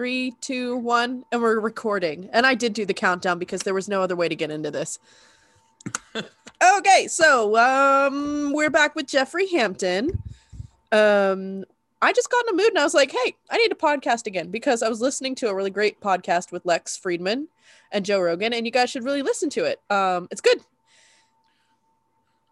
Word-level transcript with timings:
three, 0.00 0.32
two, 0.40 0.78
one, 0.78 1.26
and 1.30 1.42
we're 1.42 1.60
recording. 1.60 2.30
And 2.32 2.46
I 2.46 2.54
did 2.54 2.72
do 2.72 2.86
the 2.86 2.94
countdown 2.94 3.38
because 3.38 3.64
there 3.64 3.74
was 3.74 3.86
no 3.86 4.00
other 4.00 4.16
way 4.16 4.30
to 4.30 4.34
get 4.34 4.50
into 4.50 4.70
this. 4.70 4.98
okay, 6.78 7.06
so 7.06 7.54
um, 7.58 8.54
we're 8.54 8.70
back 8.70 8.94
with 8.94 9.06
Jeffrey 9.06 9.46
Hampton. 9.50 10.22
Um, 10.90 11.66
I 12.00 12.14
just 12.14 12.30
got 12.30 12.46
in 12.48 12.54
a 12.54 12.56
mood 12.56 12.68
and 12.68 12.78
I 12.78 12.84
was 12.84 12.94
like, 12.94 13.12
hey, 13.12 13.36
I 13.50 13.58
need 13.58 13.72
a 13.72 13.74
podcast 13.74 14.26
again 14.26 14.50
because 14.50 14.82
I 14.82 14.88
was 14.88 15.02
listening 15.02 15.34
to 15.34 15.50
a 15.50 15.54
really 15.54 15.68
great 15.68 16.00
podcast 16.00 16.50
with 16.50 16.64
Lex 16.64 16.98
Fridman 16.98 17.48
and 17.92 18.02
Joe 18.02 18.20
Rogan, 18.20 18.54
and 18.54 18.64
you 18.64 18.72
guys 18.72 18.88
should 18.88 19.04
really 19.04 19.20
listen 19.20 19.50
to 19.50 19.64
it. 19.66 19.82
Um, 19.90 20.28
it's 20.30 20.40
good. 20.40 20.60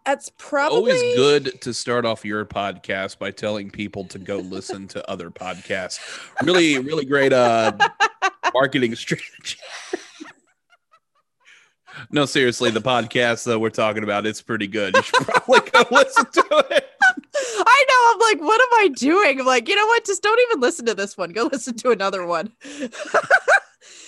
That's 0.05 0.31
probably 0.37 0.77
Always 0.77 1.15
good 1.15 1.61
to 1.61 1.73
start 1.73 2.05
off 2.05 2.25
your 2.25 2.45
podcast 2.45 3.19
by 3.19 3.31
telling 3.31 3.69
people 3.69 4.05
to 4.05 4.19
go 4.19 4.37
listen 4.37 4.87
to 4.89 5.07
other 5.09 5.29
podcasts. 5.29 5.99
Really, 6.41 6.79
really 6.79 7.05
great 7.05 7.33
uh 7.33 7.73
marketing 8.53 8.95
strategy. 8.95 9.57
no, 12.11 12.25
seriously, 12.25 12.71
the 12.71 12.81
podcast 12.81 13.45
that 13.45 13.59
we're 13.59 13.69
talking 13.69 14.03
about, 14.03 14.25
it's 14.25 14.41
pretty 14.41 14.67
good. 14.67 14.95
You 14.95 15.03
should 15.03 15.27
probably 15.27 15.69
go 15.71 15.83
listen 15.91 16.25
to 16.25 16.65
it. 16.71 16.85
I 17.35 17.85
know. 17.89 18.13
I'm 18.13 18.19
like, 18.19 18.47
what 18.47 18.61
am 18.61 18.85
I 18.85 18.87
doing? 18.95 19.39
I'm 19.39 19.45
like, 19.45 19.69
you 19.69 19.75
know 19.75 19.85
what? 19.85 20.05
Just 20.05 20.23
don't 20.23 20.39
even 20.49 20.61
listen 20.61 20.85
to 20.87 20.95
this 20.95 21.17
one. 21.17 21.31
Go 21.31 21.49
listen 21.51 21.75
to 21.77 21.91
another 21.91 22.25
one. 22.25 22.51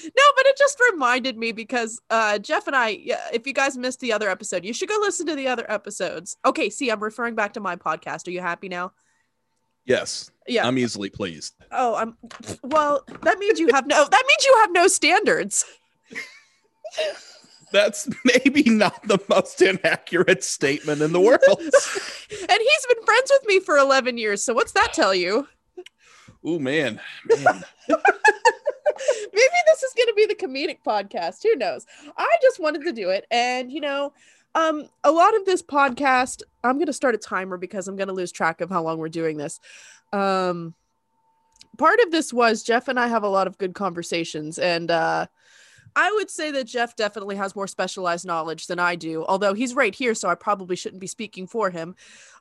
no, 0.03 0.23
but 0.35 0.45
it 0.45 0.57
just 0.57 0.79
reminded 0.91 1.37
me 1.37 1.51
because 1.51 2.01
uh, 2.09 2.39
Jeff 2.39 2.67
and 2.67 2.75
I, 2.75 2.99
if 3.33 3.45
you 3.45 3.53
guys 3.53 3.77
missed 3.77 3.99
the 3.99 4.13
other 4.13 4.29
episode, 4.29 4.65
you 4.65 4.73
should 4.73 4.89
go 4.89 4.97
listen 5.01 5.27
to 5.27 5.35
the 5.35 5.47
other 5.47 5.69
episodes. 5.69 6.37
Okay, 6.45 6.69
see, 6.69 6.89
I'm 6.89 7.01
referring 7.01 7.35
back 7.35 7.53
to 7.53 7.59
my 7.59 7.75
podcast. 7.75 8.27
Are 8.27 8.31
you 8.31 8.41
happy 8.41 8.69
now? 8.69 8.93
Yes. 9.85 10.31
Yeah. 10.47 10.67
I'm 10.67 10.77
easily 10.77 11.09
pleased. 11.09 11.55
Oh, 11.71 11.95
I'm. 11.95 12.17
Well, 12.63 13.03
that 13.21 13.39
means 13.39 13.59
you 13.59 13.69
have 13.73 13.87
no. 13.87 14.05
That 14.05 14.23
means 14.27 14.45
you 14.45 14.57
have 14.61 14.71
no 14.71 14.87
standards. 14.87 15.65
That's 17.71 18.09
maybe 18.25 18.69
not 18.69 19.07
the 19.07 19.17
most 19.29 19.61
inaccurate 19.61 20.43
statement 20.43 21.01
in 21.01 21.13
the 21.13 21.21
world. 21.21 21.39
and 21.57 21.69
he's 21.69 22.85
been 22.89 23.05
friends 23.05 23.31
with 23.31 23.47
me 23.47 23.61
for 23.61 23.77
11 23.77 24.17
years. 24.17 24.43
So 24.43 24.53
what's 24.53 24.73
that 24.73 24.91
tell 24.93 25.15
you? 25.15 25.47
Oh 26.43 26.59
man, 26.59 26.99
man. 27.43 27.63
Maybe 29.33 29.55
this 29.67 29.83
is 29.83 29.93
going 29.95 30.07
to 30.07 30.13
be 30.15 30.25
the 30.25 30.35
comedic 30.35 30.79
podcast. 30.85 31.43
Who 31.43 31.55
knows? 31.55 31.85
I 32.17 32.35
just 32.41 32.59
wanted 32.59 32.83
to 32.85 32.91
do 32.91 33.09
it. 33.09 33.25
And, 33.31 33.71
you 33.71 33.81
know, 33.81 34.13
um, 34.55 34.89
a 35.03 35.11
lot 35.11 35.35
of 35.35 35.45
this 35.45 35.61
podcast, 35.61 36.43
I'm 36.63 36.75
going 36.75 36.87
to 36.87 36.93
start 36.93 37.15
a 37.15 37.17
timer 37.17 37.57
because 37.57 37.87
I'm 37.87 37.95
going 37.95 38.09
to 38.09 38.13
lose 38.13 38.31
track 38.31 38.61
of 38.61 38.69
how 38.69 38.83
long 38.83 38.97
we're 38.97 39.09
doing 39.09 39.37
this. 39.37 39.59
Um, 40.11 40.73
part 41.77 41.99
of 42.01 42.11
this 42.11 42.33
was 42.33 42.63
Jeff 42.63 42.87
and 42.87 42.99
I 42.99 43.07
have 43.07 43.23
a 43.23 43.29
lot 43.29 43.47
of 43.47 43.57
good 43.57 43.73
conversations. 43.73 44.59
And, 44.59 44.91
uh, 44.91 45.27
I 45.93 46.09
would 46.13 46.29
say 46.29 46.51
that 46.51 46.67
Jeff 46.67 46.95
definitely 46.95 47.35
has 47.35 47.53
more 47.53 47.67
specialized 47.67 48.25
knowledge 48.25 48.67
than 48.67 48.79
I 48.79 48.95
do, 48.95 49.25
although 49.25 49.53
he's 49.53 49.75
right 49.75 49.93
here, 49.93 50.15
so 50.15 50.29
I 50.29 50.35
probably 50.35 50.77
shouldn't 50.77 51.01
be 51.01 51.07
speaking 51.07 51.47
for 51.47 51.69
him. 51.69 51.95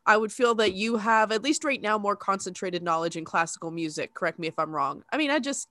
I 0.07 0.17
would 0.17 0.33
feel 0.33 0.55
that 0.57 0.75
you 0.75 0.99
have, 0.99 1.33
at 1.33 1.43
least 1.43 1.65
right 1.65 1.83
now, 1.83 1.99
more 1.99 2.15
concentrated 2.15 2.85
knowledge 2.85 3.17
in 3.17 3.25
classical 3.25 3.73
music. 3.73 4.15
Correct 4.15 4.39
me 4.39 4.47
if 4.47 4.57
I'm 4.57 4.71
wrong. 4.71 5.03
I 5.13 5.17
mean, 5.17 5.33
I 5.33 5.41
just, 5.41 5.69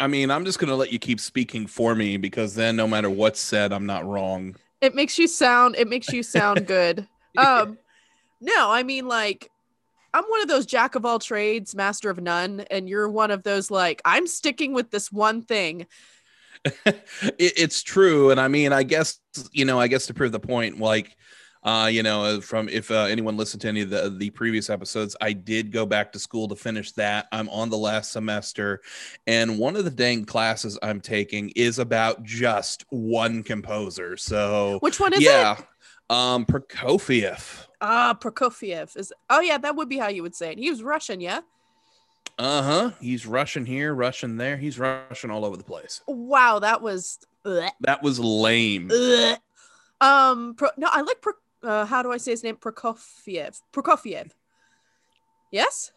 I 0.00 0.06
mean, 0.06 0.30
I'm 0.30 0.44
just 0.44 0.58
gonna 0.58 0.74
let 0.74 0.92
you 0.92 0.98
keep 0.98 1.20
speaking 1.20 1.66
for 1.66 1.94
me 1.94 2.16
because 2.16 2.54
then 2.54 2.76
no 2.76 2.86
matter 2.88 3.08
what's 3.10 3.40
said, 3.40 3.72
I'm 3.72 3.86
not 3.86 4.04
wrong. 4.06 4.56
it 4.80 4.94
makes 4.94 5.18
you 5.18 5.26
sound, 5.26 5.76
it 5.76 5.88
makes 5.88 6.08
you 6.08 6.22
sound 6.22 6.66
good. 6.66 7.06
Um, 7.36 7.78
no, 8.40 8.70
I 8.70 8.82
mean, 8.82 9.06
like, 9.08 9.50
I'm 10.12 10.24
one 10.24 10.42
of 10.42 10.48
those 10.48 10.66
jack 10.66 10.94
of 10.94 11.04
all 11.04 11.18
trades, 11.18 11.74
master 11.74 12.10
of 12.10 12.20
none, 12.20 12.60
and 12.70 12.88
you're 12.88 13.08
one 13.08 13.30
of 13.30 13.42
those, 13.42 13.70
like, 13.70 14.00
I'm 14.04 14.26
sticking 14.26 14.72
with 14.72 14.90
this 14.90 15.10
one 15.10 15.42
thing. 15.42 15.86
it, 16.64 17.02
it's 17.38 17.82
true, 17.82 18.30
and 18.30 18.40
I 18.40 18.48
mean, 18.48 18.72
I 18.72 18.82
guess 18.82 19.20
you 19.52 19.64
know, 19.64 19.80
I 19.80 19.88
guess 19.88 20.06
to 20.06 20.14
prove 20.14 20.32
the 20.32 20.40
point, 20.40 20.78
like, 20.78 21.16
uh, 21.64 21.88
you 21.90 22.02
know, 22.02 22.40
from 22.40 22.68
if 22.68 22.90
uh, 22.90 23.04
anyone 23.04 23.36
listened 23.36 23.62
to 23.62 23.68
any 23.68 23.80
of 23.80 23.90
the 23.90 24.14
the 24.18 24.30
previous 24.30 24.68
episodes, 24.68 25.16
I 25.20 25.32
did 25.32 25.72
go 25.72 25.86
back 25.86 26.12
to 26.12 26.18
school 26.18 26.46
to 26.48 26.56
finish 26.56 26.92
that. 26.92 27.26
I'm 27.32 27.48
on 27.48 27.70
the 27.70 27.78
last 27.78 28.12
semester, 28.12 28.82
and 29.26 29.58
one 29.58 29.74
of 29.76 29.84
the 29.84 29.90
dang 29.90 30.24
classes 30.26 30.78
I'm 30.82 31.00
taking 31.00 31.50
is 31.56 31.78
about 31.78 32.22
just 32.22 32.84
one 32.90 33.42
composer. 33.42 34.16
So, 34.16 34.78
Which 34.80 35.00
one 35.00 35.12
is 35.14 35.20
it 35.20 35.24
yeah, 35.24 35.58
it? 35.58 35.64
um, 36.10 36.44
Prokofiev. 36.44 37.66
Ah, 37.80 38.14
Prokofiev 38.20 38.96
is. 38.96 39.12
Oh 39.30 39.40
yeah, 39.40 39.58
that 39.58 39.74
would 39.76 39.88
be 39.88 39.96
how 39.98 40.08
you 40.08 40.22
would 40.22 40.34
say 40.34 40.52
it. 40.52 40.58
He 40.58 40.70
was 40.70 40.82
Russian, 40.82 41.20
yeah. 41.20 41.40
Uh 42.38 42.62
huh. 42.62 42.90
He's 43.00 43.26
Russian 43.26 43.64
here, 43.64 43.94
Russian 43.94 44.36
there. 44.36 44.56
He's 44.56 44.78
Russian 44.78 45.30
all 45.30 45.44
over 45.44 45.56
the 45.56 45.64
place. 45.64 46.02
Wow, 46.06 46.58
that 46.58 46.82
was. 46.82 47.20
Ugh, 47.46 47.70
That 47.82 48.02
was 48.02 48.18
lame. 48.18 48.90
ugh. 48.92 49.38
Um, 50.00 50.54
Pro, 50.56 50.68
no, 50.76 50.88
I 50.90 51.02
like. 51.02 51.20
Pro, 51.22 51.32
uh, 51.64 51.86
how 51.86 52.02
do 52.02 52.12
I 52.12 52.18
say 52.18 52.32
his 52.32 52.44
name? 52.44 52.56
Prokofiev. 52.56 53.60
Prokofiev. 53.72 54.30
Yes, 55.50 55.92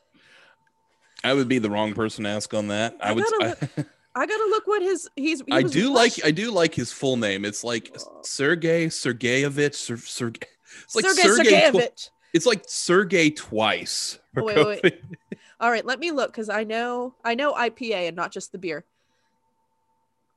I 1.24 1.34
would 1.34 1.48
be 1.48 1.60
the 1.60 1.70
wrong 1.70 1.94
person 1.94 2.24
to 2.24 2.30
ask 2.30 2.54
on 2.54 2.68
that. 2.68 2.96
I, 3.02 3.10
I 3.10 3.12
would. 3.14 3.24
gotta 3.24 3.86
I 4.16 4.26
gotta 4.26 4.46
look 4.50 4.68
what 4.68 4.82
his 4.82 5.10
he's. 5.16 5.42
he 5.42 5.52
I 5.52 5.62
do 5.62 5.94
like. 5.94 6.14
I 6.24 6.32
do 6.32 6.52
like 6.52 6.74
his 6.74 6.92
full 6.92 7.18
name. 7.18 7.46
It's 7.46 7.64
like 7.64 7.96
Sergey 8.24 8.88
Sergeyevich. 8.88 9.76
Ser, 9.76 9.98
Sergey. 9.98 10.42
It's 10.84 10.96
like 10.96 11.06
Sergei 11.06 11.22
Sergey. 11.22 11.44
tw- 11.44 11.74
Sergeyevich. 11.74 12.10
it's 12.34 12.46
like 12.46 12.64
Sergey 12.68 13.32
twice. 13.32 14.20
Oh, 14.36 14.44
wait, 14.44 14.58
wait, 14.58 14.84
wait. 14.84 15.02
All 15.60 15.72
right, 15.72 15.86
let 15.86 16.00
me 16.00 16.12
look 16.12 16.32
because 16.32 16.50
I 16.50 16.64
know 16.64 17.16
I 17.24 17.36
know 17.36 17.54
IPA 17.54 18.08
and 18.08 18.16
not 18.16 18.32
just 18.32 18.52
the 18.52 18.58
beer. 18.58 18.86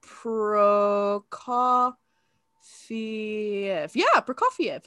Prokofiev. 0.02 1.94
Yeah, 2.90 4.20
Prokofiev. 4.20 4.84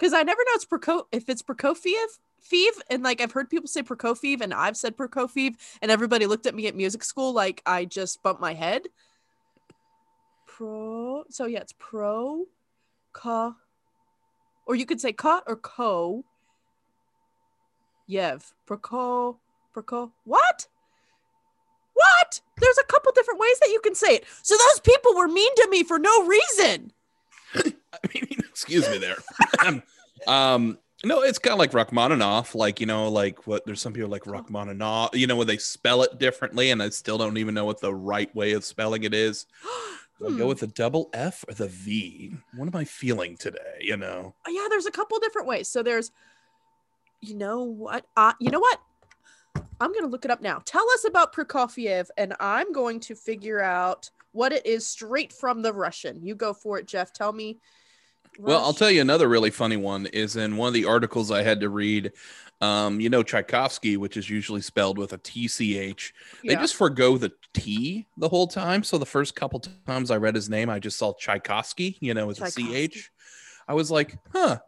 Because 0.00 0.14
I 0.14 0.22
never 0.22 0.40
know 0.40 0.52
it's 0.54 0.64
Proko 0.64 1.02
if 1.12 1.28
it's 1.28 1.42
Prokofiev. 1.42 2.06
Fiev 2.42 2.70
and 2.88 3.02
like 3.02 3.20
I've 3.20 3.32
heard 3.32 3.50
people 3.50 3.68
say 3.68 3.82
Prokofiev 3.82 4.40
and 4.40 4.54
I've 4.54 4.78
said 4.78 4.96
Prokofiev 4.96 5.56
and 5.82 5.90
everybody 5.90 6.24
looked 6.24 6.46
at 6.46 6.54
me 6.54 6.66
at 6.66 6.74
music 6.74 7.04
school 7.04 7.34
like 7.34 7.60
I 7.66 7.84
just 7.84 8.22
bumped 8.22 8.40
my 8.40 8.54
head. 8.54 8.84
Pro 10.46 11.24
so 11.28 11.44
yeah, 11.44 11.58
it's 11.58 11.74
pro 11.78 12.46
ka 13.12 13.54
or 14.66 14.74
you 14.74 14.86
could 14.86 15.02
say 15.02 15.12
ka 15.12 15.42
or 15.46 15.56
ko. 15.56 16.24
Yev. 18.08 18.52
Proko 18.66 19.36
Proko 19.76 20.12
what? 20.24 20.66
What? 21.92 22.40
There's 22.56 22.78
a 22.78 22.86
couple 22.86 23.12
different 23.12 23.38
ways 23.38 23.58
that 23.60 23.68
you 23.68 23.80
can 23.80 23.94
say 23.94 24.14
it. 24.14 24.24
So 24.40 24.56
those 24.56 24.80
people 24.80 25.14
were 25.14 25.28
mean 25.28 25.54
to 25.56 25.68
me 25.70 25.82
for 25.82 25.98
no 25.98 26.24
reason. 26.24 26.92
I 27.54 27.98
mean, 28.14 28.40
excuse 28.60 28.88
me 28.90 28.98
there. 28.98 29.16
um, 30.26 30.78
no, 31.02 31.22
it's 31.22 31.38
kind 31.38 31.52
of 31.54 31.58
like 31.58 31.72
Rachmaninoff. 31.72 32.54
Like 32.54 32.78
you 32.80 32.86
know, 32.86 33.08
like 33.08 33.46
what? 33.46 33.64
There's 33.64 33.80
some 33.80 33.92
people 33.94 34.10
like 34.10 34.26
Rachmaninoff. 34.26 35.16
You 35.16 35.26
know, 35.26 35.36
where 35.36 35.46
they 35.46 35.56
spell 35.56 36.02
it 36.02 36.18
differently, 36.18 36.70
and 36.70 36.82
I 36.82 36.90
still 36.90 37.16
don't 37.16 37.38
even 37.38 37.54
know 37.54 37.64
what 37.64 37.80
the 37.80 37.94
right 37.94 38.34
way 38.34 38.52
of 38.52 38.64
spelling 38.64 39.04
it 39.04 39.14
is. 39.14 39.46
Do 40.18 40.26
I 40.26 40.30
Hmm. 40.32 40.36
go 40.38 40.46
with 40.48 40.60
the 40.60 40.66
double 40.66 41.08
F 41.14 41.44
or 41.48 41.54
the 41.54 41.68
V? 41.68 42.34
What 42.54 42.68
am 42.68 42.76
I 42.78 42.84
feeling 42.84 43.38
today? 43.38 43.78
You 43.80 43.96
know. 43.96 44.34
yeah, 44.46 44.66
there's 44.68 44.84
a 44.84 44.90
couple 44.90 45.18
different 45.18 45.48
ways. 45.48 45.66
So 45.68 45.82
there's, 45.82 46.12
you 47.22 47.34
know 47.34 47.62
what? 47.62 48.04
Uh, 48.18 48.34
you 48.38 48.50
know 48.50 48.60
what? 48.60 48.78
I'm 49.80 49.94
gonna 49.94 50.08
look 50.08 50.26
it 50.26 50.30
up 50.30 50.42
now. 50.42 50.60
Tell 50.66 50.84
us 50.90 51.06
about 51.08 51.34
Prokofiev, 51.34 52.08
and 52.18 52.34
I'm 52.38 52.70
going 52.72 53.00
to 53.00 53.14
figure 53.14 53.62
out 53.62 54.10
what 54.32 54.52
it 54.52 54.66
is 54.66 54.86
straight 54.86 55.32
from 55.32 55.62
the 55.62 55.72
Russian. 55.72 56.20
You 56.22 56.34
go 56.34 56.52
for 56.52 56.78
it, 56.78 56.86
Jeff. 56.86 57.14
Tell 57.14 57.32
me. 57.32 57.58
Well, 58.38 58.64
I'll 58.64 58.72
tell 58.72 58.90
you 58.90 59.00
another 59.00 59.28
really 59.28 59.50
funny 59.50 59.76
one 59.76 60.06
is 60.06 60.36
in 60.36 60.56
one 60.56 60.68
of 60.68 60.74
the 60.74 60.86
articles 60.86 61.30
I 61.30 61.42
had 61.42 61.60
to 61.60 61.68
read. 61.68 62.12
Um, 62.62 63.00
you 63.00 63.08
know, 63.08 63.22
Tchaikovsky, 63.22 63.96
which 63.96 64.18
is 64.18 64.28
usually 64.28 64.60
spelled 64.60 64.98
with 64.98 65.14
a 65.14 65.18
TCH. 65.18 66.12
They 66.44 66.52
Yeah. 66.52 66.60
just 66.60 66.74
forgo 66.74 67.16
the 67.16 67.32
T 67.54 68.06
the 68.18 68.28
whole 68.28 68.46
time. 68.46 68.82
So 68.82 68.98
the 68.98 69.06
first 69.06 69.34
couple 69.34 69.60
times 69.86 70.10
I 70.10 70.18
read 70.18 70.34
his 70.34 70.50
name, 70.50 70.68
I 70.68 70.78
just 70.78 70.98
saw 70.98 71.14
Tchaikovsky, 71.14 71.96
you 72.00 72.12
know, 72.12 72.26
with 72.26 72.40
a 72.40 72.50
CH. 72.50 73.10
I 73.66 73.72
was 73.74 73.90
like, 73.90 74.18
huh, 74.32 74.58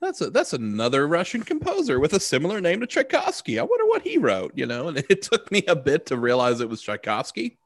that's 0.00 0.20
a 0.20 0.28
that's 0.30 0.52
another 0.52 1.08
Russian 1.08 1.42
composer 1.42 1.98
with 2.00 2.12
a 2.12 2.20
similar 2.20 2.60
name 2.60 2.80
to 2.80 2.86
Tchaikovsky. 2.86 3.58
I 3.58 3.62
wonder 3.62 3.86
what 3.86 4.02
he 4.02 4.18
wrote, 4.18 4.52
you 4.54 4.66
know, 4.66 4.88
and 4.88 4.98
it 5.08 5.22
took 5.22 5.50
me 5.50 5.64
a 5.68 5.76
bit 5.76 6.04
to 6.06 6.18
realize 6.18 6.60
it 6.60 6.68
was 6.68 6.82
Tchaikovsky. 6.82 7.56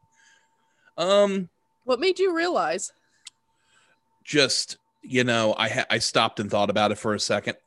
Um, 0.97 1.49
What 1.85 1.99
made 2.01 2.19
you 2.21 2.35
realize? 2.37 2.93
just 4.25 4.79
you 5.09 5.25
know, 5.25 5.55
I 5.59 5.69
ha- 5.69 5.87
I 5.91 5.99
stopped 5.99 6.41
and 6.41 6.51
thought 6.51 6.71
about 6.71 6.93
it 6.93 6.99
for 6.99 7.15
a 7.15 7.21
second. 7.21 7.57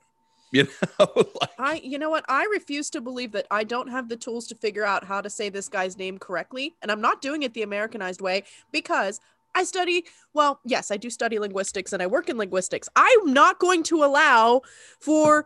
You 0.52 0.68
know, 1.00 1.06
like, 1.42 1.52
I, 1.60 1.80
you 1.84 2.00
know 2.00 2.10
what? 2.10 2.26
I 2.28 2.44
refuse 2.52 2.90
to 2.90 3.02
believe 3.02 3.34
that 3.34 3.46
I 3.52 3.64
don't 3.64 3.88
have 3.88 4.10
the 4.10 4.18
tools 4.18 4.48
to 4.48 4.56
figure 4.56 4.84
out 4.84 5.04
how 5.04 5.22
to 5.22 5.30
say 5.30 5.50
this 5.50 5.70
guy's 5.70 5.96
name 5.96 6.18
correctly. 6.18 6.76
And 6.82 6.92
I'm 6.92 7.02
not 7.02 7.22
doing 7.22 7.44
it 7.44 7.54
the 7.54 7.62
Americanized 7.62 8.20
way 8.20 8.46
because 8.72 9.20
I 9.54 9.64
study, 9.64 10.06
well, 10.34 10.60
yes, 10.66 10.90
I 10.90 10.98
do 10.98 11.12
study 11.12 11.38
linguistics 11.38 11.94
and 11.94 12.02
I 12.02 12.08
work 12.08 12.30
in 12.30 12.38
linguistics. 12.40 12.90
I'm 12.96 13.32
not 13.32 13.60
going 13.60 13.84
to 13.84 14.04
allow 14.04 14.62
for 15.00 15.46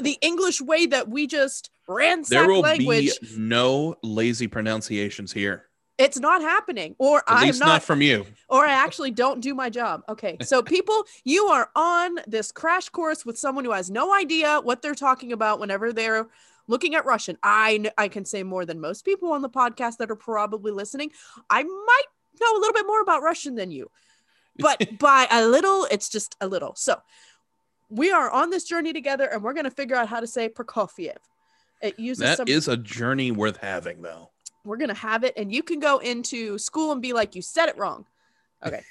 the 0.00 0.16
English 0.20 0.60
way 0.60 0.86
that 0.86 1.08
we 1.08 1.26
just 1.26 1.70
ransack 1.88 2.38
There 2.38 2.46
will 2.46 2.60
language. 2.60 3.18
be 3.20 3.28
no 3.36 3.96
lazy 4.04 4.46
pronunciations 4.46 5.32
here. 5.32 5.64
It's 5.98 6.18
not 6.18 6.40
happening. 6.40 6.94
Or 6.98 7.18
At 7.18 7.24
I'm 7.28 7.46
least 7.46 7.60
not, 7.60 7.66
not 7.66 7.82
from 7.82 8.00
you. 8.00 8.24
or 8.48 8.64
I 8.64 8.72
actually 8.72 9.10
don't 9.10 9.40
do 9.40 9.54
my 9.54 9.68
job. 9.68 10.02
Okay. 10.08 10.36
So 10.42 10.62
people, 10.74 11.04
you 11.24 11.46
are 11.46 11.70
on 11.74 12.20
this 12.26 12.52
crash 12.52 12.88
course 12.88 13.26
with 13.26 13.36
someone 13.36 13.64
who 13.64 13.72
has 13.72 13.90
no 13.90 14.14
idea 14.14 14.60
what 14.62 14.80
they're 14.80 14.94
talking 14.94 15.32
about 15.32 15.58
whenever 15.58 15.92
they're 15.92 16.28
looking 16.68 16.94
at 16.94 17.04
Russian. 17.04 17.36
I 17.42 17.90
I 17.98 18.08
can 18.08 18.24
say 18.24 18.42
more 18.42 18.64
than 18.64 18.80
most 18.80 19.04
people 19.04 19.32
on 19.32 19.42
the 19.42 19.50
podcast 19.50 19.96
that 19.98 20.10
are 20.10 20.16
probably 20.16 20.70
listening. 20.70 21.10
I 21.50 21.62
might 21.64 22.04
know 22.40 22.56
a 22.56 22.60
little 22.60 22.74
bit 22.74 22.86
more 22.86 23.00
about 23.00 23.22
Russian 23.22 23.56
than 23.56 23.70
you. 23.70 23.90
But 24.56 24.98
by 24.98 25.26
a 25.30 25.46
little, 25.46 25.86
it's 25.90 26.08
just 26.08 26.36
a 26.40 26.46
little. 26.46 26.74
So 26.76 27.00
we 27.90 28.12
are 28.12 28.30
on 28.30 28.50
this 28.50 28.64
journey 28.64 28.92
together 28.92 29.24
and 29.26 29.42
we're 29.42 29.54
going 29.54 29.64
to 29.64 29.70
figure 29.70 29.96
out 29.96 30.08
how 30.08 30.20
to 30.20 30.26
say 30.26 30.48
Prokofiev. 30.48 31.16
It 31.80 31.98
uses 31.98 32.22
That 32.22 32.36
some 32.38 32.48
is 32.48 32.68
a 32.68 32.76
journey 32.76 33.30
worth 33.30 33.56
having, 33.58 34.02
though. 34.02 34.30
We're 34.68 34.76
going 34.76 34.88
to 34.88 34.94
have 34.94 35.24
it 35.24 35.34
and 35.36 35.52
you 35.52 35.62
can 35.62 35.80
go 35.80 35.98
into 35.98 36.58
school 36.58 36.92
and 36.92 37.02
be 37.02 37.12
like 37.12 37.34
you 37.34 37.42
said 37.42 37.68
it 37.68 37.76
wrong. 37.78 38.04
Okay. 38.64 38.82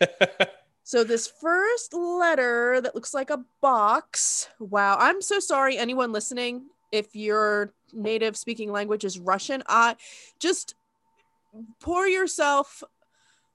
So 0.86 1.02
this 1.02 1.26
first 1.26 1.94
letter 1.94 2.78
that 2.82 2.94
looks 2.94 3.14
like 3.14 3.30
a 3.30 3.42
box. 3.62 4.50
Wow, 4.60 4.98
I'm 5.00 5.22
so 5.22 5.40
sorry 5.40 5.78
anyone 5.78 6.12
listening 6.12 6.66
if 6.92 7.16
your 7.16 7.72
native 7.94 8.36
speaking 8.36 8.70
language 8.70 9.02
is 9.02 9.18
Russian. 9.18 9.62
I 9.66 9.96
just 10.38 10.74
pour 11.80 12.06
yourself 12.06 12.84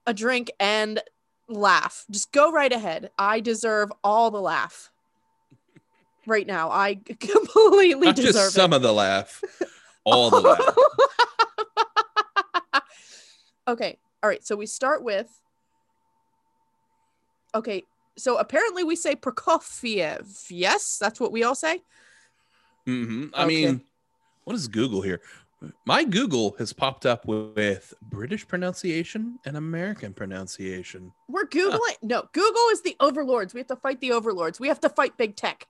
a 0.08 0.12
drink 0.12 0.50
and 0.58 1.00
laugh. 1.48 2.04
Just 2.10 2.32
go 2.32 2.50
right 2.50 2.72
ahead. 2.72 3.10
I 3.16 3.38
deserve 3.38 3.92
all 4.02 4.32
the 4.32 4.40
laugh. 4.40 4.90
Right 6.26 6.46
now, 6.46 6.70
I 6.70 6.94
completely 7.20 8.08
Not 8.08 8.16
deserve 8.16 8.34
just 8.34 8.54
some 8.54 8.72
it. 8.72 8.76
of 8.76 8.82
the 8.82 8.92
laugh, 8.92 9.40
all 10.04 10.30
the 10.30 10.40
laugh. 10.40 10.60
okay. 13.70 13.98
All 14.22 14.28
right. 14.28 14.44
So 14.46 14.56
we 14.56 14.66
start 14.66 15.02
with. 15.02 15.28
Okay. 17.54 17.84
So 18.16 18.36
apparently 18.38 18.84
we 18.84 18.96
say 18.96 19.16
Prokofiev. 19.16 20.46
Yes, 20.50 20.98
that's 20.98 21.18
what 21.20 21.32
we 21.32 21.42
all 21.42 21.54
say. 21.54 21.82
Mm-hmm. 22.86 23.28
I 23.34 23.44
Okay. 23.44 23.46
mean, 23.66 23.82
what 24.44 24.54
is 24.56 24.68
Google 24.68 25.00
here? 25.02 25.20
My 25.84 26.04
Google 26.04 26.54
has 26.58 26.72
popped 26.72 27.04
up 27.04 27.26
with 27.26 27.92
British 28.00 28.48
pronunciation 28.48 29.38
and 29.44 29.56
American 29.58 30.14
pronunciation. 30.14 31.12
We're 31.28 31.46
Googling. 31.46 31.96
No, 32.02 32.24
Google 32.32 32.68
is 32.72 32.80
the 32.82 32.96
overlords. 32.98 33.52
We 33.52 33.60
have 33.60 33.66
to 33.66 33.76
fight 33.76 34.00
the 34.00 34.12
overlords. 34.12 34.58
We 34.58 34.68
have 34.68 34.80
to 34.80 34.88
fight 34.88 35.18
big 35.18 35.36
tech. 35.36 35.66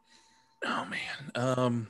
Oh 0.64 0.86
man. 0.88 1.32
Um, 1.34 1.88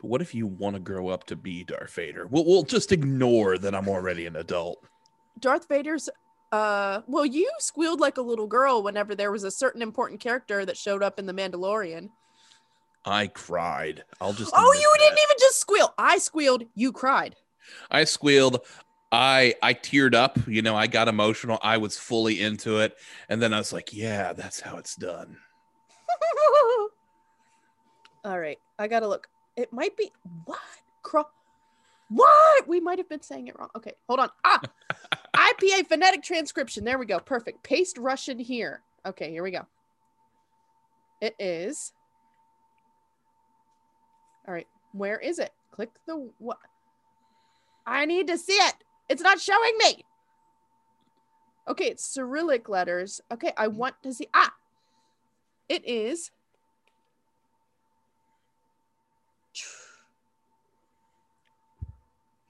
but 0.00 0.08
what 0.08 0.22
if 0.22 0.34
you 0.34 0.46
want 0.46 0.74
to 0.76 0.80
grow 0.80 1.08
up 1.08 1.24
to 1.24 1.36
be 1.36 1.64
Darth 1.64 1.92
Vader? 1.94 2.26
We'll 2.26 2.46
we'll 2.46 2.62
just 2.62 2.92
ignore 2.92 3.58
that 3.58 3.74
I'm 3.74 3.88
already 3.88 4.24
an 4.26 4.36
adult. 4.36 4.82
Darth 5.38 5.68
Vader's. 5.68 6.08
Uh, 6.50 7.00
well, 7.06 7.24
you 7.24 7.50
squealed 7.58 8.00
like 8.00 8.18
a 8.18 8.22
little 8.22 8.46
girl 8.46 8.82
whenever 8.82 9.14
there 9.14 9.32
was 9.32 9.44
a 9.44 9.50
certain 9.50 9.80
important 9.80 10.20
character 10.20 10.66
that 10.66 10.76
showed 10.76 11.02
up 11.02 11.18
in 11.18 11.24
The 11.26 11.32
Mandalorian. 11.32 12.10
I 13.04 13.28
cried. 13.28 14.04
I'll 14.20 14.32
just. 14.34 14.52
Oh, 14.54 14.72
you 14.72 14.94
didn't 14.98 15.18
even 15.18 15.36
just 15.38 15.58
squeal. 15.60 15.94
I 15.98 16.18
squealed. 16.18 16.64
You 16.74 16.92
cried. 16.92 17.36
I 17.90 18.04
squealed. 18.04 18.60
I 19.10 19.54
I 19.62 19.74
teared 19.74 20.14
up. 20.14 20.38
You 20.46 20.62
know, 20.62 20.76
I 20.76 20.86
got 20.86 21.08
emotional. 21.08 21.58
I 21.62 21.78
was 21.78 21.98
fully 21.98 22.40
into 22.40 22.78
it, 22.78 22.96
and 23.28 23.42
then 23.42 23.52
I 23.52 23.58
was 23.58 23.72
like, 23.72 23.92
"Yeah, 23.92 24.32
that's 24.32 24.60
how 24.60 24.76
it's 24.76 24.96
done." 24.96 25.36
All 28.24 28.38
right, 28.38 28.58
I 28.78 28.88
gotta 28.88 29.08
look. 29.08 29.28
It 29.56 29.72
might 29.72 29.96
be 29.96 30.12
what? 30.44 30.58
Cro- 31.02 31.28
what? 32.08 32.68
We 32.68 32.80
might 32.80 32.98
have 32.98 33.08
been 33.08 33.22
saying 33.22 33.48
it 33.48 33.58
wrong. 33.58 33.70
Okay, 33.76 33.92
hold 34.08 34.20
on. 34.20 34.28
Ah, 34.44 34.60
IPA 35.42 35.88
phonetic 35.88 36.22
transcription. 36.22 36.84
There 36.84 36.98
we 36.98 37.06
go. 37.06 37.18
Perfect. 37.18 37.62
Paste 37.62 37.98
Russian 37.98 38.38
here. 38.38 38.82
Okay, 39.04 39.30
here 39.30 39.42
we 39.42 39.50
go. 39.50 39.66
It 41.20 41.34
is. 41.38 41.92
All 44.46 44.54
right, 44.54 44.66
where 44.92 45.18
is 45.18 45.38
it? 45.38 45.50
Click 45.72 45.90
the 46.06 46.28
what? 46.38 46.58
I 47.86 48.04
need 48.06 48.26
to 48.28 48.38
see 48.38 48.52
it. 48.54 48.74
It's 49.08 49.22
not 49.22 49.40
showing 49.40 49.72
me. 49.78 50.04
Okay, 51.68 51.86
it's 51.86 52.04
Cyrillic 52.04 52.68
letters. 52.68 53.20
Okay, 53.32 53.52
I 53.56 53.68
want 53.68 53.94
to 54.02 54.12
see. 54.12 54.28
Ah, 54.34 54.52
it 55.68 55.84
is. 55.86 56.30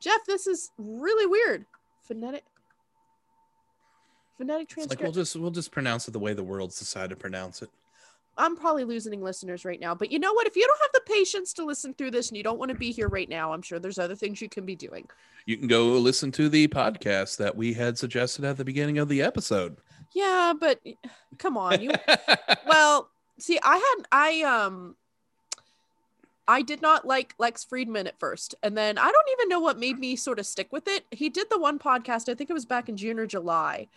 Jeff, 0.01 0.21
this 0.27 0.47
is 0.47 0.71
really 0.79 1.27
weird. 1.27 1.65
Phonetic. 2.03 2.45
Phonetic 4.43 4.91
like 4.91 5.01
we'll 5.01 5.13
just 5.13 5.37
we'll 5.37 5.51
just 5.51 5.71
pronounce 5.71 6.09
it 6.09 6.11
the 6.13 6.19
way 6.19 6.35
the 6.35 6.43
world's 6.43 6.79
decided 6.79 7.11
to 7.11 7.17
pronounce 7.17 7.63
it. 7.63 7.71
I'm 8.37 8.57
probably 8.57 8.85
losing 8.85 9.23
listeners 9.23 9.65
right 9.65 9.79
now, 9.79 9.95
but 9.95 10.11
you 10.11 10.19
know 10.19 10.33
what? 10.33 10.47
If 10.47 10.57
you 10.57 10.67
don't 10.67 10.81
have 10.81 10.91
the 10.95 11.13
patience 11.13 11.53
to 11.55 11.65
listen 11.65 11.93
through 11.93 12.13
this 12.13 12.29
and 12.29 12.37
you 12.37 12.43
don't 12.43 12.59
want 12.59 12.71
to 12.71 12.75
be 12.77 12.91
here 12.91 13.09
right 13.09 13.29
now, 13.29 13.53
I'm 13.53 13.61
sure 13.61 13.79
there's 13.79 13.99
other 13.99 14.15
things 14.15 14.41
you 14.41 14.49
can 14.49 14.65
be 14.65 14.75
doing. 14.75 15.07
You 15.45 15.59
can 15.59 15.69
go 15.69 15.89
listen 15.99 16.33
to 16.33 16.49
the 16.49 16.67
podcast 16.69 17.37
that 17.37 17.55
we 17.55 17.75
had 17.75 17.99
suggested 17.99 18.45
at 18.47 18.57
the 18.57 18.65
beginning 18.65 18.97
of 18.97 19.09
the 19.09 19.21
episode. 19.21 19.77
Yeah, 20.15 20.55
but 20.59 20.81
come 21.39 21.59
on, 21.59 21.83
you 21.83 21.91
well 22.67 23.11
see 23.43 23.59
i 23.63 23.77
had 23.77 24.07
i 24.13 24.43
um 24.43 24.95
i 26.47 26.63
did 26.63 26.81
not 26.81 27.07
like 27.07 27.35
lex 27.39 27.65
fridman 27.65 28.07
at 28.07 28.19
first 28.19 28.55
and 28.63 28.77
then 28.77 28.99
i 28.99 29.11
don't 29.11 29.29
even 29.33 29.49
know 29.49 29.61
what 29.61 29.79
made 29.79 29.99
me 29.99 30.17
sort 30.17 30.39
of 30.39 30.47
stick 30.47 30.73
with 30.73 30.87
it 30.87 31.05
he 31.11 31.29
did 31.29 31.49
the 31.51 31.59
one 31.59 31.79
podcast 31.79 32.29
i 32.29 32.35
think 32.35 32.49
it 32.49 32.55
was 32.55 32.65
back 32.65 32.89
in 32.89 32.97
june 32.97 33.19
or 33.19 33.27
july 33.27 33.89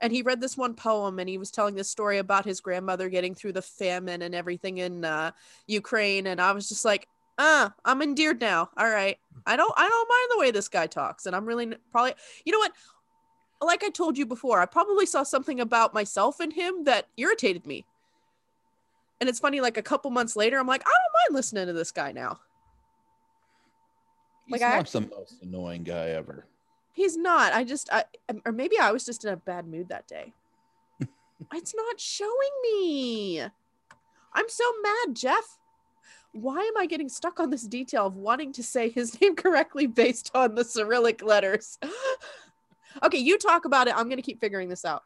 and 0.00 0.12
he 0.12 0.22
read 0.22 0.40
this 0.40 0.56
one 0.56 0.74
poem 0.74 1.18
and 1.18 1.28
he 1.28 1.38
was 1.38 1.50
telling 1.50 1.74
this 1.74 1.88
story 1.88 2.18
about 2.18 2.44
his 2.44 2.60
grandmother 2.60 3.08
getting 3.08 3.34
through 3.34 3.52
the 3.52 3.62
famine 3.62 4.22
and 4.22 4.34
everything 4.34 4.78
in 4.78 5.04
uh, 5.04 5.30
ukraine. 5.66 6.26
And 6.26 6.40
i 6.40 6.52
was 6.52 6.68
just 6.68 6.84
like 6.84 7.08
uh 7.38 7.70
i'm 7.84 8.02
endeared 8.02 8.40
now. 8.40 8.68
All 8.76 8.88
right. 8.88 9.16
I 9.46 9.56
don't 9.56 9.72
i 9.76 9.88
don't 9.88 10.08
mind 10.08 10.28
the 10.30 10.40
way 10.40 10.50
this 10.50 10.68
guy 10.68 10.86
talks. 10.86 11.26
And 11.26 11.34
i'm 11.36 11.46
really 11.46 11.74
probably 11.90 12.14
you 12.44 12.52
know 12.52 12.58
what? 12.58 12.72
Like 13.60 13.84
i 13.84 13.90
told 13.90 14.18
you 14.18 14.26
before 14.26 14.60
i 14.60 14.66
probably 14.66 15.06
saw 15.06 15.22
something 15.22 15.60
about 15.60 15.94
myself 15.94 16.40
in 16.40 16.50
him 16.50 16.84
that 16.84 17.06
irritated 17.16 17.66
me. 17.66 17.86
And 19.20 19.28
it's 19.28 19.38
funny, 19.38 19.60
like 19.60 19.76
a 19.76 19.82
couple 19.82 20.10
months 20.10 20.34
later, 20.34 20.58
I'm 20.58 20.66
like, 20.66 20.82
I 20.82 20.90
don't 20.90 21.30
mind 21.30 21.36
listening 21.38 21.66
to 21.68 21.72
this 21.72 21.92
guy 21.92 22.10
now. 22.10 22.40
He's 24.46 24.60
Like, 24.60 24.62
I 24.62 24.70
not 24.70 24.80
act- 24.80 24.92
the 24.92 25.00
most 25.02 25.34
annoying 25.42 25.84
guy 25.84 26.08
ever. 26.08 26.44
He's 26.92 27.16
not. 27.16 27.52
I 27.52 27.64
just, 27.64 27.88
I, 27.92 28.04
or 28.44 28.52
maybe 28.52 28.78
I 28.78 28.92
was 28.92 29.04
just 29.04 29.24
in 29.24 29.32
a 29.32 29.36
bad 29.36 29.66
mood 29.66 29.88
that 29.88 30.06
day. 30.06 30.32
it's 31.52 31.74
not 31.74 31.98
showing 31.98 32.50
me. 32.62 33.40
I'm 33.40 34.48
so 34.48 34.64
mad, 34.82 35.14
Jeff. 35.14 35.58
Why 36.32 36.60
am 36.60 36.76
I 36.78 36.86
getting 36.86 37.08
stuck 37.08 37.40
on 37.40 37.50
this 37.50 37.62
detail 37.62 38.06
of 38.06 38.16
wanting 38.16 38.52
to 38.54 38.62
say 38.62 38.88
his 38.88 39.20
name 39.20 39.36
correctly 39.36 39.86
based 39.86 40.30
on 40.34 40.54
the 40.54 40.64
Cyrillic 40.64 41.22
letters? 41.22 41.78
okay, 43.02 43.18
you 43.18 43.38
talk 43.38 43.64
about 43.64 43.88
it. 43.88 43.94
I'm 43.96 44.06
going 44.06 44.16
to 44.16 44.22
keep 44.22 44.40
figuring 44.40 44.68
this 44.68 44.84
out. 44.84 45.02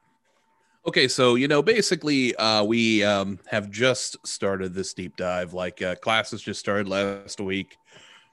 Okay, 0.87 1.09
so 1.09 1.35
you 1.35 1.49
know, 1.49 1.62
basically, 1.62 2.35
uh, 2.37 2.62
we 2.62 3.02
um, 3.02 3.40
have 3.47 3.71
just 3.71 4.25
started 4.25 4.73
this 4.73 4.95
deep 4.95 5.16
dive. 5.16 5.52
Like 5.52 5.83
uh, 5.83 5.97
classes 5.97 6.40
just 6.40 6.61
started 6.61 6.88
last 6.88 7.40
week, 7.40 7.76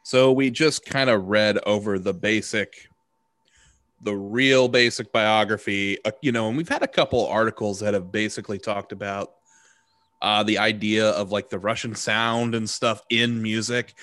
so 0.03 0.31
we 0.31 0.51
just 0.51 0.85
kind 0.85 1.09
of 1.09 1.25
read 1.25 1.57
over 1.65 1.97
the 1.97 2.13
basic, 2.13 2.89
the 4.03 4.15
real 4.15 4.67
basic 4.67 5.11
biography. 5.11 5.97
Uh, 6.05 6.11
you 6.21 6.31
know, 6.31 6.47
and 6.47 6.57
we've 6.57 6.69
had 6.69 6.83
a 6.83 6.87
couple 6.87 7.25
articles 7.27 7.79
that 7.79 7.93
have 7.93 8.11
basically 8.11 8.59
talked 8.59 8.91
about 8.91 9.33
uh, 10.21 10.43
the 10.43 10.57
idea 10.57 11.09
of 11.11 11.31
like 11.31 11.49
the 11.49 11.59
Russian 11.59 11.95
sound 11.95 12.55
and 12.55 12.69
stuff 12.69 13.01
in 13.09 13.41
music. 13.41 13.93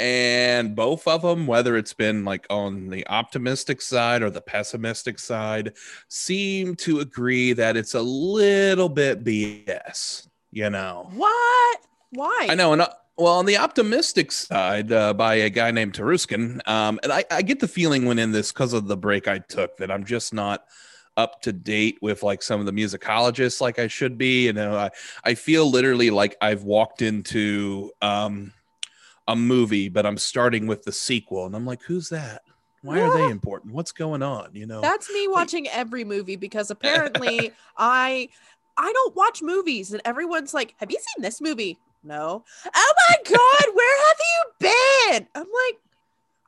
And 0.00 0.74
both 0.74 1.06
of 1.06 1.22
them, 1.22 1.46
whether 1.46 1.76
it's 1.76 1.92
been 1.92 2.24
like 2.24 2.46
on 2.50 2.88
the 2.88 3.06
optimistic 3.06 3.80
side 3.80 4.22
or 4.22 4.30
the 4.30 4.40
pessimistic 4.40 5.18
side, 5.18 5.74
seem 6.08 6.74
to 6.76 7.00
agree 7.00 7.52
that 7.52 7.76
it's 7.76 7.94
a 7.94 8.02
little 8.02 8.88
bit 8.88 9.22
BS, 9.22 10.28
you 10.50 10.68
know. 10.70 11.10
What? 11.14 11.78
Why? 12.10 12.48
I 12.50 12.54
know. 12.56 12.72
And 12.72 12.82
uh, 12.82 12.88
well, 13.16 13.34
on 13.34 13.46
the 13.46 13.56
optimistic 13.56 14.32
side, 14.32 14.90
uh, 14.90 15.14
by 15.14 15.34
a 15.36 15.50
guy 15.50 15.70
named 15.70 15.94
Taruskin, 15.94 16.66
um, 16.68 16.98
and 17.02 17.12
I, 17.12 17.24
I 17.30 17.42
get 17.42 17.60
the 17.60 17.68
feeling 17.68 18.06
when 18.06 18.18
in 18.18 18.32
this 18.32 18.52
because 18.52 18.72
of 18.72 18.88
the 18.88 18.96
break 18.96 19.28
I 19.28 19.38
took 19.38 19.76
that 19.76 19.90
I'm 19.90 20.04
just 20.04 20.34
not 20.34 20.64
up 21.16 21.40
to 21.42 21.52
date 21.52 21.98
with 22.02 22.24
like 22.24 22.42
some 22.42 22.58
of 22.58 22.66
the 22.66 22.72
musicologists 22.72 23.60
like 23.60 23.78
I 23.78 23.86
should 23.86 24.18
be. 24.18 24.46
You 24.46 24.52
know, 24.52 24.76
I, 24.76 24.90
I 25.24 25.34
feel 25.34 25.70
literally 25.70 26.10
like 26.10 26.36
I've 26.40 26.64
walked 26.64 27.02
into 27.02 27.92
um, 28.02 28.52
a 29.28 29.36
movie, 29.36 29.88
but 29.88 30.06
I'm 30.06 30.18
starting 30.18 30.66
with 30.66 30.82
the 30.82 30.92
sequel, 30.92 31.46
and 31.46 31.54
I'm 31.54 31.66
like, 31.66 31.82
who's 31.82 32.08
that? 32.08 32.42
Why 32.82 33.00
are 33.00 33.16
they 33.16 33.30
important? 33.30 33.72
What's 33.72 33.92
going 33.92 34.22
on? 34.22 34.50
You 34.52 34.66
know, 34.66 34.82
That's 34.82 35.10
me 35.10 35.26
watching 35.26 35.66
every 35.68 36.04
movie 36.04 36.36
because 36.36 36.70
apparently 36.72 37.52
I 37.78 38.28
I 38.76 38.92
don't 38.92 39.16
watch 39.16 39.40
movies 39.40 39.92
and 39.92 40.02
everyone's 40.04 40.52
like, 40.52 40.74
"Have 40.78 40.90
you 40.90 40.98
seen 40.98 41.22
this 41.22 41.40
movie?" 41.40 41.78
No. 42.04 42.44
Oh 42.74 42.94
my 43.08 43.16
god, 43.24 43.74
where 43.74 44.08
have 44.08 44.16
you 44.20 44.52
been? 44.60 45.28
I'm 45.34 45.46
like, 45.46 45.78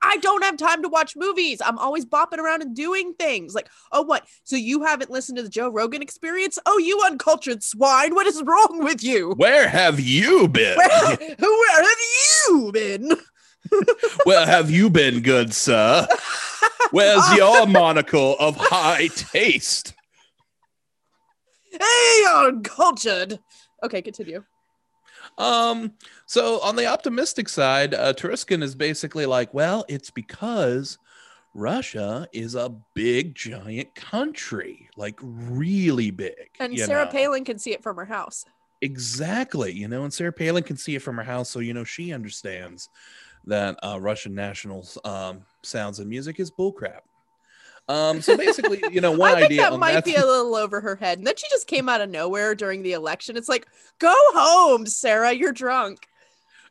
I 0.02 0.18
don't 0.18 0.44
have 0.44 0.56
time 0.56 0.82
to 0.82 0.88
watch 0.88 1.16
movies. 1.16 1.62
I'm 1.64 1.78
always 1.78 2.04
bopping 2.04 2.38
around 2.38 2.62
and 2.62 2.76
doing 2.76 3.14
things. 3.14 3.54
Like, 3.54 3.68
oh, 3.90 4.02
what? 4.02 4.26
So 4.44 4.54
you 4.54 4.84
haven't 4.84 5.10
listened 5.10 5.36
to 5.38 5.42
the 5.42 5.48
Joe 5.48 5.68
Rogan 5.68 6.02
experience? 6.02 6.58
Oh, 6.66 6.78
you 6.78 7.02
uncultured 7.06 7.62
swine. 7.62 8.14
What 8.14 8.26
is 8.26 8.42
wrong 8.44 8.84
with 8.84 9.02
you? 9.02 9.32
Where 9.36 9.68
have 9.68 9.98
you 9.98 10.48
been? 10.48 10.76
Where, 10.76 11.16
where 11.38 11.82
have 11.82 11.98
you 12.48 12.70
been? 12.72 13.16
Where 14.24 14.46
have 14.46 14.70
you 14.70 14.90
been, 14.90 15.22
good 15.22 15.52
sir? 15.52 16.06
Where's 16.92 17.32
your 17.36 17.66
monocle 17.66 18.36
of 18.38 18.56
high 18.56 19.08
taste? 19.08 19.94
Hey, 21.72 22.24
uncultured. 22.28 23.40
Okay, 23.82 24.02
continue. 24.02 24.44
Um, 25.38 25.92
so 26.26 26.60
on 26.60 26.76
the 26.76 26.86
optimistic 26.86 27.48
side, 27.48 27.94
uh, 27.94 28.12
Taruskin 28.12 28.62
is 28.62 28.74
basically 28.74 29.26
like, 29.26 29.52
well, 29.52 29.84
it's 29.88 30.10
because 30.10 30.98
Russia 31.54 32.28
is 32.32 32.54
a 32.54 32.74
big, 32.94 33.34
giant 33.34 33.94
country, 33.94 34.88
like 34.96 35.18
really 35.22 36.10
big. 36.10 36.50
And 36.60 36.78
Sarah 36.78 37.06
know? 37.06 37.10
Palin 37.10 37.44
can 37.44 37.58
see 37.58 37.72
it 37.72 37.82
from 37.82 37.96
her 37.96 38.04
house. 38.04 38.44
Exactly. 38.82 39.72
You 39.72 39.88
know, 39.88 40.04
and 40.04 40.12
Sarah 40.12 40.32
Palin 40.32 40.62
can 40.62 40.76
see 40.76 40.94
it 40.96 41.02
from 41.02 41.16
her 41.16 41.22
house. 41.22 41.48
So, 41.50 41.60
you 41.60 41.74
know, 41.74 41.84
she 41.84 42.12
understands 42.12 42.88
that 43.46 43.78
uh, 43.82 43.98
Russian 44.00 44.34
national 44.34 44.86
um, 45.04 45.42
sounds 45.62 45.98
and 45.98 46.08
music 46.08 46.40
is 46.40 46.50
bullcrap. 46.50 47.00
Um, 47.88 48.20
so 48.20 48.36
basically, 48.36 48.82
you 48.90 49.00
know, 49.00 49.12
one 49.16 49.32
I 49.32 49.34
think 49.34 49.44
idea 49.46 49.70
that 49.70 49.78
might 49.78 49.92
that- 49.92 50.04
be 50.04 50.14
a 50.16 50.26
little 50.26 50.54
over 50.56 50.80
her 50.80 50.96
head. 50.96 51.18
And 51.18 51.26
then 51.26 51.36
she 51.36 51.46
just 51.50 51.66
came 51.66 51.88
out 51.88 52.00
of 52.00 52.10
nowhere 52.10 52.54
during 52.54 52.82
the 52.82 52.92
election. 52.92 53.36
It's 53.36 53.48
like, 53.48 53.66
go 53.98 54.12
home, 54.34 54.86
Sarah. 54.86 55.32
You're 55.32 55.52
drunk. 55.52 56.06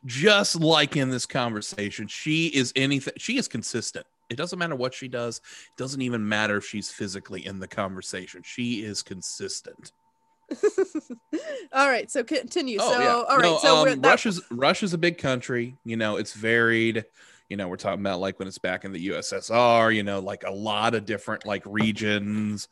just 0.04 0.56
like 0.60 0.96
in 0.96 1.10
this 1.10 1.26
conversation, 1.26 2.06
she 2.06 2.46
is 2.48 2.72
anything, 2.76 3.14
she 3.16 3.38
is 3.38 3.48
consistent. 3.48 4.06
It 4.28 4.36
doesn't 4.36 4.58
matter 4.58 4.74
what 4.76 4.92
she 4.92 5.08
does, 5.08 5.38
it 5.38 5.76
doesn't 5.78 6.02
even 6.02 6.28
matter 6.28 6.56
if 6.58 6.66
she's 6.66 6.90
physically 6.90 7.46
in 7.46 7.60
the 7.60 7.68
conversation. 7.68 8.42
She 8.44 8.82
is 8.84 9.02
consistent. 9.02 9.92
all 11.72 11.88
right. 11.88 12.10
So 12.10 12.22
continue. 12.22 12.78
Oh, 12.80 12.92
so, 12.92 13.00
yeah. 13.00 13.08
all 13.08 13.36
right. 13.36 13.42
No, 13.42 13.58
so 13.58 13.76
um, 13.88 14.00
that- 14.00 14.08
Russia's 14.10 14.40
Russia's 14.50 14.92
a 14.94 14.98
big 14.98 15.18
country. 15.18 15.76
You 15.84 15.96
know, 15.96 16.16
it's 16.16 16.32
varied. 16.34 17.04
You 17.48 17.56
know, 17.56 17.68
we're 17.68 17.76
talking 17.76 18.00
about 18.00 18.20
like 18.20 18.38
when 18.38 18.48
it's 18.48 18.58
back 18.58 18.84
in 18.84 18.92
the 18.92 19.08
USSR. 19.08 19.94
You 19.94 20.02
know, 20.02 20.20
like 20.20 20.44
a 20.44 20.50
lot 20.50 20.94
of 20.94 21.04
different 21.04 21.46
like 21.46 21.62
regions, 21.64 22.68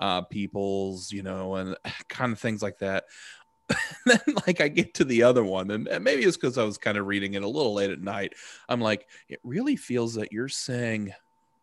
uh, 0.00 0.22
peoples. 0.22 1.12
You 1.12 1.22
know, 1.22 1.54
and 1.56 1.76
kind 2.08 2.32
of 2.32 2.38
things 2.38 2.62
like 2.62 2.78
that. 2.78 3.04
then, 4.06 4.20
like, 4.46 4.60
I 4.60 4.68
get 4.68 4.94
to 4.94 5.04
the 5.04 5.22
other 5.22 5.44
one, 5.44 5.70
and, 5.70 5.88
and 5.88 6.02
maybe 6.02 6.22
it's 6.22 6.36
because 6.36 6.58
I 6.58 6.64
was 6.64 6.78
kind 6.78 6.96
of 6.96 7.06
reading 7.06 7.34
it 7.34 7.42
a 7.42 7.48
little 7.48 7.74
late 7.74 7.90
at 7.90 8.00
night. 8.00 8.32
I'm 8.68 8.80
like, 8.80 9.06
it 9.28 9.40
really 9.42 9.76
feels 9.76 10.14
that 10.14 10.32
you're 10.32 10.48
saying, 10.48 11.12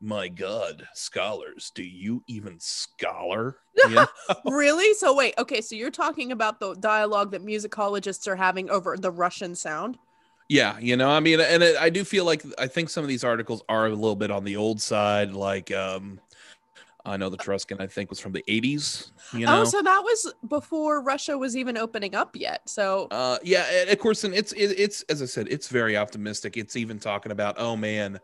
"My 0.01 0.27
God, 0.27 0.87
scholars, 0.93 1.71
do 1.73 1.83
you 1.83 2.23
even 2.27 2.59
scholar?" 2.59 3.57
You 3.89 3.95
know? 3.95 4.07
really? 4.45 4.93
So 4.93 5.15
wait, 5.15 5.33
okay, 5.37 5.61
so 5.61 5.75
you're 5.75 5.91
talking 5.91 6.31
about 6.31 6.59
the 6.59 6.75
dialogue 6.75 7.31
that 7.31 7.45
musicologists 7.45 8.27
are 8.27 8.35
having 8.35 8.69
over 8.69 8.97
the 8.97 9.11
Russian 9.11 9.53
sound. 9.53 9.97
Yeah, 10.47 10.77
you 10.79 10.95
know, 10.95 11.09
I 11.09 11.19
mean, 11.19 11.39
and 11.39 11.63
it, 11.63 11.75
I 11.77 11.89
do 11.89 12.03
feel 12.03 12.23
like 12.23 12.43
I 12.59 12.67
think 12.67 12.89
some 12.89 13.03
of 13.03 13.07
these 13.07 13.23
articles 13.23 13.63
are 13.67 13.87
a 13.87 13.89
little 13.89 14.15
bit 14.15 14.29
on 14.29 14.43
the 14.43 14.57
old 14.57 14.79
side. 14.79 15.31
Like, 15.31 15.71
um, 15.71 16.19
I 17.03 17.17
know 17.17 17.29
the 17.29 17.37
Taruskin, 17.37 17.81
I 17.81 17.87
think, 17.87 18.11
was 18.11 18.19
from 18.19 18.31
the 18.31 18.43
'80s. 18.47 19.11
You 19.33 19.47
know, 19.47 19.61
Oh, 19.61 19.63
so 19.63 19.81
that 19.81 20.01
was 20.03 20.33
before 20.47 21.01
Russia 21.01 21.35
was 21.35 21.57
even 21.57 21.77
opening 21.77 22.13
up 22.13 22.35
yet. 22.35 22.67
So 22.69 23.07
uh, 23.09 23.39
yeah, 23.43 23.65
and 23.71 23.89
of 23.89 23.97
course, 23.97 24.23
and 24.23 24.35
it's 24.35 24.51
it, 24.53 24.79
it's 24.79 25.01
as 25.03 25.23
I 25.23 25.25
said, 25.25 25.47
it's 25.49 25.67
very 25.67 25.97
optimistic. 25.97 26.57
It's 26.57 26.75
even 26.75 26.99
talking 26.99 27.31
about, 27.31 27.55
oh 27.57 27.75
man, 27.75 28.19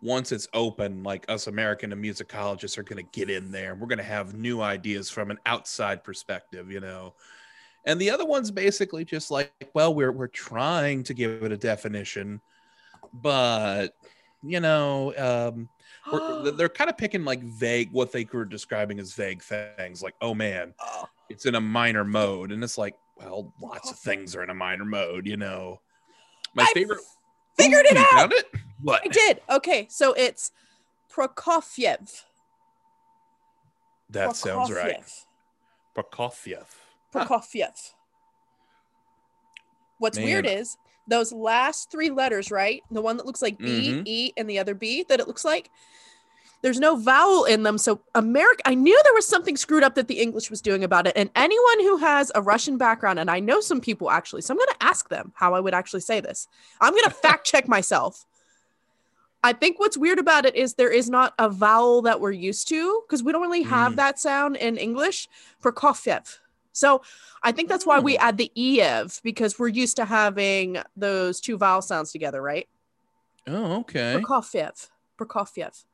once 0.00 0.32
it's 0.32 0.48
open, 0.54 1.02
like 1.02 1.26
us 1.30 1.46
American 1.46 1.92
and 1.92 2.02
musicologists 2.02 2.78
are 2.78 2.84
going 2.84 3.04
to 3.04 3.10
get 3.12 3.28
in 3.28 3.50
there, 3.50 3.74
we're 3.74 3.86
going 3.86 3.98
to 3.98 4.04
have 4.04 4.34
new 4.34 4.62
ideas 4.62 5.10
from 5.10 5.30
an 5.30 5.38
outside 5.44 6.02
perspective. 6.02 6.70
You 6.70 6.80
know. 6.80 7.14
And 7.86 8.00
the 8.00 8.10
other 8.10 8.26
one's 8.26 8.50
basically 8.50 9.04
just 9.04 9.30
like, 9.30 9.52
well, 9.72 9.94
we're 9.94 10.12
we're 10.12 10.26
trying 10.26 11.04
to 11.04 11.14
give 11.14 11.44
it 11.44 11.52
a 11.52 11.56
definition, 11.56 12.40
but 13.12 13.94
you 14.42 14.60
know, 14.60 15.14
um, 15.16 15.68
they're 16.56 16.68
kind 16.68 16.90
of 16.90 16.98
picking 16.98 17.24
like 17.24 17.42
vague 17.42 17.90
what 17.92 18.12
they 18.12 18.26
were 18.32 18.44
describing 18.44 18.98
as 18.98 19.14
vague 19.14 19.42
things, 19.42 20.02
like, 20.02 20.14
oh 20.20 20.34
man, 20.34 20.74
Oh, 20.80 21.04
it's 21.28 21.46
in 21.46 21.54
a 21.54 21.60
minor 21.60 22.04
mode, 22.04 22.52
and 22.52 22.62
it's 22.62 22.76
like, 22.76 22.96
well, 23.16 23.52
lots 23.62 23.90
of 23.90 23.98
things 23.98 24.34
are 24.34 24.42
in 24.42 24.50
a 24.50 24.54
minor 24.54 24.84
mode, 24.84 25.26
you 25.26 25.36
know. 25.36 25.80
My 26.54 26.64
I 26.64 26.72
favorite. 26.74 27.00
figured 27.56 27.86
it 27.86 27.96
out. 27.96 28.32
It? 28.32 28.46
What? 28.82 29.02
I 29.04 29.08
did. 29.08 29.40
Okay, 29.48 29.86
so 29.90 30.12
it's 30.12 30.52
Prokofiev. 31.12 32.24
That 34.10 34.36
sounds 34.36 34.70
right. 34.70 35.02
Prokofiev. 35.96 36.66
Prokofiev. 37.16 37.92
What's 39.98 40.18
Man. 40.18 40.26
weird 40.26 40.46
is 40.46 40.76
those 41.08 41.32
last 41.32 41.90
three 41.90 42.10
letters, 42.10 42.50
right? 42.50 42.82
The 42.90 43.00
one 43.00 43.16
that 43.16 43.26
looks 43.26 43.40
like 43.40 43.58
B, 43.58 43.92
Mhm. 43.94 44.02
E, 44.06 44.32
and 44.36 44.50
the 44.50 44.58
other 44.58 44.74
B 44.74 45.04
that 45.08 45.20
it 45.20 45.26
looks 45.28 45.44
like. 45.44 45.70
There's 46.62 46.80
no 46.80 46.96
vowel 46.96 47.44
in 47.44 47.62
them. 47.62 47.78
So 47.78 48.00
America, 48.14 48.62
I 48.64 48.74
knew 48.74 49.00
there 49.04 49.14
was 49.14 49.28
something 49.28 49.56
screwed 49.56 49.84
up 49.84 49.94
that 49.94 50.08
the 50.08 50.18
English 50.20 50.50
was 50.50 50.60
doing 50.60 50.82
about 50.82 51.06
it. 51.06 51.12
And 51.16 51.30
anyone 51.36 51.80
who 51.80 51.98
has 51.98 52.32
a 52.34 52.42
Russian 52.42 52.76
background, 52.76 53.18
and 53.20 53.30
I 53.30 53.40
know 53.40 53.60
some 53.60 53.80
people 53.80 54.10
actually, 54.10 54.42
so 54.42 54.52
I'm 54.52 54.58
going 54.58 54.68
to 54.70 54.82
ask 54.84 55.08
them 55.08 55.32
how 55.36 55.54
I 55.54 55.60
would 55.60 55.74
actually 55.74 56.00
say 56.00 56.20
this. 56.20 56.48
I'm 56.80 56.92
going 56.92 57.04
to 57.04 57.10
fact 57.10 57.46
check 57.46 57.68
myself. 57.68 58.26
I 59.44 59.52
think 59.52 59.78
what's 59.78 59.96
weird 59.96 60.18
about 60.18 60.44
it 60.44 60.56
is 60.56 60.74
there 60.74 60.90
is 60.90 61.08
not 61.08 61.34
a 61.38 61.48
vowel 61.48 62.02
that 62.02 62.20
we're 62.20 62.32
used 62.32 62.66
to 62.68 63.02
because 63.06 63.22
we 63.22 63.30
don't 63.30 63.42
really 63.42 63.62
have 63.62 63.92
Mm. 63.92 63.96
that 63.96 64.18
sound 64.18 64.56
in 64.56 64.76
English 64.76 65.28
for 65.60 65.72
Prokofiev. 65.72 66.38
So 66.76 67.00
I 67.42 67.52
think 67.52 67.70
that's 67.70 67.86
why 67.86 67.98
we 68.00 68.18
Oh. 68.18 68.20
add 68.20 68.36
the 68.36 68.52
EF 68.54 69.22
because 69.22 69.58
we're 69.58 69.68
used 69.68 69.96
to 69.96 70.04
having 70.04 70.76
those 70.94 71.40
two 71.40 71.56
vowel 71.56 71.80
sounds 71.80 72.12
together, 72.12 72.42
right? 72.42 72.68
Oh, 73.46 73.78
okay. 73.80 74.14
Prokofiev. 74.20 74.88
Prokofiev. 75.18 75.84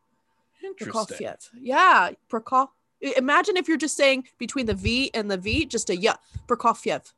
Interesting. 0.65 0.93
Prokofiev. 0.93 1.51
Yeah. 1.61 2.11
Prokop. 2.29 2.69
Imagine 3.17 3.57
if 3.57 3.69
you're 3.69 3.77
just 3.77 3.97
saying 3.97 4.27
between 4.39 4.67
the 4.67 4.75
V 4.75 5.11
and 5.15 5.31
the 5.31 5.37
V, 5.37 5.67
just 5.67 5.89
a 5.89 5.97
yeah. 5.97 6.17
Prokofiev. 6.49 7.13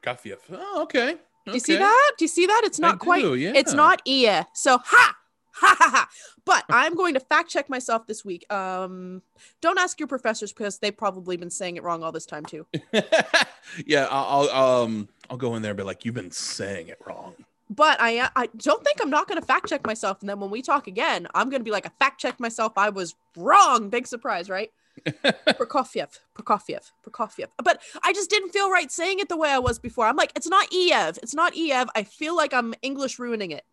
Prokofiev. 0.00 0.38
Oh, 0.52 0.82
okay. 0.82 1.16
Do 1.46 1.52
you 1.54 1.60
see 1.60 1.76
that? 1.76 2.12
Do 2.16 2.24
you 2.24 2.28
see 2.28 2.46
that? 2.46 2.62
It's 2.64 2.78
I 2.80 2.88
not 2.88 2.98
quite. 3.00 3.22
do, 3.22 3.34
yeah. 3.34 3.52
It's 3.56 3.72
not 3.72 4.00
ear. 4.04 4.46
So 4.52 4.78
ha. 4.84 5.16
Ha 5.54 5.76
ha 5.78 5.90
ha. 5.90 6.08
But 6.44 6.64
I'm 6.70 6.94
going 6.94 7.14
to 7.14 7.20
fact 7.20 7.50
check 7.50 7.68
myself 7.68 8.06
this 8.06 8.24
week. 8.24 8.50
Um, 8.52 9.22
don't 9.60 9.78
ask 9.78 10.00
your 10.00 10.06
professors 10.06 10.52
because 10.52 10.78
they've 10.78 10.96
probably 10.96 11.36
been 11.36 11.50
saying 11.50 11.76
it 11.76 11.82
wrong 11.82 12.02
all 12.02 12.12
this 12.12 12.26
time 12.26 12.44
too. 12.44 12.66
yeah, 13.86 14.08
I'll, 14.10 14.48
I'll 14.50 14.82
um 14.82 15.08
I'll 15.30 15.36
go 15.36 15.54
in 15.54 15.62
there 15.62 15.72
and 15.72 15.76
be 15.76 15.84
like, 15.84 16.04
you've 16.04 16.14
been 16.14 16.30
saying 16.30 16.88
it 16.88 16.98
wrong. 17.06 17.34
But 17.70 17.98
I 18.00 18.28
I 18.36 18.48
don't 18.56 18.84
think 18.84 19.00
I'm 19.00 19.10
not 19.10 19.28
going 19.28 19.40
to 19.40 19.46
fact 19.46 19.68
check 19.68 19.86
myself. 19.86 20.20
And 20.20 20.28
then 20.28 20.40
when 20.40 20.50
we 20.50 20.62
talk 20.62 20.86
again, 20.86 21.26
I'm 21.34 21.48
going 21.48 21.60
to 21.60 21.64
be 21.64 21.70
like, 21.70 21.86
I 21.86 21.90
fact 21.98 22.20
checked 22.20 22.40
myself. 22.40 22.72
I 22.76 22.90
was 22.90 23.14
wrong. 23.36 23.88
Big 23.88 24.06
surprise, 24.06 24.50
right? 24.50 24.70
Prokofiev, 25.06 26.18
Prokofiev, 26.34 26.90
Prokofiev. 27.06 27.46
But 27.62 27.80
I 28.02 28.12
just 28.12 28.28
didn't 28.28 28.50
feel 28.50 28.70
right 28.70 28.90
saying 28.90 29.20
it 29.20 29.28
the 29.28 29.36
way 29.36 29.50
I 29.50 29.58
was 29.58 29.78
before. 29.78 30.06
I'm 30.06 30.16
like, 30.16 30.32
it's 30.36 30.48
not 30.48 30.68
Ev. 30.74 31.18
It's 31.22 31.34
not 31.34 31.54
Ev. 31.56 31.88
I 31.94 32.02
feel 32.02 32.36
like 32.36 32.52
I'm 32.52 32.74
English 32.82 33.18
ruining 33.18 33.52
it. 33.52 33.64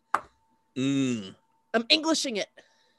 Mm, 0.78 1.36
I'm 1.74 1.86
Englishing 1.90 2.38
it. 2.38 2.48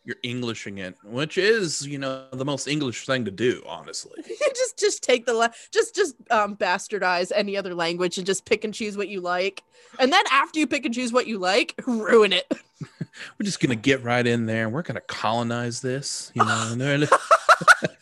you're 0.04 0.16
Englishing 0.22 0.78
it, 0.78 0.96
which 1.04 1.38
is, 1.38 1.86
you 1.86 1.98
know, 1.98 2.26
the 2.32 2.44
most 2.44 2.66
English 2.68 3.04
thing 3.06 3.24
to 3.24 3.30
do, 3.30 3.62
honestly. 3.66 4.22
just 4.54 4.78
just 4.78 5.02
take 5.02 5.26
the 5.26 5.34
la- 5.34 5.48
just 5.72 5.94
just 5.94 6.14
um 6.30 6.56
bastardize 6.56 7.32
any 7.34 7.56
other 7.56 7.74
language 7.74 8.16
and 8.18 8.26
just 8.26 8.44
pick 8.44 8.64
and 8.64 8.72
choose 8.72 8.96
what 8.96 9.08
you 9.08 9.20
like. 9.20 9.62
And 9.98 10.12
then 10.12 10.24
after 10.30 10.58
you 10.58 10.66
pick 10.66 10.84
and 10.84 10.94
choose 10.94 11.12
what 11.12 11.26
you 11.26 11.38
like, 11.38 11.74
ruin 11.86 12.32
it. 12.32 12.46
We're 13.38 13.44
just 13.44 13.60
gonna 13.60 13.76
get 13.76 14.02
right 14.02 14.26
in 14.26 14.46
there 14.46 14.64
and 14.64 14.72
we're 14.72 14.82
gonna 14.82 15.00
colonize 15.02 15.80
this, 15.82 16.30
you 16.34 16.44
know. 16.44 16.74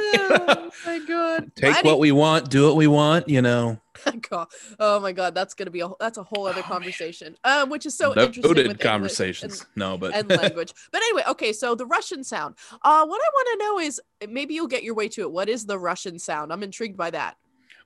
oh 0.00 0.70
my 0.86 0.98
god. 1.00 1.52
Take 1.56 1.74
Why 1.76 1.82
what 1.82 1.98
we 1.98 2.12
want, 2.12 2.50
do 2.50 2.66
what 2.66 2.76
we 2.76 2.86
want, 2.86 3.28
you 3.28 3.42
know. 3.42 3.80
God. 4.30 4.48
Oh 4.78 5.00
my 5.00 5.12
god, 5.12 5.34
that's 5.34 5.54
gonna 5.54 5.70
be 5.70 5.80
a 5.80 5.88
that's 5.98 6.18
a 6.18 6.22
whole 6.22 6.46
other 6.46 6.60
Oh, 6.60 6.68
conversation. 6.68 7.36
Um, 7.44 7.70
which 7.70 7.86
is 7.86 7.96
so 7.96 8.10
interesting 8.12 8.42
Noted 8.42 8.68
with 8.68 8.78
conversations. 8.80 9.60
and- 9.60 9.68
no, 9.76 9.96
but 9.98 10.14
and 10.14 10.28
language. 10.28 10.72
But 10.92 11.02
anyway, 11.02 11.22
okay, 11.28 11.52
so 11.52 11.74
the 11.74 11.86
Russian 11.86 12.22
sound. 12.22 12.56
Uh, 12.82 13.06
what 13.06 13.20
I 13.20 13.28
want 13.32 13.48
to 13.52 13.58
know 13.64 13.78
is 13.80 14.00
maybe 14.28 14.54
you'll 14.54 14.66
get 14.66 14.82
your 14.84 14.94
way 14.94 15.08
to 15.08 15.22
it. 15.22 15.32
What 15.32 15.48
is 15.48 15.64
the 15.66 15.78
Russian 15.78 16.18
sound? 16.18 16.52
I'm 16.52 16.62
intrigued 16.62 16.96
by 16.96 17.10
that. 17.10 17.36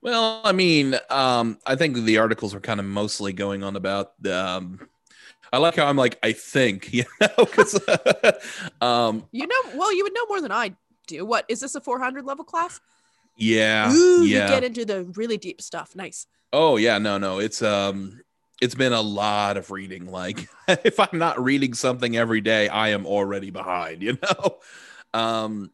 Well, 0.02 0.40
I 0.44 0.52
mean, 0.52 0.96
um, 1.10 1.58
I 1.66 1.76
think 1.76 1.94
the 1.96 2.18
articles 2.18 2.54
are 2.54 2.60
kind 2.60 2.80
of 2.80 2.86
mostly 2.86 3.32
going 3.32 3.62
on 3.62 3.76
about 3.76 4.12
um 4.26 4.88
I 5.52 5.58
like 5.58 5.74
how 5.76 5.86
I'm 5.86 5.96
like, 5.96 6.16
I 6.22 6.32
think, 6.32 6.92
you 6.92 7.04
know, 7.20 7.28
because 7.38 7.78
um 8.80 9.26
You 9.32 9.46
know, 9.46 9.62
well, 9.74 9.94
you 9.94 10.04
would 10.04 10.14
know 10.14 10.26
more 10.28 10.40
than 10.40 10.52
I 10.52 10.74
do. 11.10 11.24
What 11.24 11.44
is 11.48 11.60
this 11.60 11.74
a 11.74 11.80
400 11.80 12.24
level 12.24 12.44
class? 12.44 12.80
yeah, 13.36 13.92
Ooh, 13.92 14.24
yeah. 14.24 14.44
you 14.44 14.48
get 14.48 14.64
into 14.64 14.84
the 14.84 15.04
really 15.16 15.38
deep 15.38 15.60
stuff. 15.62 15.96
Nice. 15.96 16.26
Oh 16.52 16.76
yeah, 16.76 16.98
no, 16.98 17.18
no. 17.18 17.38
It's 17.38 17.62
um 17.62 18.20
it's 18.60 18.74
been 18.74 18.92
a 18.92 19.00
lot 19.00 19.56
of 19.56 19.70
reading. 19.70 20.10
Like 20.10 20.48
if 20.68 21.00
I'm 21.00 21.18
not 21.18 21.42
reading 21.42 21.74
something 21.74 22.16
every 22.16 22.40
day, 22.40 22.68
I 22.68 22.88
am 22.88 23.06
already 23.06 23.50
behind, 23.50 24.02
you 24.06 24.18
know? 24.22 24.58
Um 25.14 25.70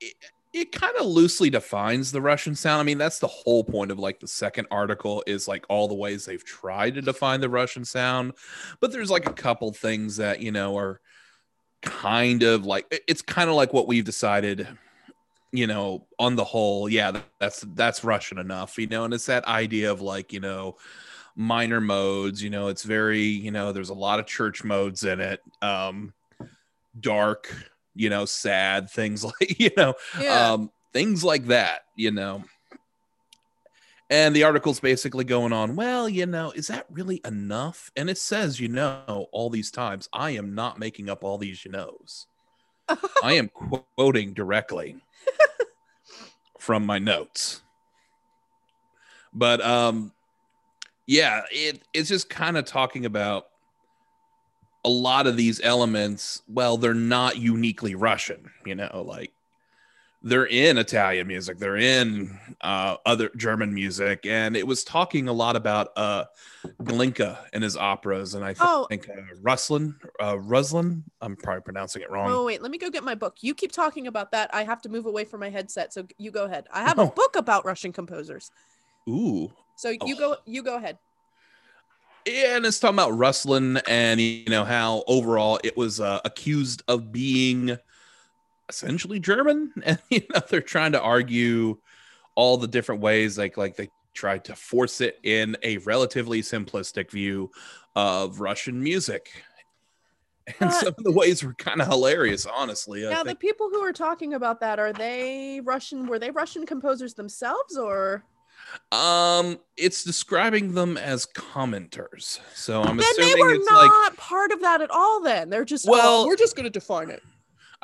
it, 0.00 0.14
it 0.52 0.72
kind 0.72 0.96
of 0.96 1.06
loosely 1.06 1.50
defines 1.50 2.12
the 2.12 2.20
Russian 2.20 2.54
sound. 2.54 2.80
I 2.80 2.84
mean, 2.84 2.98
that's 2.98 3.18
the 3.18 3.26
whole 3.26 3.62
point 3.62 3.90
of 3.90 3.98
like 3.98 4.20
the 4.20 4.28
second 4.28 4.66
article 4.70 5.22
is 5.26 5.46
like 5.46 5.66
all 5.68 5.86
the 5.86 5.94
ways 5.94 6.24
they've 6.24 6.44
tried 6.44 6.94
to 6.94 7.02
define 7.02 7.40
the 7.40 7.48
Russian 7.50 7.84
sound. 7.84 8.32
But 8.80 8.90
there's 8.90 9.10
like 9.10 9.28
a 9.28 9.34
couple 9.34 9.72
things 9.72 10.16
that, 10.16 10.40
you 10.40 10.52
know, 10.52 10.76
are 10.78 11.00
kind 11.82 12.42
of 12.42 12.64
like 12.66 13.02
it's 13.06 13.22
kind 13.22 13.48
of 13.48 13.56
like 13.56 13.72
what 13.72 13.86
we've 13.86 14.04
decided 14.04 14.66
you 15.52 15.66
know 15.66 16.06
on 16.18 16.34
the 16.36 16.44
whole 16.44 16.88
yeah 16.88 17.12
that's 17.38 17.60
that's 17.74 18.02
russian 18.02 18.38
enough 18.38 18.78
you 18.78 18.86
know 18.86 19.04
and 19.04 19.14
it's 19.14 19.26
that 19.26 19.44
idea 19.46 19.90
of 19.90 20.00
like 20.00 20.32
you 20.32 20.40
know 20.40 20.76
minor 21.36 21.80
modes 21.80 22.42
you 22.42 22.50
know 22.50 22.68
it's 22.68 22.82
very 22.82 23.22
you 23.22 23.50
know 23.50 23.72
there's 23.72 23.90
a 23.90 23.94
lot 23.94 24.18
of 24.18 24.26
church 24.26 24.64
modes 24.64 25.04
in 25.04 25.20
it 25.20 25.40
um 25.62 26.12
dark 26.98 27.54
you 27.94 28.08
know 28.10 28.24
sad 28.24 28.90
things 28.90 29.24
like 29.40 29.58
you 29.60 29.70
know 29.76 29.94
Yeah. 30.20 30.52
um 30.52 30.70
things 30.92 31.22
like 31.22 31.46
that 31.46 31.82
you 31.94 32.10
know 32.10 32.42
and 34.10 34.36
the 34.36 34.44
article's 34.44 34.80
basically 34.80 35.24
going 35.24 35.52
on 35.52 35.76
well 35.76 36.08
you 36.08 36.26
know 36.26 36.50
is 36.52 36.68
that 36.68 36.86
really 36.90 37.20
enough? 37.24 37.90
And 37.96 38.08
it 38.08 38.18
says 38.18 38.60
you 38.60 38.68
know 38.68 39.26
all 39.32 39.50
these 39.50 39.70
times 39.70 40.08
i 40.12 40.30
am 40.30 40.54
not 40.54 40.78
making 40.78 41.10
up 41.10 41.24
all 41.24 41.38
these 41.38 41.64
you 41.64 41.70
knows. 41.70 42.26
I 43.22 43.34
am 43.34 43.48
quoting 43.96 44.32
directly 44.32 44.96
from 46.58 46.86
my 46.86 46.98
notes. 46.98 47.62
But 49.32 49.60
um 49.60 50.12
yeah 51.06 51.42
it 51.50 51.82
it's 51.94 52.08
just 52.08 52.28
kind 52.28 52.56
of 52.56 52.64
talking 52.64 53.06
about 53.06 53.46
a 54.84 54.88
lot 54.88 55.26
of 55.26 55.36
these 55.36 55.60
elements 55.62 56.42
well 56.48 56.76
they're 56.76 56.94
not 56.94 57.36
uniquely 57.38 57.94
russian 57.94 58.50
you 58.64 58.74
know 58.74 59.04
like 59.06 59.32
they're 60.28 60.46
in 60.46 60.76
italian 60.78 61.26
music 61.26 61.58
they're 61.58 61.76
in 61.76 62.36
uh, 62.60 62.96
other 63.06 63.30
german 63.36 63.72
music 63.72 64.26
and 64.26 64.56
it 64.56 64.66
was 64.66 64.82
talking 64.82 65.28
a 65.28 65.32
lot 65.32 65.54
about 65.56 65.88
uh 65.96 66.24
glinka 66.82 67.38
and 67.52 67.62
his 67.62 67.76
operas 67.76 68.34
and 68.34 68.44
i 68.44 68.48
th- 68.48 68.58
Oh. 68.60 68.86
think 68.88 69.08
uh, 69.08 69.14
ruslin 69.42 69.94
uh 70.20 70.34
ruslin 70.34 71.02
i'm 71.20 71.36
probably 71.36 71.62
pronouncing 71.62 72.02
it 72.02 72.10
wrong 72.10 72.28
Oh 72.28 72.44
wait, 72.44 72.60
let 72.60 72.70
me 72.70 72.78
go 72.78 72.90
get 72.90 73.04
my 73.04 73.14
book. 73.14 73.36
You 73.40 73.54
keep 73.54 73.70
talking 73.72 74.06
about 74.08 74.32
that. 74.32 74.50
I 74.52 74.64
have 74.64 74.82
to 74.82 74.88
move 74.88 75.06
away 75.06 75.24
from 75.24 75.40
my 75.40 75.50
headset, 75.50 75.92
so 75.92 76.06
you 76.18 76.30
go 76.30 76.44
ahead. 76.44 76.66
I 76.72 76.82
have 76.82 76.98
Oh. 76.98 77.08
a 77.08 77.10
book 77.10 77.36
about 77.36 77.64
Russian 77.64 77.92
composers. 77.92 78.50
ooh 79.08 79.52
So 79.76 79.90
you 79.90 80.16
go 80.16 80.36
you 80.44 80.62
go 80.62 80.76
ahead. 80.76 80.98
Yeah, 82.26 82.56
and 82.56 82.66
it's 82.66 82.80
talking 82.80 82.96
about 82.96 83.12
Ruslan 83.12 83.80
and 83.86 84.20
you 84.20 84.44
know 84.48 84.64
how 84.64 85.04
overall 85.06 85.60
it 85.62 85.76
was 85.76 86.00
uh, 86.00 86.18
accused 86.24 86.82
of 86.88 87.12
being 87.12 87.78
essentially 88.68 89.20
German, 89.20 89.72
and 89.84 89.98
you 90.10 90.22
know 90.32 90.40
they're 90.48 90.60
trying 90.60 90.92
to 90.92 91.00
argue 91.00 91.78
all 92.34 92.56
the 92.56 92.68
different 92.68 93.00
ways, 93.00 93.38
like 93.38 93.56
like 93.56 93.76
they 93.76 93.88
tried 94.14 94.44
to 94.46 94.56
force 94.56 95.00
it 95.00 95.18
in 95.22 95.56
a 95.62 95.76
relatively 95.78 96.40
simplistic 96.42 97.10
view 97.10 97.50
of 97.94 98.40
Russian 98.40 98.82
music, 98.82 99.30
and 100.60 100.70
Uh, 100.70 100.72
some 100.72 100.94
of 100.96 101.04
the 101.04 101.12
ways 101.12 101.42
were 101.44 101.54
kind 101.54 101.80
of 101.80 101.88
hilarious, 101.88 102.46
honestly. 102.46 103.02
Now 103.02 103.22
the 103.24 103.34
people 103.34 103.68
who 103.70 103.80
are 103.80 103.92
talking 103.92 104.34
about 104.34 104.60
that 104.60 104.78
are 104.78 104.92
they 104.92 105.60
Russian 105.64 106.06
were 106.06 106.18
they 106.18 106.30
Russian 106.30 106.66
composers 106.66 107.14
themselves 107.14 107.76
or 107.76 108.24
Um, 108.90 109.58
it's 109.76 110.02
describing 110.02 110.74
them 110.74 110.96
as 110.96 111.24
commenters, 111.26 112.40
so 112.54 112.82
I'm 112.82 112.96
then 112.96 113.06
assuming 113.12 113.34
they 113.36 113.42
were 113.42 113.54
it's 113.54 113.70
like 113.70 113.86
not 113.86 114.16
part 114.16 114.50
of 114.50 114.60
that 114.62 114.80
at 114.80 114.90
all 114.90 115.20
then. 115.20 115.50
They're 115.50 115.64
just 115.64 115.86
Well- 115.88 116.20
well, 116.20 116.26
we're 116.26 116.36
just 116.36 116.56
going 116.56 116.64
to 116.64 116.70
define 116.70 117.10
it. 117.10 117.22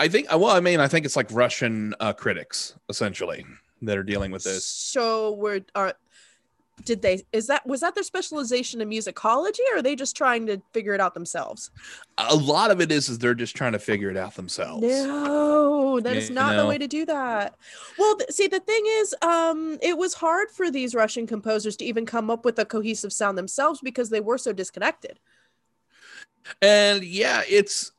I 0.03 0.09
think. 0.09 0.29
Well, 0.31 0.51
I 0.51 0.61
mean, 0.61 0.81
I 0.81 0.89
think 0.89 1.07
it's 1.07 1.17
like 1.17 1.29
Russian 1.31 1.95
uh, 2.01 2.13
critics 2.13 2.75
essentially 2.89 3.45
that 3.83 3.97
are 3.97 4.03
dealing 4.03 4.31
with 4.31 4.45
this. 4.45 4.65
So 4.65 5.33
we're 5.33 5.61
are 5.75 5.95
did 6.85 7.03
they 7.03 7.23
is 7.33 7.47
that 7.47 7.67
was 7.67 7.81
that 7.81 7.95
their 7.95 8.03
specialization 8.03 8.81
in 8.81 8.89
musicology 8.89 9.61
or 9.73 9.79
are 9.79 9.83
they 9.83 9.95
just 9.95 10.17
trying 10.17 10.47
to 10.47 10.61
figure 10.73 10.95
it 10.95 11.01
out 11.01 11.15
themselves? 11.15 11.71
A 12.19 12.35
lot 12.35 12.71
of 12.71 12.81
it 12.81 12.91
is 12.91 13.09
is 13.09 13.19
they're 13.19 13.35
just 13.35 13.55
trying 13.55 13.73
to 13.73 13.79
figure 13.79 14.11
it 14.11 14.17
out 14.17 14.35
themselves. 14.35 14.83
No, 14.83 16.01
that 16.01 16.17
is 16.17 16.31
not 16.31 16.57
the 16.57 16.67
way 16.67 16.79
to 16.79 16.89
do 16.89 17.05
that. 17.07 17.57
Well, 17.99 18.17
th- 18.17 18.31
see, 18.31 18.49
the 18.49 18.61
thing 18.61 18.83
is, 18.87 19.15
um, 19.23 19.79
it 19.83 19.97
was 19.97 20.15
hard 20.15 20.51
for 20.51 20.71
these 20.71 20.95
Russian 20.95 21.27
composers 21.27 21.77
to 21.77 21.85
even 21.85 22.07
come 22.07 22.31
up 22.31 22.45
with 22.45 22.59
a 22.59 22.65
cohesive 22.65 23.13
sound 23.13 23.39
themselves 23.39 23.81
because 23.83 24.11
they 24.11 24.21
were 24.21 24.39
so 24.39 24.53
disconnected. 24.53 25.21
And 26.61 27.05
yeah, 27.05 27.43
it's. 27.49 27.93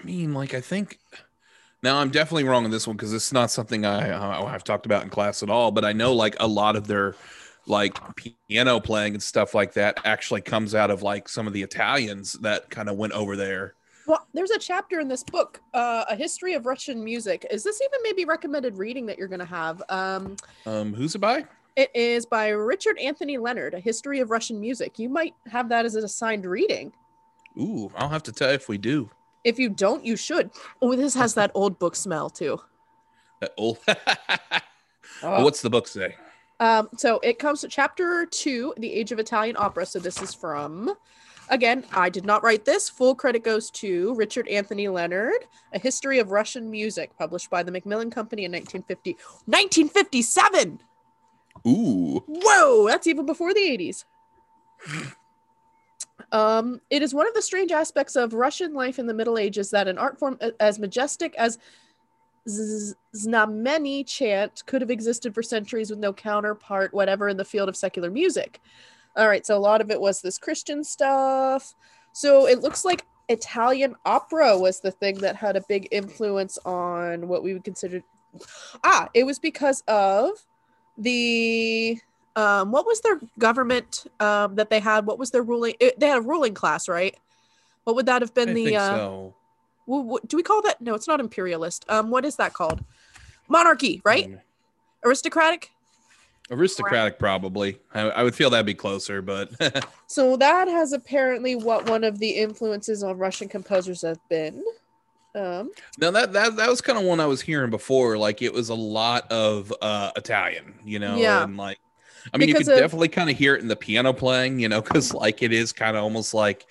I 0.00 0.04
mean, 0.04 0.34
like 0.34 0.54
I 0.54 0.60
think. 0.60 0.98
Now 1.84 1.98
I'm 1.98 2.08
definitely 2.08 2.44
wrong 2.44 2.64
on 2.64 2.70
this 2.70 2.86
one 2.86 2.96
because 2.96 3.12
it's 3.12 3.30
not 3.30 3.50
something 3.50 3.84
I 3.84 4.08
uh, 4.08 4.44
I've 4.46 4.64
talked 4.64 4.86
about 4.86 5.02
in 5.02 5.10
class 5.10 5.42
at 5.42 5.50
all. 5.50 5.70
But 5.70 5.84
I 5.84 5.92
know 5.92 6.14
like 6.14 6.34
a 6.40 6.46
lot 6.46 6.76
of 6.76 6.86
their 6.86 7.14
like 7.66 7.98
piano 8.16 8.80
playing 8.80 9.12
and 9.12 9.22
stuff 9.22 9.54
like 9.54 9.74
that 9.74 10.00
actually 10.02 10.40
comes 10.40 10.74
out 10.74 10.90
of 10.90 11.02
like 11.02 11.28
some 11.28 11.46
of 11.46 11.52
the 11.52 11.62
Italians 11.62 12.32
that 12.40 12.70
kind 12.70 12.88
of 12.88 12.96
went 12.96 13.12
over 13.12 13.36
there. 13.36 13.74
Well, 14.06 14.26
there's 14.32 14.50
a 14.50 14.58
chapter 14.58 14.98
in 14.98 15.08
this 15.08 15.22
book, 15.22 15.60
uh, 15.74 16.06
A 16.08 16.16
History 16.16 16.54
of 16.54 16.64
Russian 16.64 17.04
Music. 17.04 17.46
Is 17.50 17.62
this 17.62 17.80
even 17.82 18.00
maybe 18.02 18.24
recommended 18.24 18.78
reading 18.78 19.04
that 19.06 19.18
you're 19.18 19.28
going 19.28 19.40
to 19.40 19.44
have? 19.44 19.82
Um, 19.90 20.36
Um, 20.64 20.94
who's 20.94 21.14
it 21.14 21.18
by? 21.18 21.44
it 21.76 21.90
is 21.94 22.24
by 22.24 22.48
Richard 22.48 22.98
Anthony 22.98 23.36
Leonard, 23.36 23.74
A 23.74 23.80
History 23.80 24.20
of 24.20 24.30
Russian 24.30 24.58
Music. 24.58 24.98
You 24.98 25.10
might 25.10 25.34
have 25.50 25.68
that 25.68 25.84
as 25.84 25.96
an 25.96 26.04
assigned 26.04 26.46
reading. 26.46 26.92
Ooh, 27.58 27.90
I'll 27.94 28.08
have 28.08 28.22
to 28.24 28.32
tell 28.32 28.48
you 28.48 28.54
if 28.54 28.68
we 28.70 28.78
do. 28.78 29.10
If 29.44 29.58
you 29.58 29.68
don't, 29.68 30.04
you 30.04 30.16
should. 30.16 30.50
Oh, 30.80 30.96
this 30.96 31.14
has 31.14 31.34
that 31.34 31.50
old 31.54 31.78
book 31.78 31.94
smell 31.94 32.30
too. 32.30 32.60
That 33.40 33.52
old. 33.56 33.78
Oh. 35.22 35.44
What's 35.44 35.62
the 35.62 35.70
book 35.70 35.86
say? 35.86 36.16
Um, 36.60 36.88
so 36.96 37.18
it 37.22 37.38
comes 37.38 37.60
to 37.60 37.68
chapter 37.68 38.26
two, 38.26 38.74
The 38.78 38.92
Age 38.92 39.12
of 39.12 39.18
Italian 39.18 39.56
Opera. 39.58 39.86
So 39.86 39.98
this 39.98 40.22
is 40.22 40.32
from, 40.32 40.94
again, 41.50 41.84
I 41.92 42.08
did 42.08 42.24
not 42.24 42.42
write 42.42 42.64
this. 42.64 42.88
Full 42.88 43.14
credit 43.14 43.44
goes 43.44 43.70
to 43.72 44.14
Richard 44.14 44.48
Anthony 44.48 44.88
Leonard, 44.88 45.46
A 45.72 45.78
History 45.78 46.20
of 46.20 46.30
Russian 46.30 46.70
Music, 46.70 47.10
published 47.18 47.50
by 47.50 47.62
the 47.62 47.72
Macmillan 47.72 48.10
Company 48.10 48.44
in 48.44 48.52
1950. 48.52 49.12
1957! 49.46 50.80
Ooh. 51.66 52.22
Whoa, 52.26 52.86
that's 52.86 53.06
even 53.06 53.26
before 53.26 53.52
the 53.52 53.60
80s. 53.60 54.04
Um, 56.32 56.80
it 56.90 57.02
is 57.02 57.14
one 57.14 57.26
of 57.26 57.34
the 57.34 57.42
strange 57.42 57.72
aspects 57.72 58.16
of 58.16 58.34
Russian 58.34 58.74
life 58.74 58.98
in 58.98 59.06
the 59.06 59.14
Middle 59.14 59.38
Ages 59.38 59.70
that 59.70 59.88
an 59.88 59.98
art 59.98 60.18
form 60.18 60.38
as 60.60 60.78
majestic 60.78 61.34
as 61.36 61.58
Znamenny 62.46 64.06
chant 64.06 64.62
could 64.66 64.82
have 64.82 64.90
existed 64.90 65.34
for 65.34 65.42
centuries 65.42 65.90
with 65.90 65.98
no 65.98 66.12
counterpart, 66.12 66.92
whatever, 66.92 67.28
in 67.28 67.36
the 67.36 67.44
field 67.44 67.68
of 67.68 67.76
secular 67.76 68.10
music. 68.10 68.60
All 69.16 69.28
right, 69.28 69.46
so 69.46 69.56
a 69.56 69.58
lot 69.58 69.80
of 69.80 69.90
it 69.90 70.00
was 70.00 70.20
this 70.20 70.38
Christian 70.38 70.84
stuff. 70.84 71.74
So 72.12 72.46
it 72.46 72.60
looks 72.60 72.84
like 72.84 73.06
Italian 73.28 73.96
opera 74.04 74.58
was 74.58 74.80
the 74.80 74.90
thing 74.90 75.16
that 75.18 75.36
had 75.36 75.56
a 75.56 75.64
big 75.68 75.88
influence 75.90 76.58
on 76.64 77.28
what 77.28 77.42
we 77.42 77.54
would 77.54 77.64
consider. 77.64 78.02
Ah, 78.82 79.08
it 79.14 79.24
was 79.24 79.38
because 79.38 79.82
of 79.88 80.44
the 80.98 81.98
um 82.36 82.70
what 82.72 82.86
was 82.86 83.00
their 83.00 83.20
government 83.38 84.06
um 84.20 84.54
that 84.56 84.70
they 84.70 84.80
had 84.80 85.06
what 85.06 85.18
was 85.18 85.30
their 85.30 85.42
ruling 85.42 85.74
it, 85.80 85.98
they 86.00 86.08
had 86.08 86.18
a 86.18 86.22
ruling 86.22 86.54
class 86.54 86.88
right 86.88 87.16
what 87.84 87.94
would 87.96 88.06
that 88.06 88.22
have 88.22 88.34
been 88.34 88.50
I 88.50 88.54
the 88.54 88.64
think 88.64 88.76
uh 88.78 88.90
so. 88.90 89.34
wh- 89.88 90.14
wh- 90.14 90.26
do 90.26 90.36
we 90.36 90.42
call 90.42 90.62
that 90.62 90.80
no 90.80 90.94
it's 90.94 91.06
not 91.08 91.20
imperialist 91.20 91.84
um 91.88 92.10
what 92.10 92.24
is 92.24 92.36
that 92.36 92.52
called 92.52 92.84
monarchy 93.48 94.00
right 94.04 94.26
Um, 94.26 94.38
aristocratic 95.04 95.70
aristocratic, 96.50 97.18
probably. 97.18 97.78
I, 97.94 98.00
I 98.02 98.22
would 98.22 98.34
feel 98.34 98.50
that'd 98.50 98.66
be 98.66 98.74
closer, 98.74 99.22
but 99.22 99.50
so 100.06 100.36
that 100.36 100.68
has 100.68 100.92
apparently 100.92 101.56
what 101.56 101.88
one 101.88 102.04
of 102.04 102.18
the 102.18 102.30
influences 102.30 103.02
on 103.02 103.16
russian 103.16 103.48
composers 103.48 104.02
have 104.02 104.18
been 104.28 104.62
um 105.34 105.70
no, 105.98 106.10
that 106.12 106.32
that 106.32 106.56
that 106.56 106.68
was 106.68 106.80
kind 106.80 106.98
of 106.98 107.04
one 107.04 107.18
I 107.18 107.26
was 107.26 107.40
hearing 107.40 107.70
before. 107.70 108.16
Like 108.16 108.40
it 108.40 108.52
was 108.52 108.68
a 108.68 108.74
lot 108.74 109.30
of 109.32 109.72
uh 109.82 110.12
Italian, 110.16 110.74
you 110.84 110.98
know, 111.00 111.16
Yeah. 111.18 111.42
and 111.42 111.56
like. 111.56 111.78
I 112.32 112.38
mean, 112.38 112.48
you 112.48 112.54
can 112.54 112.70
of- 112.70 112.78
definitely 112.78 113.08
kind 113.08 113.28
of 113.30 113.36
hear 113.36 113.54
it 113.54 113.60
in 113.60 113.68
the 113.68 113.76
piano 113.76 114.12
playing, 114.12 114.58
you 114.60 114.68
know, 114.68 114.80
because 114.80 115.12
like 115.14 115.42
it 115.42 115.52
is 115.52 115.72
kind 115.72 115.96
of 115.96 116.02
almost 116.02 116.34
like 116.34 116.66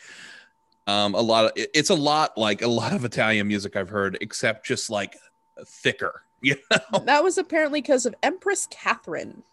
um 0.88 1.16
a 1.16 1.22
lot 1.22 1.46
of 1.46 1.52
it's 1.56 1.90
a 1.90 1.96
lot 1.96 2.38
like 2.38 2.62
a 2.62 2.68
lot 2.68 2.94
of 2.94 3.06
Italian 3.06 3.48
music 3.48 3.76
I've 3.76 3.90
heard, 3.90 4.18
except 4.22 4.66
just 4.66 4.90
like 4.90 5.16
thicker. 5.66 6.22
Yeah. 6.46 6.56
that 7.06 7.24
was 7.24 7.38
apparently 7.38 7.80
because 7.80 8.06
of 8.06 8.14
empress 8.22 8.68
catherine 8.70 9.44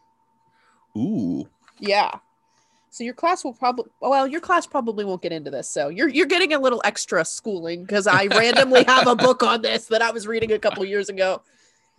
Ooh. 0.96 1.48
Yeah. 1.78 2.10
So 2.90 3.04
your 3.04 3.14
class 3.14 3.44
will 3.44 3.52
probably 3.52 3.86
well, 4.00 4.26
your 4.26 4.40
class 4.40 4.66
probably 4.66 5.04
won't 5.04 5.22
get 5.22 5.30
into 5.32 5.50
this. 5.50 5.68
So 5.68 5.88
you're 5.88 6.08
you're 6.08 6.26
getting 6.26 6.52
a 6.52 6.58
little 6.58 6.82
extra 6.84 7.24
schooling 7.24 7.82
because 7.84 8.08
I 8.08 8.26
randomly 8.26 8.82
have 8.84 9.06
a 9.06 9.14
book 9.14 9.44
on 9.44 9.62
this 9.62 9.86
that 9.86 10.02
I 10.02 10.10
was 10.10 10.26
reading 10.26 10.50
a 10.50 10.58
couple 10.58 10.84
years 10.84 11.08
ago. 11.08 11.42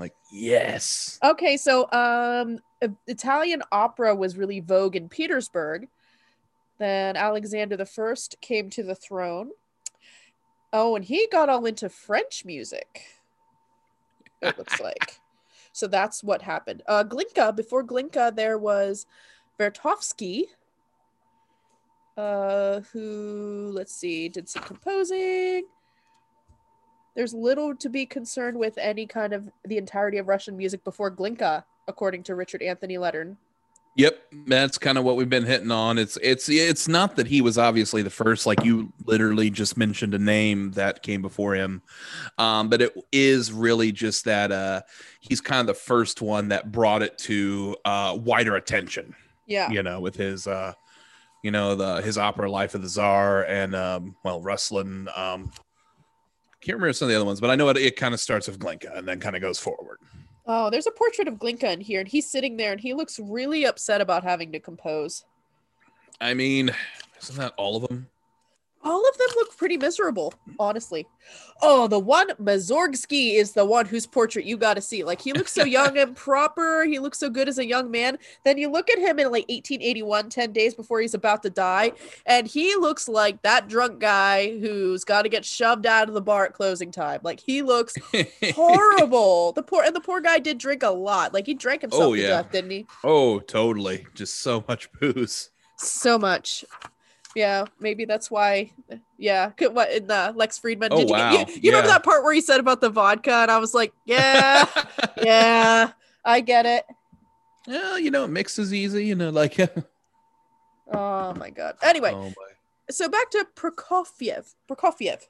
Like 0.01 0.15
yes. 0.31 1.19
Okay, 1.23 1.57
so 1.57 1.89
um 1.91 2.59
Italian 3.05 3.61
opera 3.71 4.15
was 4.15 4.35
really 4.35 4.59
vogue 4.59 4.95
in 4.95 5.07
Petersburg. 5.07 5.87
Then 6.79 7.15
Alexander 7.15 7.77
the 7.77 7.85
First 7.85 8.35
came 8.41 8.71
to 8.71 8.81
the 8.81 8.95
throne. 8.95 9.51
Oh, 10.73 10.95
and 10.95 11.05
he 11.05 11.27
got 11.31 11.49
all 11.49 11.65
into 11.65 11.87
French 11.87 12.43
music. 12.45 13.03
It 14.41 14.57
looks 14.57 14.79
like. 14.79 15.19
So 15.71 15.85
that's 15.87 16.23
what 16.23 16.41
happened. 16.41 16.81
Uh, 16.87 17.03
Glinka. 17.03 17.55
Before 17.55 17.83
Glinka, 17.83 18.35
there 18.35 18.57
was 18.57 19.05
Verstovsky, 19.59 20.45
uh, 22.17 22.81
who 22.91 23.71
let's 23.71 23.95
see, 23.95 24.29
did 24.29 24.49
some 24.49 24.63
composing. 24.63 25.65
There's 27.15 27.33
little 27.33 27.75
to 27.75 27.89
be 27.89 28.05
concerned 28.05 28.57
with 28.57 28.77
any 28.77 29.05
kind 29.05 29.33
of 29.33 29.49
the 29.65 29.77
entirety 29.77 30.17
of 30.17 30.27
Russian 30.27 30.55
music 30.55 30.83
before 30.83 31.11
Glinka, 31.11 31.63
according 31.87 32.23
to 32.23 32.35
Richard 32.35 32.61
Anthony 32.61 32.97
Leonard. 32.97 33.35
Yep, 33.95 34.21
that's 34.47 34.77
kind 34.77 34.97
of 34.97 35.03
what 35.03 35.17
we've 35.17 35.29
been 35.29 35.45
hitting 35.45 35.69
on. 35.69 35.97
It's 35.97 36.17
it's 36.21 36.47
it's 36.47 36.87
not 36.87 37.17
that 37.17 37.27
he 37.27 37.41
was 37.41 37.57
obviously 37.57 38.01
the 38.01 38.09
first, 38.09 38.45
like 38.45 38.63
you 38.63 38.93
literally 39.05 39.49
just 39.49 39.75
mentioned 39.75 40.13
a 40.13 40.19
name 40.19 40.71
that 40.71 41.03
came 41.03 41.21
before 41.21 41.55
him, 41.55 41.81
um, 42.37 42.69
but 42.69 42.81
it 42.81 42.93
is 43.11 43.51
really 43.51 43.91
just 43.91 44.23
that 44.25 44.53
uh, 44.53 44.81
he's 45.19 45.41
kind 45.41 45.59
of 45.59 45.67
the 45.67 45.73
first 45.73 46.21
one 46.21 46.47
that 46.49 46.71
brought 46.71 47.01
it 47.01 47.17
to 47.17 47.75
uh, 47.83 48.17
wider 48.17 48.55
attention. 48.55 49.13
Yeah, 49.45 49.69
you 49.69 49.83
know, 49.83 49.99
with 49.99 50.15
his 50.15 50.47
uh, 50.47 50.71
you 51.43 51.51
know 51.51 51.75
the 51.75 52.01
his 52.01 52.17
opera 52.17 52.49
Life 52.49 52.75
of 52.75 52.81
the 52.81 52.89
Czar 52.89 53.43
and 53.43 53.75
um, 53.75 54.15
well 54.23 54.41
Ruslan. 54.41 55.17
Um, 55.17 55.51
can't 56.61 56.77
remember 56.77 56.93
some 56.93 57.07
of 57.07 57.09
the 57.09 57.15
other 57.15 57.25
ones, 57.25 57.41
but 57.41 57.49
I 57.49 57.55
know 57.55 57.69
it, 57.69 57.77
it 57.77 57.95
kind 57.95 58.13
of 58.13 58.19
starts 58.19 58.47
with 58.47 58.59
Glinka 58.59 58.95
and 58.97 59.07
then 59.07 59.19
kind 59.19 59.35
of 59.35 59.41
goes 59.41 59.59
forward. 59.59 59.97
Oh, 60.45 60.69
there's 60.69 60.87
a 60.87 60.91
portrait 60.91 61.27
of 61.27 61.35
Glinka 61.35 61.71
in 61.73 61.81
here, 61.81 61.99
and 61.99 62.07
he's 62.07 62.29
sitting 62.29 62.57
there, 62.57 62.71
and 62.71 62.81
he 62.81 62.93
looks 62.93 63.19
really 63.19 63.65
upset 63.65 64.01
about 64.01 64.23
having 64.23 64.51
to 64.51 64.59
compose. 64.59 65.25
I 66.19 66.33
mean, 66.33 66.71
isn't 67.21 67.37
that 67.37 67.53
all 67.57 67.77
of 67.77 67.87
them? 67.87 68.07
All 68.83 69.07
of 69.07 69.17
them 69.17 69.27
look 69.35 69.55
pretty 69.57 69.77
miserable, 69.77 70.33
honestly. 70.59 71.07
Oh, 71.61 71.87
the 71.87 71.99
one 71.99 72.29
Mussorgsky 72.41 73.35
is 73.35 73.51
the 73.51 73.65
one 73.65 73.85
whose 73.85 74.07
portrait 74.07 74.45
you 74.45 74.57
got 74.57 74.73
to 74.73 74.81
see. 74.81 75.03
Like 75.03 75.21
he 75.21 75.33
looks 75.33 75.51
so 75.51 75.63
young 75.65 75.97
and 75.97 76.15
proper. 76.15 76.83
He 76.85 76.99
looks 76.99 77.19
so 77.19 77.29
good 77.29 77.47
as 77.47 77.59
a 77.59 77.65
young 77.65 77.91
man. 77.91 78.17
Then 78.43 78.57
you 78.57 78.69
look 78.69 78.89
at 78.89 78.97
him 78.97 79.19
in 79.19 79.25
like 79.25 79.47
1881, 79.49 80.29
10 80.29 80.51
days 80.51 80.73
before 80.73 80.99
he's 80.99 81.13
about 81.13 81.43
to 81.43 81.49
die, 81.49 81.91
and 82.25 82.47
he 82.47 82.75
looks 82.75 83.07
like 83.07 83.41
that 83.43 83.67
drunk 83.67 83.99
guy 83.99 84.59
who's 84.59 85.03
got 85.03 85.23
to 85.23 85.29
get 85.29 85.45
shoved 85.45 85.85
out 85.85 86.07
of 86.07 86.13
the 86.13 86.21
bar 86.21 86.45
at 86.45 86.53
closing 86.53 86.91
time. 86.91 87.19
Like 87.23 87.39
he 87.39 87.61
looks 87.61 87.95
horrible. 88.55 89.51
The 89.53 89.63
poor 89.63 89.83
and 89.83 89.95
the 89.95 90.01
poor 90.01 90.21
guy 90.21 90.39
did 90.39 90.57
drink 90.57 90.83
a 90.83 90.89
lot. 90.89 91.33
Like 91.33 91.45
he 91.45 91.53
drank 91.53 91.81
himself 91.81 92.03
oh, 92.03 92.13
yeah. 92.13 92.23
to 92.23 92.27
death, 92.29 92.51
didn't 92.51 92.71
he? 92.71 92.87
Oh, 93.03 93.39
totally. 93.39 94.07
Just 94.15 94.41
so 94.41 94.63
much 94.67 94.91
booze. 94.93 95.51
So 95.77 96.17
much. 96.17 96.65
Yeah, 97.35 97.65
maybe 97.79 98.05
that's 98.05 98.29
why. 98.29 98.71
Yeah, 99.17 99.51
what 99.71 99.91
in 99.91 100.07
the 100.07 100.33
Lex 100.35 100.59
Fridman? 100.59 100.89
Oh, 100.91 100.97
did 100.97 101.09
you, 101.09 101.15
wow. 101.15 101.31
you, 101.31 101.39
you 101.39 101.59
yeah. 101.61 101.71
remember 101.71 101.87
that 101.89 102.03
part 102.03 102.23
where 102.23 102.33
he 102.33 102.41
said 102.41 102.59
about 102.59 102.81
the 102.81 102.89
vodka, 102.89 103.33
and 103.33 103.51
I 103.51 103.57
was 103.57 103.73
like, 103.73 103.93
yeah, 104.05 104.65
yeah, 105.23 105.91
I 106.25 106.41
get 106.41 106.65
it. 106.65 106.85
Yeah, 107.67 107.97
you 107.97 108.11
know, 108.11 108.25
it 108.25 108.29
mixes 108.29 108.73
easy, 108.73 109.05
you 109.05 109.15
know, 109.15 109.29
like. 109.29 109.57
Oh, 110.93 111.31
oh 111.33 111.39
my 111.39 111.49
god. 111.49 111.77
Anyway, 111.81 112.11
oh 112.13 112.33
so 112.89 113.07
back 113.07 113.29
to 113.31 113.47
Prokofiev. 113.55 114.53
Prokofiev. 114.69 115.21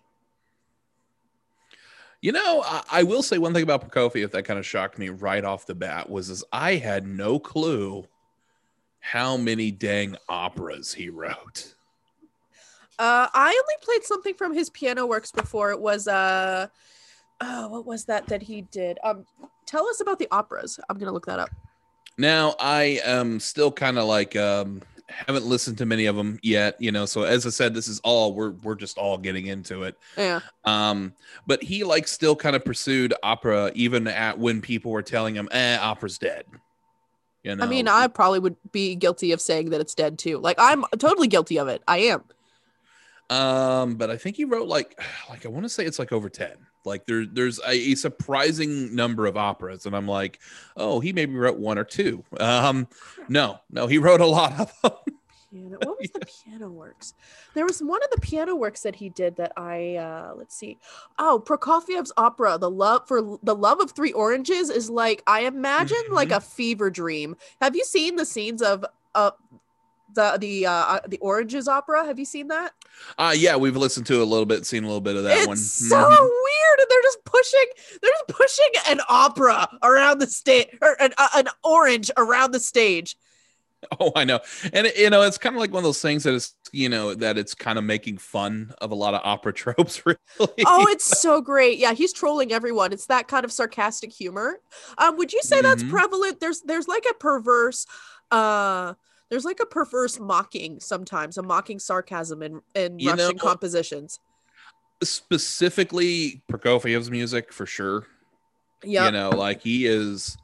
You 2.22 2.32
know, 2.32 2.64
I, 2.66 2.82
I, 2.92 3.04
will 3.04 3.22
say 3.24 3.38
one 3.38 3.54
thing 3.54 3.64
about 3.64 3.88
Prokofiev 3.88 4.32
that 4.32 4.44
kind 4.44 4.60
of 4.60 4.66
shocked 4.66 4.98
me 4.98 5.10
right 5.10 5.44
off 5.44 5.66
the 5.66 5.76
bat 5.76 6.10
was 6.10 6.32
is 6.32 6.44
I 6.52 6.76
had 6.76 7.06
no 7.08 7.40
clue 7.40 8.08
how 9.00 9.38
many 9.38 9.72
dang 9.72 10.16
operas 10.30 10.94
he 10.94 11.10
wrote. 11.10 11.76
Uh, 13.02 13.28
I 13.34 13.48
only 13.48 13.76
played 13.82 14.04
something 14.04 14.36
from 14.36 14.54
his 14.54 14.70
piano 14.70 15.08
works 15.08 15.32
before. 15.32 15.72
It 15.72 15.80
was 15.80 16.08
uh, 16.08 16.68
oh, 17.42 17.68
what 17.68 17.88
was 17.88 18.06
that 18.06 18.28
that 18.28 18.44
he 18.44 18.62
did? 18.62 19.00
Um, 19.04 19.26
tell 19.66 19.88
us 19.88 20.02
about 20.02 20.20
the 20.20 20.28
operas. 20.30 20.80
I'm 20.88 21.00
gonna 21.00 21.12
look 21.12 21.26
that 21.26 21.40
up. 21.40 21.50
Now 22.20 22.54
I 22.60 23.02
am 23.04 23.40
still 23.40 23.72
kind 23.72 23.98
of 23.98 24.06
like 24.06 24.36
um 24.36 24.84
haven't 25.08 25.46
listened 25.46 25.80
to 25.80 25.86
many 25.88 26.06
of 26.06 26.16
them 26.16 26.38
yet, 26.44 26.80
you 26.80 26.92
know. 26.92 27.08
So 27.08 27.24
as 27.24 27.48
I 27.48 27.50
said, 27.50 27.74
this 27.74 27.88
is 27.88 28.00
all 28.02 28.36
we're 28.36 28.52
we're 28.52 28.76
just 28.76 29.00
all 29.00 29.18
getting 29.18 29.48
into 29.48 29.82
it. 29.82 29.98
Yeah. 30.16 30.42
Um, 30.64 31.14
but 31.48 31.64
he 31.64 31.84
like 31.84 32.08
still 32.08 32.36
kind 32.36 32.56
of 32.56 32.64
pursued 32.64 33.16
opera 33.24 33.72
even 33.74 34.08
at 34.08 34.38
when 34.38 34.62
people 34.62 34.92
were 34.92 35.02
telling 35.02 35.34
him, 35.34 35.50
"Eh, 35.52 35.76
opera's 35.82 36.20
dead." 36.20 36.46
You 37.42 37.56
know? 37.56 37.64
I 37.64 37.68
mean, 37.68 37.88
I 37.88 38.06
probably 38.06 38.38
would 38.38 38.58
be 38.72 38.94
guilty 38.94 39.32
of 39.32 39.42
saying 39.42 39.72
that 39.72 39.82
it's 39.82 39.96
dead 39.96 40.20
too. 40.20 40.38
Like 40.38 40.58
I'm 40.60 40.86
totally 41.00 41.28
guilty 41.28 41.58
of 41.58 41.68
it. 41.68 41.82
I 41.88 41.98
am. 41.98 42.24
Um, 43.32 43.96
but 43.96 44.10
I 44.10 44.18
think 44.18 44.36
he 44.36 44.46
wrote 44.46 44.68
like 44.68 45.00
like 45.30 45.46
I 45.46 45.50
want 45.50 45.66
to 45.66 45.70
say 45.70 45.86
it's 45.86 46.00
like 46.00 46.12
over 46.12 46.30
10. 46.30 46.52
Like 46.84 47.06
there 47.06 47.26
there's 47.26 47.60
a, 47.60 47.92
a, 47.92 47.96
surprising 47.96 48.96
number 48.96 49.28
of 49.28 49.38
operas 49.38 49.86
and 49.86 49.96
I'm 49.96 50.08
like, 50.08 50.40
"Oh, 50.76 51.00
he 51.00 51.14
maybe 51.14 51.36
wrote 51.36 51.60
one 51.60 51.78
or 51.78 51.84
two. 51.84 52.24
Um 52.40 52.88
no, 53.30 53.60
no, 53.70 53.88
he 53.88 54.00
wrote 54.00 54.22
a 54.22 54.26
lot 54.26 54.60
of 54.60 54.74
them 55.06 55.16
piano. 55.52 55.78
What 55.82 56.00
was 56.00 56.10
the 56.12 56.26
piano 56.26 56.70
works? 56.70 57.14
There 57.54 57.66
was 57.66 57.82
one 57.82 58.02
of 58.04 58.10
the 58.12 58.22
piano 58.22 58.56
works 58.56 58.82
that 58.82 58.96
he 58.96 59.10
did 59.10 59.36
that 59.36 59.52
I 59.58 59.96
uh 59.96 60.34
let's 60.36 60.56
see. 60.56 60.78
Oh, 61.20 61.42
Prokofiev's 61.46 62.12
opera, 62.18 62.58
The 62.58 62.72
Love 62.72 63.08
for 63.08 63.22
the 63.44 63.56
Love 63.56 63.80
of 63.82 63.92
Three 63.92 64.14
Oranges 64.14 64.70
is 64.70 64.90
like 64.90 65.24
I 65.28 65.42
imagine 65.42 65.98
mm-hmm. 66.06 66.14
like 66.14 66.32
a 66.32 66.42
fever 66.42 66.90
dream. 66.90 67.36
Have 67.62 67.76
you 67.76 67.84
seen 67.84 68.16
the 68.16 68.26
scenes 68.26 68.62
of 68.62 68.86
uh 69.14 69.32
the 70.14 70.38
the 70.40 70.66
uh, 70.66 70.72
uh 70.72 71.00
the 71.08 71.18
oranges 71.20 71.68
opera 71.68 72.06
have 72.06 72.20
you 72.20 72.26
seen 72.26 72.48
that 72.48 72.74
uh 73.18 73.34
yeah 73.36 73.56
we've 73.56 73.78
listened 73.78 74.06
to 74.06 74.22
a 74.22 74.26
little 74.26 74.46
bit 74.46 74.66
seen 74.66 74.84
a 74.84 74.88
little 74.88 75.02
bit 75.02 75.16
of 75.16 75.24
that 75.24 75.38
it's 75.38 75.48
one 75.48 75.58
so 75.58 75.96
mm-hmm. 75.96 76.10
weird 76.10 76.80
and 76.80 76.88
they're 76.90 77.02
just 77.04 77.24
pushing 77.26 77.66
they're 78.02 78.12
just 78.12 78.28
pushing 78.28 78.72
an 78.90 79.00
opera 79.10 79.68
around 79.84 80.20
the 80.20 80.28
stage 80.28 80.68
or 80.82 80.96
an, 81.00 81.14
uh, 81.18 81.30
an 81.36 81.48
orange 81.64 82.12
around 82.18 82.52
the 82.52 82.60
stage 82.60 83.16
Oh, 84.00 84.12
I 84.16 84.26
know. 84.26 84.40
And 84.74 84.92
you 84.96 85.10
know, 85.10 85.24
it's 85.24 85.38
kind 85.38 85.56
of 85.56 85.60
like 85.60 85.72
one 85.72 85.80
of 85.80 85.84
those 85.84 86.02
things 86.02 86.24
that 86.24 86.34
is, 86.34 86.54
you 86.72 86.90
know, 86.90 87.14
that 87.16 87.38
it's 87.38 87.54
kind 87.54 87.78
of 87.78 87.84
making 87.84 88.18
fun 88.18 88.74
of 88.80 88.92
a 88.92 88.96
lot 88.96 89.14
of 89.14 89.22
opera 89.24 89.54
tropes, 89.56 90.06
really. 90.06 90.20
Oh, 90.66 90.86
it's 90.90 91.20
so 91.20 91.42
great. 91.42 91.78
Yeah, 91.78 91.94
he's 91.94 92.14
trolling 92.14 92.52
everyone. 92.52 92.94
It's 92.94 93.08
that 93.08 93.28
kind 93.28 93.44
of 93.44 93.52
sarcastic 93.52 94.12
humor. 94.12 94.60
Um, 94.98 95.18
would 95.18 95.34
you 95.34 95.42
say 95.42 95.58
mm-hmm. 95.58 95.68
that's 95.68 95.84
prevalent? 95.84 96.40
There's 96.40 96.62
there's 96.62 96.88
like 96.88 97.06
a 97.10 97.14
perverse 97.14 97.86
uh 98.30 98.94
there's 99.32 99.46
like 99.46 99.62
a 99.62 99.66
perverse 99.66 100.20
mocking 100.20 100.80
sometimes, 100.82 101.38
a 101.38 101.42
mocking 101.42 101.80
sarcasm 101.80 102.44
in, 102.44 102.62
in 102.76 102.98
Russian 102.98 103.18
know, 103.18 103.34
compositions. 103.34 104.20
Specifically 105.02 106.44
Prokofiev's 106.52 107.10
music 107.10 107.54
for 107.54 107.66
sure. 107.66 108.06
Yeah. 108.84 109.06
You 109.06 109.12
know, 109.14 109.30
like 109.30 109.62
he 109.62 109.86
is 109.86 110.38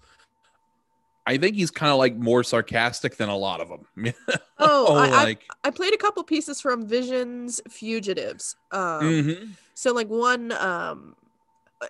I 1.28 1.38
think 1.38 1.58
he's 1.58 1.70
kind 1.70 1.92
of 1.92 1.98
like 1.98 2.16
more 2.16 2.46
sarcastic 2.46 3.18
than 3.18 3.28
a 3.28 3.36
lot 3.36 3.60
of 3.60 3.68
them. 3.68 4.14
oh, 4.58 4.96
I, 4.96 5.10
like 5.10 5.44
I, 5.66 5.68
I, 5.68 5.72
played 5.72 5.94
a 5.94 5.98
couple 5.98 6.24
pieces 6.24 6.62
from 6.62 6.88
Visions 6.88 7.60
Fugitives. 7.70 8.56
Um, 8.72 9.02
mm-hmm. 9.02 9.46
So 9.74 9.92
like 9.92 10.08
one, 10.08 10.54
um, 10.54 11.18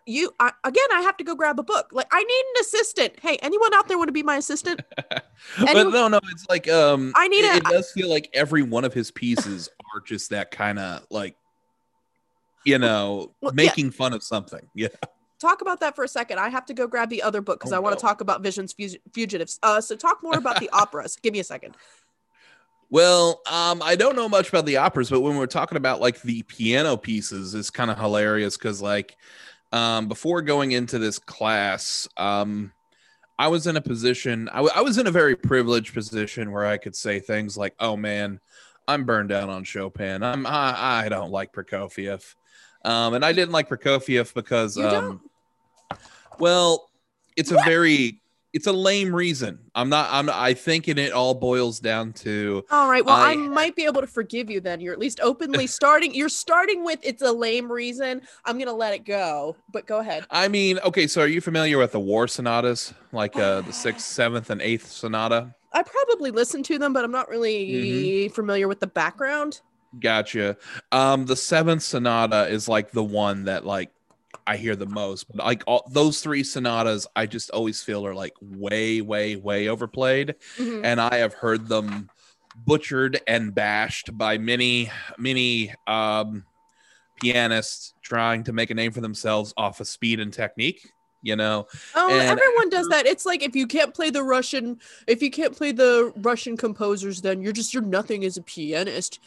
you 0.05 0.33
I, 0.39 0.51
again, 0.63 0.87
I 0.93 1.01
have 1.01 1.17
to 1.17 1.23
go 1.23 1.35
grab 1.35 1.59
a 1.59 1.63
book. 1.63 1.89
Like 1.91 2.07
I 2.11 2.23
need 2.23 2.45
an 2.55 2.61
assistant. 2.61 3.13
Hey, 3.21 3.37
anyone 3.41 3.73
out 3.73 3.87
there 3.87 3.97
want 3.97 4.09
to 4.09 4.13
be 4.13 4.23
my 4.23 4.37
assistant? 4.37 4.81
but 5.59 5.73
no, 5.73 6.07
no, 6.07 6.19
it's 6.31 6.47
like 6.49 6.67
um, 6.69 7.13
I 7.15 7.27
need. 7.27 7.45
It, 7.45 7.53
a, 7.53 7.57
it 7.57 7.63
does 7.63 7.91
feel 7.91 8.09
like 8.09 8.29
every 8.33 8.63
one 8.63 8.85
of 8.85 8.93
his 8.93 9.11
pieces 9.11 9.69
are 9.95 10.01
just 10.01 10.29
that 10.31 10.51
kind 10.51 10.79
of 10.79 11.05
like, 11.09 11.35
you 12.65 12.79
know, 12.79 13.33
well, 13.41 13.53
making 13.53 13.85
yeah. 13.85 13.91
fun 13.91 14.13
of 14.13 14.23
something. 14.23 14.67
Yeah 14.75 14.89
talk 15.39 15.61
about 15.61 15.79
that 15.81 15.95
for 15.95 16.03
a 16.03 16.07
second. 16.07 16.39
I 16.39 16.49
have 16.49 16.65
to 16.65 16.73
go 16.73 16.87
grab 16.87 17.09
the 17.09 17.21
other 17.21 17.41
book 17.41 17.59
because 17.59 17.71
oh, 17.71 17.75
I 17.75 17.79
want 17.79 17.97
to 17.97 18.03
no. 18.03 18.09
talk 18.09 18.21
about 18.21 18.41
Visions 18.41 18.73
Fugitives. 19.13 19.59
Uh, 19.61 19.79
so 19.79 19.95
talk 19.95 20.23
more 20.23 20.35
about 20.35 20.59
the 20.59 20.69
operas. 20.71 21.15
Give 21.21 21.33
me 21.33 21.39
a 21.39 21.43
second. 21.43 21.75
Well, 22.89 23.41
um, 23.51 23.81
I 23.83 23.95
don't 23.95 24.15
know 24.15 24.29
much 24.29 24.49
about 24.49 24.65
the 24.65 24.77
operas, 24.77 25.09
but 25.09 25.19
when 25.19 25.35
we're 25.35 25.45
talking 25.45 25.77
about 25.77 25.99
like 25.99 26.21
the 26.21 26.43
piano 26.43 26.95
pieces, 26.95 27.53
it's 27.53 27.69
kind 27.69 27.91
of 27.91 27.99
hilarious 27.99 28.57
because 28.57 28.81
like 28.81 29.17
um, 29.71 30.07
before 30.07 30.41
going 30.41 30.71
into 30.71 30.99
this 30.99 31.19
class, 31.19 32.07
um, 32.17 32.71
I 33.39 33.47
was 33.49 33.67
in 33.67 33.77
a 33.77 33.81
position. 33.81 34.49
I, 34.49 34.57
w- 34.57 34.73
I 34.75 34.81
was 34.81 34.97
in 34.97 35.07
a 35.07 35.11
very 35.11 35.35
privileged 35.35 35.93
position 35.93 36.51
where 36.51 36.65
I 36.65 36.77
could 36.77 36.95
say 36.95 37.19
things 37.19 37.57
like, 37.57 37.75
"Oh 37.79 37.95
man, 37.95 38.39
I'm 38.87 39.03
burned 39.03 39.31
out 39.31 39.49
on 39.49 39.63
Chopin. 39.63 40.23
I'm 40.23 40.47
I, 40.47 41.05
I 41.05 41.09
don't 41.09 41.31
like 41.31 41.53
Prokofiev." 41.53 42.35
Um, 42.83 43.13
and 43.13 43.25
I 43.25 43.33
didn't 43.33 43.51
like 43.51 43.69
Prokofiev 43.69 44.33
because, 44.33 44.77
um, 44.77 45.21
well, 46.39 46.89
it's 47.35 47.51
what? 47.51 47.67
a 47.67 47.69
very 47.69 48.21
it's 48.53 48.67
a 48.67 48.71
lame 48.71 49.13
reason. 49.13 49.59
I'm 49.75 49.89
not. 49.89 50.09
I'm. 50.11 50.29
I 50.29 50.53
think 50.53 50.87
and 50.87 50.97
it 50.97 51.11
all 51.11 51.33
boils 51.33 51.79
down 51.79 52.13
to. 52.13 52.63
All 52.71 52.89
right. 52.89 53.05
Well, 53.05 53.15
I, 53.15 53.31
I 53.31 53.35
might 53.35 53.75
be 53.75 53.85
able 53.85 54.01
to 54.01 54.07
forgive 54.07 54.49
you 54.49 54.61
then. 54.61 54.79
You're 54.79 54.93
at 54.93 54.99
least 54.99 55.19
openly 55.21 55.67
starting. 55.67 56.15
You're 56.15 56.29
starting 56.29 56.83
with 56.83 56.99
it's 57.03 57.21
a 57.21 57.31
lame 57.31 57.71
reason. 57.71 58.21
I'm 58.45 58.57
gonna 58.57 58.73
let 58.73 58.93
it 58.93 59.05
go. 59.05 59.55
But 59.71 59.85
go 59.85 59.99
ahead. 59.99 60.25
I 60.31 60.47
mean, 60.47 60.79
okay. 60.79 61.07
So, 61.07 61.21
are 61.21 61.27
you 61.27 61.41
familiar 61.41 61.77
with 61.77 61.91
the 61.91 61.99
War 61.99 62.27
sonatas, 62.27 62.93
like 63.11 63.35
uh, 63.35 63.61
the 63.61 63.73
sixth, 63.73 64.05
seventh, 64.05 64.49
and 64.49 64.61
eighth 64.61 64.87
sonata? 64.87 65.53
I 65.73 65.83
probably 65.83 66.31
listen 66.31 66.63
to 66.63 66.79
them, 66.79 66.93
but 66.93 67.03
I'm 67.03 67.11
not 67.11 67.29
really 67.29 68.29
familiar 68.29 68.67
with 68.67 68.79
the 68.79 68.87
background. 68.87 69.61
Gotcha. 69.99 70.57
Um, 70.91 71.25
the 71.25 71.35
seventh 71.35 71.83
sonata 71.83 72.47
is 72.47 72.67
like 72.67 72.91
the 72.91 73.03
one 73.03 73.45
that 73.45 73.65
like 73.65 73.91
I 74.47 74.57
hear 74.57 74.75
the 74.75 74.85
most. 74.87 75.27
But 75.27 75.45
like 75.45 75.63
all 75.67 75.87
those 75.91 76.21
three 76.21 76.43
sonatas, 76.43 77.05
I 77.15 77.25
just 77.25 77.51
always 77.51 77.83
feel 77.83 78.07
are 78.07 78.15
like 78.15 78.33
way, 78.41 79.01
way, 79.01 79.35
way 79.35 79.67
overplayed. 79.67 80.35
Mhm. 80.57 80.81
And 80.83 81.01
I 81.01 81.17
have 81.17 81.33
heard 81.33 81.67
them 81.67 82.09
butchered 82.65 83.21
and 83.27 83.53
bashed 83.53 84.17
by 84.17 84.37
many, 84.37 84.89
many 85.17 85.73
um 85.85 86.45
pianists 87.21 87.93
trying 88.01 88.43
to 88.43 88.53
make 88.53 88.69
a 88.69 88.73
name 88.75 88.91
for 88.91 89.01
themselves 89.01 89.53
off 89.57 89.79
of 89.79 89.87
speed 89.87 90.19
and 90.19 90.31
technique. 90.31 90.93
You 91.23 91.35
know, 91.35 91.67
Oh, 91.95 92.09
And 92.09 92.39
everyone 92.39 92.69
does 92.69 92.87
that. 92.89 93.05
It's 93.05 93.25
like 93.25 93.41
if 93.43 93.55
you 93.55 93.67
can't 93.67 93.93
play 93.93 94.11
the 94.11 94.23
Russian, 94.23 94.79
if 95.07 95.21
you 95.21 95.31
can't 95.31 95.55
play 95.55 95.71
the 95.71 96.13
Russian 96.17 96.55
composers, 96.55 97.21
then 97.21 97.41
you're 97.41 97.51
just 97.53 97.73
you're 97.73 97.83
nothing 97.83 98.23
as 98.23 98.37
a 98.37 98.43
pianist. 98.43 99.19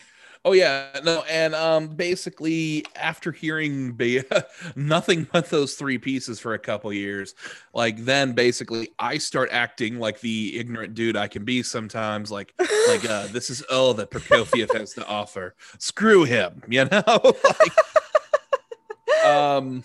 Oh 0.43 0.53
yeah, 0.53 0.99
no, 1.05 1.23
and 1.29 1.55
um, 1.55 1.89
basically 1.89 2.87
after 2.97 3.31
hearing 3.31 3.93
be- 3.93 4.23
nothing 4.77 5.29
but 5.31 5.51
those 5.51 5.75
three 5.75 5.99
pieces 5.99 6.41
for 6.41 6.55
a 6.55 6.59
couple 6.59 6.91
years, 6.95 7.35
like 7.75 7.99
then 7.99 8.33
basically 8.33 8.89
I 8.99 9.19
start 9.19 9.51
acting 9.53 9.99
like 9.99 10.19
the 10.21 10.59
ignorant 10.59 10.95
dude 10.95 11.15
I 11.15 11.29
can 11.29 11.45
be 11.45 11.63
sometimes. 11.63 12.31
Like, 12.31 12.55
like 12.89 13.05
uh, 13.05 13.27
this 13.27 13.51
is 13.51 13.61
all 13.63 13.93
that 13.95 14.11
Prokofiev 14.11 14.75
has 14.75 14.95
to 14.95 15.07
offer. 15.07 15.55
Screw 15.79 16.25
him, 16.25 16.63
you 16.69 16.87
know. 16.87 17.35
like, 17.45 19.27
um, 19.27 19.85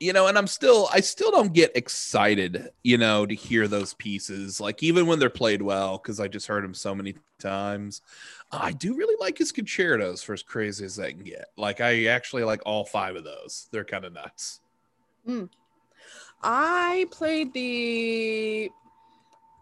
you 0.00 0.12
know, 0.12 0.26
and 0.26 0.38
I'm 0.38 0.46
still, 0.46 0.88
I 0.92 1.00
still 1.00 1.30
don't 1.30 1.52
get 1.52 1.76
excited, 1.76 2.70
you 2.84 2.98
know, 2.98 3.26
to 3.26 3.34
hear 3.34 3.66
those 3.68 3.94
pieces. 3.94 4.60
Like 4.60 4.82
even 4.82 5.06
when 5.06 5.18
they're 5.18 5.30
played 5.30 5.62
well, 5.62 5.98
because 5.98 6.20
I 6.20 6.28
just 6.28 6.46
heard 6.46 6.62
them 6.62 6.74
so 6.74 6.94
many 6.94 7.14
times. 7.38 8.02
I 8.50 8.72
do 8.72 8.94
really 8.94 9.16
like 9.20 9.36
his 9.36 9.52
concertos 9.52 10.22
for 10.22 10.32
as 10.32 10.42
crazy 10.42 10.84
as 10.84 10.96
they 10.96 11.12
can 11.12 11.22
get. 11.22 11.46
Like 11.56 11.80
I 11.80 12.06
actually 12.06 12.44
like 12.44 12.62
all 12.64 12.84
five 12.84 13.16
of 13.16 13.24
those. 13.24 13.68
They're 13.70 13.84
kind 13.84 14.04
of 14.04 14.14
nuts. 14.14 14.60
I 16.42 17.06
played 17.10 17.52
the 17.52 18.70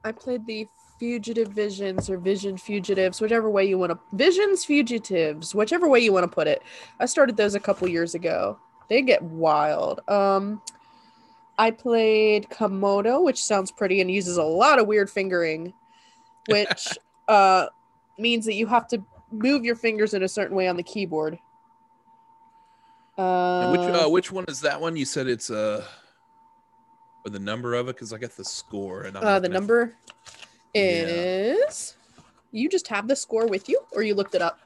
I 0.05 0.13
played 0.13 0.47
the 0.47 0.69
Fugitive 1.01 1.49
Visions 1.49 2.09
or 2.09 2.17
Vision 2.17 2.57
Fugitives, 2.57 3.21
whichever 3.21 3.51
way 3.51 3.65
you 3.65 3.77
want 3.77 3.93
to 3.93 3.99
Visions 4.13 4.65
Fugitives, 4.65 5.55
whichever 5.55 5.89
way 5.89 6.01
you 6.01 6.13
want 6.13 6.25
to 6.25 6.35
put 6.35 6.47
it. 6.47 6.63
I 7.01 7.07
started 7.07 7.37
those 7.37 7.55
a 7.55 7.61
couple 7.61 7.89
years 7.89 8.15
ago. 8.15 8.59
They 8.89 9.03
get 9.03 9.23
wild. 9.23 10.01
Um 10.09 10.63
I 11.59 11.71
played 11.71 12.49
Commodo, 12.51 13.25
which 13.25 13.43
sounds 13.43 13.73
pretty 13.73 14.01
and 14.01 14.11
uses 14.11 14.37
a 14.37 14.43
lot 14.45 14.79
of 14.79 14.87
weird 14.87 15.11
fingering, 15.11 15.73
which 16.49 16.97
uh 17.27 17.67
means 18.19 18.45
that 18.47 18.55
you 18.55 18.67
have 18.67 18.87
to 18.89 19.03
move 19.31 19.65
your 19.65 19.77
fingers 19.77 20.15
in 20.15 20.23
a 20.23 20.29
certain 20.29 20.57
way 20.57 20.69
on 20.69 20.77
the 20.77 20.83
keyboard. 20.83 21.39
Uh, 23.19 23.67
which 23.69 23.81
uh, 23.89 24.09
which 24.09 24.31
one 24.31 24.45
is 24.49 24.61
that 24.61 24.81
one? 24.81 24.95
You 24.97 25.07
said 25.07 25.27
it's 25.27 25.51
uh 25.51 25.85
or 27.25 27.31
the 27.31 27.39
number 27.39 27.75
of 27.75 27.89
it 27.89 27.97
because 27.97 28.13
I 28.13 28.19
got 28.19 28.37
the 28.37 28.45
score 28.45 29.03
and 29.03 29.17
Uh, 29.17 29.39
the 29.41 29.49
number 29.49 29.97
Yeah. 30.75 31.55
is. 31.65 31.97
You 32.53 32.69
just 32.69 32.87
have 32.89 33.09
the 33.09 33.17
score 33.17 33.47
with 33.47 33.69
you, 33.69 33.81
or 33.93 34.03
you 34.03 34.15
looked 34.15 34.35
it 34.35 34.43
up? 34.43 34.61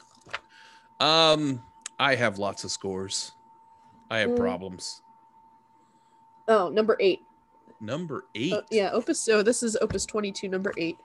Um, 1.01 1.63
I 1.99 2.15
have 2.15 2.39
lots 2.39 2.65
of 2.65 2.71
scores. 2.71 3.33
I 4.11 4.19
have 4.19 4.31
Mm. 4.31 4.37
problems. 4.37 5.01
Oh, 6.49 6.69
number 6.69 6.97
eight. 7.01 7.21
Number 7.81 8.25
eight. 8.35 8.53
Uh, 8.53 8.63
yeah, 8.71 8.91
Opus. 8.93 9.21
So 9.21 9.43
this 9.43 9.63
is 9.63 9.77
Opus 9.81 10.05
twenty-two, 10.05 10.49
number 10.49 10.75
eight. 10.77 10.99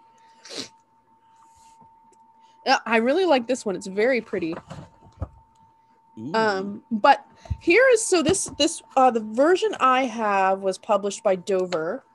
Yeah, 2.65 2.80
I 2.86 2.97
really 2.97 3.25
like 3.25 3.47
this 3.47 3.65
one. 3.65 3.75
It's 3.75 3.88
very 3.88 4.21
pretty. 4.21 4.56
Ooh. 6.17 6.34
Um, 6.34 6.84
but 6.91 7.25
here 7.60 7.84
is 7.91 8.06
so 8.06 8.23
this 8.23 8.45
this 8.58 8.82
uh 8.95 9.12
the 9.12 9.19
version 9.19 9.75
I 9.80 10.06
have 10.06 10.60
was 10.60 10.78
published 10.78 11.23
by 11.23 11.36
Dover, 11.36 12.06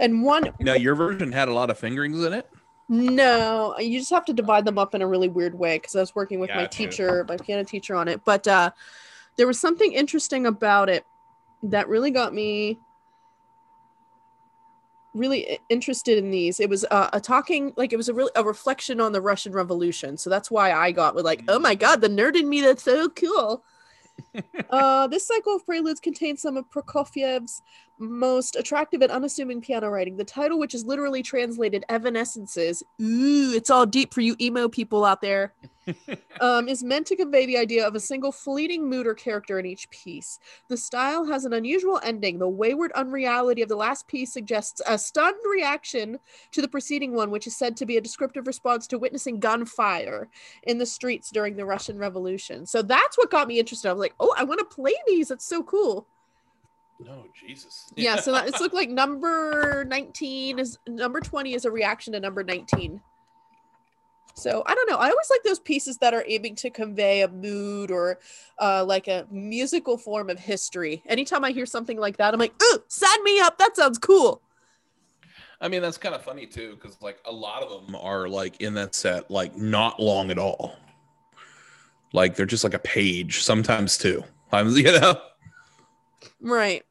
and 0.00 0.22
one 0.24 0.52
now 0.60 0.74
your 0.74 0.94
version 0.94 1.30
had 1.30 1.48
a 1.48 1.52
lot 1.52 1.70
of 1.70 1.78
fingerings 1.78 2.24
in 2.24 2.32
it. 2.32 2.50
No, 2.88 3.74
you 3.78 3.98
just 3.98 4.10
have 4.10 4.24
to 4.26 4.32
divide 4.32 4.64
them 4.64 4.78
up 4.78 4.94
in 4.94 5.02
a 5.02 5.06
really 5.06 5.28
weird 5.28 5.58
way 5.58 5.78
because 5.78 5.96
I 5.96 6.00
was 6.00 6.14
working 6.14 6.40
with 6.40 6.50
my 6.50 6.66
teacher, 6.66 7.24
my 7.28 7.36
piano 7.36 7.64
teacher 7.64 7.94
on 7.94 8.08
it. 8.08 8.22
But 8.24 8.46
uh, 8.46 8.70
there 9.36 9.46
was 9.46 9.58
something 9.58 9.92
interesting 9.92 10.46
about 10.46 10.90
it 10.90 11.06
that 11.62 11.88
really 11.88 12.10
got 12.10 12.34
me 12.34 12.78
really 15.14 15.58
interested 15.68 16.18
in 16.18 16.30
these. 16.30 16.60
It 16.60 16.68
was 16.68 16.84
uh, 16.90 17.10
a 17.12 17.20
talking, 17.20 17.72
like 17.76 17.92
it 17.92 17.96
was 17.96 18.08
a 18.08 18.14
really 18.14 18.30
a 18.36 18.44
reflection 18.44 19.00
on 19.00 19.12
the 19.12 19.20
Russian 19.20 19.52
Revolution. 19.52 20.16
So 20.16 20.30
that's 20.30 20.50
why 20.50 20.72
I 20.72 20.92
got 20.92 21.14
with 21.14 21.24
like, 21.24 21.42
oh 21.48 21.58
my 21.58 21.74
god, 21.74 22.00
the 22.00 22.08
nerd 22.08 22.36
in 22.36 22.48
me, 22.48 22.60
that's 22.60 22.82
so 22.82 23.08
cool. 23.10 23.62
uh, 24.70 25.06
this 25.08 25.26
cycle 25.26 25.56
of 25.56 25.66
preludes 25.66 26.00
contains 26.00 26.42
some 26.42 26.56
of 26.56 26.68
Prokofiev's 26.70 27.62
most 27.98 28.56
attractive 28.56 29.02
and 29.02 29.12
unassuming 29.12 29.60
piano 29.60 29.88
writing. 29.88 30.16
The 30.16 30.24
title, 30.24 30.58
which 30.58 30.74
is 30.74 30.84
literally 30.84 31.22
translated 31.22 31.84
Evanescences, 31.88 32.82
ooh, 33.00 33.52
it's 33.54 33.70
all 33.70 33.86
deep 33.86 34.12
for 34.12 34.20
you 34.20 34.36
emo 34.40 34.68
people 34.68 35.04
out 35.04 35.20
there, 35.20 35.54
um, 36.40 36.68
is 36.68 36.82
meant 36.82 37.06
to 37.08 37.16
convey 37.16 37.46
the 37.46 37.58
idea 37.58 37.86
of 37.86 37.94
a 37.94 38.00
single 38.00 38.32
fleeting 38.32 38.88
mood 38.88 39.06
or 39.06 39.14
character 39.14 39.58
in 39.58 39.66
each 39.66 39.88
piece. 39.90 40.38
The 40.68 40.76
style 40.76 41.24
has 41.26 41.44
an 41.44 41.52
unusual 41.52 42.00
ending. 42.02 42.38
The 42.38 42.48
wayward 42.48 42.92
unreality 42.92 43.62
of 43.62 43.68
the 43.68 43.76
last 43.76 44.06
piece 44.06 44.32
suggests 44.32 44.80
a 44.86 44.98
stunned 44.98 45.36
reaction 45.50 46.18
to 46.52 46.62
the 46.62 46.68
preceding 46.68 47.14
one, 47.14 47.30
which 47.30 47.46
is 47.46 47.56
said 47.56 47.76
to 47.78 47.86
be 47.86 47.96
a 47.96 48.00
descriptive 48.00 48.46
response 48.46 48.86
to 48.88 48.98
witnessing 48.98 49.40
gunfire 49.40 50.28
in 50.64 50.78
the 50.78 50.86
streets 50.86 51.30
during 51.30 51.56
the 51.56 51.66
Russian 51.66 51.98
Revolution. 51.98 52.66
So 52.66 52.82
that's 52.82 53.18
what 53.18 53.30
got 53.30 53.48
me 53.48 53.58
interested. 53.58 53.88
I 53.88 53.92
was 53.92 54.00
like, 54.00 54.14
oh, 54.20 54.34
I 54.36 54.44
want 54.44 54.60
to 54.60 54.64
play 54.64 54.94
these. 55.06 55.30
It's 55.30 55.46
so 55.46 55.62
cool. 55.62 56.06
No, 57.04 57.24
Jesus. 57.34 57.90
Yeah, 57.96 58.16
so 58.16 58.32
that, 58.32 58.46
it's 58.46 58.60
look 58.60 58.72
like 58.72 58.88
number 58.88 59.84
19 59.84 60.58
is 60.58 60.78
number 60.86 61.20
20 61.20 61.54
is 61.54 61.64
a 61.64 61.70
reaction 61.70 62.12
to 62.12 62.20
number 62.20 62.44
19. 62.44 63.00
So 64.34 64.62
I 64.66 64.74
don't 64.74 64.88
know. 64.88 64.96
I 64.96 65.10
always 65.10 65.30
like 65.30 65.42
those 65.42 65.58
pieces 65.58 65.98
that 65.98 66.14
are 66.14 66.24
aiming 66.26 66.54
to 66.56 66.70
convey 66.70 67.22
a 67.22 67.28
mood 67.28 67.90
or 67.90 68.18
uh, 68.60 68.84
like 68.84 69.08
a 69.08 69.26
musical 69.30 69.98
form 69.98 70.30
of 70.30 70.38
history. 70.38 71.02
Anytime 71.06 71.44
I 71.44 71.50
hear 71.50 71.66
something 71.66 71.98
like 71.98 72.16
that, 72.16 72.32
I'm 72.32 72.40
like, 72.40 72.54
ooh, 72.62 72.82
sign 72.88 73.22
me 73.24 73.40
up. 73.40 73.58
That 73.58 73.76
sounds 73.76 73.98
cool. 73.98 74.40
I 75.60 75.68
mean, 75.68 75.80
that's 75.80 75.98
kind 75.98 76.14
of 76.14 76.22
funny 76.22 76.46
too, 76.46 76.76
because 76.80 77.00
like 77.00 77.18
a 77.24 77.32
lot 77.32 77.62
of 77.62 77.86
them 77.86 77.94
are 77.94 78.28
like 78.28 78.60
in 78.60 78.74
that 78.74 78.94
set, 78.94 79.30
like 79.30 79.56
not 79.56 80.00
long 80.00 80.30
at 80.30 80.38
all. 80.38 80.76
Like 82.12 82.34
they're 82.34 82.46
just 82.46 82.64
like 82.64 82.74
a 82.74 82.80
page, 82.80 83.42
sometimes 83.42 83.96
two. 83.96 84.24
I'm, 84.50 84.68
you 84.76 84.84
know. 84.84 85.20
Right. 86.40 86.84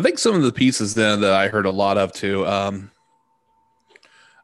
I 0.00 0.02
think 0.02 0.18
some 0.18 0.34
of 0.34 0.40
the 0.40 0.50
pieces 0.50 0.94
then 0.94 1.20
that 1.20 1.34
I 1.34 1.48
heard 1.48 1.66
a 1.66 1.70
lot 1.70 1.98
of 1.98 2.10
too. 2.10 2.46
Um, 2.46 2.90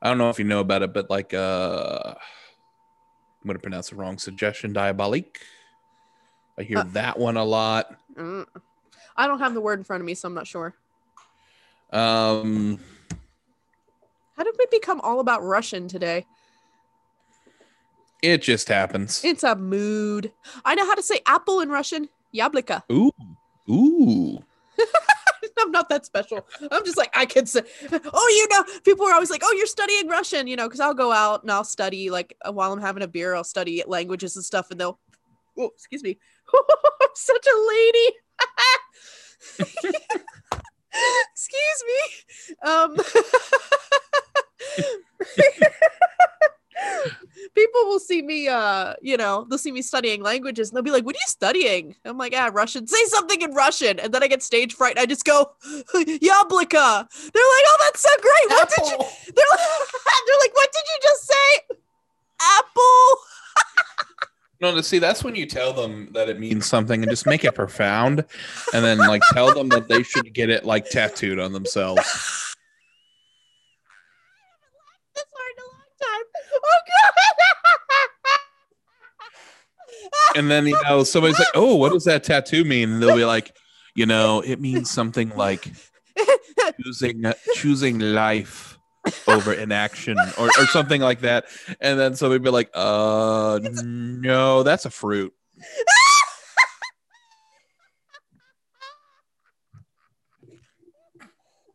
I 0.02 0.08
don't 0.10 0.18
know 0.18 0.28
if 0.28 0.38
you 0.38 0.44
know 0.44 0.60
about 0.60 0.82
it, 0.82 0.92
but 0.92 1.08
like 1.08 1.32
uh, 1.32 2.12
I'm 2.14 3.46
gonna 3.46 3.58
pronounce 3.58 3.88
the 3.88 3.96
wrong 3.96 4.18
suggestion. 4.18 4.74
Diabolique. 4.74 5.38
I 6.58 6.62
hear 6.62 6.80
Uh, 6.80 6.84
that 6.92 7.18
one 7.18 7.38
a 7.38 7.44
lot. 7.44 7.86
Mm. 8.14 8.44
I 9.16 9.26
don't 9.26 9.38
have 9.38 9.54
the 9.54 9.62
word 9.62 9.78
in 9.78 9.84
front 9.84 10.02
of 10.02 10.04
me, 10.06 10.12
so 10.12 10.28
I'm 10.28 10.34
not 10.34 10.46
sure. 10.46 10.74
Um, 11.90 12.78
How 14.36 14.44
did 14.44 14.56
we 14.58 14.66
become 14.70 15.00
all 15.00 15.20
about 15.20 15.42
Russian 15.42 15.88
today? 15.88 16.26
it 18.22 18.42
just 18.42 18.68
happens. 18.68 19.24
It's 19.24 19.42
a 19.42 19.56
mood. 19.56 20.32
I 20.66 20.74
know 20.74 20.84
how 20.84 20.96
to 20.96 21.02
say 21.02 21.20
apple 21.24 21.60
in 21.60 21.70
Russian. 21.70 22.10
Yablika. 22.34 22.82
Ooh, 22.92 23.10
ooh. 23.70 24.38
I'm 25.60 25.70
not 25.70 25.88
that 25.88 26.06
special. 26.06 26.46
I'm 26.70 26.84
just 26.84 26.96
like, 26.96 27.10
I 27.16 27.26
can 27.26 27.46
say, 27.46 27.62
oh, 27.90 28.28
you 28.36 28.48
know, 28.48 28.64
people 28.84 29.06
are 29.06 29.12
always 29.14 29.30
like, 29.30 29.42
oh, 29.44 29.52
you're 29.56 29.66
studying 29.66 30.08
Russian, 30.08 30.46
you 30.46 30.56
know, 30.56 30.66
because 30.66 30.80
I'll 30.80 30.94
go 30.94 31.12
out 31.12 31.42
and 31.42 31.50
I'll 31.50 31.64
study, 31.64 32.10
like, 32.10 32.36
uh, 32.46 32.52
while 32.52 32.72
I'm 32.72 32.80
having 32.80 33.02
a 33.02 33.08
beer, 33.08 33.34
I'll 33.34 33.44
study 33.44 33.82
languages 33.86 34.36
and 34.36 34.44
stuff, 34.44 34.70
and 34.70 34.80
they'll, 34.80 34.98
oh, 35.58 35.70
excuse 35.74 36.02
me. 36.02 36.18
I'm 36.54 37.08
such 37.14 37.46
a 37.46 37.66
lady. 37.68 38.16
excuse 41.32 41.84
me. 41.86 42.00
Um, 42.62 42.96
people 47.54 47.80
will 47.84 47.98
see 47.98 48.22
me 48.22 48.48
uh 48.48 48.94
you 49.00 49.16
know 49.16 49.46
they'll 49.48 49.58
see 49.58 49.72
me 49.72 49.82
studying 49.82 50.22
languages 50.22 50.68
and 50.68 50.76
they'll 50.76 50.82
be 50.82 50.90
like 50.90 51.04
what 51.04 51.14
are 51.14 51.18
you 51.18 51.28
studying? 51.28 51.94
I'm 52.04 52.18
like 52.18 52.34
ah 52.36 52.50
russian. 52.52 52.86
Say 52.86 53.04
something 53.06 53.40
in 53.40 53.52
russian. 53.52 53.98
And 53.98 54.12
then 54.12 54.22
i 54.22 54.28
get 54.28 54.42
stage 54.42 54.74
fright 54.74 54.96
and 54.96 55.00
i 55.00 55.06
just 55.06 55.24
go 55.24 55.52
yablika. 55.64 57.08
They're 57.32 57.50
like 57.54 57.66
oh 57.68 57.76
that's 57.80 58.00
so 58.00 58.10
great. 58.20 58.50
What 58.50 58.68
did 58.68 58.86
you 58.86 58.98
they're 59.34 59.46
like, 59.50 59.60
they're 60.26 60.40
like 60.40 60.54
what 60.54 60.72
did 60.72 60.84
you 60.86 60.98
just 61.02 61.26
say? 61.26 61.76
Apple. 62.40 63.20
No, 64.58 64.74
to 64.74 64.82
see 64.82 64.98
that's 64.98 65.22
when 65.22 65.34
you 65.34 65.44
tell 65.44 65.74
them 65.74 66.08
that 66.14 66.30
it 66.30 66.40
means 66.40 66.64
something 66.64 67.02
and 67.02 67.10
just 67.10 67.26
make 67.26 67.44
it 67.44 67.54
profound, 67.54 68.24
and 68.72 68.82
then 68.84 68.96
like 68.96 69.20
tell 69.34 69.52
them 69.52 69.68
that 69.68 69.86
they 69.86 70.02
should 70.02 70.32
get 70.32 70.48
it 70.48 70.64
like 70.64 70.88
tattooed 70.88 71.38
on 71.38 71.52
themselves. 71.52 72.00
This 75.14 75.24
hard 75.34 75.52
in 75.52 75.62
a 75.62 75.68
long 75.68 75.92
time. 76.00 76.24
Oh 76.64 76.80
god. 76.88 77.12
And 80.36 80.50
then 80.50 80.66
you 80.66 80.78
know 80.84 81.04
somebody's 81.04 81.38
like, 81.38 81.48
"Oh, 81.54 81.76
what 81.76 81.92
does 81.92 82.04
that 82.04 82.24
tattoo 82.24 82.64
mean?" 82.64 82.92
And 82.92 83.02
they'll 83.02 83.16
be 83.16 83.24
like, 83.24 83.56
"You 83.94 84.06
know, 84.06 84.40
it 84.40 84.60
means 84.60 84.90
something 84.90 85.30
like 85.36 85.70
choosing 86.82 87.24
choosing 87.54 87.98
life." 87.98 88.72
over 89.28 89.52
inaction 89.52 90.18
or, 90.36 90.46
or 90.46 90.66
something 90.72 91.00
like 91.00 91.20
that 91.20 91.44
and 91.80 91.96
then 91.96 92.16
somebody 92.16 92.42
be 92.42 92.50
like 92.50 92.68
uh 92.74 93.60
no 93.62 94.64
that's 94.64 94.84
a 94.84 94.90
fruit 94.90 95.32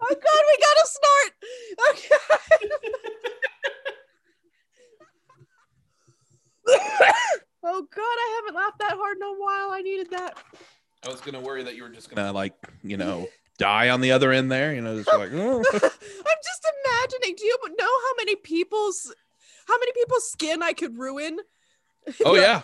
oh 0.01 0.15
god, 0.15 0.43
we 0.47 0.57
gotta 0.57 0.87
snort. 0.87 1.31
Okay. 1.89 3.17
Oh 7.63 7.87
god, 7.93 8.01
I 8.01 8.41
haven't 8.41 8.55
laughed 8.55 8.79
that 8.79 8.93
hard 8.93 9.17
in 9.17 9.23
a 9.23 9.33
while. 9.39 9.71
I 9.71 9.81
needed 9.81 10.11
that. 10.11 10.37
i 11.05 11.09
was 11.09 11.21
gonna 11.21 11.39
worry 11.41 11.63
that 11.63 11.75
you 11.75 11.83
were 11.83 11.89
just 11.89 12.13
gonna 12.13 12.31
like 12.31 12.53
you 12.83 12.97
know 12.97 13.27
die 13.57 13.89
on 13.89 14.01
the 14.01 14.11
other 14.11 14.31
end 14.31 14.51
there 14.51 14.73
you 14.73 14.81
know 14.81 14.95
just 14.97 15.07
like 15.15 15.29
oh. 15.33 15.57
I'm 15.73 16.41
just 16.43 16.67
imagining. 16.85 17.35
Do 17.35 17.45
you 17.45 17.57
know 17.77 17.85
how 17.85 18.13
many 18.17 18.35
people's 18.35 19.13
how 19.67 19.77
many 19.77 19.91
people's 19.93 20.29
skin 20.29 20.63
I 20.63 20.73
could 20.73 20.97
ruin? 20.97 21.39
oh 22.25 22.33
yeah 22.33 22.63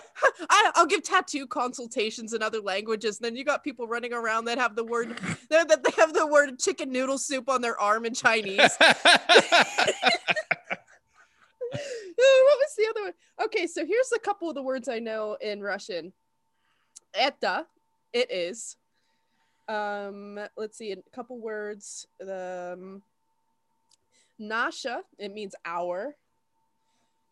I, 0.49 0.71
I'll 0.73 0.87
give 0.87 1.03
tattoo 1.03 1.45
consultations 1.45 2.33
in 2.33 2.41
other 2.41 2.59
languages. 2.59 3.19
Then 3.19 3.35
you 3.35 3.43
got 3.43 3.63
people 3.63 3.87
running 3.87 4.11
around 4.13 4.45
that 4.45 4.57
have 4.57 4.75
the 4.75 4.83
word 4.83 5.19
that 5.49 5.67
that 5.67 5.83
they 5.83 5.91
have 5.97 6.13
the 6.13 6.25
word 6.25 6.57
chicken 6.59 6.91
noodle 6.91 7.19
soup 7.19 7.47
on 7.49 7.61
their 7.61 7.79
arm 7.79 8.05
in 8.05 8.15
Chinese. 8.15 8.71
Oh, 11.74 12.48
what 12.48 12.58
was 12.58 12.74
the 12.76 12.86
other 12.90 13.02
one? 13.06 13.46
Okay, 13.46 13.66
so 13.66 13.84
here's 13.86 14.12
a 14.14 14.18
couple 14.18 14.48
of 14.48 14.54
the 14.54 14.62
words 14.62 14.88
I 14.88 14.98
know 14.98 15.36
in 15.40 15.62
Russian. 15.62 16.12
Это, 17.14 17.64
it 18.12 18.30
is. 18.30 18.76
Um, 19.68 20.38
let's 20.56 20.76
see, 20.76 20.92
a 20.92 20.96
couple 21.14 21.38
words. 21.38 22.06
Um, 22.20 23.02
Nasha, 24.38 25.02
it 25.18 25.32
means 25.32 25.54
our. 25.64 26.16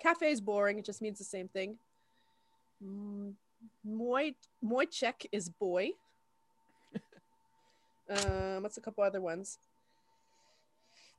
Cafe 0.01 0.31
is 0.31 0.40
boring, 0.40 0.79
it 0.79 0.85
just 0.85 1.03
means 1.03 1.18
the 1.18 1.25
same 1.25 1.49
thing. 1.49 1.77
Mm, 2.83 3.35
Moi 3.85 4.31
Moichek 4.64 5.27
is 5.33 5.49
boy. 5.49 5.90
um, 8.09 8.62
what's 8.62 8.79
a 8.79 8.81
couple 8.81 9.05
other 9.05 9.20
ones? 9.20 9.59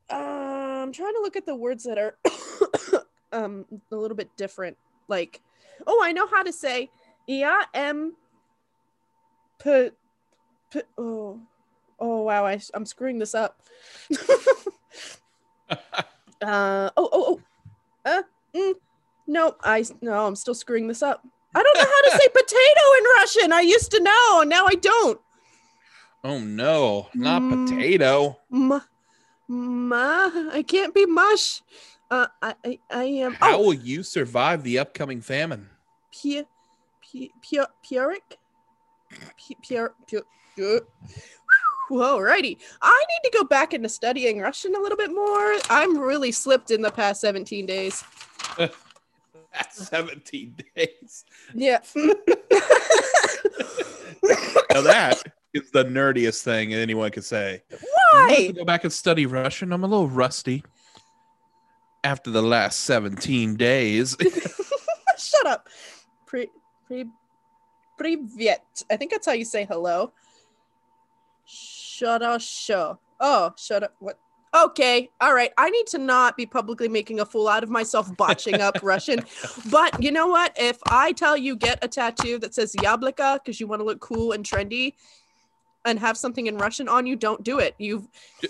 Um, 0.10 0.20
I'm 0.20 0.92
trying 0.92 1.14
to 1.14 1.22
look 1.22 1.36
at 1.36 1.46
the 1.46 1.56
words 1.56 1.84
that 1.84 1.98
are 1.98 2.18
um 3.37 3.65
a 3.93 3.97
little 3.97 4.17
bit 4.17 4.31
different. 4.37 4.77
Like, 5.09 5.41
oh, 5.87 6.01
I 6.03 6.13
know 6.13 6.27
how 6.27 6.43
to 6.43 6.53
say 6.53 6.91
yeah 7.27 7.63
m 7.75 8.15
p, 9.63 9.91
p 10.73 10.81
oh 10.97 11.41
oh 11.99 12.23
wow 12.23 12.47
I, 12.47 12.61
I'm 12.75 12.87
screwing 12.87 13.19
this 13.19 13.35
up. 13.35 13.61
uh 15.71 15.77
oh 16.43 16.91
oh 16.97 17.09
oh 17.13 17.41
uh 18.05 18.23
mm, 18.55 18.75
no 19.27 19.57
I 19.63 19.85
no 20.03 20.27
I'm 20.27 20.37
still 20.37 20.55
screwing 20.55 20.89
this 20.89 21.03
up. 21.03 21.23
I 21.55 21.63
don't 21.63 21.77
know 21.79 21.85
how 21.85 22.03
to 22.03 22.11
say 22.23 22.29
potato 22.35 22.85
in 22.99 23.05
Russian. 23.19 23.53
I 23.53 23.61
used 23.63 23.91
to 23.93 24.03
know, 24.03 24.41
and 24.43 24.51
now 24.51 24.67
I 24.67 24.75
don't. 24.75 25.21
oh 26.25 26.39
no 26.41 27.09
not 27.15 27.43
Mm. 27.43 27.67
potato 27.67 28.37
Ma, 28.51 28.81
ma, 29.49 30.31
I 30.53 30.63
can't 30.67 30.95
be 30.95 31.07
mush. 31.07 31.63
Uh, 32.11 32.27
I, 32.41 32.55
I, 32.91 33.05
am. 33.05 33.35
how 33.35 33.57
Oh, 33.57 33.63
will 33.67 33.75
you 33.75 34.03
survive 34.03 34.63
the 34.63 34.79
upcoming 34.79 35.21
famine 35.21 35.69
Pia, 36.13 36.45
Pia, 37.03 37.29
Pia, 37.43 37.67
Pioric? 37.83 38.39
P- 39.37 39.57
Pior, 39.63 39.95
Pior, 40.09 40.23
Pior. 40.57 40.81
Whoa, 41.89 42.19
righty. 42.21 42.59
I 42.83 43.05
need 43.09 43.31
to 43.31 43.39
go 43.39 43.45
back 43.45 43.73
into 43.75 43.89
studying 43.89 44.41
Russian 44.41 44.75
a 44.75 44.81
little 44.81 44.99
bit 44.99 45.13
more. 45.15 45.57
I'm 45.71 45.97
really 45.99 46.33
slipped 46.33 46.71
in 46.71 46.83
the 46.83 46.91
past 46.91 47.21
17 47.21 47.67
days. 47.67 48.03
That's 48.57 49.87
17 49.89 50.57
days 50.77 51.25
Yeah. 51.55 51.79
now 54.73 54.81
that 54.83 55.23
is 55.55 55.71
the 55.71 55.85
nerdiest 55.85 56.43
thing 56.43 56.75
anyone 56.75 57.11
could 57.11 57.25
say 57.25 57.63
Why? 58.13 58.47
to 58.49 58.53
go 58.53 58.65
back 58.65 58.85
and 58.85 58.93
study 58.93 59.27
Russian. 59.27 59.73
I'm 59.73 59.85
a 59.85 59.87
little 59.87 60.09
rusty 60.09 60.63
after 62.07 62.31
the 62.31 62.43
last 62.43 62.83
17 62.83 63.57
days. 63.57 64.17
Shut 65.19 65.47
up. 65.47 65.69
Pre, 66.25 66.49
pre, 66.87 67.07
privyet. 68.01 68.85
I 68.89 68.97
think 68.97 69.11
that's 69.11 69.27
how 69.27 69.33
you 69.33 69.45
say 69.45 69.65
hello. 69.65 70.13
Shut 71.45 72.23
up, 72.23 72.41
show. 72.41 73.01
Oh, 73.19 73.53
shut 73.57 73.83
up. 73.83 73.95
What? 73.99 74.21
Okay, 74.55 75.11
all 75.21 75.35
right. 75.35 75.53
I 75.59 75.69
need 75.71 75.87
to 75.89 75.99
not 75.99 76.37
be 76.37 76.47
publicly 76.47 76.89
making 76.89 77.19
a 77.19 77.27
fool 77.27 77.49
out 77.49 77.65
of 77.65 77.71
myself 77.71 78.15
botching 78.17 78.61
up 78.61 78.79
Russian. 78.83 79.25
But 79.71 80.01
you 80.03 80.13
know 80.13 80.29
what? 80.29 80.57
If 80.57 80.79
I 80.87 81.13
tell 81.13 81.37
you 81.37 81.57
get 81.57 81.85
a 81.85 81.89
tattoo 81.89 82.39
that 82.39 82.55
says 82.55 82.73
Yablika 82.75 83.41
because 83.43 83.59
you 83.59 83.67
want 83.67 83.81
to 83.81 83.85
look 83.85 84.01
cool 84.01 84.33
and 84.33 84.45
trendy 84.45 84.93
and 85.87 85.99
have 85.99 86.19
something 86.19 86.47
in 86.47 86.59
Russian 86.59 86.89
on 86.89 87.07
you, 87.07 87.17
don't 87.17 87.43
do 87.43 87.59
it. 87.61 87.75
You've 87.79 88.07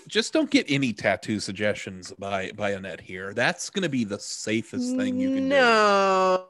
Just 0.08 0.32
don't 0.32 0.50
get 0.50 0.66
any 0.68 0.92
tattoo 0.92 1.38
suggestions 1.38 2.12
by 2.18 2.50
by 2.56 2.70
Annette 2.70 3.00
here. 3.00 3.32
That's 3.34 3.70
going 3.70 3.82
to 3.84 3.88
be 3.88 4.04
the 4.04 4.18
safest 4.18 4.96
thing 4.96 5.20
you 5.20 5.28
can 5.34 5.42
do. 5.44 5.48
no, 5.50 6.46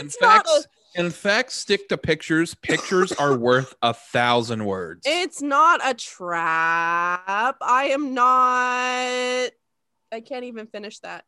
In 0.00 0.06
it's 0.06 0.20
not. 0.20 0.46
fact, 0.46 0.68
A, 0.96 1.00
in 1.00 1.10
fact, 1.10 1.52
stick 1.52 1.88
to 1.88 1.98
pictures. 1.98 2.54
Pictures 2.54 3.12
are 3.12 3.36
worth 3.48 3.74
a 3.82 3.92
thousand 3.94 4.64
words. 4.64 5.02
it's 5.06 5.42
not 5.42 5.80
a 5.84 5.94
trap. 5.94 7.56
I 7.60 7.90
am 7.92 8.14
not. 8.14 9.50
I 10.12 10.20
can't 10.24 10.44
even 10.44 10.66
finish 10.66 10.98
that. 11.00 11.24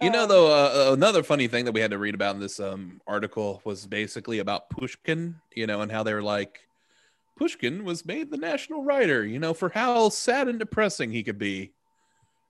You 0.00 0.10
know, 0.10 0.22
Um, 0.22 0.28
though, 0.28 0.46
uh, 0.90 0.92
another 0.94 1.22
funny 1.22 1.46
thing 1.46 1.66
that 1.66 1.72
we 1.72 1.80
had 1.80 1.90
to 1.90 1.98
read 1.98 2.14
about 2.14 2.34
in 2.34 2.40
this 2.40 2.58
um, 2.58 3.02
article 3.06 3.60
was 3.64 3.86
basically 3.86 4.38
about 4.38 4.70
Pushkin, 4.70 5.36
you 5.54 5.66
know, 5.66 5.82
and 5.82 5.92
how 5.92 6.02
they 6.02 6.14
were 6.14 6.22
like, 6.22 6.60
Pushkin 7.36 7.84
was 7.84 8.06
made 8.06 8.30
the 8.30 8.38
national 8.38 8.82
writer, 8.82 9.26
you 9.26 9.38
know, 9.38 9.52
for 9.52 9.68
how 9.68 10.08
sad 10.08 10.48
and 10.48 10.58
depressing 10.58 11.10
he 11.10 11.22
could 11.22 11.38
be. 11.38 11.72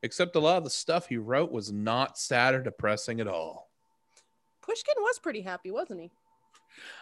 Except 0.03 0.37
a 0.37 0.41
lot 0.41 0.59
of 0.59 0.65
the 0.65 0.71
stuff 0.71 1.09
he 1.09 1.17
wrote 1.17 1.51
was 1.51 1.73
not 1.73 2.17
sad 2.17 2.55
or 2.55 2.63
depressing 2.63 3.21
at 3.21 3.29
all. 3.29 3.69
Pushkin 4.63 4.95
was 4.99 5.19
pretty 5.19 5.43
happy, 5.43 5.71
wasn't 5.71 6.01
he? 6.01 6.11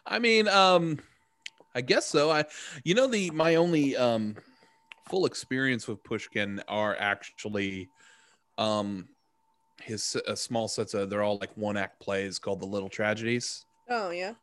I 0.07 0.19
mean, 0.19 0.49
um, 0.49 0.99
I 1.75 1.83
guess 1.83 2.07
so. 2.07 2.31
I, 2.31 2.47
you 2.85 2.95
know, 2.95 3.07
the 3.07 3.31
my 3.31 3.57
only 3.57 3.97
um, 3.97 4.37
full 5.09 5.27
experience 5.27 5.87
with 5.87 6.03
Pushkin 6.03 6.63
are 6.69 6.97
actually, 6.99 7.89
um, 8.57 9.09
his 9.83 10.17
uh, 10.27 10.35
small 10.35 10.69
sets 10.69 10.95
of 10.95 11.09
they're 11.11 11.23
all 11.23 11.38
like 11.38 11.51
one 11.57 11.77
act 11.77 12.01
plays 12.01 12.38
called 12.38 12.61
the 12.61 12.67
Little 12.67 12.88
Tragedies. 12.88 13.64
Oh 13.88 14.11
yeah. 14.11 14.35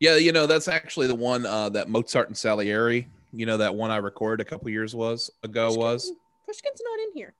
Yeah, 0.00 0.16
you 0.16 0.32
know 0.32 0.46
that's 0.46 0.68
actually 0.68 1.06
the 1.06 1.14
one 1.14 1.46
uh, 1.46 1.68
that 1.70 1.88
Mozart 1.88 2.28
and 2.28 2.36
Salieri. 2.36 3.08
You 3.32 3.46
know 3.46 3.56
that 3.56 3.74
one 3.74 3.90
I 3.90 3.96
recorded 3.96 4.46
a 4.46 4.48
couple 4.48 4.68
years 4.70 4.94
was 4.94 5.30
ago 5.42 5.68
Pushkin- 5.68 5.80
was. 5.82 6.12
Pushkin's 6.46 6.80
not 6.84 7.00
in 7.00 7.12
here. 7.14 7.34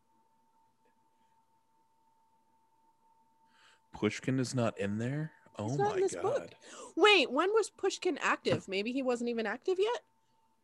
Pushkin 3.93 4.39
is 4.41 4.55
not 4.55 4.79
in 4.79 4.99
there. 4.99 5.33
Oh 5.59 5.69
He's 5.69 5.79
not 5.79 5.97
in 5.97 6.03
my 6.03 6.09
god. 6.09 6.23
book. 6.23 6.51
Wait, 6.97 7.31
when 7.31 7.51
was 7.51 7.71
Pushkin 7.71 8.19
active? 8.21 8.67
Maybe 8.67 8.93
he 8.93 9.03
wasn't 9.03 9.31
even 9.31 9.47
active 9.47 9.77
yet. 9.79 10.01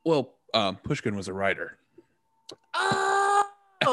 Well, 0.04 0.34
um, 0.54 0.76
Pushkin 0.76 1.14
was 1.14 1.28
a 1.28 1.32
writer. 1.32 1.78
Oh. 2.74 3.19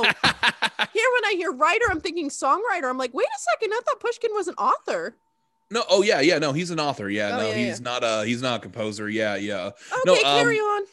Here, 0.04 1.06
when 1.14 1.26
I 1.26 1.36
hear 1.38 1.52
writer, 1.52 1.86
I'm 1.89 2.02
thinking 2.02 2.30
songwriter. 2.30 2.89
I'm 2.89 2.98
like, 2.98 3.14
wait 3.14 3.28
a 3.28 3.39
second, 3.39 3.74
I 3.74 3.80
thought 3.86 4.00
Pushkin 4.00 4.32
was 4.34 4.48
an 4.48 4.56
author. 4.56 5.16
no, 5.72 5.84
oh 5.89 6.02
yeah, 6.02 6.22
yeah, 6.22 6.39
no, 6.39 6.54
he's 6.54 6.72
an 6.72 6.80
author. 6.80 7.10
Yeah, 7.10 7.36
Oh, 7.36 7.38
no, 7.38 7.50
yeah, 7.50 7.56
he's 7.56 7.82
not 7.82 8.04
a 8.04 8.26
he's 8.26 8.41
not 8.41 8.58
a 8.58 8.60
composer. 8.60 9.10
Yeah, 9.10 9.36
yeah. 9.36 9.68
Okay, 9.68 10.02
No, 10.06 10.16
carry 10.22 10.60
um, 10.60 10.66
on. 10.66 10.84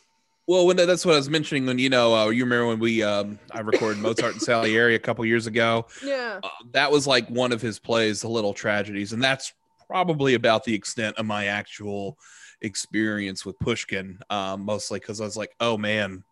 Well, 0.47 0.67
when 0.67 0.77
that's 0.77 1.07
what 1.07 1.15
I 1.15 1.17
was 1.17 1.31
mentioning 1.31 1.65
when 1.65 1.79
you 1.79 1.89
know 1.89 2.15
uh, 2.15 2.29
you 2.29 2.45
remember 2.45 2.67
when 2.67 2.79
we 2.79 3.03
um, 3.03 3.39
I 3.51 3.61
recorded 3.61 4.03
Mozart 4.03 4.35
and 4.35 4.43
Salieri 4.43 4.95
a 4.95 4.99
couple 4.99 5.25
years 5.25 5.47
ago. 5.47 5.87
Yeah. 6.05 6.41
Uh, 6.43 6.49
that 6.73 6.91
was 6.91 7.07
like 7.07 7.29
one 7.29 7.53
of 7.53 7.63
his 7.63 7.79
plays, 7.79 8.21
The 8.21 8.29
Little 8.29 8.53
Tragedies, 8.53 9.15
and 9.15 9.23
that's 9.23 9.55
probably 9.87 10.35
about 10.35 10.65
the 10.65 10.75
extent 10.75 11.17
of 11.17 11.25
my 11.25 11.47
actual 11.47 12.19
experience 12.61 13.47
with 13.47 13.59
Pushkin. 13.59 14.19
Um, 14.29 14.63
mostly 14.63 14.99
because 14.99 15.21
I 15.21 15.25
was 15.25 15.37
like, 15.37 15.55
oh 15.61 15.79
man, 15.79 16.25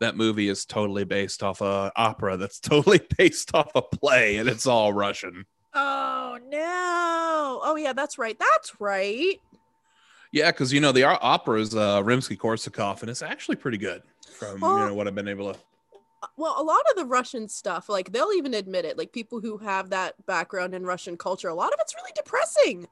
that 0.00 0.16
movie 0.16 0.48
is 0.48 0.64
totally 0.64 1.04
based 1.04 1.42
off 1.42 1.60
a 1.60 1.92
opera 1.96 2.36
that's 2.36 2.60
totally 2.60 3.00
based 3.18 3.54
off 3.54 3.70
a 3.74 3.82
play, 3.82 4.36
and 4.36 4.48
it's 4.48 4.66
all 4.66 4.92
Russian. 4.92 5.44
Oh 5.74 6.38
no! 6.48 7.60
Oh 7.62 7.76
yeah, 7.76 7.92
that's 7.92 8.18
right. 8.18 8.38
That's 8.38 8.80
right. 8.80 9.40
Yeah, 10.32 10.50
because 10.50 10.72
you 10.72 10.80
know 10.80 10.92
the 10.92 11.04
opera 11.04 11.60
is 11.60 11.74
uh, 11.74 12.02
Rimsky-Korsakov, 12.02 13.02
and 13.02 13.10
it's 13.10 13.22
actually 13.22 13.56
pretty 13.56 13.78
good 13.78 14.02
from 14.36 14.60
Well- 14.60 14.78
you 14.78 14.86
know 14.86 14.94
what 14.94 15.06
I've 15.06 15.14
been 15.14 15.28
able 15.28 15.52
to. 15.52 15.58
Well, 16.38 16.56
a 16.58 16.62
lot 16.62 16.80
of 16.90 16.96
the 16.96 17.04
Russian 17.04 17.48
stuff, 17.48 17.88
like 17.90 18.10
they'll 18.10 18.32
even 18.32 18.54
admit 18.54 18.86
it, 18.86 18.96
like 18.96 19.12
people 19.12 19.40
who 19.40 19.58
have 19.58 19.90
that 19.90 20.14
background 20.26 20.74
in 20.74 20.84
Russian 20.86 21.18
culture, 21.18 21.48
a 21.48 21.54
lot 21.54 21.72
of 21.72 21.78
it's 21.80 21.94
really 21.94 22.12
depressing. 22.16 22.88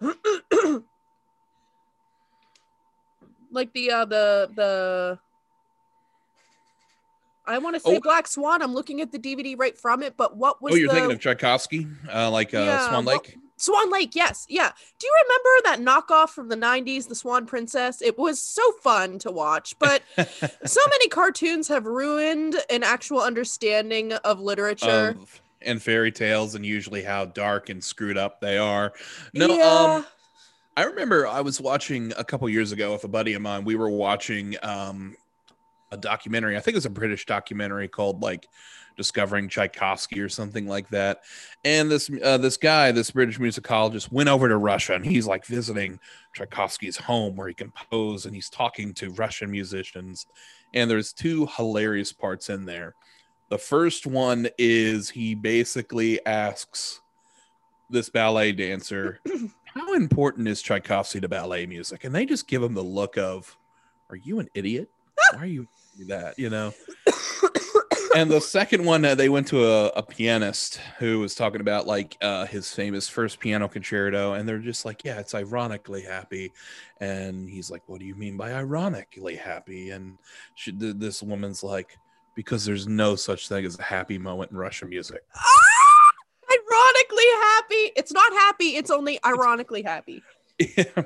like 3.50 3.72
the 3.72 3.90
uh 3.90 4.04
the 4.04 4.50
the 4.54 5.18
I 7.48 7.58
want 7.58 7.74
to 7.76 7.80
say 7.80 7.96
Oh. 7.96 8.00
Black 8.00 8.26
Swan. 8.28 8.62
I'm 8.62 8.74
looking 8.74 9.00
at 9.00 9.10
the 9.10 9.18
DVD 9.18 9.58
right 9.58 9.76
from 9.76 10.02
it, 10.02 10.16
but 10.16 10.36
what 10.36 10.62
was 10.62 10.74
Oh, 10.74 10.76
you're 10.76 10.88
the 10.88 10.94
thinking 10.94 11.12
of 11.12 11.20
Tchaikovsky, 11.20 11.86
uh, 12.12 12.30
like 12.30 12.54
uh, 12.54 12.58
Yeah, 12.58 12.88
Swan 12.88 13.04
Lake. 13.04 13.36
Swan 13.56 13.90
Lake? 13.90 14.14
Yes, 14.14 14.46
yeah. 14.48 14.70
Do 15.00 15.06
you 15.08 15.12
remember 15.24 15.48
that 15.64 15.80
knockoff 15.80 16.28
from 16.28 16.48
the 16.48 16.54
'90s, 16.56 17.08
The 17.08 17.16
Swan 17.16 17.44
Princess? 17.46 18.00
It 18.00 18.16
was 18.16 18.40
so 18.40 18.62
fun 18.82 19.18
to 19.20 19.32
watch, 19.32 19.74
but 19.80 20.02
so 20.64 20.80
many 20.90 21.08
cartoons 21.08 21.66
have 21.66 21.84
ruined 21.84 22.54
an 22.70 22.84
actual 22.84 23.20
understanding 23.20 24.12
of 24.12 24.38
literature. 24.40 25.16
of 25.20 25.40
and 25.60 25.82
fairy 25.82 26.12
tales 26.12 26.54
and 26.54 26.64
usually 26.64 27.02
how 27.02 27.24
dark 27.24 27.68
and 27.68 27.82
screwed 27.82 28.16
up 28.16 28.40
they 28.40 28.58
are. 28.58 28.92
No, 29.34 29.48
yeah. 29.48 29.64
um 29.96 30.06
I 30.76 30.84
remember 30.84 31.26
I 31.26 31.40
was 31.40 31.60
watching 31.60 32.12
a 32.16 32.22
couple 32.22 32.48
years 32.48 32.70
ago 32.70 32.92
with 32.92 33.02
a 33.02 33.08
buddy 33.08 33.32
of 33.34 33.42
mine. 33.42 33.64
We 33.64 33.74
were 33.74 33.90
watching 33.90 34.54
um 34.62 35.16
a 35.90 35.96
documentary. 35.96 36.56
I 36.56 36.60
think 36.60 36.74
it 36.74 36.78
was 36.78 36.86
a 36.86 36.90
British 36.90 37.26
documentary 37.26 37.88
called 37.88 38.22
like 38.22 38.48
Discovering 38.96 39.48
Tchaikovsky 39.48 40.20
or 40.20 40.28
something 40.28 40.66
like 40.66 40.88
that. 40.90 41.22
And 41.64 41.90
this 41.90 42.10
uh, 42.22 42.38
this 42.38 42.56
guy, 42.56 42.90
this 42.92 43.12
British 43.12 43.38
musicologist, 43.38 44.10
went 44.10 44.28
over 44.28 44.48
to 44.48 44.56
Russia 44.56 44.94
and 44.94 45.06
he's 45.06 45.26
like 45.26 45.46
visiting 45.46 46.00
Tchaikovsky's 46.34 46.96
home 46.96 47.36
where 47.36 47.48
he 47.48 47.54
composed 47.54 48.26
and 48.26 48.34
he's 48.34 48.50
talking 48.50 48.92
to 48.94 49.10
Russian 49.12 49.50
musicians. 49.50 50.26
And 50.74 50.90
there's 50.90 51.12
two 51.12 51.46
hilarious 51.56 52.12
parts 52.12 52.50
in 52.50 52.64
there. 52.64 52.94
The 53.50 53.58
first 53.58 54.06
one 54.06 54.48
is 54.58 55.08
he 55.08 55.34
basically 55.34 56.24
asks 56.26 57.00
this 57.88 58.10
ballet 58.10 58.52
dancer, 58.52 59.20
How 59.74 59.94
important 59.94 60.48
is 60.48 60.60
Tchaikovsky 60.60 61.20
to 61.20 61.28
ballet 61.28 61.66
music? 61.66 62.04
And 62.04 62.14
they 62.14 62.26
just 62.26 62.48
give 62.48 62.62
him 62.62 62.74
the 62.74 62.82
look 62.82 63.16
of, 63.16 63.56
Are 64.10 64.16
you 64.16 64.40
an 64.40 64.48
idiot? 64.54 64.90
Why 65.34 65.42
are 65.42 65.46
you 65.46 65.68
that? 66.06 66.38
You 66.38 66.50
know? 66.50 66.72
and 68.16 68.30
the 68.30 68.40
second 68.40 68.84
one, 68.84 69.04
uh, 69.04 69.14
they 69.14 69.28
went 69.28 69.46
to 69.48 69.64
a, 69.66 69.86
a 69.88 70.02
pianist 70.02 70.80
who 70.98 71.20
was 71.20 71.34
talking 71.34 71.60
about 71.60 71.86
like 71.86 72.16
uh, 72.20 72.46
his 72.46 72.72
famous 72.72 73.08
first 73.08 73.40
piano 73.40 73.68
concerto, 73.68 74.34
and 74.34 74.48
they're 74.48 74.58
just 74.58 74.84
like, 74.84 75.04
"Yeah, 75.04 75.18
it's 75.18 75.34
ironically 75.34 76.02
happy," 76.02 76.52
and 77.00 77.48
he's 77.48 77.70
like, 77.70 77.82
"What 77.86 78.00
do 78.00 78.06
you 78.06 78.14
mean 78.14 78.36
by 78.36 78.52
ironically 78.52 79.36
happy?" 79.36 79.90
And 79.90 80.18
she, 80.54 80.72
th- 80.72 80.96
this 80.98 81.22
woman's 81.22 81.62
like, 81.62 81.96
"Because 82.34 82.64
there's 82.64 82.86
no 82.86 83.16
such 83.16 83.48
thing 83.48 83.64
as 83.64 83.78
a 83.78 83.82
happy 83.82 84.18
moment 84.18 84.50
in 84.50 84.56
Russian 84.56 84.88
music." 84.88 85.22
Ah! 85.34 85.42
ironically 86.50 87.24
happy. 87.24 87.92
It's 87.96 88.12
not 88.12 88.32
happy. 88.32 88.76
It's 88.76 88.90
only 88.90 89.18
ironically 89.24 89.82
happy. 89.82 90.22
Yeah. 90.76 91.04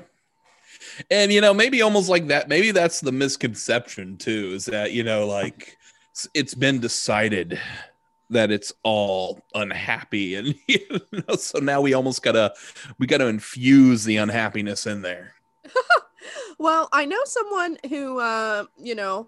And 1.09 1.31
you 1.31 1.41
know, 1.41 1.53
maybe 1.53 1.81
almost 1.81 2.09
like 2.09 2.27
that. 2.27 2.49
Maybe 2.49 2.71
that's 2.71 3.01
the 3.01 3.11
misconception 3.11 4.17
too. 4.17 4.51
Is 4.53 4.65
that 4.65 4.91
you 4.91 5.03
know, 5.03 5.27
like 5.27 5.77
it's 6.33 6.53
been 6.53 6.79
decided 6.79 7.59
that 8.29 8.51
it's 8.51 8.73
all 8.83 9.41
unhappy, 9.53 10.35
and 10.35 10.55
you 10.67 10.99
know, 11.11 11.35
so 11.35 11.59
now 11.59 11.81
we 11.81 11.93
almost 11.93 12.23
gotta 12.23 12.53
we 12.99 13.07
gotta 13.07 13.27
infuse 13.27 14.03
the 14.03 14.17
unhappiness 14.17 14.85
in 14.85 15.01
there. 15.01 15.33
Well, 16.57 16.87
I 16.93 17.05
know 17.05 17.19
someone 17.25 17.77
who, 17.89 18.19
uh, 18.19 18.65
you 18.77 18.95
know, 18.95 19.27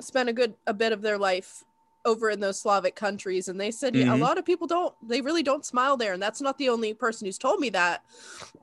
spent 0.00 0.28
a 0.28 0.32
good 0.32 0.54
a 0.66 0.74
bit 0.74 0.92
of 0.92 1.02
their 1.02 1.18
life 1.18 1.64
over 2.04 2.30
in 2.30 2.38
those 2.38 2.60
Slavic 2.60 2.94
countries, 2.94 3.48
and 3.48 3.60
they 3.60 3.70
said 3.70 3.96
yeah, 3.96 4.14
a 4.14 4.16
lot 4.16 4.38
of 4.38 4.44
people 4.44 4.66
don't. 4.66 4.94
They 5.02 5.20
really 5.20 5.42
don't 5.42 5.64
smile 5.64 5.96
there, 5.96 6.12
and 6.12 6.22
that's 6.22 6.40
not 6.40 6.58
the 6.58 6.68
only 6.68 6.94
person 6.94 7.26
who's 7.26 7.38
told 7.38 7.60
me 7.60 7.70
that. 7.70 8.04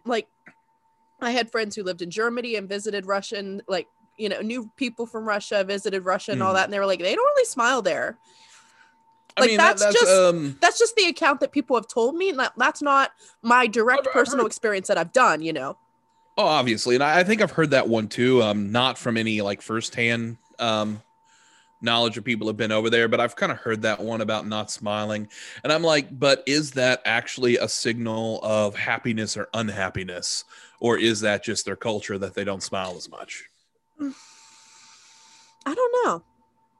Like, 0.05 0.27
I 1.21 1.31
had 1.31 1.51
friends 1.51 1.75
who 1.75 1.83
lived 1.83 2.01
in 2.01 2.09
Germany 2.09 2.55
and 2.55 2.67
visited 2.67 3.05
Russian, 3.05 3.61
like 3.67 3.87
you 4.17 4.29
know, 4.29 4.41
new 4.41 4.69
people 4.75 5.05
from 5.07 5.25
Russia, 5.27 5.63
visited 5.63 6.03
Russia, 6.05 6.33
and 6.33 6.43
all 6.43 6.51
Mhm. 6.51 6.55
that, 6.55 6.63
and 6.65 6.73
they 6.73 6.77
were 6.79 6.85
like, 6.85 6.99
they 6.99 7.15
don't 7.15 7.25
really 7.35 7.45
smile 7.45 7.81
there. 7.81 8.17
I 9.37 9.41
Like, 9.41 9.47
mean, 9.51 9.57
that's 9.57 9.81
that, 9.81 9.93
that's 9.93 9.99
just- 10.01 10.11
um, 10.19 10.57
That's 10.61 10.77
just 10.77 10.95
the 10.95 11.05
account 11.07 11.39
that 11.39 11.51
people 11.51 11.75
have 11.77 11.87
told 11.87 12.15
me, 12.15 12.29
and 12.29 12.37
that, 12.39 12.53
that's 12.57 12.81
not 12.81 13.11
my 13.41 13.65
direct 13.65 14.01
I've- 14.01 14.09
I've 14.09 14.13
personal 14.13 14.43
heard- 14.43 14.47
experience 14.51 14.87
that 14.89 14.97
I've 14.97 15.13
done. 15.13 15.41
You 15.41 15.53
know. 15.53 15.77
Oh, 16.37 16.45
obviously, 16.45 16.95
and 16.95 17.03
I, 17.03 17.19
I 17.19 17.23
think 17.23 17.41
I've 17.41 17.51
heard 17.51 17.71
that 17.71 17.87
one 17.87 18.07
too. 18.09 18.43
Um, 18.43 18.71
not 18.71 18.97
from 18.97 19.17
any 19.17 19.41
like 19.41 19.61
firsthand 19.61 20.37
um 20.59 21.01
knowledge 21.81 22.17
of 22.17 22.23
people 22.23 22.47
who've 22.47 22.57
been 22.57 22.71
over 22.71 22.89
there, 22.89 23.07
but 23.07 23.19
I've 23.19 23.35
kind 23.35 23.51
of 23.51 23.57
heard 23.57 23.81
that 23.83 23.99
one 23.99 24.21
about 24.21 24.47
not 24.47 24.71
smiling, 24.71 25.27
and 25.63 25.71
I'm 25.73 25.83
like, 25.83 26.17
but 26.17 26.43
is 26.45 26.71
that 26.71 27.01
actually 27.05 27.57
a 27.57 27.67
signal 27.67 28.39
of 28.43 28.75
happiness 28.75 29.35
or 29.35 29.49
unhappiness, 29.53 30.45
or 30.79 30.97
is 30.97 31.21
that 31.21 31.43
just 31.43 31.65
their 31.65 31.75
culture 31.75 32.17
that 32.17 32.33
they 32.33 32.43
don't 32.43 32.63
smile 32.63 32.95
as 32.95 33.09
much? 33.09 33.45
I 35.65 35.75
don't 35.75 36.05
know. 36.05 36.23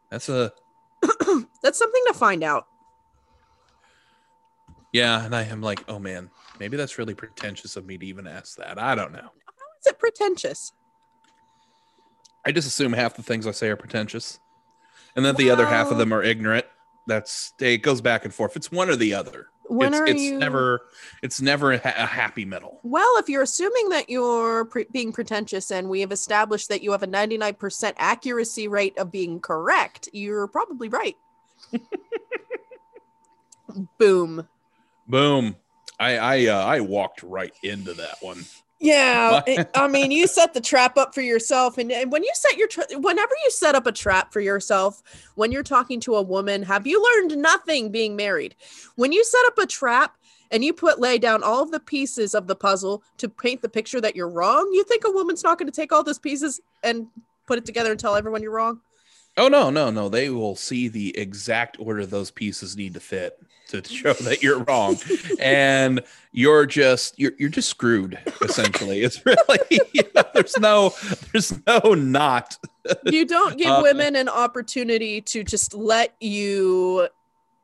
That's 0.10 0.30
a 0.30 0.52
That's 1.64 1.80
something 1.80 2.04
to 2.08 2.14
find 2.14 2.44
out. 2.44 2.68
yeah, 4.94 5.26
and 5.26 5.36
I 5.36 5.44
am 5.44 5.62
like, 5.62 5.84
oh 5.88 6.00
man, 6.00 6.30
maybe 6.60 6.78
that's 6.78 6.98
really 6.98 7.16
pretentious 7.16 7.76
of 7.76 7.86
me 7.86 7.98
to 7.98 8.06
even 8.06 8.28
ask 8.28 8.58
that. 8.58 8.80
I 8.80 8.94
don't 8.96 9.14
know. 9.14 9.30
Is 9.80 9.88
it 9.88 10.00
pretentious? 10.00 10.74
I 12.46 12.52
just 12.52 12.68
assume 12.68 12.94
half 12.94 13.16
the 13.16 13.24
things 13.24 13.48
I 13.48 13.52
say 13.52 13.70
are 13.70 13.76
pretentious, 13.76 14.40
and 15.16 15.26
then 15.26 15.36
the 15.36 15.50
other 15.50 15.66
half 15.66 15.92
of 15.92 15.98
them 15.98 16.14
are 16.14 16.24
ignorant. 16.24 16.66
That's 17.08 17.54
it 17.60 17.78
goes 17.80 18.02
back 18.02 18.26
and 18.26 18.34
forth. 18.34 18.56
It's 18.56 18.72
one 18.72 18.90
or 18.90 18.96
the 18.96 19.14
other. 19.14 19.48
When 19.68 19.94
it's 19.94 20.02
are 20.02 20.06
it's 20.06 20.22
you? 20.22 20.38
never 20.38 20.82
it's 21.24 21.42
never 21.42 21.72
a, 21.74 21.82
a 21.84 22.06
happy 22.06 22.46
middle. 22.46 22.80
Well, 22.84 23.18
if 23.18 23.30
you're 23.30 23.42
assuming 23.42 23.90
that 23.90 24.10
you're 24.10 24.66
pre- 24.66 24.88
being 24.92 25.14
pretentious 25.14 25.72
and 25.72 25.90
we 25.90 26.02
have 26.02 26.12
established 26.12 26.70
that 26.70 26.84
you 26.84 26.92
have 26.92 27.04
a 27.04 27.08
99% 27.08 27.94
accuracy 27.98 28.68
rate 28.68 28.98
of 28.98 29.12
being 29.12 29.40
correct, 29.40 30.10
you're 30.12 30.48
probably 30.48 30.90
right. 30.90 31.16
Boom. 33.98 34.48
Boom. 35.08 35.56
I 36.00 36.18
I 36.18 36.46
uh, 36.48 36.66
I 36.66 36.80
walked 36.82 37.24
right 37.24 37.54
into 37.64 37.94
that 37.94 38.18
one. 38.22 38.44
Yeah, 38.82 39.42
it- 39.46 39.70
I 39.76 39.88
mean, 39.88 40.10
you 40.10 40.26
set 40.26 40.54
the 40.56 40.60
trap 40.62 40.98
up 40.98 41.14
for 41.14 41.22
yourself, 41.22 41.78
and, 41.78 41.92
and 41.92 42.12
when 42.12 42.24
you 42.24 42.32
set 42.34 42.58
your, 42.58 42.68
tra- 42.68 42.88
whenever 42.94 43.34
you 43.46 43.52
set 43.52 43.76
up 43.76 43.86
a 43.86 43.92
trap 43.92 44.34
for 44.34 44.42
yourself, 44.42 45.04
when 45.36 45.52
you're 45.52 45.62
talking 45.62 46.00
to 46.02 46.16
a 46.16 46.22
woman, 46.22 46.64
have 46.64 46.88
you 46.88 47.02
learned 47.02 47.38
nothing 47.40 47.92
being 47.92 48.16
married? 48.16 48.56
When 48.96 49.12
you 49.12 49.24
set 49.24 49.46
up 49.46 49.58
a 49.60 49.68
trap 49.68 50.18
and 50.50 50.66
you 50.66 50.74
put 50.74 51.00
lay 51.00 51.20
down 51.20 51.44
all 51.44 51.62
of 51.62 51.72
the 51.72 51.80
pieces 51.80 52.34
of 52.34 52.48
the 52.48 52.56
puzzle 52.56 53.04
to 53.18 53.30
paint 53.30 53.62
the 53.62 53.70
picture 53.70 54.02
that 54.02 54.16
you're 54.16 54.28
wrong, 54.28 54.70
you 54.74 54.84
think 54.84 55.04
a 55.06 55.12
woman's 55.12 55.44
not 55.44 55.60
going 55.60 55.72
to 55.72 55.76
take 55.76 55.92
all 55.92 56.04
those 56.04 56.20
pieces 56.20 56.60
and 56.84 57.08
put 57.46 57.60
it 57.60 57.66
together 57.66 57.92
and 57.92 58.00
tell 58.00 58.16
everyone 58.16 58.42
you're 58.42 58.52
wrong? 58.52 58.82
Oh 59.38 59.48
no 59.48 59.70
no 59.70 59.92
no! 59.92 60.10
They 60.10 60.30
will 60.30 60.58
see 60.58 60.90
the 60.90 61.18
exact 61.18 61.78
order 61.80 62.06
those 62.06 62.32
pieces 62.32 62.76
need 62.76 62.96
to 62.96 63.00
fit 63.00 63.40
to 63.72 63.84
show 63.84 64.14
that 64.14 64.42
you're 64.44 64.60
wrong, 64.64 64.98
and 65.40 66.02
you're 66.32 66.66
just 66.66 67.18
you're 67.20 67.34
you're 67.38 67.50
just 67.50 67.70
screwed. 67.70 68.18
Essentially, 68.42 69.02
it's 69.02 69.26
really 69.26 69.80
you 69.94 70.04
know, 70.16 70.24
there's 70.34 70.58
no 70.58 70.94
there's 71.32 71.54
no 71.68 71.94
not. 71.94 72.58
You 73.06 73.26
don't 73.26 73.58
give 73.58 73.68
Uh, 73.70 73.80
women 73.84 74.16
an 74.16 74.30
opportunity 74.30 75.22
to 75.22 75.44
just 75.44 75.74
let 75.74 76.16
you, 76.20 77.08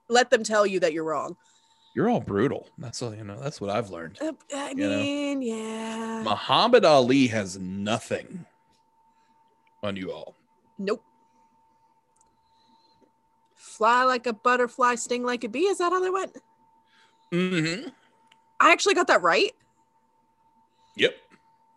let 0.09 0.29
them 0.29 0.43
tell 0.43 0.65
you 0.65 0.79
that 0.81 0.93
you're 0.93 1.03
wrong. 1.03 1.35
You're 1.95 2.09
all 2.09 2.19
brutal. 2.21 2.67
That's 2.77 3.01
all 3.01 3.15
you 3.15 3.23
know. 3.23 3.39
That's 3.39 3.59
what 3.59 3.71
I've 3.71 3.89
learned. 3.89 4.19
Uh, 4.21 4.33
I 4.55 4.69
You 4.69 4.75
know? 4.89 4.97
mean, 4.97 5.41
yeah. 5.41 6.21
Muhammad 6.23 6.85
Ali 6.85 7.27
has 7.27 7.57
nothing 7.57 8.45
on 9.81 9.95
you 9.95 10.11
all. 10.11 10.35
Nope. 10.77 11.03
Fly 13.77 14.03
like 14.05 14.25
a 14.25 14.33
butterfly, 14.33 14.95
sting 14.95 15.23
like 15.23 15.43
a 15.43 15.49
bee. 15.49 15.67
Is 15.67 15.77
that 15.77 15.91
how 15.91 15.99
they 15.99 16.09
went? 16.09 16.35
Mm-hmm. 17.31 17.89
I 18.59 18.71
actually 18.71 18.95
got 18.95 19.05
that 19.07 19.21
right. 19.21 19.51
Yep. 20.95 21.15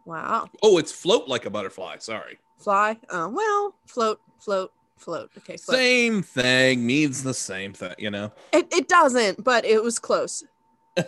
Wow. 0.07 0.49
Oh, 0.63 0.79
it's 0.79 0.93
float 0.93 1.29
like 1.29 1.45
a 1.45 1.51
butterfly. 1.51 1.99
Sorry. 1.99 2.39
Fly. 2.57 2.97
Uh, 3.11 3.29
well, 3.31 3.75
float, 3.85 4.19
float, 4.39 4.73
float. 4.97 5.31
Okay. 5.37 5.59
Float. 5.59 5.77
Same 5.77 6.23
thing 6.23 6.87
means 6.87 7.23
the 7.23 7.35
same 7.35 7.75
thing, 7.75 7.95
you 7.99 8.11
know. 8.11 8.33
It, 8.53 8.73
it 8.73 8.89
doesn't, 8.89 9.45
but 9.45 9.67
it 9.67 9.83
was 9.83 9.99
close. 9.99 10.43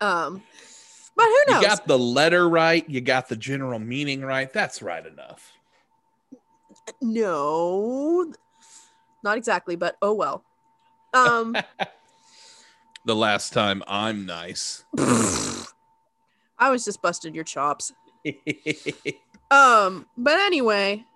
Um, 0.00 0.42
but 1.16 1.24
who 1.24 1.52
knows? 1.52 1.62
You 1.62 1.68
got 1.68 1.86
the 1.88 1.98
letter 1.98 2.48
right. 2.48 2.88
You 2.88 3.00
got 3.00 3.28
the 3.28 3.34
general 3.34 3.80
meaning 3.80 4.22
right. 4.22 4.52
That's 4.52 4.80
right 4.80 5.04
enough. 5.04 5.52
no, 7.02 8.32
not 9.22 9.36
exactly, 9.36 9.76
but 9.76 9.96
oh 10.02 10.14
well. 10.14 10.44
Um, 11.14 11.56
the 13.04 13.16
last 13.16 13.52
time 13.52 13.82
I'm 13.86 14.26
nice. 14.26 14.84
I 16.58 16.70
was 16.70 16.84
just 16.84 17.02
busting 17.02 17.34
your 17.34 17.44
chops. 17.44 17.92
Um, 19.50 20.04
but 20.18 20.38
anyway, 20.38 21.06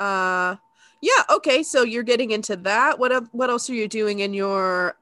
uh 0.00 0.56
yeah, 1.00 1.22
okay, 1.30 1.62
so 1.62 1.84
you're 1.84 2.02
getting 2.02 2.32
into 2.32 2.56
that. 2.56 2.98
What 2.98 3.32
what 3.32 3.48
else 3.48 3.70
are 3.70 3.74
you 3.74 3.86
doing 3.86 4.18
in 4.18 4.34
your 4.34 4.96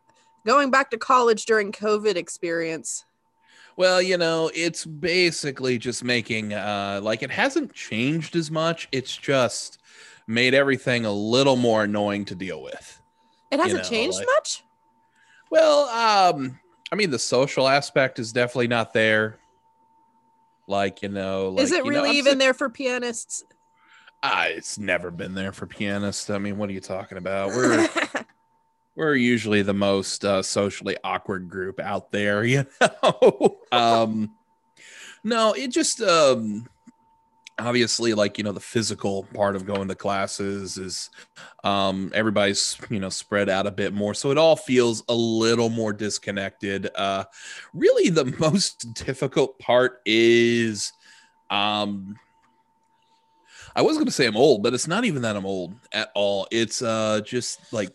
going 0.44 0.70
back 0.70 0.90
to 0.90 0.98
college 0.98 1.46
during 1.46 1.72
COVID 1.72 2.16
experience? 2.16 3.06
well, 3.76 4.00
you 4.00 4.16
know, 4.16 4.50
it's 4.54 4.84
basically 4.84 5.78
just 5.78 6.04
making 6.04 6.52
uh 6.52 7.00
like 7.02 7.22
it 7.22 7.30
hasn't 7.30 7.72
changed 7.72 8.36
as 8.36 8.50
much. 8.50 8.88
It's 8.92 9.16
just 9.16 9.78
made 10.26 10.54
everything 10.54 11.04
a 11.04 11.12
little 11.12 11.56
more 11.56 11.84
annoying 11.84 12.24
to 12.26 12.34
deal 12.34 12.62
with. 12.62 13.00
It 13.50 13.60
hasn't 13.60 13.82
know, 13.82 13.88
changed 13.88 14.18
like- 14.18 14.26
much? 14.26 14.62
Well, 15.50 15.88
um, 15.88 16.58
I 16.90 16.96
mean, 16.96 17.10
the 17.10 17.18
social 17.18 17.68
aspect 17.68 18.18
is 18.18 18.32
definitely 18.32 18.68
not 18.68 18.92
there. 18.92 19.38
Like, 20.66 21.02
you 21.02 21.08
know, 21.08 21.50
like, 21.50 21.64
Is 21.64 21.72
it 21.72 21.84
you 21.84 21.90
know, 21.90 22.02
really 22.02 22.18
even 22.18 22.38
there 22.38 22.54
for 22.54 22.70
pianists? 22.70 23.44
Ah, 24.22 24.46
it's 24.46 24.78
never 24.78 25.10
been 25.10 25.34
there 25.34 25.52
for 25.52 25.66
pianists. 25.66 26.30
I 26.30 26.38
mean, 26.38 26.56
what 26.56 26.70
are 26.70 26.72
you 26.72 26.80
talking 26.80 27.18
about? 27.18 27.48
We're 27.50 27.88
we're 28.96 29.14
usually 29.14 29.62
the 29.62 29.74
most 29.74 30.24
uh, 30.24 30.42
socially 30.42 30.96
awkward 31.04 31.48
group 31.48 31.78
out 31.78 32.10
there, 32.10 32.42
you 32.44 32.66
know. 32.80 33.58
um, 33.72 34.34
no, 35.22 35.52
it 35.52 35.68
just 35.68 36.00
um, 36.00 36.66
obviously 37.58 38.14
like 38.14 38.38
you 38.38 38.44
know 38.44 38.52
the 38.52 38.60
physical 38.60 39.24
part 39.34 39.56
of 39.56 39.66
going 39.66 39.88
to 39.88 39.94
classes 39.94 40.76
is 40.76 41.10
um, 41.62 42.10
everybody's 42.14 42.78
you 42.90 43.00
know 43.00 43.08
spread 43.08 43.48
out 43.48 43.66
a 43.66 43.70
bit 43.70 43.92
more, 43.92 44.14
so 44.14 44.30
it 44.30 44.38
all 44.38 44.56
feels 44.56 45.02
a 45.08 45.14
little 45.14 45.68
more 45.68 45.92
disconnected. 45.92 46.90
Uh, 46.94 47.24
really, 47.72 48.10
the 48.10 48.24
most 48.38 48.94
difficult 48.94 49.58
part 49.58 50.00
is 50.04 50.92
um 51.50 52.16
I 53.76 53.82
was 53.82 53.96
going 53.96 54.06
to 54.06 54.12
say 54.12 54.26
I'm 54.26 54.36
old, 54.36 54.62
but 54.62 54.72
it's 54.72 54.86
not 54.86 55.04
even 55.04 55.22
that 55.22 55.36
I'm 55.36 55.46
old 55.46 55.74
at 55.92 56.10
all. 56.14 56.46
It's 56.50 56.82
uh 56.82 57.20
just 57.24 57.72
like 57.72 57.90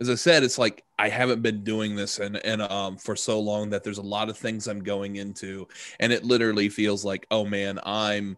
as 0.00 0.10
I 0.10 0.14
said, 0.14 0.42
it's 0.42 0.58
like 0.58 0.84
I 0.98 1.08
haven't 1.08 1.42
been 1.42 1.64
doing 1.64 1.94
this 1.96 2.18
and 2.18 2.36
and 2.44 2.62
um 2.62 2.96
for 2.96 3.16
so 3.16 3.40
long 3.40 3.70
that 3.70 3.84
there's 3.84 3.98
a 3.98 4.02
lot 4.02 4.28
of 4.28 4.36
things 4.36 4.66
I'm 4.66 4.82
going 4.82 5.16
into 5.16 5.68
and 6.00 6.12
it 6.12 6.24
literally 6.24 6.68
feels 6.68 7.04
like, 7.04 7.26
oh 7.30 7.44
man, 7.44 7.78
I'm 7.84 8.36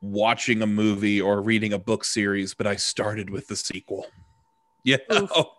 watching 0.00 0.62
a 0.62 0.66
movie 0.66 1.20
or 1.20 1.40
reading 1.40 1.72
a 1.72 1.78
book 1.78 2.04
series, 2.04 2.54
but 2.54 2.66
I 2.66 2.76
started 2.76 3.30
with 3.30 3.48
the 3.48 3.56
sequel. 3.56 4.06
You 4.84 4.98
know? 5.10 5.50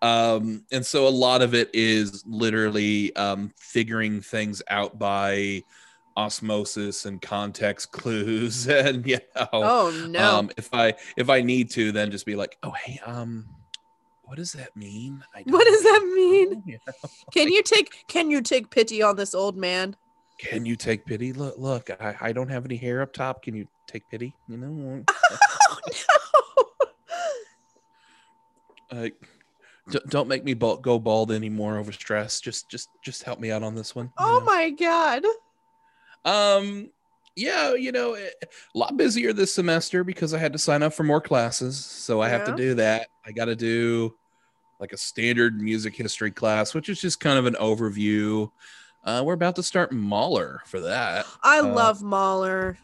Um, 0.00 0.64
and 0.72 0.86
so 0.86 1.06
a 1.06 1.10
lot 1.10 1.42
of 1.42 1.54
it 1.54 1.68
is 1.74 2.24
literally 2.26 3.14
um, 3.14 3.52
figuring 3.58 4.22
things 4.22 4.62
out 4.70 4.98
by 4.98 5.64
osmosis 6.16 7.04
and 7.04 7.22
context 7.22 7.92
clues 7.92 8.66
and 8.66 9.06
you 9.06 9.20
know 9.36 9.48
oh 9.52 10.06
no. 10.08 10.38
um 10.38 10.50
if 10.56 10.68
i 10.74 10.92
if 11.16 11.30
i 11.30 11.40
need 11.40 11.70
to 11.70 11.92
then 11.92 12.10
just 12.10 12.26
be 12.26 12.34
like 12.34 12.58
oh 12.64 12.72
hey 12.72 12.98
um 13.06 13.48
what 14.28 14.36
does 14.36 14.52
that 14.52 14.76
mean 14.76 15.24
what 15.44 15.64
does 15.64 15.82
that 15.82 16.12
mean? 16.14 16.50
know." 16.50 16.62
Yeah. 16.66 16.76
Can 17.32 17.48
you 17.48 17.62
take 17.62 18.04
can 18.08 18.30
you 18.30 18.42
take 18.42 18.70
pity 18.70 19.02
on 19.02 19.16
this 19.16 19.34
old 19.34 19.56
man? 19.56 19.96
can 20.38 20.64
you 20.64 20.76
take 20.76 21.04
pity 21.04 21.32
look 21.32 21.56
look 21.58 21.90
I, 22.00 22.14
I 22.20 22.32
don't 22.32 22.48
have 22.48 22.64
any 22.64 22.76
hair 22.76 23.02
up 23.02 23.12
top 23.12 23.42
can 23.42 23.56
you 23.56 23.66
take 23.88 24.08
pity 24.08 24.36
you 24.46 24.56
know 24.56 25.02
Oh 25.30 25.78
no. 28.92 28.98
uh, 29.06 29.08
d- 29.90 29.98
don't 30.08 30.28
make 30.28 30.44
me 30.44 30.54
bald, 30.54 30.82
go 30.82 31.00
bald 31.00 31.32
anymore 31.32 31.76
over 31.78 31.90
stress 31.90 32.40
just 32.40 32.70
just 32.70 32.90
just 33.02 33.24
help 33.24 33.40
me 33.40 33.50
out 33.50 33.64
on 33.64 33.74
this 33.74 33.96
one 33.96 34.06
you 34.06 34.26
Oh 34.26 34.38
know? 34.38 34.44
my 34.44 34.70
god. 34.70 35.24
Um, 36.24 36.90
yeah, 37.36 37.74
you 37.74 37.92
know, 37.92 38.14
eh, 38.14 38.28
a 38.42 38.78
lot 38.78 38.96
busier 38.96 39.32
this 39.32 39.54
semester 39.54 40.02
because 40.04 40.34
I 40.34 40.38
had 40.38 40.52
to 40.52 40.58
sign 40.58 40.82
up 40.82 40.92
for 40.92 41.04
more 41.04 41.20
classes. 41.20 41.78
So 41.78 42.20
I 42.20 42.28
have 42.28 42.44
to 42.44 42.56
do 42.56 42.74
that. 42.74 43.08
I 43.24 43.32
got 43.32 43.46
to 43.46 43.56
do 43.56 44.17
like 44.80 44.92
a 44.92 44.96
standard 44.96 45.60
music 45.60 45.96
history 45.96 46.30
class, 46.30 46.74
which 46.74 46.88
is 46.88 47.00
just 47.00 47.20
kind 47.20 47.38
of 47.38 47.46
an 47.46 47.54
overview. 47.54 48.50
Uh, 49.04 49.22
we're 49.24 49.34
about 49.34 49.56
to 49.56 49.62
start 49.62 49.92
Mahler 49.92 50.60
for 50.66 50.80
that. 50.80 51.26
I 51.42 51.60
Uh, 51.60 51.74
love 51.74 52.02
Mahler. 52.02 52.78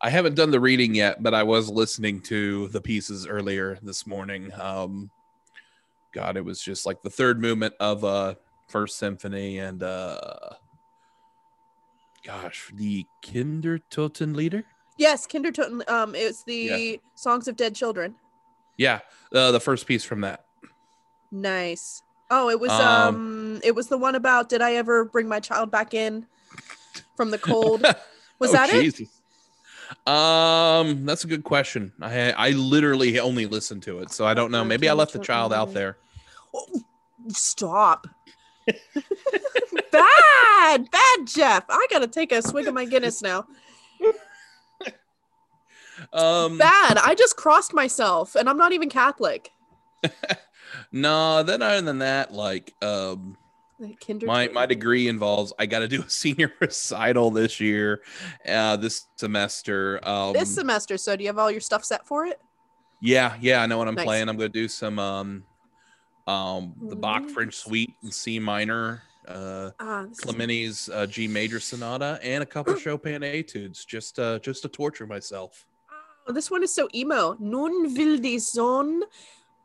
I 0.00 0.10
haven't 0.10 0.36
done 0.36 0.50
the 0.50 0.60
reading 0.60 0.94
yet, 0.94 1.22
but 1.22 1.34
I 1.34 1.42
was 1.42 1.68
listening 1.68 2.20
to 2.22 2.68
the 2.68 2.80
pieces 2.80 3.26
earlier 3.26 3.78
this 3.82 4.06
morning. 4.06 4.52
Um, 4.60 5.10
God, 6.12 6.36
it 6.36 6.44
was 6.44 6.60
just 6.62 6.86
like 6.86 7.02
the 7.02 7.10
third 7.10 7.40
movement 7.40 7.74
of 7.80 8.04
uh 8.04 8.34
First 8.68 8.98
Symphony 8.98 9.58
and 9.58 9.82
uh, 9.82 10.50
gosh, 12.22 12.70
the 12.74 13.06
Kindertotenlieder. 13.24 14.64
Yes, 14.98 15.26
Kindertoten 15.26 15.88
um 15.88 16.14
it's 16.14 16.44
the 16.44 17.00
Songs 17.14 17.48
of 17.48 17.56
Dead 17.56 17.74
Children. 17.74 18.14
Yeah, 18.76 19.00
uh, 19.32 19.50
the 19.52 19.60
first 19.60 19.86
piece 19.86 20.04
from 20.04 20.20
that. 20.20 20.44
Nice. 21.30 22.02
Oh, 22.30 22.50
it 22.50 22.60
was 22.60 22.70
Um, 22.70 22.80
um 22.82 23.60
it 23.64 23.74
was 23.74 23.88
the 23.88 23.98
one 23.98 24.14
about 24.14 24.48
did 24.48 24.60
I 24.62 24.74
ever 24.74 25.04
bring 25.04 25.28
my 25.28 25.40
child 25.40 25.70
back 25.70 25.94
in 25.94 26.26
from 27.16 27.30
the 27.30 27.38
cold? 27.38 27.82
Was 28.38 28.50
Oh, 28.50 28.52
that 28.52 28.70
it? 28.70 29.08
Um, 30.06 31.04
that's 31.04 31.24
a 31.24 31.26
good 31.26 31.42
question. 31.42 31.92
I 32.00 32.30
I 32.30 32.50
literally 32.50 33.18
only 33.18 33.46
listened 33.46 33.82
to 33.84 33.98
it, 33.98 34.12
so 34.12 34.24
I 34.24 34.34
don't 34.34 34.52
know. 34.52 34.64
Maybe 34.64 34.88
I 34.88 34.92
left 34.92 35.12
the 35.12 35.18
child 35.18 35.52
out 35.52 35.74
there. 35.74 35.96
Oh, 36.54 36.82
stop. 37.28 38.06
bad, 39.90 40.90
bad 40.90 41.26
Jeff. 41.26 41.64
I 41.68 41.86
gotta 41.90 42.06
take 42.06 42.30
a 42.30 42.42
swig 42.42 42.68
of 42.68 42.74
my 42.74 42.84
Guinness 42.84 43.22
now. 43.22 43.46
Um, 46.12 46.58
Bad. 46.58 46.96
I 46.98 47.16
just 47.16 47.36
crossed 47.36 47.74
myself 47.74 48.36
and 48.36 48.48
I'm 48.48 48.56
not 48.56 48.72
even 48.72 48.88
Catholic. 48.88 49.50
No. 50.92 51.42
Then 51.42 51.62
other 51.62 51.80
than 51.82 51.98
that, 51.98 52.32
like, 52.32 52.74
um, 52.82 53.36
Kinder 54.04 54.26
my 54.26 54.48
my 54.48 54.66
degree 54.66 55.06
involves 55.06 55.52
I 55.58 55.66
got 55.66 55.80
to 55.80 55.88
do 55.88 56.02
a 56.02 56.10
senior 56.10 56.52
recital 56.60 57.30
this 57.30 57.60
year, 57.60 58.02
uh, 58.48 58.76
this 58.76 59.06
semester. 59.16 60.00
Um, 60.02 60.32
this 60.32 60.52
semester. 60.52 60.96
So 60.98 61.14
do 61.16 61.22
you 61.22 61.28
have 61.28 61.38
all 61.38 61.50
your 61.50 61.60
stuff 61.60 61.84
set 61.84 62.06
for 62.06 62.26
it? 62.26 62.40
yeah, 63.00 63.36
yeah, 63.40 63.62
I 63.62 63.66
know 63.66 63.78
what 63.78 63.86
I'm 63.86 63.94
Nice. 63.94 64.04
playing. 64.04 64.28
I'm 64.28 64.36
going 64.36 64.50
to 64.50 64.58
do 64.60 64.66
some 64.66 64.98
um, 64.98 65.44
um, 66.26 66.74
the 66.82 66.96
Bach 66.96 67.28
French 67.30 67.54
Suite 67.54 67.94
in 68.02 68.10
C 68.10 68.40
minor, 68.40 69.02
uh, 69.28 69.70
Ah, 69.78 70.06
Clementi's 70.20 70.88
uh, 70.88 71.06
G 71.06 71.28
major 71.28 71.60
sonata, 71.60 72.18
and 72.24 72.42
a 72.42 72.46
couple 72.46 72.74
Chopin 72.76 73.22
etudes, 73.22 73.84
just 73.84 74.18
uh, 74.18 74.40
just 74.40 74.62
to 74.62 74.68
torture 74.68 75.06
myself. 75.06 75.64
Oh, 76.26 76.32
this 76.32 76.50
one 76.50 76.64
is 76.64 76.74
so 76.74 76.88
emo. 76.94 77.36
Nun 77.38 77.94
will 77.94 78.18
die 78.18 78.38
Sonne 78.38 79.02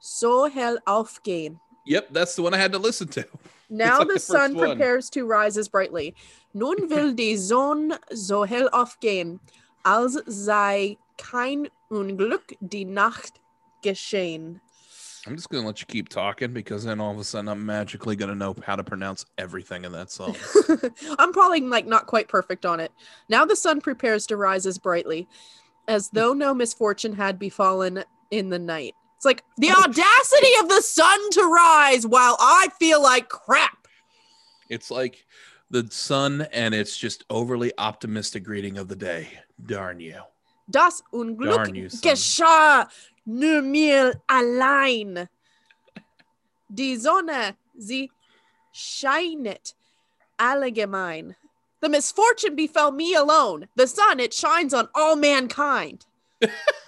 so 0.03 0.49
hell 0.49 0.77
aufgehen. 0.85 1.59
Yep, 1.85 2.09
that's 2.11 2.35
the 2.35 2.41
one 2.41 2.53
I 2.53 2.57
had 2.57 2.73
to 2.73 2.79
listen 2.79 3.07
to. 3.09 3.25
Now 3.69 3.99
like 3.99 4.09
the, 4.09 4.13
the 4.15 4.19
sun 4.19 4.53
one. 4.53 4.67
prepares 4.67 5.09
to 5.11 5.25
rise 5.25 5.57
as 5.57 5.67
brightly. 5.67 6.13
Nun 6.53 6.75
will 6.89 7.11
die 7.11 7.35
Sonne 7.35 7.97
so 8.13 8.43
hell 8.43 8.69
aufgehen, 8.71 9.39
als 9.83 10.19
sei 10.27 10.97
kein 11.17 11.69
Unglück 11.89 12.55
die 12.61 12.85
Nacht 12.85 13.39
geschehen. 13.81 14.59
I'm 15.25 15.35
just 15.35 15.49
gonna 15.49 15.65
let 15.65 15.79
you 15.79 15.87
keep 15.87 16.09
talking 16.09 16.53
because 16.53 16.83
then 16.83 16.99
all 16.99 17.13
of 17.13 17.17
a 17.17 17.23
sudden 17.23 17.47
I'm 17.47 17.65
magically 17.65 18.15
gonna 18.15 18.35
know 18.35 18.53
how 18.63 18.75
to 18.75 18.83
pronounce 18.83 19.25
everything 19.39 19.85
in 19.85 19.91
that 19.93 20.11
song. 20.11 20.35
I'm 21.17 21.33
probably 21.33 21.61
like 21.61 21.87
not 21.87 22.05
quite 22.05 22.27
perfect 22.27 22.67
on 22.67 22.79
it. 22.79 22.91
Now 23.27 23.43
the 23.43 23.55
sun 23.55 23.81
prepares 23.81 24.27
to 24.27 24.37
rise 24.37 24.67
as 24.67 24.77
brightly, 24.77 25.27
as 25.87 26.09
though 26.09 26.33
no 26.33 26.53
misfortune 26.53 27.13
had 27.13 27.39
befallen 27.39 28.03
in 28.29 28.49
the 28.49 28.59
night. 28.59 28.93
It's 29.23 29.25
like 29.25 29.45
the 29.55 29.71
audacity 29.71 30.51
of 30.59 30.67
the 30.67 30.81
sun 30.81 31.29
to 31.31 31.43
rise 31.43 32.05
while 32.05 32.35
I 32.41 32.67
feel 32.77 33.01
like 33.01 33.29
crap. 33.29 33.87
It's 34.67 34.91
like 34.91 35.25
the 35.69 35.87
sun 35.89 36.45
and 36.51 36.75
it's 36.75 36.97
just 36.97 37.23
overly 37.29 37.71
optimistic 37.77 38.43
greeting 38.43 38.77
of 38.77 38.89
the 38.89 38.97
day. 38.97 39.29
Darn 39.65 40.01
you. 40.01 40.19
Das 40.69 41.03
Unglück 41.13 41.73
you, 41.73 41.87
geschah 41.87 42.89
nur 43.25 43.61
mir 43.61 44.21
allein. 44.27 45.29
Die 46.69 46.97
Sonne, 46.97 47.55
sie 47.79 48.11
scheinet 48.73 49.73
allgemein. 50.37 51.35
The 51.79 51.87
misfortune 51.87 52.57
befell 52.57 52.91
me 52.91 53.13
alone. 53.13 53.69
The 53.77 53.87
sun, 53.87 54.19
it 54.19 54.33
shines 54.33 54.73
on 54.73 54.89
all 54.93 55.15
mankind. 55.15 56.05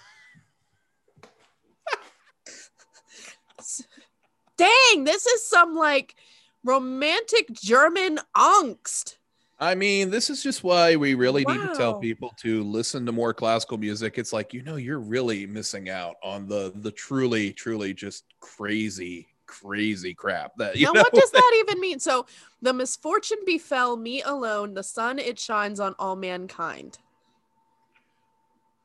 Dang, 4.57 5.03
this 5.03 5.25
is 5.25 5.47
some 5.47 5.75
like 5.75 6.15
romantic 6.63 7.51
German 7.53 8.19
angst. 8.35 9.17
I 9.57 9.73
mean, 9.73 10.09
this 10.09 10.29
is 10.29 10.43
just 10.43 10.65
why 10.65 10.97
we 10.97 11.13
really 11.13 11.45
need 11.45 11.61
to 11.61 11.73
tell 11.75 11.97
people 11.97 12.33
to 12.41 12.61
listen 12.63 13.05
to 13.05 13.13
more 13.13 13.33
classical 13.33 13.77
music. 13.77 14.17
It's 14.17 14.33
like, 14.33 14.53
you 14.53 14.61
know, 14.63 14.75
you're 14.75 14.99
really 14.99 15.47
missing 15.47 15.89
out 15.89 16.15
on 16.21 16.47
the 16.47 16.73
the 16.75 16.91
truly, 16.91 17.53
truly 17.53 17.93
just 17.93 18.25
crazy, 18.41 19.27
crazy 19.45 20.13
crap 20.13 20.51
that 20.57 20.75
you 20.75 20.87
now 20.87 20.91
know? 20.91 21.01
what 21.01 21.13
does 21.13 21.31
that 21.31 21.55
even 21.59 21.79
mean? 21.79 21.99
So 21.99 22.25
the 22.61 22.73
misfortune 22.73 23.39
befell 23.45 23.95
me 23.95 24.21
alone. 24.23 24.73
The 24.73 24.83
sun 24.83 25.19
it 25.19 25.39
shines 25.39 25.79
on 25.79 25.95
all 25.99 26.17
mankind. 26.17 26.97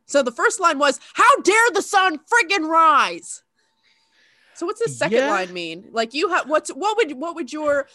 So 0.06 0.22
the 0.22 0.32
first 0.32 0.60
line 0.60 0.78
was 0.78 1.00
how 1.14 1.40
dare 1.40 1.70
the 1.72 1.82
sun 1.82 2.18
friggin 2.18 2.68
rise 2.68 3.42
so 4.60 4.66
what's 4.66 4.82
the 4.82 4.90
second 4.90 5.20
Yeah. 5.20 5.30
line 5.30 5.54
mean? 5.54 5.88
Like 5.90 6.12
you 6.12 6.28
have 6.28 6.46
what's 6.46 6.68
what 6.68 6.94
would 6.98 7.12
what 7.12 7.34
would 7.34 7.50
your 7.50 7.86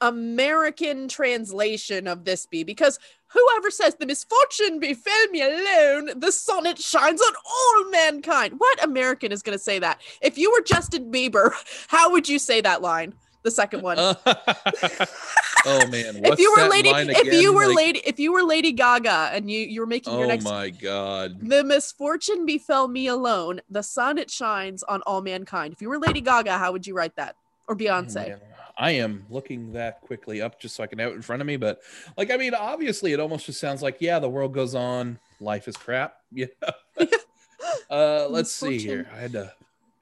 american 0.00 1.06
translation 1.06 2.08
of 2.08 2.24
this 2.24 2.46
be? 2.46 2.64
Because 2.64 2.98
whoever 3.28 3.70
says 3.70 3.94
the 3.94 4.06
misfortune 4.06 4.80
befell 4.80 5.26
me 5.30 5.40
alone 5.40 6.18
the 6.18 6.32
sonnet 6.32 6.80
shines 6.80 7.22
on 7.22 7.32
all 7.46 7.90
mankind. 7.92 8.54
What 8.58 8.82
american 8.82 9.30
is 9.30 9.40
going 9.40 9.56
to 9.56 9.62
say 9.62 9.78
that? 9.78 10.00
If 10.20 10.36
you 10.36 10.50
were 10.50 10.62
justin 10.62 11.12
bieber 11.12 11.52
how 11.86 12.10
would 12.10 12.28
you 12.28 12.40
say 12.40 12.60
that 12.60 12.82
line 12.82 13.14
the 13.42 13.50
second 13.50 13.82
one 13.82 13.96
oh 15.64 15.86
man 15.88 16.20
if 16.24 16.38
you 16.38 16.54
were 16.56 16.68
lady 16.68 16.88
if 16.90 17.32
you 17.32 17.54
were 17.54 17.66
Like, 17.68 17.76
lady 17.76 17.98
if 18.04 18.18
you 18.18 18.32
were 18.32 18.42
lady 18.42 18.72
gaga 18.72 19.30
and 19.32 19.50
you 19.50 19.60
you 19.60 19.80
were 19.80 19.86
making 19.86 20.12
your 20.12 20.24
oh 20.24 20.28
next 20.28 20.44
my 20.44 20.70
god 20.70 21.38
the 21.40 21.62
misfortune 21.64 22.46
befell 22.46 22.88
me 22.88 23.06
alone 23.06 23.60
the 23.70 23.82
sun 23.82 24.18
it 24.18 24.30
shines 24.30 24.82
on 24.84 25.02
all 25.02 25.22
mankind 25.22 25.72
if 25.72 25.80
you 25.82 25.88
were 25.88 25.98
lady 25.98 26.20
gaga 26.20 26.58
how 26.58 26.72
would 26.72 26.86
you 26.86 26.94
write 26.94 27.14
that 27.16 27.36
or 27.68 27.74
Oh, 27.74 27.78
beyonce 27.78 28.14
man. 28.14 28.40
I 28.78 28.92
am 28.92 29.26
looking 29.28 29.72
that 29.74 30.00
quickly 30.00 30.40
up 30.40 30.60
just 30.60 30.76
so 30.76 30.82
I 30.82 30.86
can 30.86 30.98
have 30.98 31.12
it 31.12 31.14
in 31.14 31.22
front 31.22 31.42
of 31.42 31.46
me. 31.46 31.56
But 31.56 31.80
like, 32.16 32.30
I 32.30 32.36
mean, 32.36 32.54
obviously, 32.54 33.12
it 33.12 33.20
almost 33.20 33.46
just 33.46 33.60
sounds 33.60 33.82
like, 33.82 33.98
yeah, 34.00 34.18
the 34.18 34.30
world 34.30 34.54
goes 34.54 34.74
on, 34.74 35.18
life 35.40 35.68
is 35.68 35.76
crap. 35.76 36.16
Yeah. 36.34 36.46
uh, 37.90 38.26
let's 38.28 38.50
see 38.50 38.78
here. 38.78 39.06
I 39.14 39.18
had 39.18 39.32
to. 39.32 39.52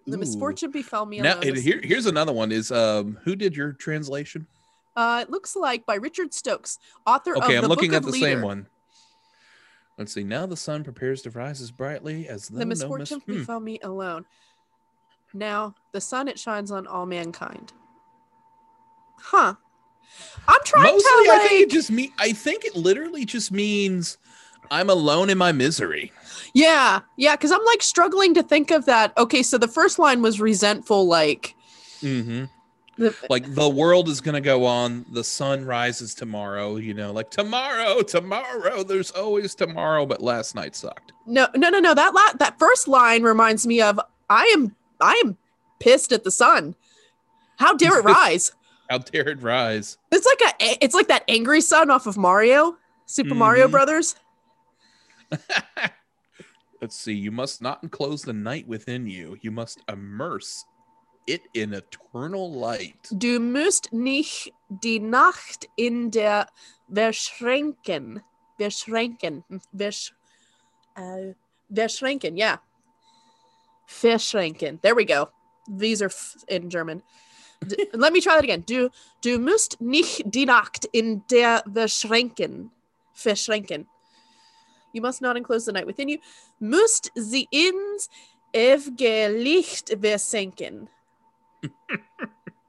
The 0.07 0.17
Ooh. 0.17 0.21
misfortune 0.21 0.71
befell 0.71 1.07
me 1.07 1.21
Now, 1.21 1.39
alone 1.41 1.57
here, 1.57 1.81
here's 1.83 2.07
another 2.07 2.33
one. 2.33 2.53
Is 2.53 2.71
um, 2.73 3.19
who 3.25 3.37
did 3.37 3.57
your 3.57 3.73
translation? 3.73 4.47
uh 4.97 5.21
it 5.23 5.31
looks 5.31 5.55
like 5.55 5.87
by 5.87 5.95
richard 5.95 6.35
stokes 6.35 6.79
author 7.07 7.37
Okay, 7.37 7.55
of 7.55 7.59
I'm 7.59 7.63
the 7.63 7.69
looking 7.69 7.93
Book 7.93 7.99
at 7.99 8.07
the 8.07 8.13
same 8.13 8.43
one. 8.43 8.67
Let's 9.97 10.13
see. 10.13 10.25
Now 10.25 10.47
the 10.47 10.57
sun 10.57 10.83
prepares 10.83 11.23
to 11.23 11.31
rise 11.31 11.61
as 11.61 11.71
brightly 11.71 12.27
as 12.29 12.49
the 12.49 12.61
no 12.61 12.65
misfortune 12.67 13.23
mis- 13.27 13.37
hmm. 13.37 13.41
befell 13.41 13.61
me 13.61 13.79
alone 13.85 14.25
now 15.33 15.77
the 15.93 16.01
sun 16.01 16.27
it 16.27 16.41
shines 16.41 16.73
on 16.73 16.89
all 16.89 17.07
mankind 17.07 17.73
huh 19.21 19.55
i'm 20.49 20.61
trying 20.65 20.85
Mostly, 20.93 21.03
to 21.27 21.31
I 21.31 21.39
like 21.39 21.49
think 21.49 21.63
it 21.63 21.71
just 21.71 21.91
mean. 21.93 22.13
I 22.19 22.33
think 22.33 22.65
it 22.65 22.75
literally 22.75 23.25
just 23.25 23.53
means 23.53 24.19
I'm 24.71 24.91
alone 24.91 25.31
in 25.31 25.39
my 25.39 25.53
misery. 25.53 26.13
Yeah, 26.55 27.01
yeah, 27.17 27.37
because 27.37 27.53
I'm 27.53 27.65
like 27.67 27.83
struggling 27.83 28.35
to 28.35 28.43
think 28.43 28.71
of 28.71 28.87
that. 28.87 29.17
Okay, 29.17 29.43
so 29.43 29.57
the 29.59 29.69
first 29.69 29.99
line 29.99 30.23
was 30.23 30.41
resentful, 30.41 31.07
like 31.07 31.55
Mm-hmm. 32.03 32.45
the, 32.97 33.15
like 33.29 33.55
the 33.55 33.69
world 33.69 34.09
is 34.09 34.21
going 34.23 34.35
to 34.35 34.41
go 34.41 34.65
on 34.65 35.05
the 35.13 35.23
sun 35.23 35.67
rises 35.67 36.15
tomorrow 36.15 36.77
you 36.77 36.95
know 36.95 37.13
like 37.13 37.31
tomorrow 37.31 38.01
tomorrow 38.01 38.83
there's 38.83 39.11
always 39.11 39.55
tomorrow 39.55 40.07
but 40.07 40.23
last 40.23 40.55
night 40.55 40.75
sucked 40.75 41.13
no, 41.27 41.47
no, 41.55 41.69
no, 41.69 41.79
no. 41.79 41.93
That 41.95 42.15
la- 42.15 42.39
that 42.39 42.59
first 42.59 42.89
line 42.89 43.23
reminds 43.23 43.67
me 43.67 43.83
of 43.83 44.01
I 44.31 44.45
am 44.55 44.75
I 44.99 45.21
am 45.25 45.37
pissed 45.79 46.11
at 46.11 46.25
the 46.25 46.31
sun. 46.31 46.75
How 47.59 47.75
dare 47.75 47.99
it 47.99 48.05
rise? 48.17 48.53
how 48.89 48.97
dare 48.99 49.29
it 49.29 49.43
rise 49.43 49.99
It's 50.11 50.25
like 50.27 50.41
a 50.41 50.85
it's 50.85 50.95
like 50.95 51.09
that 51.09 51.25
angry 51.29 51.61
sun 51.61 51.91
off 51.91 52.07
of 52.07 52.17
Mario, 52.17 52.77
Super 53.05 53.35
Mario 53.35 53.69
Mhm. 53.69 53.73
Brothers. 53.73 54.15
let's 56.81 56.97
see 56.97 57.13
you 57.13 57.31
must 57.31 57.63
not 57.63 57.83
enclose 57.83 58.23
the 58.23 58.33
night 58.33 58.67
within 58.67 59.07
you 59.07 59.37
you 59.43 59.51
must 59.51 59.81
immerse 59.89 60.65
it 61.27 61.43
in 61.55 61.75
eternal 61.75 62.53
light 62.53 63.09
Du 63.13 63.39
musst 63.39 63.93
nicht 63.93 64.53
die 64.69 64.99
Nacht 64.99 65.69
in 65.77 66.11
der 66.11 66.47
verschränken. 66.93 68.23
Verschränken. 68.59 69.45
Versch, 69.73 70.13
uh, 70.99 71.35
verschränken, 71.73 72.37
yeah. 72.37 72.59
Verschränken. 73.87 74.81
There 74.83 74.95
we 74.95 75.05
go. 75.05 75.31
These 75.69 76.03
are 76.03 76.11
in 76.49 76.69
German. 76.69 77.03
D- 77.67 77.89
let 77.95 78.13
me 78.13 78.21
try 78.21 78.35
that 78.35 78.45
again. 78.45 78.65
Du, 78.67 78.91
du 79.23 79.39
musst 79.39 79.81
nicht 79.81 80.23
die 80.25 80.47
Nacht 80.47 80.87
in 80.93 81.23
der 81.31 81.63
verschränken. 81.73 82.71
Verschränken. 83.15 83.87
You 84.93 85.01
must 85.03 85.23
not 85.23 85.37
enclose 85.37 85.65
the 85.65 85.73
night 85.73 85.87
within 85.87 86.09
you. 86.09 86.19
Musst 86.61 87.11
sie 87.17 87.49
ins 87.51 88.09
ewige 88.55 89.43
Licht 89.43 89.91
versenken. 90.01 90.89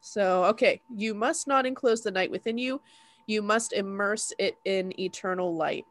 So, 0.04 0.46
okay, 0.46 0.82
you 0.94 1.14
must 1.14 1.48
not 1.48 1.66
enclose 1.66 2.02
the 2.02 2.12
night 2.12 2.32
within 2.32 2.58
you. 2.58 2.82
You 3.28 3.42
must 3.44 3.72
immerse 3.72 4.34
it 4.40 4.58
in 4.66 5.00
eternal 5.00 5.56
light. 5.56 5.86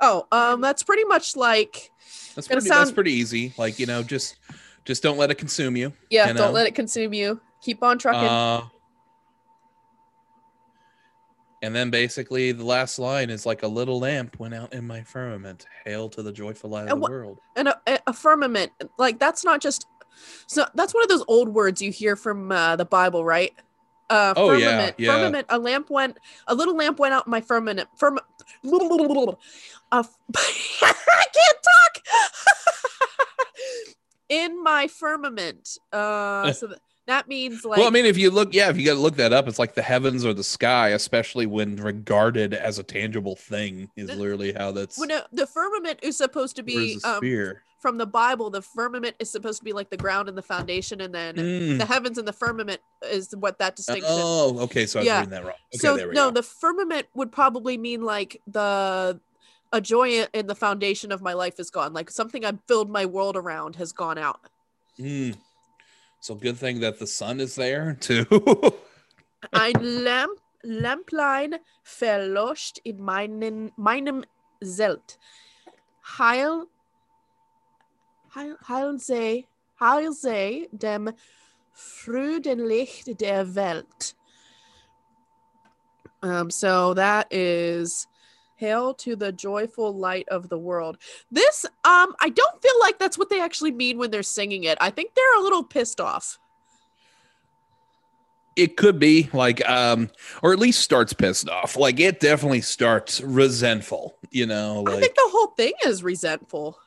Oh, 0.00 0.26
um, 0.30 0.60
that's 0.60 0.82
pretty 0.82 1.04
much 1.04 1.34
like 1.34 1.90
that's 2.34 2.46
pretty 2.46 2.68
that's 2.68 2.88
sound- 2.88 2.94
pretty 2.94 3.12
easy 3.12 3.54
like 3.56 3.78
you 3.78 3.86
know 3.86 4.02
just 4.02 4.36
just 4.84 5.02
don't 5.02 5.16
let 5.16 5.30
it 5.30 5.36
consume 5.36 5.76
you 5.76 5.92
yeah. 6.10 6.28
You 6.28 6.34
Don't 6.34 6.52
let 6.52 6.66
it 6.66 6.74
consume 6.74 7.14
you. 7.14 7.40
Keep 7.62 7.82
on 7.82 7.98
trucking. 7.98 8.28
Uh, 8.28 8.68
and 11.64 11.74
then 11.74 11.88
basically 11.90 12.52
the 12.52 12.64
last 12.64 12.98
line 12.98 13.30
is 13.30 13.46
like 13.46 13.62
a 13.62 13.66
little 13.68 13.98
lamp 13.98 14.38
went 14.38 14.52
out 14.52 14.74
in 14.74 14.86
my 14.86 15.02
firmament. 15.02 15.64
Hail 15.84 16.10
to 16.10 16.22
the 16.22 16.30
joyful 16.30 16.68
light 16.68 16.88
of 16.88 17.00
the 17.00 17.06
world. 17.10 17.38
and 17.56 17.68
a, 17.68 17.80
a- 18.06 18.12
firmament, 18.12 18.70
like 18.98 19.18
that's 19.18 19.44
not 19.44 19.62
just. 19.62 19.86
So 20.46 20.66
that's 20.74 20.92
one 20.92 21.02
of 21.02 21.08
those 21.08 21.24
old 21.26 21.48
words 21.48 21.80
you 21.80 21.90
hear 21.90 22.16
from 22.16 22.52
uh, 22.52 22.76
the 22.76 22.84
Bible, 22.84 23.24
right? 23.24 23.52
Uh, 24.10 24.34
Oh, 24.36 24.52
yeah, 24.52 24.66
firmament. 24.68 24.94
yeah. 24.98 25.12
Firmament. 25.14 25.46
A 25.48 25.58
lamp 25.58 25.88
went. 25.90 26.18
A 26.46 26.54
little 26.54 26.76
lamp 26.76 26.98
went 26.98 27.14
out 27.14 27.26
in 27.26 27.30
my 27.30 27.40
firmament. 27.40 27.88
Firm. 27.96 28.18
A, 28.18 28.22
I 29.92 30.04
can't 31.32 31.58
talk. 31.62 32.04
in 34.28 34.62
my 34.62 34.88
firmament. 34.88 35.78
Uh, 35.92 36.52
so 36.52 36.68
th- 36.68 36.78
that 37.06 37.28
means 37.28 37.64
like. 37.64 37.78
well, 37.78 37.86
I 37.86 37.90
mean, 37.90 38.06
if 38.06 38.16
you 38.16 38.30
look, 38.30 38.54
yeah, 38.54 38.70
if 38.70 38.78
you 38.78 38.84
got 38.84 38.94
to 38.94 39.00
look 39.00 39.16
that 39.16 39.32
up, 39.32 39.46
it's 39.48 39.58
like 39.58 39.74
the 39.74 39.82
heavens 39.82 40.24
or 40.24 40.32
the 40.32 40.44
sky, 40.44 40.88
especially 40.90 41.46
when 41.46 41.76
regarded 41.76 42.54
as 42.54 42.78
a 42.78 42.82
tangible 42.82 43.36
thing, 43.36 43.90
is 43.96 44.08
No, 44.08 44.14
literally 44.16 44.52
how 44.52 44.72
that's. 44.72 44.98
when 44.98 45.10
a, 45.10 45.24
the 45.32 45.46
firmament 45.46 45.98
is 46.02 46.16
supposed 46.16 46.56
to 46.56 46.62
be 46.62 46.98
um, 47.04 47.20
from 47.80 47.98
the 47.98 48.06
Bible. 48.06 48.48
The 48.48 48.62
firmament 48.62 49.16
is 49.18 49.30
supposed 49.30 49.58
to 49.58 49.64
be 49.64 49.72
like 49.72 49.90
the 49.90 49.96
ground 49.98 50.28
and 50.28 50.38
the 50.38 50.42
foundation, 50.42 51.00
and 51.02 51.14
then 51.14 51.36
Mm. 51.36 51.78
the 51.78 51.84
heavens 51.86 52.16
and 52.16 52.26
the 52.26 52.32
firmament 52.32 52.80
is 53.02 53.34
what 53.36 53.58
that 53.58 53.76
distinction. 53.76 54.06
Oh, 54.08 54.58
okay. 54.60 54.86
So 54.86 55.00
I 55.00 55.02
was 55.02 55.06
Yeah. 55.06 55.18
reading 55.18 55.30
that 55.30 55.42
wrong. 55.42 55.52
Okay, 55.74 55.78
so 55.78 55.96
no, 55.96 56.12
go. 56.12 56.30
the 56.30 56.42
firmament 56.42 57.06
would 57.14 57.30
probably 57.32 57.76
mean 57.76 58.02
like 58.02 58.40
the 58.46 59.20
a 59.72 59.80
joy 59.80 60.24
in 60.32 60.46
the 60.46 60.54
foundation 60.54 61.10
of 61.10 61.20
my 61.20 61.32
life 61.32 61.58
is 61.58 61.68
gone. 61.68 61.92
Like 61.92 62.08
something 62.08 62.44
I 62.44 62.52
build 62.52 62.88
my 62.88 63.04
world 63.06 63.36
around 63.36 63.74
has 63.76 63.92
gone 63.92 64.16
out. 64.18 64.40
Mm. 64.98 65.36
So 66.24 66.34
good 66.34 66.56
thing 66.56 66.80
that 66.80 66.98
the 66.98 67.06
sun 67.06 67.38
is 67.38 67.54
there 67.54 67.92
too. 68.00 68.24
Ein 69.52 69.74
Lamp, 70.04 70.40
Lamplein 70.64 71.56
verlost 71.84 72.80
in 72.82 72.96
meinen, 72.96 73.72
meinem 73.76 74.24
Zelt. 74.62 75.18
Heil, 76.02 76.64
heil, 78.34 78.56
heil 78.66 78.98
sei, 78.98 79.44
heil 79.78 80.14
sei 80.14 80.66
dem 80.72 81.12
Freudenlicht 81.74 83.20
der 83.20 83.54
Welt. 83.54 84.14
Um, 86.22 86.48
so 86.48 86.94
that 86.94 87.26
is 87.30 88.06
hail 88.64 88.94
to 88.94 89.14
the 89.16 89.30
joyful 89.32 89.94
light 89.94 90.26
of 90.28 90.48
the 90.48 90.58
world. 90.58 90.96
This, 91.30 91.64
um, 91.84 92.14
I 92.20 92.30
don't 92.30 92.62
feel 92.62 92.80
like 92.80 92.98
that's 92.98 93.18
what 93.18 93.28
they 93.28 93.40
actually 93.40 93.72
mean 93.72 93.98
when 93.98 94.10
they're 94.10 94.22
singing 94.22 94.64
it. 94.64 94.78
I 94.80 94.90
think 94.90 95.14
they're 95.14 95.38
a 95.38 95.42
little 95.42 95.64
pissed 95.64 96.00
off. 96.00 96.38
it 98.56 98.76
could 98.76 99.00
be 99.00 99.28
like 99.32 99.68
um 99.68 100.08
or 100.40 100.52
at 100.52 100.60
least 100.60 100.80
starts 100.80 101.12
pissed 101.12 101.48
off 101.48 101.76
like 101.76 101.98
it 101.98 102.20
definitely 102.20 102.60
starts 102.60 103.20
resentful 103.20 104.16
you 104.30 104.46
know 104.46 104.84
I 104.86 105.00
think 105.00 105.16
the 105.16 105.30
whole 105.34 105.48
thing 105.56 105.72
is 105.84 106.04
resentful. 106.04 106.78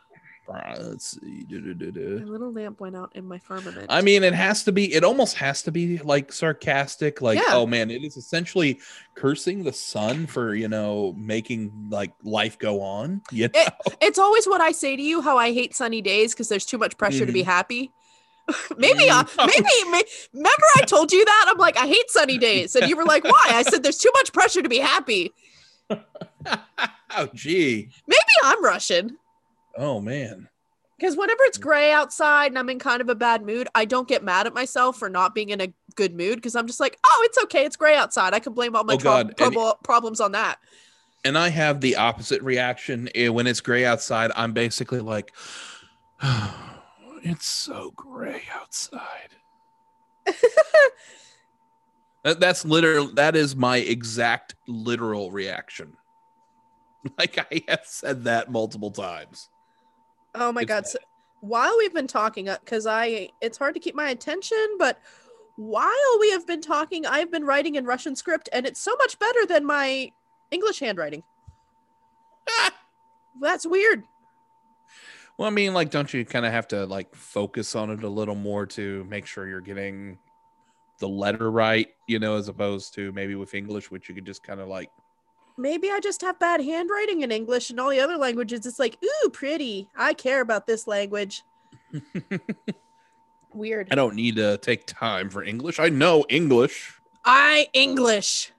Uh, 0.50 0.76
let's 0.80 1.20
see 1.20 1.46
My 1.50 2.24
little 2.24 2.52
lamp 2.52 2.80
went 2.80 2.96
out 2.96 3.12
in 3.16 3.28
my 3.28 3.38
firmament. 3.40 3.88
i 3.90 4.02
mean 4.02 4.24
it 4.24 4.34
has 4.34 4.64
to 4.64 4.72
be 4.72 4.94
it 4.94 5.04
almost 5.04 5.36
has 5.38 5.62
to 5.64 5.72
be 5.72 5.98
like 6.00 6.32
sarcastic 6.32 7.22
like 7.22 7.38
Yeah. 7.38 7.50
oh 7.56 7.66
man 7.68 7.92
it 7.92 8.04
is 8.04 8.18
essentially 8.18 8.80
cursing 9.16 9.64
the 9.64 9.74
sun 9.74 10.26
for 10.28 10.56
you 10.56 10.68
know 10.68 11.14
making 11.18 11.88
like 11.90 12.14
life 12.24 12.58
go 12.58 12.82
on 12.82 13.22
you 13.32 13.46
know? 13.46 13.50
It- 13.62 13.74
it's 14.02 14.20
always 14.20 14.46
what 14.48 14.62
I 14.62 14.72
say 14.72 14.96
to 14.96 15.02
you 15.02 15.22
how 15.22 15.38
I 15.38 15.52
hate 15.54 15.76
sunny 15.76 16.02
days 16.02 16.34
because 16.34 16.50
there's 16.50 16.66
too 16.66 16.78
much 16.78 16.98
pressure 16.98 17.26
to 17.26 17.32
be 17.34 17.42
happy. 17.44 17.92
maybe, 18.78 19.10
uh, 19.10 19.24
Mm. 19.26 19.48
maybe, 19.48 19.92
may- 19.92 20.04
remember 20.34 20.66
I 20.78 20.82
told 20.84 21.12
you 21.12 21.26
that? 21.26 21.46
I'm 21.50 21.58
like, 21.58 21.76
I 21.78 21.86
hate 21.86 22.10
sunny 22.10 22.38
days. 22.50 22.78
And 22.78 22.88
you 22.88 22.96
were 22.96 23.04
like, 23.04 23.26
why? 23.26 23.46
I 23.50 23.64
said, 23.64 23.84
there's 23.84 23.98
too 23.98 24.12
much 24.14 24.32
pressure 24.32 24.62
to 24.62 24.70
be 24.70 24.78
happy. 24.80 25.34
oh 25.92 27.28
gee 27.34 27.90
Maybe 28.08 28.22
I'm 28.44 28.64
Russian. 28.64 29.18
Oh 29.78 30.02
man 30.02 30.50
Because 31.00 31.16
whenever 31.16 31.44
it's 31.44 31.58
gray 31.58 31.92
outside 31.92 32.48
and 32.48 32.58
I'm 32.60 32.70
in 32.70 32.80
kind 32.80 33.02
of 33.02 33.10
a 33.10 33.16
bad 33.16 33.46
mood, 33.46 33.68
I 33.76 33.86
don't 33.86 34.08
get 34.08 34.24
mad 34.24 34.48
at 34.48 34.54
myself 34.54 34.98
for 34.98 35.10
not 35.10 35.36
being 35.36 35.50
in 35.50 35.62
a 35.62 35.72
good 35.96 36.16
mood 36.16 36.36
because 36.38 36.56
I'm 36.56 36.66
just 36.68 36.80
like, 36.80 36.98
oh, 37.06 37.22
it's 37.26 37.38
okay. 37.44 37.66
It's 37.66 37.76
gray 37.76 37.96
outside. 37.96 38.34
I 38.34 38.40
can 38.40 38.54
blame 38.54 38.76
all 38.76 38.84
my 38.84 38.96
Oh, 38.96 38.98
God. 38.98 39.38
prob- 39.38 39.54
prob- 39.54 39.84
problems 39.84 40.20
on 40.20 40.32
that. 40.32 40.58
And 41.24 41.38
I 41.38 41.50
have 41.50 41.82
the 41.82 41.96
opposite 41.98 42.42
reaction 42.42 43.10
Eh, 43.14 43.28
when 43.30 43.46
it's 43.48 43.62
gray 43.62 43.86
outside. 43.86 44.32
I'm 44.36 44.54
basically 44.54 45.00
like, 45.02 45.32
it's 47.24 47.46
so 47.48 47.92
gray 47.96 48.44
outside. 48.54 49.36
That- 52.24 52.40
that's 52.40 52.66
literal. 52.66 53.14
That 53.14 53.36
is 53.36 53.56
my 53.56 53.78
exact 53.78 54.56
literal 54.68 55.32
reaction. 55.32 55.94
Like 57.18 57.38
I 57.38 57.62
have 57.70 57.84
said 57.86 58.26
that 58.26 58.52
multiple 58.52 58.92
times. 58.92 59.48
Oh 60.36 60.52
my 60.52 60.62
It's 60.62 60.68
god! 60.68 60.88
So, 60.88 61.00
while 61.42 61.76
we've 61.78 61.94
been 61.94 62.08
talking, 62.08 62.50
uh, 62.50 62.58
because 62.64 62.88
I, 62.88 63.30
it's 63.42 63.58
hard 63.58 63.74
to 63.76 63.80
keep 63.80 63.96
my 63.96 64.10
attention, 64.10 64.76
but 64.80 65.00
while 65.56 66.18
we 66.20 66.32
have 66.32 66.46
been 66.46 66.62
talking, 66.62 67.06
I've 67.06 67.32
been 67.32 67.46
writing 67.46 67.76
in 67.76 67.86
Russian 67.86 68.16
script, 68.16 68.50
and 68.54 68.66
it's 68.66 68.80
so 68.80 68.96
much 68.98 69.18
better 69.20 69.46
than 69.46 69.66
my 69.66 70.12
English 70.52 70.80
handwriting. 70.80 71.24
That's 73.42 73.66
weird. 73.66 74.04
Well, 75.38 75.48
I 75.48 75.52
mean, 75.52 75.74
like, 75.74 75.92
don't 75.92 76.12
you 76.14 76.26
kind 76.26 76.46
of 76.46 76.52
have 76.52 76.68
to 76.70 76.86
like 76.86 77.14
focus 77.14 77.76
on 77.76 77.92
it 77.92 78.04
a 78.04 78.10
little 78.10 78.36
more 78.36 78.66
to 78.68 79.04
make 79.06 79.26
sure 79.26 79.48
you're 79.48 79.62
getting 79.62 80.18
the 81.00 81.08
letter 81.08 81.52
right, 81.52 81.90
you 82.08 82.18
know, 82.18 82.38
as 82.38 82.48
opposed 82.48 82.96
to 82.96 83.12
maybe 83.12 83.36
with 83.36 83.54
English, 83.54 83.92
which 83.92 84.10
you 84.10 84.16
could 84.16 84.26
just 84.26 84.42
kind 84.44 84.60
of 84.60 84.68
like, 84.68 84.90
Maybe 85.58 85.90
I 85.90 86.00
just 86.00 86.22
have 86.22 86.38
bad 86.38 86.62
handwriting 86.62 87.22
in 87.22 87.32
English 87.32 87.72
and 87.72 87.80
all 87.80 87.90
the 87.90 88.00
other 88.00 88.16
languages. 88.16 88.66
It's 88.66 88.78
like, 88.78 88.98
ooh, 89.04 89.30
pretty. 89.30 89.90
I 89.96 90.14
care 90.14 90.42
about 90.42 90.68
this 90.68 90.86
language. 90.86 91.44
Weird. 93.54 93.88
I 93.92 93.96
don't 93.96 94.16
need 94.16 94.36
to 94.36 94.58
take 94.58 94.86
time 94.86 95.30
for 95.30 95.44
English. 95.44 95.80
I 95.80 95.90
know 95.90 96.26
English. 96.30 96.94
I 97.26 97.70
English. 97.74 98.52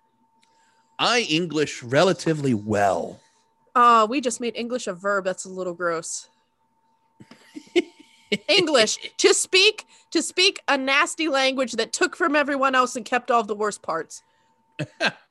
I 0.99 1.21
English 1.21 1.85
relatively 1.85 2.53
well. 2.53 3.21
Oh, 3.77 4.07
we 4.07 4.21
just 4.21 4.41
made 4.41 4.57
English 4.57 4.89
a 4.89 4.93
verb. 4.93 5.25
That's 5.25 5.45
a 5.45 5.49
little 5.49 5.75
gross. 5.75 6.29
English 8.49 8.99
to 9.19 9.33
speak 9.33 9.87
to 10.11 10.21
speak 10.21 10.61
a 10.67 10.77
nasty 10.77 11.29
language 11.29 11.73
that 11.75 11.93
took 11.93 12.17
from 12.17 12.35
everyone 12.35 12.75
else 12.75 12.97
and 12.97 13.05
kept 13.05 13.31
all 13.31 13.45
the 13.45 13.55
worst 13.55 13.83
parts. 13.83 14.23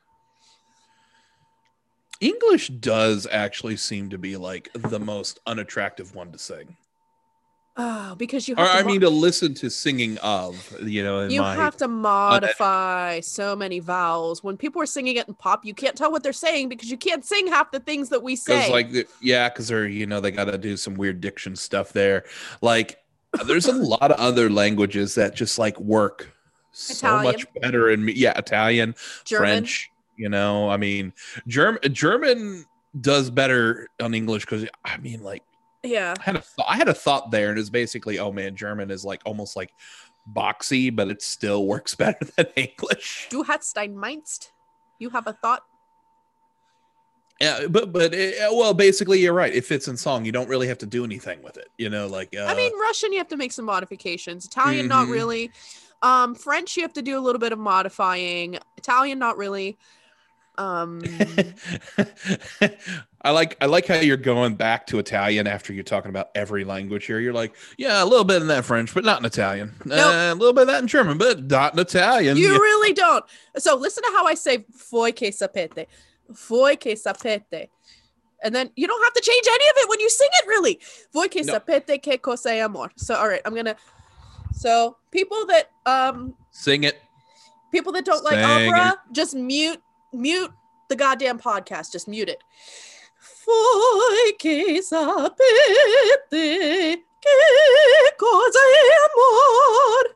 English 2.19 2.69
does 2.69 3.27
actually 3.31 3.77
seem 3.77 4.09
to 4.09 4.17
be 4.17 4.37
like 4.37 4.69
the 4.73 4.99
most 4.99 5.39
unattractive 5.45 6.15
one 6.15 6.31
to 6.31 6.37
sing. 6.39 6.75
Oh, 7.79 8.15
because 8.15 8.47
you 8.47 8.55
Or 8.55 8.63
have 8.65 8.71
to 8.71 8.77
I 8.79 8.81
mo- 8.81 8.87
mean, 8.87 9.01
to 9.01 9.09
listen 9.09 9.53
to 9.55 9.69
singing 9.69 10.17
of, 10.19 10.75
you 10.81 11.03
know, 11.03 11.19
in 11.19 11.29
you 11.29 11.41
my 11.41 11.53
have 11.53 11.77
to 11.77 11.87
modify 11.87 13.19
so 13.19 13.55
many 13.55 13.79
vowels. 13.79 14.43
When 14.43 14.57
people 14.57 14.81
are 14.81 14.87
singing 14.87 15.17
it 15.17 15.27
in 15.27 15.35
pop, 15.35 15.63
you 15.63 15.75
can't 15.75 15.95
tell 15.95 16.11
what 16.11 16.23
they're 16.23 16.33
saying 16.33 16.69
because 16.69 16.89
you 16.89 16.97
can't 16.97 17.23
sing 17.23 17.45
half 17.45 17.69
the 17.71 17.79
things 17.79 18.09
that 18.09 18.23
we 18.23 18.35
say. 18.35 18.71
like 18.71 19.07
yeah 19.21 19.47
because 19.49 19.67
they're 19.67 19.87
you 19.87 20.07
know 20.07 20.19
they 20.19 20.31
got 20.31 20.45
to 20.45 20.57
do 20.57 20.75
some 20.75 20.95
weird 20.95 21.21
diction 21.21 21.55
stuff 21.55 21.93
there 21.93 22.23
like 22.61 22.97
there's 23.45 23.67
a 23.67 23.73
lot 23.73 24.09
of 24.11 24.17
other 24.19 24.49
languages 24.49 25.13
that 25.13 25.35
just 25.35 25.59
like 25.59 25.79
work 25.79 26.31
so 26.71 27.21
much 27.21 27.45
better 27.61 27.89
in 27.91 28.03
me 28.05 28.13
yeah 28.13 28.35
italian 28.37 28.95
German. 29.25 29.47
french 29.47 29.91
you 30.17 30.29
know 30.29 30.69
i 30.69 30.75
mean 30.77 31.13
german 31.47 31.79
german 31.93 32.65
does 33.01 33.29
better 33.29 33.87
on 34.01 34.13
english 34.13 34.43
because 34.45 34.65
i 34.83 34.97
mean 34.97 35.21
like 35.23 35.43
Yeah. 35.83 36.13
i 36.19 36.23
had 36.23 36.35
a 36.35 36.39
th- 36.39 36.67
i 36.67 36.75
had 36.75 36.89
a 36.89 36.93
thought 36.93 37.31
there 37.31 37.49
and 37.51 37.59
it's 37.59 37.69
basically 37.69 38.19
oh 38.19 38.31
man 38.31 38.55
german 38.55 38.89
is 38.91 39.05
like 39.05 39.21
almost 39.25 39.55
like 39.55 39.71
boxy 40.35 40.93
but 40.93 41.09
it 41.09 41.21
still 41.21 41.65
works 41.67 41.95
better 42.03 42.25
than 42.35 42.47
english 42.55 43.27
Du 43.29 43.43
hast 43.43 43.77
ein 43.77 43.95
meinst. 43.95 44.51
You 44.99 45.09
have 45.11 45.27
a 45.27 45.33
thought. 45.33 45.61
Yeah, 47.39 47.67
but 47.69 47.93
but 47.93 48.15
it, 48.15 48.35
well, 48.51 48.73
basically, 48.73 49.19
you're 49.19 49.31
right. 49.33 49.53
It 49.53 49.63
fits 49.63 49.87
in 49.87 49.95
song. 49.95 50.25
You 50.25 50.31
don't 50.31 50.49
really 50.49 50.67
have 50.67 50.79
to 50.79 50.87
do 50.87 51.03
anything 51.03 51.43
with 51.43 51.55
it. 51.57 51.67
You 51.77 51.89
know, 51.91 52.07
like 52.07 52.35
uh, 52.35 52.45
I 52.45 52.55
mean, 52.55 52.71
Russian, 52.79 53.11
you 53.13 53.19
have 53.19 53.27
to 53.27 53.37
make 53.37 53.51
some 53.51 53.65
modifications. 53.65 54.45
Italian, 54.45 54.87
not 54.87 55.05
Mhm. 55.07 55.11
really. 55.11 55.51
Um, 56.01 56.33
French, 56.33 56.75
you 56.75 56.81
have 56.81 56.93
to 56.93 57.03
do 57.03 57.15
a 57.15 57.21
little 57.21 57.37
bit 57.37 57.53
of 57.53 57.59
modifying. 57.59 58.57
Italian, 58.77 59.19
not 59.19 59.37
really. 59.37 59.77
Um, 60.59 61.01
I 63.21 63.31
like 63.31 63.57
I 63.61 63.65
like 63.65 63.87
how 63.87 63.95
you're 63.95 64.17
going 64.17 64.55
back 64.55 64.87
to 64.87 64.99
Italian 64.99 65.47
after 65.47 65.73
you're 65.73 65.83
talking 65.83 66.09
about 66.09 66.29
every 66.35 66.63
language 66.63 67.05
here. 67.05 67.19
You're 67.19 67.33
like, 67.33 67.53
yeah, 67.77 68.01
a 68.03 68.05
little 68.05 68.23
bit 68.23 68.41
in 68.41 68.47
that 68.47 68.65
French, 68.65 68.93
but 68.93 69.03
not 69.03 69.19
in 69.19 69.25
Italian. 69.25 69.73
Uh, 69.89 70.31
a 70.31 70.35
little 70.35 70.53
bit 70.53 70.61
of 70.61 70.67
that 70.67 70.81
in 70.81 70.87
German, 70.87 71.17
but 71.17 71.43
not 71.43 71.73
in 71.73 71.79
Italian. 71.79 72.37
you 72.37 72.51
Yeah. 72.51 72.57
really 72.57 72.93
don't. 72.93 73.25
So 73.57 73.75
listen 73.75 74.03
to 74.03 74.09
how 74.11 74.25
I 74.25 74.33
say 74.35 74.65
"voi 74.89 75.11
che 75.11 75.29
sapete," 75.31 75.87
"voi 76.29 76.75
che 76.75 76.95
sapete," 76.95 77.67
and 78.43 78.53
then 78.55 78.71
you 78.75 78.87
don't 78.87 79.03
have 79.03 79.13
to 79.13 79.21
change 79.21 79.45
any 79.47 79.65
of 79.69 79.73
it 79.77 79.89
when 79.89 79.99
you 79.99 80.09
sing 80.09 80.29
it. 80.41 80.47
Really, 80.47 80.79
"voi 81.13 81.27
che 81.27 81.41
No. 81.43 81.53
sapete 81.53 82.01
che 82.01 82.17
cosa 82.19 82.49
è 82.49 82.59
amor." 82.63 82.91
So 82.97 83.15
all 83.15 83.27
right, 83.27 83.41
I'm 83.45 83.53
gonna. 83.55 83.75
So 84.53 84.97
people 85.11 85.45
that 85.47 85.69
um 85.85 86.33
Sing 86.51 86.83
it. 86.83 86.95
people 87.71 87.91
that 87.93 88.05
don't 88.05 88.23
like 88.23 88.39
Sing 88.39 88.69
opera, 88.73 88.95
just 89.11 89.35
mute 89.35 89.81
mute 90.17 90.51
the 90.89 90.95
goddamn 90.95 91.39
podcast. 91.39 91.91
Just 91.91 92.07
mute 92.07 92.29
it. 92.29 92.43
Voi 93.45 94.33
che 94.37 94.81
sapete 94.81 95.37
che 97.21 98.15
cosa 98.17 98.59
amor. 99.05 100.15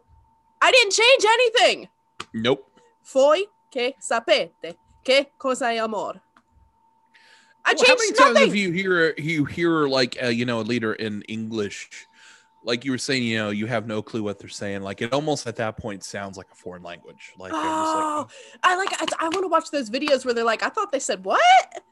I 0.61 0.71
didn't 0.71 0.93
change 0.93 1.25
anything. 1.25 1.89
Nope. 2.33 2.65
Voi 3.13 3.47
che 3.71 3.95
sapete 3.99 4.77
che 5.03 5.31
cosa 5.37 5.67
amor. 5.81 6.21
I 7.63 7.73
Well, 7.77 7.85
how 7.85 7.93
many 7.93 8.07
changed 8.07 8.17
times 8.19 8.39
have 8.39 8.55
you 8.55 8.71
hear 8.71 9.13
you 9.17 9.45
hear 9.45 9.87
like 9.87 10.17
uh, 10.21 10.27
you 10.27 10.45
know 10.45 10.61
a 10.61 10.65
lieder 10.65 10.93
in 10.93 11.21
English, 11.23 12.07
like 12.63 12.85
you 12.85 12.91
were 12.91 12.97
saying, 12.97 13.23
you 13.23 13.37
know, 13.37 13.49
you 13.49 13.65
have 13.65 13.87
no 13.87 14.01
clue 14.01 14.23
what 14.23 14.39
they're 14.39 14.49
saying. 14.49 14.81
Like 14.81 15.01
it 15.01 15.13
almost 15.13 15.47
at 15.47 15.55
that 15.57 15.77
point 15.77 16.03
sounds 16.03 16.37
like 16.37 16.47
a 16.51 16.55
foreign 16.55 16.83
language. 16.83 17.33
Like, 17.37 17.53
I'm 17.53 17.59
Oh, 17.63 18.27
I 18.63 18.75
like. 18.75 18.89
I, 18.93 19.05
I 19.19 19.29
want 19.29 19.43
to 19.43 19.47
watch 19.47 19.71
those 19.71 19.89
videos 19.89 20.25
where 20.25 20.33
they're 20.33 20.43
like, 20.43 20.63
"I 20.63 20.69
thought 20.69 20.91
they 20.91 20.99
said 20.99 21.23
what." 21.25 21.83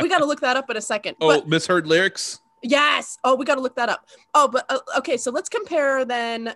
We 0.00 0.08
got 0.08 0.18
to 0.18 0.24
look 0.24 0.40
that 0.40 0.56
up 0.56 0.70
in 0.70 0.76
a 0.76 0.80
second. 0.80 1.16
oh, 1.20 1.28
But 1.28 1.48
misheard 1.48 1.86
lyrics. 1.86 2.40
Yes. 2.62 3.18
Oh, 3.24 3.34
we 3.34 3.44
got 3.44 3.56
to 3.56 3.60
look 3.60 3.76
that 3.76 3.88
up. 3.88 4.06
Oh, 4.34 4.48
but 4.48 4.64
uh, 4.68 4.78
okay. 4.98 5.16
So 5.16 5.30
let's 5.30 5.48
compare 5.48 6.04
then. 6.04 6.54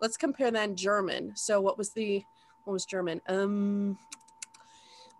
Let's 0.00 0.16
compare 0.16 0.50
then 0.50 0.74
German. 0.74 1.32
So 1.36 1.60
what 1.60 1.78
was 1.78 1.90
the 1.90 2.24
what 2.64 2.72
was 2.72 2.86
German? 2.86 3.20
Um. 3.28 3.98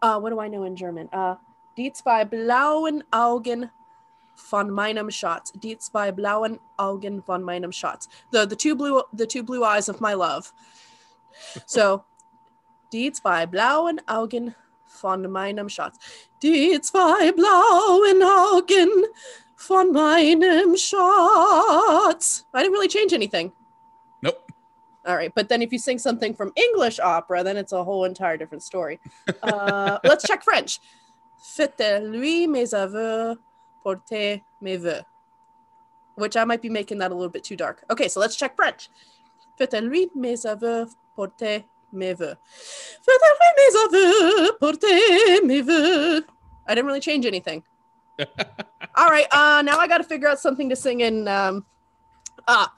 Uh, 0.03 0.19
what 0.19 0.31
do 0.31 0.41
I 0.41 0.49
know 0.49 0.65
in 0.65 0.77
German? 0.77 1.09
Uh, 1.13 1.37
die 1.77 1.91
zwei 1.95 2.25
blauen 2.25 3.03
Augen 3.13 3.71
von 4.35 4.71
meinem 4.71 5.11
Schatz. 5.11 5.53
Die 5.55 5.79
zwei 5.79 6.13
blauen 6.13 6.59
Augen 6.77 7.23
von 7.23 7.43
meinem 7.43 7.73
Schatz. 7.73 8.09
The 8.33 8.47
the 8.47 8.57
two 8.57 8.75
blue 8.75 9.03
the 9.13 9.27
two 9.27 9.43
blue 9.43 9.65
eyes 9.65 9.89
of 9.89 10.01
my 10.01 10.15
love. 10.15 10.53
So, 11.67 12.05
die 12.93 13.13
zwei 13.13 13.47
blauen 13.47 14.01
Augen 14.07 14.55
von 14.87 15.31
meinem 15.31 15.69
Schatz. 15.69 15.99
Die 16.43 16.81
zwei 16.81 17.33
blauen 17.33 18.23
Augen 18.23 19.05
von 19.57 19.93
meinem 19.93 20.77
Schatz. 20.77 22.45
I 22.55 22.63
didn't 22.63 22.73
really 22.73 22.89
change 22.89 23.13
anything. 23.13 23.53
Nope. 24.23 24.41
All 25.07 25.17
right, 25.17 25.33
but 25.35 25.49
then 25.49 25.63
if 25.63 25.73
you 25.73 25.79
sing 25.79 25.99
something 25.99 26.35
from 26.35 26.53
English 26.57 26.99
opera, 26.99 27.43
then 27.43 27.57
it's 27.57 27.73
a 27.73 27.85
whole 27.85 28.05
entire 28.05 28.37
different 28.37 28.63
story. 28.63 29.01
Uh, 29.43 29.99
let's 30.05 30.27
check 30.27 30.43
French. 30.43 30.81
Faites-lui 31.39 32.47
mes 32.47 32.73
aveux, 32.73 33.37
portez 33.85 34.43
mes 34.61 34.79
vœux. 34.79 35.05
Which 36.17 36.37
I 36.37 36.45
might 36.45 36.63
be 36.63 36.69
making 36.69 36.99
that 36.99 37.11
a 37.11 37.15
little 37.15 37.31
bit 37.31 37.45
too 37.45 37.57
dark. 37.57 37.85
Okay, 37.91 38.09
so 38.09 38.21
let's 38.21 38.37
check 38.37 38.57
French. 38.57 38.89
Faites-lui 39.59 40.11
mes 40.15 40.45
aveux, 40.47 40.87
portez 41.17 41.65
mes 41.93 42.15
vœux. 42.15 42.37
Faites-lui 43.03 43.51
mes 43.59 43.77
aveux, 43.85 44.59
portez 44.61 45.41
mes 45.45 45.63
vœux. 45.63 46.25
I 46.67 46.75
didn't 46.75 46.87
really 46.87 47.01
change 47.01 47.27
anything. 47.27 47.63
All 48.97 49.09
right, 49.09 49.27
uh, 49.33 49.63
now 49.63 49.79
I 49.79 49.89
got 49.89 49.99
to 49.99 50.05
figure 50.05 50.29
out 50.29 50.39
something 50.39 50.69
to 50.71 50.77
sing 50.77 51.01
in. 51.01 51.27
Um, 51.29 51.65
ah, 52.47 52.73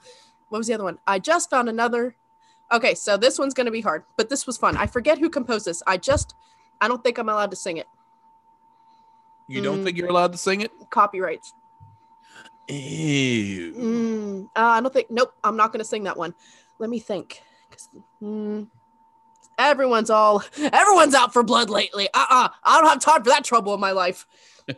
what 0.49 0.57
was 0.57 0.67
the 0.67 0.73
other 0.73 0.83
one? 0.83 0.97
I 1.05 1.19
just 1.19 1.49
found 1.49 1.69
another. 1.69 2.15
Okay, 2.71 2.95
so 2.95 3.17
this 3.17 3.39
one's 3.39 3.53
gonna 3.53 3.71
be 3.71 3.81
hard, 3.81 4.03
but 4.17 4.29
this 4.29 4.45
was 4.45 4.57
fun. 4.57 4.75
I 4.77 4.87
forget 4.87 5.19
who 5.19 5.29
composed 5.29 5.65
this. 5.65 5.81
I 5.87 5.97
just, 5.97 6.35
I 6.81 6.87
don't 6.87 7.03
think 7.03 7.17
I'm 7.17 7.29
allowed 7.29 7.51
to 7.51 7.55
sing 7.55 7.77
it. 7.77 7.87
You 9.47 9.61
don't 9.61 9.79
Mm. 9.79 9.83
think 9.83 9.97
you're 9.97 10.09
allowed 10.09 10.33
to 10.33 10.37
sing 10.37 10.61
it? 10.61 10.71
Copyrights. 10.89 11.53
Ew. 12.67 13.73
Mm, 13.73 14.43
uh, 14.47 14.49
I 14.55 14.81
don't 14.81 14.93
think. 14.93 15.09
Nope, 15.09 15.33
I'm 15.43 15.55
not 15.55 15.71
gonna 15.71 15.85
sing 15.85 16.03
that 16.03 16.17
one. 16.17 16.33
Let 16.79 16.89
me 16.89 16.99
think. 16.99 17.41
'Cause, 17.71 17.89
mm, 18.21 18.67
everyone's 19.57 20.09
all, 20.09 20.43
everyone's 20.57 21.13
out 21.15 21.31
for 21.33 21.43
blood 21.43 21.69
lately. 21.69 22.09
Uh-uh. 22.13 22.49
I 22.63 22.79
don't 22.81 22.89
have 22.89 22.99
time 22.99 23.23
for 23.23 23.29
that 23.29 23.43
trouble 23.45 23.73
in 23.73 23.79
my 23.79 23.91
life. 23.91 24.25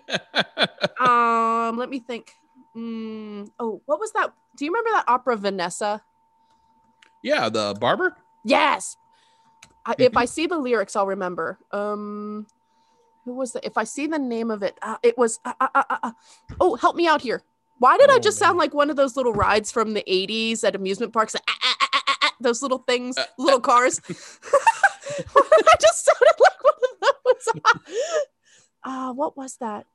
Um, 1.00 1.78
let 1.78 1.90
me 1.90 2.00
think. 2.00 2.36
Mm, 2.76 3.50
oh, 3.60 3.82
what 3.86 4.00
was 4.00 4.12
that? 4.12 4.34
Do 4.58 4.66
you 4.66 4.72
remember 4.72 4.90
that 4.92 5.06
opera 5.08 5.36
Vanessa? 5.38 6.02
Yeah, 7.24 7.48
the 7.50 7.76
barber. 7.80 8.16
Yes. 8.44 8.98
I, 9.86 9.96
if 9.98 10.16
I 10.18 10.26
see 10.36 10.46
the 10.46 10.58
lyrics, 10.58 10.96
I'll 10.96 11.08
remember. 11.08 11.58
Um, 11.72 12.48
who 13.30 13.36
was 13.36 13.54
the? 13.54 13.66
If 13.66 13.78
I 13.78 13.84
see 13.84 14.08
the 14.08 14.18
name 14.18 14.50
of 14.50 14.64
it, 14.64 14.78
uh, 14.82 14.98
it 15.04 15.18
was. 15.18 15.40
Uh, 15.46 15.54
uh, 15.62 15.68
uh, 15.76 15.84
uh, 16.04 16.12
oh, 16.60 16.76
help 16.76 16.96
me 16.96 17.08
out 17.08 17.22
here. 17.22 17.44
Why 17.78 17.96
did 17.98 18.10
I 18.10 18.16
Oh, 18.16 18.20
just 18.20 18.40
sound 18.40 18.58
like 18.58 18.74
one 18.74 18.90
of 18.90 18.96
those 18.96 19.16
little 19.16 19.34
rides 19.34 19.72
from 19.72 19.94
the 19.94 20.04
'80s 20.08 20.64
at 20.64 20.76
amusement 20.76 21.14
parks? 21.14 21.36
Those 22.42 22.62
little 22.64 22.80
things, 22.80 23.18
Uh, 23.18 23.26
little 23.38 23.60
cars. 23.60 24.02
I 24.10 25.76
just 25.80 26.06
sounded 26.06 26.38
like 26.40 26.64
one 26.64 26.74
of 26.84 27.16
those. 27.24 27.48
uh, 28.84 29.14
what 29.14 29.38
was 29.38 29.58
that? 29.58 29.86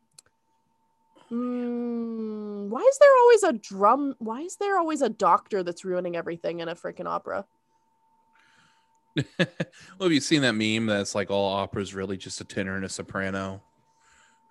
Mm, 1.33 2.69
why 2.69 2.81
is 2.81 2.99
there 2.99 3.17
always 3.23 3.43
a 3.43 3.53
drum? 3.55 4.15
Why 4.19 4.43
is 4.43 4.57
there 4.57 4.79
always 4.79 5.03
a 5.03 5.09
doctor 5.09 5.63
that's 5.63 5.85
ruining 5.85 6.17
everything 6.17 6.61
in 6.61 6.69
a 6.69 6.75
freaking 6.77 7.07
opera? 7.07 7.45
well, 9.39 9.49
have 10.03 10.13
you 10.13 10.21
seen 10.21 10.43
that 10.43 10.55
meme 10.55 10.87
that's 10.87 11.15
like 11.15 11.31
all 11.31 11.53
operas 11.55 11.95
really 11.95 12.17
just 12.17 12.41
a 12.41 12.45
tenor 12.45 12.77
and 12.77 12.85
a 12.85 12.89
soprano 12.89 13.63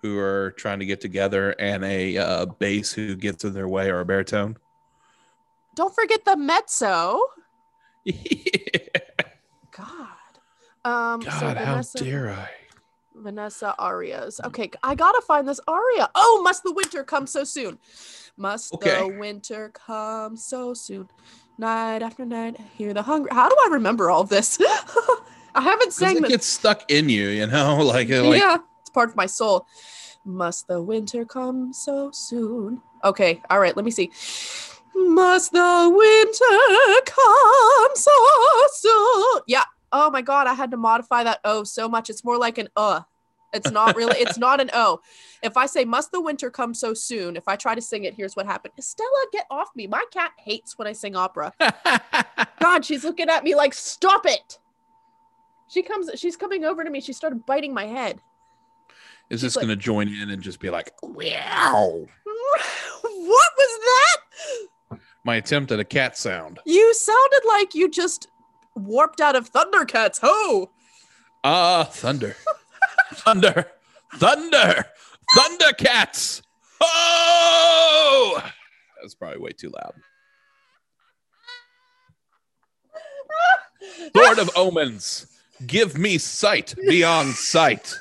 who 0.02 0.18
are 0.18 0.52
trying 0.52 0.78
to 0.78 0.86
get 0.86 1.00
together 1.00 1.54
and 1.58 1.84
a 1.84 2.16
uh, 2.18 2.46
bass 2.46 2.92
who 2.92 3.14
gets 3.16 3.44
in 3.44 3.52
their 3.52 3.68
way 3.68 3.90
or 3.90 4.00
a 4.00 4.04
baritone? 4.04 4.56
Don't 5.74 5.94
forget 5.94 6.24
the 6.24 6.36
mezzo. 6.36 7.20
God. 9.70 10.08
Um, 10.84 11.22
so 11.22 11.28
God, 11.30 11.56
how 11.56 11.74
Vanessa, 11.74 12.04
dare 12.04 12.30
I? 12.30 12.48
Vanessa 13.14 13.74
arias. 13.78 14.40
Okay, 14.44 14.70
I 14.82 14.94
gotta 14.94 15.22
find 15.22 15.48
this 15.48 15.60
aria. 15.66 16.10
Oh, 16.14 16.40
must 16.44 16.62
the 16.62 16.72
winter 16.72 17.04
come 17.04 17.26
so 17.26 17.44
soon? 17.44 17.78
Must 18.36 18.74
Okay. 18.74 18.98
the 18.98 19.08
winter 19.08 19.70
come 19.70 20.36
so 20.36 20.74
soon? 20.74 21.08
Night 21.56 22.02
after 22.02 22.24
night, 22.24 22.58
hear 22.76 22.92
the 22.92 23.02
hunger. 23.02 23.28
How 23.32 23.48
do 23.48 23.56
I 23.66 23.68
remember 23.72 24.10
all 24.10 24.24
this? 24.24 24.58
I 25.54 25.60
haven't 25.60 25.92
sang 25.92 26.16
it 26.16 26.22
this. 26.22 26.30
gets 26.30 26.46
stuck 26.46 26.90
in 26.90 27.08
you, 27.08 27.28
you 27.28 27.46
know, 27.46 27.76
like 27.84 28.10
uh, 28.10 28.24
like 28.24 28.40
yeah, 28.40 28.58
it's 28.80 28.90
part 28.90 29.08
of 29.08 29.16
my 29.16 29.26
soul. 29.26 29.66
Must 30.24 30.66
the 30.66 30.82
winter 30.82 31.24
come 31.24 31.72
so 31.72 32.10
soon? 32.12 32.82
Okay, 33.04 33.40
all 33.50 33.60
right, 33.60 33.76
let 33.76 33.84
me 33.84 33.90
see. 33.90 34.10
Must 34.96 35.52
the 35.52 35.92
winter 35.94 37.02
come 37.06 37.90
so 37.94 38.10
soon? 38.72 39.42
Yeah. 39.46 39.64
Oh 39.92 40.10
my 40.10 40.22
god, 40.22 40.48
I 40.48 40.54
had 40.54 40.72
to 40.72 40.76
modify 40.76 41.22
that 41.22 41.38
O 41.44 41.62
so 41.62 41.88
much. 41.88 42.10
It's 42.10 42.24
more 42.24 42.38
like 42.38 42.58
an 42.58 42.68
uh. 42.76 43.02
It's 43.54 43.70
not 43.70 43.96
really, 43.96 44.18
it's 44.18 44.36
not 44.38 44.60
an 44.60 44.70
O. 44.74 45.00
If 45.42 45.56
I 45.56 45.66
say 45.66 45.84
must 45.84 46.12
the 46.12 46.20
winter 46.20 46.50
come 46.50 46.74
so 46.74 46.92
soon, 46.94 47.36
if 47.36 47.46
I 47.48 47.56
try 47.56 47.74
to 47.74 47.80
sing 47.80 48.04
it, 48.04 48.14
here's 48.14 48.34
what 48.36 48.46
happened. 48.46 48.74
Stella, 48.80 49.08
get 49.32 49.46
off 49.50 49.68
me. 49.76 49.86
My 49.86 50.04
cat 50.10 50.32
hates 50.38 50.76
when 50.78 50.88
I 50.88 50.92
sing 50.92 51.14
opera. 51.16 51.52
God, 52.60 52.84
she's 52.84 53.04
looking 53.04 53.28
at 53.28 53.44
me 53.44 53.54
like, 53.54 53.74
stop 53.74 54.26
it. 54.26 54.58
She 55.68 55.82
comes, 55.82 56.10
she's 56.16 56.36
coming 56.36 56.64
over 56.64 56.84
to 56.84 56.90
me. 56.90 57.00
She 57.00 57.12
started 57.12 57.46
biting 57.46 57.72
my 57.74 57.86
head. 57.86 58.20
is 59.30 59.40
She's 59.40 59.42
this 59.42 59.56
like- 59.56 59.66
going 59.66 59.78
to 59.78 59.82
join 59.82 60.08
in 60.08 60.30
and 60.30 60.42
just 60.42 60.60
be 60.60 60.70
like, 60.70 60.92
wow? 61.02 62.06
what 62.24 63.50
was 63.58 63.80
that? 64.90 64.98
My 65.24 65.36
attempt 65.36 65.72
at 65.72 65.80
a 65.80 65.84
cat 65.84 66.16
sound. 66.18 66.58
You 66.66 66.92
sounded 66.94 67.40
like 67.48 67.74
you 67.74 67.90
just 67.90 68.28
warped 68.76 69.20
out 69.20 69.36
of 69.36 69.50
Thundercats. 69.52 70.18
Ho! 70.22 70.70
Ah, 71.42 71.84
thunder, 71.84 72.36
thunder, 73.12 73.66
thunder, 74.14 74.84
thundercats! 75.36 76.42
Oh, 76.80 78.42
that's 79.00 79.14
probably 79.14 79.38
way 79.38 79.50
too 79.50 79.70
loud. 79.70 79.94
Lord 84.14 84.38
of 84.38 84.50
omens, 84.56 85.26
give 85.66 85.96
me 85.98 86.18
sight 86.18 86.74
beyond 86.88 87.34
sight. 87.34 87.94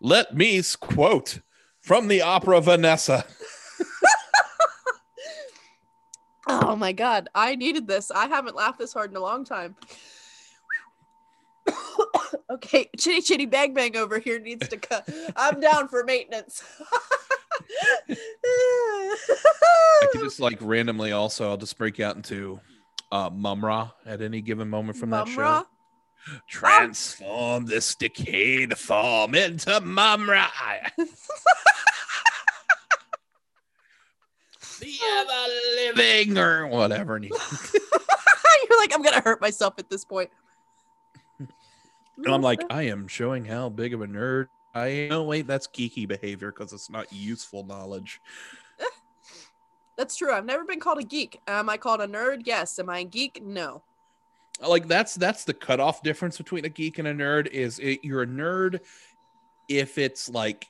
Let 0.00 0.36
me 0.36 0.62
quote 0.80 1.40
from 1.80 2.08
the 2.08 2.22
opera 2.22 2.60
Vanessa. 2.60 3.24
Oh 6.46 6.76
my 6.76 6.92
god, 6.92 7.28
I 7.34 7.56
needed 7.56 7.86
this. 7.86 8.10
I 8.10 8.26
haven't 8.26 8.54
laughed 8.54 8.78
this 8.78 8.92
hard 8.92 9.10
in 9.10 9.16
a 9.16 9.20
long 9.20 9.44
time. 9.44 9.76
okay, 12.50 12.88
Chitty 12.98 13.20
Chitty 13.20 13.46
Bang 13.46 13.74
Bang 13.74 13.96
over 13.96 14.18
here 14.18 14.38
needs 14.38 14.68
to 14.68 14.76
cut. 14.76 15.08
I'm 15.36 15.60
down 15.60 15.88
for 15.88 16.04
maintenance. 16.04 16.62
I 18.08 18.16
could 20.12 20.20
just 20.22 20.40
like 20.40 20.58
randomly 20.60 21.12
also, 21.12 21.50
I'll 21.50 21.56
just 21.56 21.78
break 21.78 22.00
out 22.00 22.16
into 22.16 22.60
uh, 23.12 23.30
Mumm-Ra 23.30 23.90
at 24.06 24.20
any 24.20 24.40
given 24.40 24.68
moment 24.68 24.98
from 24.98 25.10
that 25.10 25.28
show. 25.28 25.36
Mumm-Ra? 25.36 25.64
Transform 26.48 27.66
this 27.66 27.94
decayed 27.94 28.78
form 28.78 29.34
into 29.34 29.80
Mumm-Ra. 29.80 30.48
the 34.80 34.94
ever 35.18 35.96
living 35.96 36.38
or 36.38 36.66
whatever. 36.66 37.18
You're 38.68 38.78
like, 38.78 38.94
I'm 38.94 39.02
gonna 39.02 39.20
hurt 39.20 39.40
myself 39.40 39.74
at 39.78 39.90
this 39.90 40.04
point. 40.04 40.30
And 42.16 42.34
I'm 42.34 42.42
like, 42.42 42.62
I 42.70 42.82
am 42.82 43.08
showing 43.08 43.44
how 43.44 43.68
big 43.68 43.94
of 43.94 44.02
a 44.02 44.06
nerd 44.06 44.48
I 44.74 44.86
am. 44.86 45.08
No, 45.08 45.22
wait, 45.24 45.46
that's 45.46 45.66
geeky 45.66 46.06
behavior 46.06 46.52
because 46.52 46.72
it's 46.72 46.90
not 46.90 47.12
useful 47.12 47.64
knowledge. 47.64 48.20
That's 49.96 50.16
true. 50.16 50.32
I've 50.32 50.44
never 50.44 50.64
been 50.64 50.80
called 50.80 50.98
a 50.98 51.04
geek. 51.04 51.40
Am 51.46 51.70
I 51.70 51.76
called 51.76 52.00
a 52.00 52.08
nerd? 52.08 52.42
Yes. 52.46 52.80
Am 52.80 52.90
I 52.90 52.98
a 52.98 53.04
geek? 53.04 53.40
No. 53.44 53.84
Uh, 54.60 54.68
like 54.68 54.88
that's 54.88 55.14
that's 55.14 55.44
the 55.44 55.54
cutoff 55.54 56.02
difference 56.02 56.36
between 56.36 56.64
a 56.64 56.68
geek 56.68 56.98
and 56.98 57.06
a 57.06 57.14
nerd 57.14 57.46
is 57.48 57.78
it, 57.78 58.00
you're 58.02 58.22
a 58.22 58.26
nerd 58.26 58.80
if 59.68 59.98
it's 59.98 60.28
like 60.28 60.66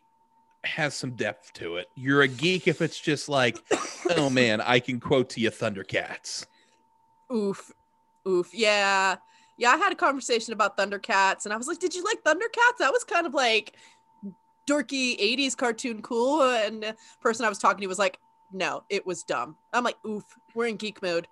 has 0.64 0.94
some 0.94 1.10
depth 1.10 1.52
to 1.52 1.76
it 1.76 1.88
you're 1.94 2.22
a 2.22 2.28
geek 2.28 2.66
if 2.66 2.80
it's 2.80 2.98
just 2.98 3.28
like 3.28 3.58
oh 4.16 4.30
man 4.30 4.62
i 4.62 4.80
can 4.80 4.98
quote 4.98 5.28
to 5.28 5.38
you 5.38 5.50
thundercats 5.50 6.46
Oof. 7.32 7.72
Oof. 8.26 8.54
Yeah. 8.54 9.16
Yeah, 9.56 9.70
I 9.70 9.76
had 9.76 9.92
a 9.92 9.96
conversation 9.96 10.52
about 10.52 10.76
Thundercats 10.76 11.44
and 11.44 11.52
I 11.52 11.56
was 11.56 11.68
like, 11.68 11.78
Did 11.78 11.94
you 11.94 12.04
like 12.04 12.22
Thundercats? 12.24 12.78
That 12.78 12.92
was 12.92 13.04
kind 13.04 13.26
of 13.26 13.34
like 13.34 13.76
dorky 14.68 15.18
80s 15.20 15.56
cartoon 15.56 16.02
cool. 16.02 16.42
And 16.42 16.82
the 16.82 16.96
person 17.20 17.44
I 17.44 17.48
was 17.48 17.58
talking 17.58 17.82
to 17.82 17.86
was 17.86 17.98
like, 17.98 18.18
No, 18.52 18.82
it 18.88 19.06
was 19.06 19.22
dumb. 19.22 19.56
I'm 19.72 19.84
like, 19.84 19.96
Oof, 20.06 20.24
we're 20.54 20.66
in 20.66 20.76
geek 20.76 21.02
mode. 21.02 21.26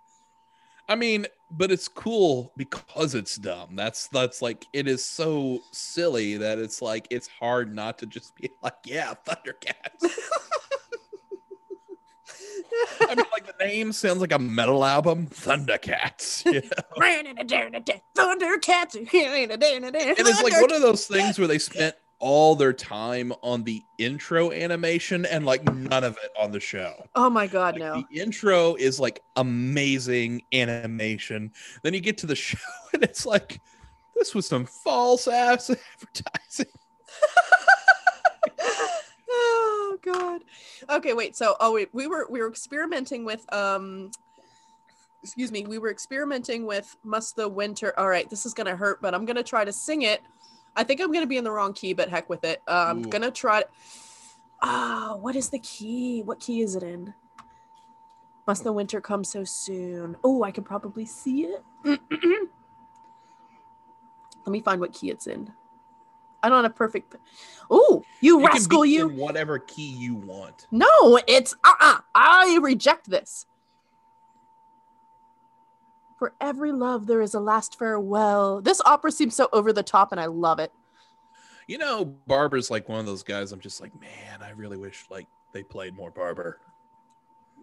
i 0.89 0.95
mean 0.97 1.27
but 1.51 1.71
it's 1.71 1.87
cool 1.87 2.53
because 2.57 3.15
it's 3.15 3.37
dumb 3.37 3.77
that's 3.77 4.09
that's 4.09 4.43
like 4.43 4.67
it 4.73 4.89
is 4.89 5.05
so 5.05 5.61
silly 5.71 6.37
that 6.37 6.59
it's 6.59 6.83
like 6.83 7.07
it's 7.11 7.29
hard 7.29 7.73
not 7.75 7.99
to 7.99 8.07
just 8.07 8.35
be 8.37 8.51
like 8.63 8.75
yeah 8.85 9.15
thundercats 9.27 10.03
i 13.01 13.15
mean 13.15 13.25
like 13.33 13.47
the 13.47 13.65
name 13.65 13.93
sounds 13.93 14.21
like 14.21 14.33
a 14.33 14.39
metal 14.39 14.85
album 14.85 15.27
thundercats. 15.27 16.43
Thundercats. 18.17 18.73
And 20.19 20.29
it's 20.29 20.43
like 20.43 20.61
one 20.61 20.73
of 20.73 20.83
those 20.83 21.07
things 21.07 21.39
where 21.39 21.49
they 21.49 21.59
spent 21.59 21.95
all 22.19 22.55
their 22.55 22.73
time 22.73 23.33
on 23.43 23.65
the 23.65 23.83
intro 23.99 24.53
animation 24.53 25.27
and 25.27 25.45
like 25.45 25.65
none 25.75 26.05
of 26.05 26.17
it 26.23 26.31
on 26.41 26.53
the 26.53 26.61
show. 26.61 26.95
Oh 27.17 27.29
my 27.29 27.49
god, 27.49 27.75
Like, 27.75 27.81
no. 27.81 28.05
The 28.11 28.21
intro 28.21 28.75
is 28.77 29.01
like 29.01 29.23
amazing 29.37 30.43
animation. 30.53 31.51
Then 31.83 31.95
you 31.95 32.01
get 32.01 32.19
to 32.19 32.27
the 32.27 32.37
show 32.37 32.59
and 32.95 33.03
it's 33.03 33.27
like 33.27 33.61
this 34.15 34.35
was 34.35 34.47
some 34.47 34.67
false 34.67 35.27
ass 35.27 35.69
advertising. 35.71 36.67
oh 40.07 40.13
god. 40.13 40.43
Okay, 40.97 41.13
wait. 41.13 41.37
So, 41.37 41.57
oh 41.61 41.75
wait, 41.75 41.89
we 41.93 42.07
were 42.07 42.27
we 42.31 42.41
were 42.41 42.49
experimenting 42.49 43.25
with 43.25 43.51
um 43.53 44.11
excuse 45.23 45.53
me, 45.53 45.65
we 45.67 45.79
were 45.79 45.91
experimenting 45.91 46.67
with 46.67 46.97
Must 47.05 47.37
the 47.37 47.49
Winter. 47.49 47.95
All 47.99 48.09
right, 48.09 48.29
this 48.29 48.45
is 48.45 48.55
going 48.55 48.67
to 48.67 48.75
hurt, 48.75 49.01
but 49.01 49.15
I'm 49.15 49.25
going 49.25 49.37
to 49.37 49.45
try 49.45 49.65
to 49.65 49.73
sing 49.73 50.03
it. 50.03 50.21
I 50.75 50.83
think 50.83 51.01
I'm 51.01 51.13
going 51.13 51.23
to 51.23 51.29
be 51.29 51.37
in 51.37 51.45
the 51.45 51.53
wrong 51.53 51.73
key, 51.75 51.93
but 51.93 52.09
heck 52.09 52.29
with 52.29 52.43
it. 52.45 52.61
Uh, 52.67 52.87
I'm 52.89 53.07
Ooh. 53.07 53.11
to 53.11 53.31
try 53.31 53.63
Ah, 54.63 55.17
what 55.21 55.35
is 55.35 55.51
the 55.51 55.59
key? 55.59 56.23
What 56.23 56.39
key 56.39 56.63
is 56.63 56.77
it 56.77 56.85
in? 56.85 57.13
Must 58.47 58.63
the 58.63 58.73
winter 58.73 59.01
come 59.01 59.25
so 59.25 59.43
soon? 59.45 60.17
Oh, 60.23 60.45
I 60.45 60.53
can 60.53 60.63
probably 60.63 61.05
see 61.05 61.47
it. 61.47 61.65
Let 61.85 61.99
me 64.47 64.61
find 64.61 64.81
what 64.81 64.93
key 64.93 65.11
it's 65.11 65.27
in. 65.27 65.53
I 66.43 66.49
don't 66.49 66.63
have 66.65 66.73
a 66.73 66.75
perfect. 66.75 67.17
Oh, 67.71 68.05
you, 68.21 68.41
You 68.41 68.47
can 68.47 68.55
rascal! 68.55 68.83
be 68.83 68.91
You 68.91 69.09
whatever 69.09 69.59
key 69.59 69.89
you 69.91 70.15
want. 70.15 70.67
no, 70.71 71.19
it's 71.27 71.55
uh 71.65 71.73
uh 71.81 71.99
I 72.15 72.59
reject 72.63 73.09
this. 73.09 73.47
For 76.19 76.35
every 76.41 76.71
love, 76.73 77.07
there 77.07 77.21
is 77.21 77.35
a 77.35 77.41
last 77.41 77.79
farewell. 77.79 78.61
This 78.61 78.81
opera 78.85 79.11
seems 79.11 79.35
so 79.35 79.49
over 79.53 79.73
the 79.73 79.83
top, 79.83 80.13
and 80.13 80.21
I 80.21 80.27
love 80.27 80.59
it. 80.61 80.73
You 81.67 81.79
know, 81.79 82.05
Barber's 82.05 82.71
like 82.71 82.89
one 82.89 83.01
of 83.01 83.07
those 83.07 83.23
guys. 83.23 83.51
I'm 83.53 83.61
just 83.61 83.81
like, 83.81 83.99
man, 84.01 84.41
I 84.43 84.51
really 84.51 84.77
wish 84.77 85.07
like 85.11 85.27
they 85.53 85.63
played 85.63 85.95
more 85.97 86.11
Barber. 86.11 86.61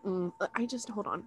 Mm, 0.05 0.31
I 0.55 0.65
just 0.65 0.89
hold 0.89 1.07
on. 1.07 1.23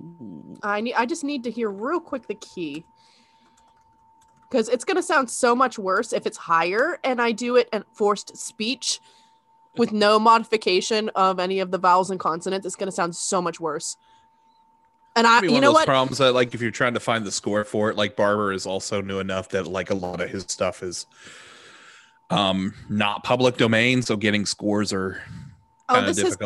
Ooh. 0.00 0.56
I 0.62 0.80
need. 0.80 0.94
I 0.94 1.06
just 1.06 1.24
need 1.24 1.44
to 1.44 1.50
hear 1.50 1.70
real 1.70 2.00
quick 2.00 2.26
the 2.26 2.34
key. 2.34 2.84
Because 4.50 4.68
it's 4.68 4.84
gonna 4.84 5.02
sound 5.02 5.30
so 5.30 5.54
much 5.54 5.78
worse 5.78 6.12
if 6.12 6.26
it's 6.26 6.38
higher 6.38 6.98
and 7.04 7.20
I 7.20 7.32
do 7.32 7.56
it 7.56 7.68
in 7.72 7.84
forced 7.92 8.36
speech 8.36 9.00
with 9.76 9.92
no 9.92 10.18
modification 10.18 11.10
of 11.10 11.38
any 11.38 11.60
of 11.60 11.70
the 11.70 11.78
vowels 11.78 12.10
and 12.10 12.18
consonants. 12.18 12.66
It's 12.66 12.76
gonna 12.76 12.92
sound 12.92 13.14
so 13.14 13.42
much 13.42 13.60
worse. 13.60 13.96
And 15.16 15.26
I, 15.26 15.42
you 15.42 15.52
one 15.52 15.60
know 15.60 15.68
of 15.68 15.74
those 15.74 15.80
what? 15.80 15.86
problems 15.86 16.18
that 16.18 16.32
like 16.32 16.54
if 16.54 16.62
you're 16.62 16.70
trying 16.70 16.94
to 16.94 17.00
find 17.00 17.24
the 17.24 17.32
score 17.32 17.64
for 17.64 17.90
it, 17.90 17.96
like 17.96 18.16
Barber 18.16 18.52
is 18.52 18.66
also 18.66 19.02
new 19.02 19.18
enough 19.18 19.50
that 19.50 19.66
like 19.66 19.90
a 19.90 19.94
lot 19.94 20.20
of 20.20 20.30
his 20.30 20.44
stuff 20.44 20.82
is 20.82 21.06
um 22.30 22.74
not 22.88 23.24
public 23.24 23.56
domain, 23.56 24.02
so 24.02 24.16
getting 24.16 24.46
scores 24.46 24.92
are 24.92 25.20
Oh, 25.88 25.94
kind 25.94 26.06
of 26.06 26.16
this 26.16 26.24
is 26.24 26.36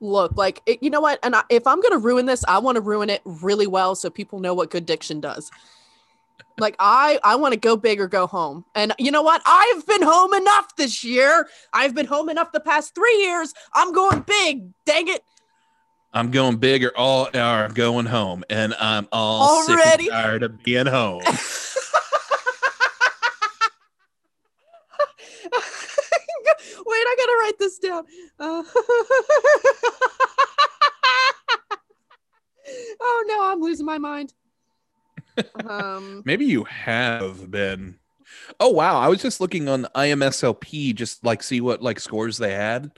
look 0.00 0.36
like 0.36 0.62
it, 0.66 0.82
you 0.82 0.90
know 0.90 1.00
what? 1.00 1.18
And 1.22 1.34
I, 1.34 1.42
if 1.48 1.66
I'm 1.66 1.80
gonna 1.80 1.98
ruin 1.98 2.26
this, 2.26 2.44
I 2.46 2.58
want 2.58 2.76
to 2.76 2.80
ruin 2.80 3.10
it 3.10 3.20
really 3.24 3.66
well 3.66 3.94
so 3.94 4.10
people 4.10 4.40
know 4.40 4.54
what 4.54 4.70
good 4.70 4.86
diction 4.86 5.20
does. 5.20 5.50
Like 6.58 6.76
I, 6.78 7.20
I 7.22 7.36
want 7.36 7.54
to 7.54 7.60
go 7.60 7.76
big 7.76 8.00
or 8.00 8.08
go 8.08 8.26
home. 8.26 8.64
And 8.74 8.92
you 8.98 9.10
know 9.10 9.22
what? 9.22 9.42
I've 9.46 9.86
been 9.86 10.02
home 10.02 10.34
enough 10.34 10.74
this 10.76 11.04
year. 11.04 11.48
I've 11.72 11.94
been 11.94 12.06
home 12.06 12.28
enough 12.28 12.52
the 12.52 12.60
past 12.60 12.94
three 12.94 13.22
years. 13.22 13.54
I'm 13.74 13.92
going 13.92 14.20
big. 14.20 14.72
Dang 14.84 15.08
it! 15.08 15.22
I'm 16.12 16.30
going 16.30 16.56
big 16.56 16.84
or 16.84 16.96
all 16.96 17.28
are 17.34 17.68
going 17.68 18.06
home, 18.06 18.44
and 18.48 18.74
I'm 18.74 19.08
all 19.12 19.62
sick 19.62 19.76
Already? 19.76 20.04
and 20.04 20.12
tired 20.12 20.42
of 20.42 20.62
being 20.62 20.86
home. 20.86 21.22
Wait, 26.86 27.04
I 27.06 27.16
gotta 27.18 27.36
write 27.40 27.58
this 27.58 27.78
down. 27.78 28.04
Uh, 28.40 28.62
oh 33.00 33.24
no, 33.28 33.44
I'm 33.44 33.60
losing 33.60 33.86
my 33.86 33.98
mind. 33.98 34.32
Um, 35.68 36.22
Maybe 36.24 36.44
you 36.46 36.64
have 36.64 37.50
been. 37.50 37.98
Oh 38.60 38.70
wow, 38.70 38.98
I 38.98 39.08
was 39.08 39.22
just 39.22 39.40
looking 39.40 39.68
on 39.68 39.86
IMSLP 39.94 40.94
just 40.94 41.24
like 41.24 41.42
see 41.42 41.60
what 41.60 41.82
like 41.82 42.00
scores 42.00 42.38
they 42.38 42.52
had. 42.52 42.90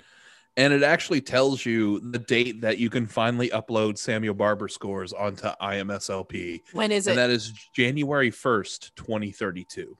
And 0.56 0.72
it 0.72 0.82
actually 0.82 1.20
tells 1.20 1.64
you 1.64 2.00
the 2.00 2.18
date 2.18 2.60
that 2.62 2.78
you 2.78 2.90
can 2.90 3.06
finally 3.06 3.48
upload 3.50 3.96
Samuel 3.96 4.34
Barber 4.34 4.68
scores 4.68 5.12
onto 5.12 5.48
IMSLP. 5.62 6.60
when 6.72 6.90
is 6.92 7.06
it? 7.06 7.10
And 7.10 7.18
that 7.18 7.30
is 7.30 7.52
January 7.72 8.30
1st, 8.30 8.94
2032. 8.96 9.96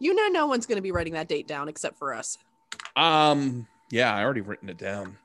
you 0.00 0.14
know, 0.14 0.28
no 0.28 0.46
one's 0.46 0.66
gonna 0.66 0.80
be 0.82 0.92
writing 0.92 1.12
that 1.12 1.28
date 1.28 1.46
down 1.46 1.68
except 1.68 1.98
for 1.98 2.14
us. 2.14 2.38
Um, 2.96 3.66
yeah, 3.90 4.14
I 4.14 4.24
already 4.24 4.40
written 4.40 4.68
it 4.68 4.78
down. 4.78 5.18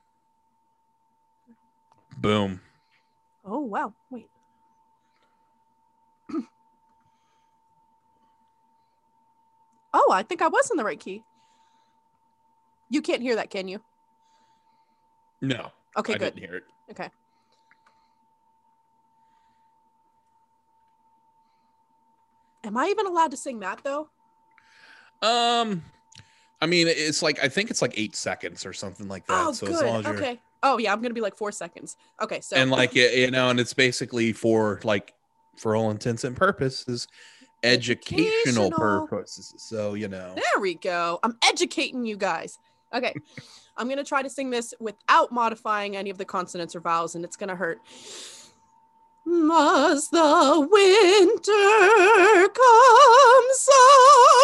Boom. 2.18 2.60
Oh 3.46 3.62
wow! 3.62 3.94
Wait. 4.12 4.28
Oh, 9.94 10.12
I 10.12 10.24
think 10.24 10.42
I 10.42 10.48
was 10.48 10.70
in 10.72 10.78
the 10.78 10.84
right 10.84 11.00
key. 11.00 11.24
You 12.90 13.02
can't 13.02 13.22
hear 13.22 13.36
that, 13.36 13.50
can 13.50 13.68
you? 13.68 13.82
No, 15.42 15.72
Okay, 15.98 16.16
I 16.16 16.18
good. 16.18 16.36
didn't 16.36 16.50
hear 16.50 16.58
it. 16.58 16.64
Okay. 16.92 17.10
Am 22.64 22.78
I 22.78 22.88
even 22.88 23.06
allowed 23.06 23.32
to 23.32 23.38
sing 23.38 23.60
that 23.60 23.82
though? 23.84 24.10
Um, 25.22 25.84
I 26.62 26.66
mean, 26.66 26.88
it's 26.88 27.22
like 27.22 27.42
I 27.44 27.48
think 27.48 27.70
it's 27.70 27.82
like 27.82 27.94
eight 27.98 28.16
seconds 28.16 28.66
or 28.66 28.74
something 28.74 29.08
like 29.08 29.26
that. 29.28 29.48
oh, 29.48 29.52
so 29.54 29.68
good. 29.68 29.76
as 29.76 29.82
long 29.84 30.00
as 30.06 30.06
okay. 30.08 30.40
Oh 30.62 30.78
yeah, 30.78 30.92
I'm 30.92 31.02
gonna 31.02 31.14
be 31.14 31.22
like 31.22 31.36
four 31.36 31.52
seconds. 31.52 31.96
Okay, 32.22 32.42
so 32.42 32.58
and 32.58 32.70
like 32.70 32.94
you 32.96 33.32
know, 33.32 33.50
and 33.50 33.60
it's 33.60 33.74
basically 33.74 34.34
for 34.34 34.82
like 34.84 35.14
for 35.56 35.76
all 35.76 35.90
intents 35.90 36.24
and 36.26 36.36
purposes, 36.36 37.08
educational, 37.64 38.68
Educational. 38.68 38.72
purposes. 39.08 39.54
So 39.58 39.94
you 39.94 40.08
know, 40.08 40.34
There 40.36 40.62
we 40.62 40.76
go. 40.76 41.20
I'm 41.24 41.38
educating 41.44 42.06
you 42.06 42.18
guys. 42.18 42.60
Okay. 42.94 43.14
I'm 43.78 43.88
going 43.88 43.98
to 43.98 44.04
try 44.04 44.22
to 44.22 44.30
sing 44.30 44.50
this 44.50 44.74
without 44.82 45.32
modifying 45.32 45.96
any 45.96 46.10
of 46.10 46.18
the 46.18 46.26
consonants 46.26 46.76
or 46.76 46.82
vowels, 46.82 47.16
and 47.16 47.24
it's 47.24 47.38
going 47.38 47.48
to 47.48 47.56
hurt. 47.56 47.80
Must 49.26 50.12
the 50.12 50.68
winter 50.70 52.50
come 52.54 53.46
so 53.54 53.72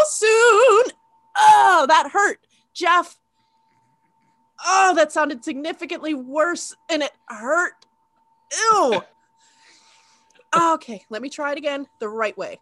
soon? 0.08 0.84
Oh, 1.38 1.86
that 1.90 2.12
hurt, 2.14 2.40
Jeff. 2.74 3.18
Oh, 4.66 4.94
that 4.96 5.12
sounded 5.12 5.44
significantly 5.44 6.14
worse, 6.14 6.74
and 6.90 7.04
it 7.04 7.12
hurt. 7.28 7.86
Ew. 8.72 9.02
okay, 10.76 11.04
let 11.10 11.22
me 11.22 11.30
try 11.30 11.52
it 11.52 11.58
again 11.58 11.88
the 12.00 12.08
right 12.08 12.38
way. 12.38 12.60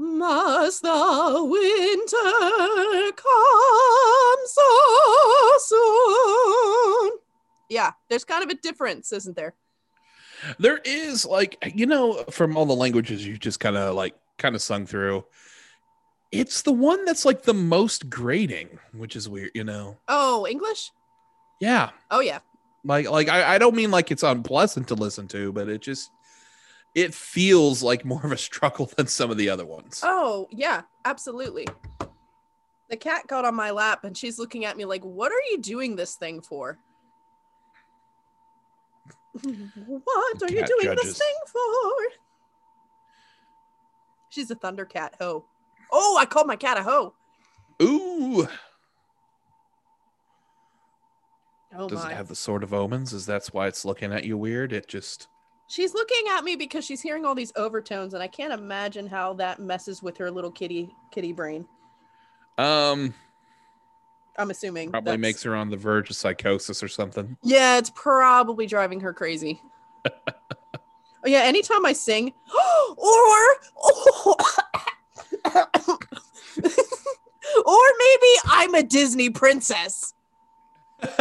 Must 0.00 0.80
the 0.82 1.44
winter 1.44 3.12
come 3.16 4.46
so 4.46 5.58
soon? 5.58 7.18
Yeah, 7.68 7.90
there's 8.08 8.24
kind 8.24 8.42
of 8.42 8.48
a 8.50 8.54
difference, 8.54 9.12
isn't 9.12 9.36
there? 9.36 9.54
there 10.58 10.78
is 10.86 11.26
like 11.26 11.58
you 11.74 11.84
know, 11.84 12.24
from 12.30 12.56
all 12.56 12.64
the 12.64 12.74
languages 12.74 13.26
you 13.26 13.36
just 13.36 13.60
kind 13.60 13.76
of 13.76 13.94
like 13.94 14.14
kind 14.38 14.54
of 14.54 14.62
sung 14.62 14.86
through. 14.86 15.22
It's 16.32 16.62
the 16.62 16.72
one 16.72 17.04
that's 17.04 17.26
like 17.26 17.42
the 17.42 17.52
most 17.52 18.08
grating, 18.08 18.78
which 18.94 19.16
is 19.16 19.28
weird, 19.28 19.50
you 19.54 19.64
know. 19.64 19.98
Oh, 20.08 20.46
English? 20.46 20.92
Yeah, 21.60 21.90
Oh, 22.10 22.20
yeah. 22.20 22.38
like 22.84 23.10
like 23.10 23.28
I, 23.28 23.56
I 23.56 23.58
don't 23.58 23.74
mean 23.76 23.90
like 23.90 24.10
it's 24.10 24.22
unpleasant 24.22 24.88
to 24.88 24.94
listen 24.94 25.28
to, 25.28 25.52
but 25.52 25.68
it 25.68 25.82
just 25.82 26.10
it 26.94 27.14
feels 27.14 27.82
like 27.82 28.04
more 28.04 28.24
of 28.24 28.32
a 28.32 28.36
struggle 28.36 28.90
than 28.96 29.06
some 29.06 29.30
of 29.30 29.36
the 29.36 29.48
other 29.48 29.66
ones. 29.66 30.00
Oh, 30.02 30.48
yeah, 30.50 30.82
absolutely. 31.04 31.66
The 32.88 32.96
cat 32.96 33.26
got 33.28 33.44
on 33.44 33.54
my 33.54 33.70
lap 33.70 34.04
and 34.04 34.16
she's 34.16 34.38
looking 34.38 34.64
at 34.64 34.76
me 34.76 34.84
like, 34.84 35.04
What 35.04 35.30
are 35.30 35.42
you 35.50 35.58
doing 35.58 35.96
this 35.96 36.16
thing 36.16 36.40
for? 36.40 36.78
what 39.42 40.42
are 40.42 40.52
you 40.52 40.58
Cat 40.60 40.70
doing 40.80 40.96
this 40.96 41.16
thing 41.16 41.34
for? 41.46 42.18
She's 44.28 44.50
a 44.50 44.56
thundercat 44.56 45.10
ho. 45.20 45.44
Oh, 45.92 46.16
I 46.18 46.24
called 46.24 46.48
my 46.48 46.56
cat 46.56 46.78
a 46.78 46.82
hoe. 46.82 47.14
Ooh, 47.80 48.46
Oh 51.74 51.88
does 51.88 52.02
my. 52.04 52.10
it 52.10 52.16
have 52.16 52.28
the 52.28 52.34
sword 52.34 52.62
of 52.62 52.74
omens? 52.74 53.12
Is 53.12 53.26
that's 53.26 53.52
why 53.52 53.68
it's 53.68 53.84
looking 53.84 54.12
at 54.12 54.24
you 54.24 54.36
weird? 54.36 54.72
It 54.72 54.88
just 54.88 55.28
She's 55.70 55.94
looking 55.94 56.22
at 56.32 56.42
me 56.42 56.56
because 56.56 56.84
she's 56.84 57.00
hearing 57.00 57.24
all 57.24 57.36
these 57.36 57.52
overtones, 57.54 58.12
and 58.12 58.20
I 58.20 58.26
can't 58.26 58.52
imagine 58.52 59.06
how 59.06 59.34
that 59.34 59.60
messes 59.60 60.02
with 60.02 60.18
her 60.18 60.28
little 60.28 60.50
kitty 60.50 60.92
kitty 61.12 61.32
brain. 61.32 61.64
um 62.58 63.14
I'm 64.36 64.50
assuming 64.50 64.90
probably 64.90 65.12
that's- 65.12 65.20
makes 65.20 65.42
her 65.44 65.54
on 65.54 65.70
the 65.70 65.76
verge 65.76 66.10
of 66.10 66.16
psychosis 66.16 66.82
or 66.82 66.88
something. 66.88 67.36
Yeah, 67.44 67.78
it's 67.78 67.90
probably 67.94 68.66
driving 68.66 68.98
her 69.00 69.12
crazy. 69.12 69.62
oh 70.06 70.10
yeah, 71.26 71.42
anytime 71.42 71.86
I 71.86 71.92
sing, 71.92 72.32
or 72.96 73.38
or 77.64 77.84
maybe 77.98 78.32
I'm 78.46 78.74
a 78.74 78.82
Disney 78.82 79.30
princess. 79.30 80.14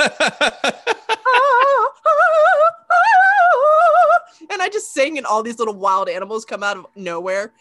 and 4.49 4.61
I 4.61 4.69
just 4.69 4.93
sing, 4.93 5.17
and 5.17 5.25
all 5.25 5.43
these 5.43 5.59
little 5.59 5.75
wild 5.75 6.09
animals 6.09 6.45
come 6.45 6.63
out 6.63 6.77
of 6.77 6.85
nowhere. 6.95 7.51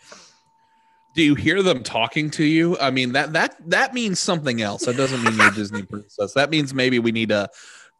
Do 1.14 1.22
you 1.22 1.35
hear 1.35 1.62
them 1.62 1.83
talking 1.83 2.31
to 2.33 2.45
you? 2.45 2.79
I 2.79 2.91
mean 2.91 3.12
that 3.12 3.33
that 3.33 3.57
that 3.70 3.95
means 3.95 4.20
something 4.20 4.62
else. 4.62 4.85
That 4.85 4.97
doesn't 4.97 5.22
mean 5.22 5.35
you're 5.37 5.49
a 5.49 5.55
Disney 5.55 5.83
princess. 5.83 6.35
That 6.35 6.51
means 6.51 6.74
maybe 6.74 6.99
we 6.99 7.12
need 7.12 7.31
to 7.31 7.49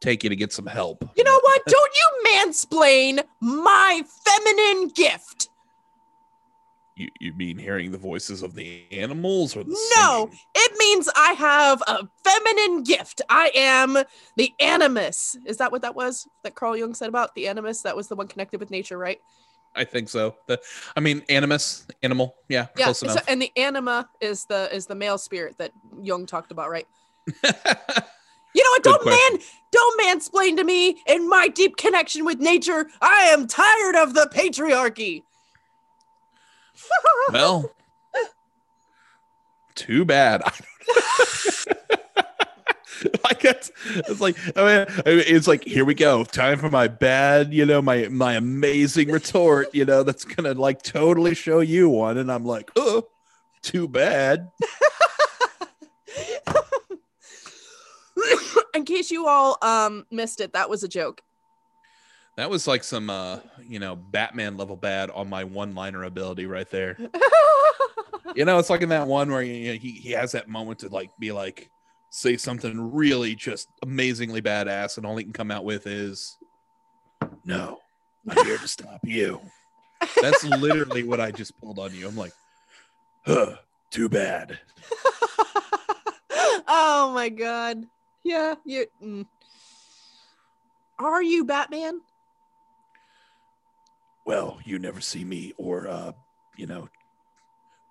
take 0.01 0.22
you 0.22 0.31
to 0.31 0.37
get 0.37 0.53
some 0.53 0.66
help. 0.66 1.09
You 1.16 1.24
know 1.24 1.41
what? 1.43 1.62
Don't 1.66 1.93
you 1.95 2.33
mansplain 2.33 3.24
my 3.41 4.03
feminine 4.24 4.89
gift. 4.89 5.49
You, 6.99 7.09
you 7.20 7.32
mean 7.34 7.57
hearing 7.57 7.92
the 7.92 7.99
voices 7.99 8.42
of 8.42 8.55
the 8.57 8.82
animals 8.90 9.55
or 9.57 9.62
the 9.62 9.70
No, 9.96 10.16
singing? 10.26 10.40
it 10.57 10.72
means 10.78 11.09
I 11.14 11.32
have 11.34 11.80
a 11.86 12.09
feminine 12.24 12.82
gift. 12.82 13.22
I 13.30 13.53
am 13.55 13.99
the 14.36 14.53
animus. 14.59 15.36
Is 15.46 15.59
that 15.59 15.70
what 15.70 15.82
that 15.82 15.94
was 15.94 16.26
that 16.42 16.57
Carl 16.57 16.76
Jung 16.76 16.94
said 16.94 17.09
about 17.09 17.36
the 17.36 17.46
animus? 17.46 17.82
That 17.82 17.94
was 17.96 18.09
the 18.09 18.16
one 18.16 18.26
connected 18.26 18.59
with 18.59 18.72
nature, 18.72 18.99
right? 18.99 19.20
I 19.76 19.84
think 19.84 20.09
so. 20.09 20.34
The, 20.49 20.61
I 20.96 21.01
mean, 21.01 21.22
animus, 21.28 21.86
animal. 22.03 22.34
Yeah, 22.49 22.66
Yeah. 22.76 22.86
close 22.86 22.99
so- 22.99 23.14
and 23.28 23.40
the 23.40 23.53
anima 23.57 24.09
is 24.20 24.44
the 24.46 24.68
is 24.74 24.86
the 24.86 24.96
male 24.96 25.18
spirit 25.18 25.57
that 25.59 25.70
Jung 26.03 26.26
talked 26.26 26.51
about, 26.51 26.68
right? 26.68 26.88
You 28.55 28.64
know 28.64 28.70
what? 28.70 28.82
Good 28.82 28.92
Don't 28.92 29.32
man, 29.32 29.46
don't 29.70 30.01
mansplain 30.01 30.57
to 30.57 30.64
me 30.64 31.01
in 31.07 31.28
my 31.28 31.49
deep 31.49 31.76
connection 31.76 32.24
with 32.24 32.40
nature. 32.40 32.86
I 33.01 33.24
am 33.30 33.46
tired 33.46 33.94
of 33.94 34.14
the 34.14 34.28
patriarchy. 34.34 35.22
Well, 37.33 37.70
too 39.74 40.05
bad. 40.05 40.43
like 43.24 43.45
it's, 43.45 43.70
it's 43.87 44.20
like 44.20 44.37
I 44.57 44.87
mean, 44.87 44.87
it's 45.07 45.47
like 45.47 45.64
here 45.64 45.85
we 45.85 45.95
go 45.95 46.24
time 46.24 46.59
for 46.59 46.68
my 46.68 46.89
bad 46.89 47.53
you 47.55 47.64
know 47.64 47.81
my 47.81 48.09
my 48.09 48.33
amazing 48.35 49.11
retort 49.11 49.72
you 49.72 49.85
know 49.85 50.03
that's 50.03 50.24
gonna 50.24 50.55
like 50.55 50.83
totally 50.83 51.37
show 51.37 51.61
you 51.61 51.89
one 51.89 52.18
and 52.18 52.33
i'm 52.33 52.45
like 52.45 52.72
oh 52.74 53.07
too 53.62 53.87
bad 53.87 54.51
In 58.74 58.85
case 58.85 59.11
you 59.11 59.26
all 59.26 59.59
um 59.62 60.07
missed 60.11 60.41
it, 60.41 60.53
that 60.53 60.70
was 60.70 60.83
a 60.83 60.89
joke. 60.89 61.22
That 62.39 62.49
was 62.49 62.68
like 62.68 62.84
some 62.84 63.11
uh 63.11 63.41
you 63.66 63.80
know 63.80 63.97
batman 63.97 64.57
level 64.57 64.76
bad 64.76 65.11
on 65.11 65.28
my 65.28 65.43
one 65.43 65.74
liner 65.74 66.05
ability 66.05 66.47
right 66.47 66.70
there 66.70 66.97
you 68.36 68.45
know 68.45 68.59
it's 68.59 68.70
like 68.70 68.80
in 68.80 68.89
that 68.89 69.07
one 69.09 69.30
where 69.30 69.43
you 69.43 69.72
know, 69.72 69.78
he, 69.78 69.91
he 69.91 70.11
has 70.12 70.32
that 70.32 70.49
moment 70.49 70.78
to 70.78 70.89
like 70.89 71.11
be 71.18 71.32
like 71.32 71.68
say 72.11 72.36
something 72.36 72.93
really 72.95 73.34
just 73.34 73.68
amazingly 73.82 74.41
badass 74.41 74.97
and 74.97 75.05
all 75.05 75.16
he 75.16 75.24
can 75.24 75.32
come 75.32 75.51
out 75.51 75.64
with 75.64 75.86
is 75.86 76.39
no 77.45 77.78
i'm 78.30 78.47
here 78.47 78.57
to 78.57 78.68
stop 78.68 79.01
you 79.03 79.41
that's 80.22 80.45
literally 80.45 81.03
what 81.03 81.20
i 81.20 81.32
just 81.32 81.59
pulled 81.61 81.80
on 81.80 81.93
you 81.93 82.07
i'm 82.07 82.16
like 82.16 82.32
huh, 83.26 83.57
too 83.91 84.09
bad 84.09 84.59
oh 86.68 87.11
my 87.14 87.28
god. 87.28 87.84
Yeah, 88.24 88.55
you 88.64 88.86
mm. 89.03 89.26
Are 90.99 91.22
you 91.22 91.45
Batman? 91.45 92.01
Well 94.29 94.59
you 94.62 94.79
never 94.79 95.01
see 95.01 95.24
me 95.24 95.55
or 95.57 95.89
uh 95.89 96.12
you 96.55 96.66
know 96.66 96.87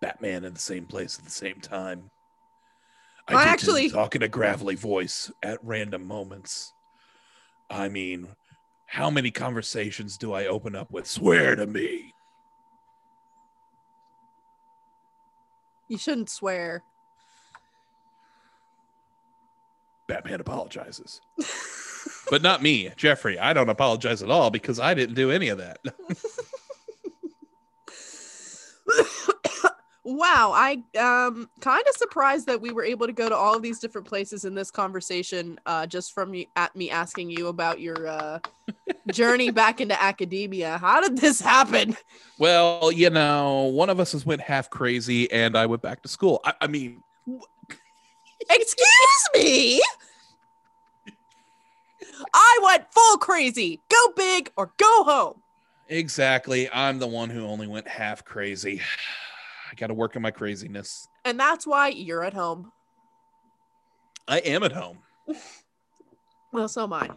batman 0.02 0.46
in 0.46 0.54
the 0.54 0.60
same 0.60 0.86
place 0.86 1.18
at 1.18 1.26
the 1.26 1.32
same 1.32 1.60
time. 1.60 2.12
I 3.28 3.44
to 3.44 3.50
actually- 3.50 3.90
talk 3.90 4.16
in 4.16 4.22
a 4.22 4.28
gravelly 4.28 4.76
voice 4.76 5.32
at 5.42 5.58
random 5.64 6.06
moments. 6.06 6.72
I 7.72 7.90
mean 7.90 8.28
how 8.86 9.10
many 9.10 9.32
conversations 9.32 10.16
do 10.18 10.32
i 10.32 10.46
open 10.46 10.76
up 10.76 10.92
with? 10.92 11.08
Swear 11.08 11.56
to 11.56 11.66
me. 11.66 12.14
You 15.90 15.98
shouldn't 15.98 16.30
swear. 16.30 16.84
batman 20.08 20.40
apologizes 20.40 21.20
but 22.30 22.41
not 22.41 22.61
me 22.61 22.89
jeffrey 22.95 23.38
i 23.39 23.53
don't 23.53 23.69
apologize 23.69 24.21
at 24.21 24.30
all 24.30 24.49
because 24.49 24.80
i 24.80 24.93
didn't 24.93 25.15
do 25.15 25.32
any 25.32 25.49
of 25.49 25.57
that 25.57 25.80
wow, 30.07 30.51
I 30.53 30.84
um 30.97 31.49
kind 31.59 31.84
of 31.88 31.95
surprised 31.95 32.47
that 32.47 32.61
we 32.61 32.71
were 32.71 32.84
able 32.84 33.07
to 33.07 33.13
go 33.13 33.28
to 33.28 33.36
all 33.36 33.55
of 33.55 33.61
these 33.61 33.80
different 33.80 34.07
places 34.07 34.45
in 34.45 34.55
this 34.55 34.71
conversation 34.71 35.59
uh 35.65 35.86
just 35.86 36.13
from 36.13 36.34
you 36.34 36.45
at 36.55 36.75
me 36.75 36.89
asking 36.89 37.30
you 37.30 37.47
about 37.47 37.82
your 37.82 38.07
uh 38.07 38.39
journey 39.11 39.51
back 39.51 39.82
into 39.82 40.01
academia. 40.01 40.78
How 40.78 41.01
did 41.01 41.17
this 41.17 41.41
happen? 41.41 41.97
well 42.39 42.91
you 42.91 43.09
know 43.09 43.63
one 43.63 43.89
of 43.89 43.99
us 43.99 44.13
has 44.13 44.25
went 44.25 44.41
half 44.41 44.69
crazy 44.69 45.30
and 45.32 45.57
i 45.57 45.65
went 45.65 45.82
back 45.82 46.01
to 46.03 46.07
school 46.07 46.39
i, 46.45 46.53
I 46.61 46.67
mean 46.67 47.03
Excuse 48.49 49.30
me. 49.36 49.82
I 52.34 52.59
went 52.63 52.91
full 52.93 53.18
crazy. 53.18 53.82
Go 53.89 54.13
big 54.15 54.51
or 54.57 54.72
go 54.78 55.03
home. 55.03 55.41
Exactly. 55.89 56.70
I'm 56.72 56.99
the 56.99 57.07
one 57.07 57.30
who 57.30 57.45
only 57.45 57.68
went 57.68 57.88
half 57.88 58.26
crazy. 58.26 58.82
I 59.72 59.76
got 59.76 59.88
to 59.88 59.93
work 59.93 60.15
on 60.15 60.22
my 60.22 60.32
craziness. 60.32 61.07
And 61.26 61.39
that's 61.39 61.68
why 61.68 61.89
you're 61.89 62.24
at 62.24 62.34
home. 62.34 62.72
I 64.28 64.39
am 64.39 64.63
at 64.63 64.72
home. 64.72 64.99
Well, 66.53 66.70
so 66.70 66.84
am 66.84 66.93
I. 66.93 67.09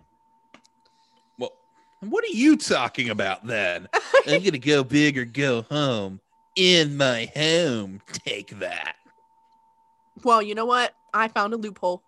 Well, 1.39 1.53
what 2.01 2.25
are 2.25 2.35
you 2.35 2.57
talking 2.57 3.11
about 3.11 3.47
then? 3.47 3.89
I'm 4.27 4.41
going 4.41 4.51
to 4.51 4.59
go 4.59 4.83
big 4.83 5.17
or 5.17 5.25
go 5.25 5.63
home. 5.63 6.21
In 6.57 6.97
my 6.97 7.31
home. 7.35 8.03
Take 8.13 8.59
that. 8.59 8.97
Well, 10.25 10.43
you 10.43 10.55
know 10.55 10.67
what? 10.67 10.95
I 11.15 11.29
found 11.29 11.55
a 11.55 11.57
loophole. 11.57 12.03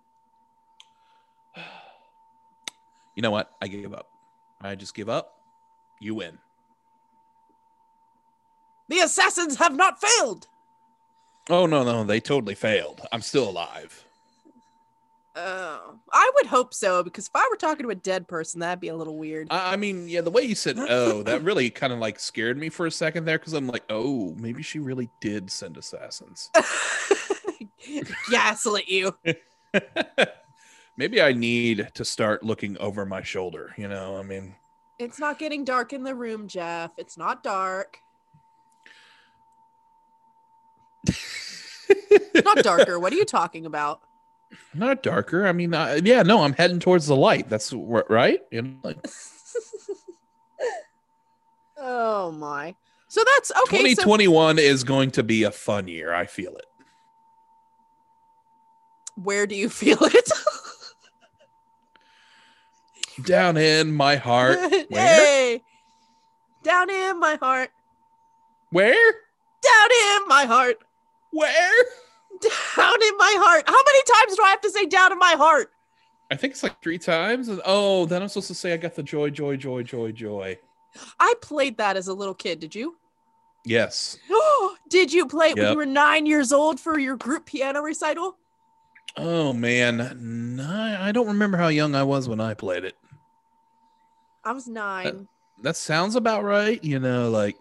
You 3.15 3.23
know 3.23 3.31
what? 3.31 3.51
I 3.61 3.69
give 3.69 3.93
up. 3.93 4.09
I 4.61 4.75
just 4.75 4.95
give 4.95 5.09
up. 5.09 5.35
You 6.01 6.15
win. 6.15 6.39
The 8.89 9.01
assassins 9.01 9.57
have 9.57 9.77
not 9.77 10.01
failed. 10.01 10.47
Oh, 11.51 11.67
no, 11.67 11.85
no. 11.85 12.05
They 12.05 12.21
totally 12.21 12.55
failed. 12.55 13.01
I'm 13.13 13.23
still 13.23 13.49
alive. 13.49 14.05
Oh, 15.35 15.95
I 16.13 16.31
would 16.35 16.47
hope 16.47 16.75
so 16.75 17.03
because 17.03 17.27
if 17.27 17.31
I 17.35 17.49
were 17.51 17.57
talking 17.57 17.85
to 17.85 17.91
a 17.91 17.95
dead 17.95 18.29
person, 18.29 18.61
that'd 18.61 18.81
be 18.81 18.89
a 18.89 18.97
little 18.97 19.17
weird. 19.17 19.49
I 19.51 19.73
I 19.73 19.77
mean, 19.77 20.07
yeah, 20.07 20.21
the 20.21 20.31
way 20.31 20.43
you 20.43 20.55
said, 20.55 20.79
oh, 20.79 21.23
that 21.23 21.43
really 21.43 21.71
kind 21.71 21.91
of 21.93 21.99
like 22.01 22.21
scared 22.21 22.59
me 22.59 22.69
for 22.69 22.85
a 22.85 22.91
second 22.91 23.25
there 23.25 23.39
because 23.39 23.55
I'm 23.55 23.67
like, 23.67 23.85
oh, 23.89 24.35
maybe 24.37 24.63
she 24.63 24.79
really 24.79 25.09
did 25.21 25.51
send 25.51 25.79
assassins. 25.79 26.51
Gaslit 28.31 28.89
you. 28.89 29.17
maybe 30.97 31.20
I 31.20 31.32
need 31.32 31.90
to 31.95 32.05
start 32.05 32.43
looking 32.43 32.76
over 32.78 33.05
my 33.07 33.22
shoulder. 33.22 33.74
You 33.76 33.88
know, 33.88 34.16
I 34.16 34.22
mean, 34.22 34.55
It's 34.99 35.18
not 35.18 35.38
getting 35.38 35.64
dark 35.64 35.93
in 35.93 36.03
the 36.05 36.14
room, 36.14 36.49
Jeff. 36.49 36.93
It's 36.97 37.16
not 37.16 37.43
dark. 37.43 37.99
Not 42.45 42.59
darker. 42.59 42.99
what 42.99 43.12
are 43.12 43.16
you 43.16 43.24
talking 43.24 43.66
about? 43.66 44.01
not 44.74 45.03
darker. 45.03 45.47
I 45.47 45.53
mean, 45.53 45.74
uh, 45.74 46.01
yeah, 46.03 46.22
no, 46.22 46.43
I'm 46.43 46.53
heading 46.53 46.78
towards 46.78 47.07
the 47.07 47.16
light. 47.16 47.49
That's 47.49 47.72
right. 47.72 48.40
You 48.51 48.62
know, 48.62 48.76
like 48.82 48.99
oh 51.78 52.32
my. 52.32 52.74
So 53.09 53.22
that's 53.34 53.53
okay. 53.64 53.76
So 53.95 54.05
2021 54.05 54.59
is 54.59 54.84
going 54.84 55.11
to 55.12 55.22
be 55.22 55.43
a 55.43 55.51
fun 55.51 55.88
year. 55.88 56.14
I 56.14 56.26
feel 56.26 56.55
it. 56.57 56.64
where 59.16 59.47
do 59.47 59.55
you 59.55 59.68
feel 59.68 59.99
it? 60.01 60.30
Down 63.25 63.57
in 63.57 63.93
my 63.95 64.16
heart. 64.16 64.59
Where? 64.89 65.59
Down 66.62 66.91
in 66.91 67.18
my 67.18 67.37
heart. 67.37 67.70
Where? 68.70 69.12
Down 69.62 69.89
in 70.20 70.29
my 70.29 70.45
heart. 70.45 70.79
Where? 71.33 71.85
Down 72.41 73.03
in 73.03 73.16
my 73.18 73.37
heart. 73.39 73.64
How 73.66 73.75
many 73.85 74.03
times 74.03 74.37
do 74.37 74.43
I 74.45 74.51
have 74.51 74.61
to 74.62 74.70
say 74.70 74.87
down 74.87 75.12
in 75.12 75.18
my 75.18 75.35
heart? 75.37 75.70
I 76.31 76.37
think 76.37 76.53
it's 76.55 76.62
like 76.62 76.81
three 76.83 76.99
times. 76.99 77.49
And- 77.49 77.61
Oh, 77.64 78.07
then 78.07 78.23
I'm 78.23 78.29
supposed 78.29 78.49
to 78.49 78.55
say 78.55 78.73
I 78.73 78.77
got 78.77 78.95
the 78.95 79.03
joy, 79.03 79.31
joy, 79.31 79.57
joy, 79.57 79.83
joy, 79.83 80.12
joy. 80.12 80.59
I 81.20 81.35
played 81.41 81.79
that 81.79 81.97
as 81.97 82.09
a 82.09 82.14
little 82.14 82.35
kid. 82.35 82.61
Did 82.61 82.75
you? 82.75 82.97
Yes. 83.64 84.18
Did 84.89 85.12
you 85.12 85.27
play 85.27 85.51
it 85.51 85.57
when 85.57 85.70
you 85.73 85.77
were 85.77 85.87
nine 85.87 86.27
years 86.27 86.53
old 86.53 86.79
for 86.81 86.99
your 86.99 87.16
group 87.16 87.47
piano 87.47 87.81
recital? 87.81 88.37
Oh 89.17 89.53
man, 89.53 90.01
I 90.61 91.13
don't 91.13 91.26
remember 91.29 91.59
how 91.59 91.68
young 91.68 91.95
I 91.95 92.03
was 92.03 92.29
when 92.29 92.41
I 92.41 92.55
played 92.55 92.84
it. 92.84 92.95
I 94.45 94.53
was 94.53 94.67
nine. 94.67 95.29
That 95.63 95.77
sounds 95.77 96.17
about 96.17 96.43
right. 96.45 96.83
You 96.83 96.99
know, 96.99 97.31
like 97.31 97.57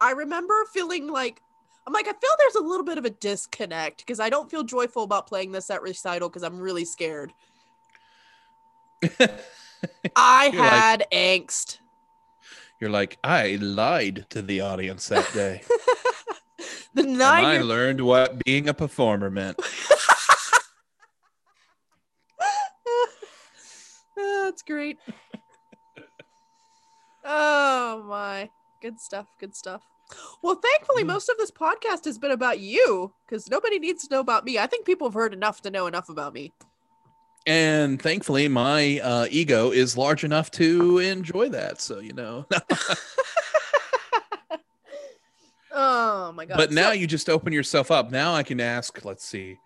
I 0.00 0.10
remember 0.12 0.54
feeling 0.72 1.06
like 1.08 1.40
I'm 1.86 1.92
like 1.92 2.08
I 2.08 2.12
feel 2.12 2.30
there's 2.38 2.56
a 2.56 2.62
little 2.62 2.84
bit 2.84 2.98
of 2.98 3.04
a 3.04 3.10
disconnect 3.10 3.98
because 3.98 4.18
I 4.20 4.30
don't 4.30 4.50
feel 4.50 4.64
joyful 4.64 5.02
about 5.04 5.26
playing 5.26 5.52
this 5.52 5.70
at 5.70 5.82
recital 5.82 6.28
because 6.28 6.42
I'm 6.42 6.58
really 6.58 6.84
scared. 6.84 7.32
I 10.16 10.50
You're 10.52 10.62
like- 10.62 10.70
had 10.72 11.06
angst. 11.12 11.78
you're 12.80 12.90
like 12.90 13.18
I 13.22 13.58
lied 13.60 14.26
to 14.30 14.42
the 14.42 14.60
audience 14.62 15.08
that 15.08 15.30
day. 15.32 15.62
the 16.94 17.02
nine 17.02 17.44
I 17.44 17.58
learned 17.58 18.00
what 18.00 18.42
being 18.44 18.68
a 18.68 18.74
performer 18.74 19.30
meant. 19.30 19.60
That's 24.16 24.62
great. 24.62 24.98
Oh 27.24 28.04
my. 28.08 28.50
Good 28.82 29.00
stuff. 29.00 29.26
Good 29.40 29.54
stuff. 29.56 29.82
Well, 30.42 30.56
thankfully, 30.56 31.02
Mm. 31.04 31.08
most 31.08 31.28
of 31.30 31.38
this 31.38 31.50
podcast 31.50 32.04
has 32.04 32.18
been 32.18 32.30
about 32.30 32.60
you 32.60 33.12
because 33.26 33.48
nobody 33.48 33.78
needs 33.78 34.06
to 34.06 34.14
know 34.14 34.20
about 34.20 34.44
me. 34.44 34.58
I 34.58 34.66
think 34.66 34.84
people 34.84 35.08
have 35.08 35.14
heard 35.14 35.32
enough 35.32 35.62
to 35.62 35.70
know 35.70 35.86
enough 35.86 36.08
about 36.10 36.34
me. 36.34 36.52
And 37.46 38.00
thankfully, 38.00 38.46
my 38.48 39.00
uh, 39.00 39.26
ego 39.30 39.70
is 39.70 39.96
large 39.96 40.24
enough 40.24 40.50
to 40.52 40.98
enjoy 40.98 41.48
that. 41.50 41.80
So 41.80 41.98
you 42.00 42.12
know. 42.12 42.46
Oh 45.76 46.30
my 46.32 46.44
god. 46.44 46.56
but 46.56 46.70
now 46.70 46.88
So- 46.90 46.92
you 46.92 47.06
just 47.08 47.28
open 47.28 47.52
yourself 47.52 47.90
up. 47.90 48.10
Now 48.10 48.32
I 48.34 48.42
can 48.44 48.60
ask. 48.60 49.04
Let's 49.04 49.24
see, 49.26 49.58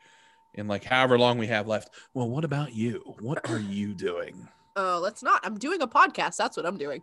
in 0.55 0.66
like 0.66 0.82
however 0.85 1.18
long 1.18 1.36
we 1.39 1.47
have 1.48 1.66
left. 1.66 1.90
Well, 2.14 2.28
what 2.30 2.44
about 2.44 2.72
you? 2.72 3.02
What 3.20 3.48
are 3.51 3.59
you 3.59 3.93
doing? 3.94 4.48
Oh, 4.74 5.01
let's 5.02 5.22
not. 5.22 5.40
I'm 5.44 5.59
doing 5.59 5.82
a 5.82 5.86
podcast. 5.89 6.36
That's 6.36 6.56
what 6.56 6.64
I'm 6.64 6.78
doing. 6.78 7.02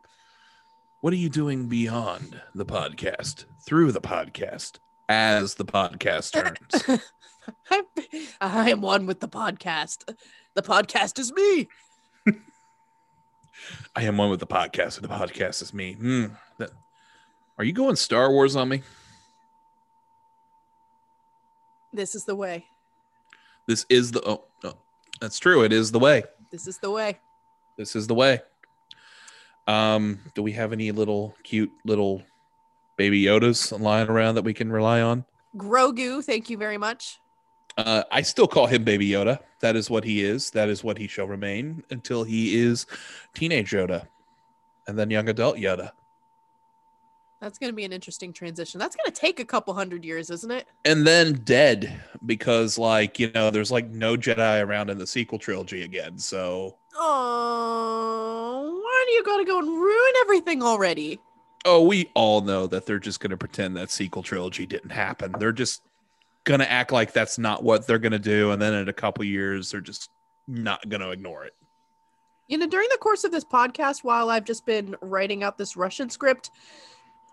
What 1.05 1.13
are 1.13 1.17
you 1.17 1.29
doing 1.29 1.67
beyond 1.67 2.41
the 2.55 2.65
podcast, 2.65 3.45
through 3.63 3.91
the 3.91 4.01
podcast, 4.01 4.79
as 5.07 5.53
the 5.53 5.63
podcast 5.63 6.31
turns? 6.33 7.03
I'm, 8.41 8.81
one 8.81 9.05
with 9.05 9.19
the 9.19 9.27
podcast. 9.27 10.11
The 10.55 10.63
podcast 10.63 11.19
is 11.19 11.31
me. 11.31 11.67
I 13.95 14.01
am 14.01 14.17
one 14.17 14.31
with 14.31 14.39
the 14.39 14.47
podcast, 14.47 14.97
and 14.97 15.07
the 15.07 15.13
podcast 15.13 15.61
is 15.61 15.75
me. 15.75 15.93
Hmm, 15.93 16.25
that, 16.57 16.71
are 17.59 17.63
you 17.63 17.73
going 17.73 17.97
Star 17.97 18.31
Wars 18.31 18.55
on 18.55 18.67
me? 18.67 18.81
This 21.93 22.15
is 22.15 22.25
the 22.25 22.35
way. 22.35 22.65
This 23.67 23.85
is 23.89 24.11
the 24.11 24.27
oh, 24.27 24.45
oh 24.63 24.77
that's 25.21 25.37
true. 25.37 25.63
It 25.63 25.71
is 25.71 25.91
the 25.91 25.99
way. 25.99 26.23
This 26.51 26.65
is 26.65 26.79
the 26.79 26.89
way. 26.89 27.19
This 27.77 27.95
is 27.95 28.07
the 28.07 28.15
way. 28.15 28.41
Um, 29.67 30.19
do 30.35 30.43
we 30.43 30.51
have 30.53 30.73
any 30.73 30.91
little 30.91 31.35
cute 31.43 31.71
little 31.85 32.23
baby 32.97 33.23
Yodas 33.23 33.77
lying 33.79 34.09
around 34.09 34.35
that 34.35 34.43
we 34.43 34.53
can 34.53 34.71
rely 34.71 35.01
on? 35.01 35.25
Grogu, 35.57 36.23
thank 36.23 36.49
you 36.49 36.57
very 36.57 36.77
much. 36.77 37.19
Uh, 37.77 38.03
I 38.11 38.21
still 38.21 38.47
call 38.47 38.67
him 38.67 38.83
Baby 38.83 39.09
Yoda. 39.09 39.39
That 39.59 39.75
is 39.75 39.89
what 39.89 40.03
he 40.03 40.23
is. 40.23 40.49
That 40.51 40.69
is 40.69 40.83
what 40.83 40.97
he 40.97 41.07
shall 41.07 41.27
remain 41.27 41.83
until 41.89 42.23
he 42.23 42.55
is 42.55 42.85
teenage 43.33 43.71
Yoda, 43.71 44.07
and 44.87 44.97
then 44.97 45.09
young 45.09 45.27
adult 45.27 45.57
Yoda. 45.57 45.91
That's 47.41 47.59
going 47.59 47.71
to 47.71 47.75
be 47.75 47.83
an 47.83 47.91
interesting 47.91 48.31
transition. 48.31 48.79
That's 48.79 48.95
going 48.95 49.11
to 49.11 49.19
take 49.19 49.39
a 49.41 49.45
couple 49.45 49.73
hundred 49.73 50.05
years, 50.05 50.29
isn't 50.29 50.49
it? 50.51 50.67
And 50.85 51.05
then 51.05 51.33
dead 51.43 52.01
because, 52.25 52.77
like, 52.77 53.19
you 53.19 53.29
know, 53.33 53.51
there's 53.51 53.71
like 53.71 53.89
no 53.89 54.15
Jedi 54.15 54.65
around 54.65 54.89
in 54.89 54.97
the 54.97 55.05
sequel 55.05 55.37
trilogy 55.37 55.83
again. 55.83 56.17
So, 56.17 56.77
Oh, 56.97 58.34
you 59.15 59.23
got 59.23 59.37
to 59.37 59.45
go 59.45 59.59
and 59.59 59.67
ruin 59.67 60.13
everything 60.21 60.61
already? 60.61 61.19
oh, 61.65 61.81
we 61.81 62.09
all 62.13 62.41
know 62.41 62.67
that 62.67 62.85
they're 62.85 62.99
just 62.99 63.19
going 63.19 63.31
to 63.31 63.37
pretend 63.37 63.75
that 63.75 63.89
sequel 63.89 64.23
trilogy 64.23 64.65
didn't 64.65 64.91
happen. 64.91 65.33
They're 65.39 65.51
just 65.51 65.81
going 66.43 66.59
to 66.59 66.71
act 66.71 66.91
like 66.91 67.11
that's 67.11 67.39
not 67.39 67.63
what 67.63 67.87
they're 67.87 67.99
going 67.99 68.11
to 68.11 68.19
do. 68.19 68.51
And 68.51 68.61
then 68.61 68.75
in 68.75 68.87
a 68.87 68.93
couple 68.93 69.23
years, 69.23 69.71
they're 69.71 69.81
just 69.81 70.11
not 70.47 70.87
going 70.87 71.01
to 71.01 71.09
ignore 71.09 71.43
it. 71.43 71.53
You 72.47 72.59
know, 72.59 72.67
during 72.67 72.87
the 72.91 72.99
course 72.99 73.23
of 73.23 73.31
this 73.31 73.43
podcast, 73.43 74.03
while 74.03 74.29
I've 74.29 74.45
just 74.45 74.67
been 74.67 74.95
writing 75.01 75.43
out 75.43 75.57
this 75.57 75.75
Russian 75.75 76.11
script, 76.11 76.51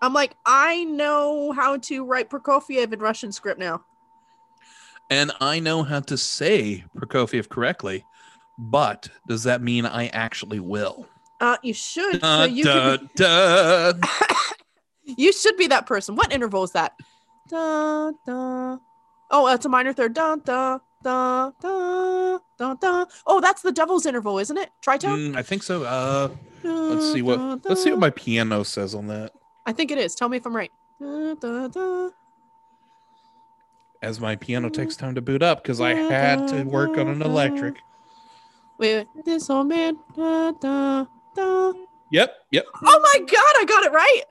I'm 0.00 0.14
like, 0.14 0.34
I 0.46 0.84
know 0.84 1.52
how 1.52 1.76
to 1.76 2.04
write 2.04 2.30
Prokofiev 2.30 2.90
in 2.92 2.98
Russian 2.98 3.30
script 3.30 3.60
now. 3.60 3.84
And 5.10 5.30
I 5.42 5.60
know 5.60 5.82
how 5.82 6.00
to 6.00 6.16
say 6.16 6.84
Prokofiev 6.96 7.50
correctly, 7.50 8.06
but 8.56 9.10
does 9.28 9.42
that 9.42 9.60
mean 9.60 9.84
I 9.84 10.06
actually 10.06 10.60
will? 10.60 11.06
Uh, 11.43 11.56
you 11.64 11.74
should. 11.74 12.20
So 12.20 12.44
you, 12.44 12.62
da, 12.62 12.98
could 12.98 14.01
be, 14.06 15.14
you 15.23 15.32
should 15.32 15.56
be 15.56 15.66
that 15.66 15.86
person. 15.86 16.14
What 16.14 16.32
interval 16.32 16.62
is 16.62 16.70
that? 16.70 16.93
Da, 17.48 18.12
da. 18.24 18.78
Oh, 19.28 19.52
it's 19.52 19.66
a 19.66 19.69
minor 19.69 19.93
third. 19.93 20.14
Da, 20.14 20.36
da, 20.36 20.78
da, 21.02 21.51
da, 21.60 22.39
da, 22.59 22.74
da. 22.74 23.06
Oh, 23.27 23.40
that's 23.40 23.60
the 23.60 23.73
devil's 23.73 24.06
interval, 24.06 24.39
isn't 24.39 24.56
it? 24.56 24.70
Tritone. 24.86 25.32
Mm, 25.32 25.36
I 25.36 25.43
think 25.43 25.64
so. 25.64 25.82
Uh, 25.82 26.28
let's 26.62 27.12
see 27.12 27.23
what 27.23 27.64
let's 27.64 27.82
see 27.82 27.90
what 27.90 27.98
my 27.98 28.10
piano 28.10 28.62
says 28.62 28.94
on 28.94 29.09
that. 29.09 29.32
I 29.66 29.73
think 29.73 29.90
it 29.90 29.98
is. 29.98 30.14
Tell 30.14 30.28
me 30.28 30.36
if 30.36 30.47
I'm 30.47 30.55
right. 30.55 30.70
Da, 31.01 31.35
da, 31.35 31.66
da. 31.66 32.10
As 34.01 34.20
my 34.20 34.36
piano 34.36 34.69
takes 34.69 34.94
time 34.94 35.16
to 35.16 35.20
boot 35.20 35.43
up 35.43 35.64
because 35.64 35.81
I 35.81 35.94
had 35.94 36.47
to 36.48 36.62
work 36.62 36.97
on 36.98 37.09
an 37.09 37.20
electric. 37.20 37.78
Wait, 38.78 39.09
wait, 39.14 39.24
this 39.24 39.51
old 39.51 39.66
man. 39.66 39.97
Da. 41.34 41.72
Yep, 42.10 42.34
yep. 42.50 42.64
Oh 42.84 43.00
my 43.12 43.18
god, 43.20 43.54
I 43.59 43.64
got 43.66 43.84
it 43.84 43.92
right. 43.92 44.22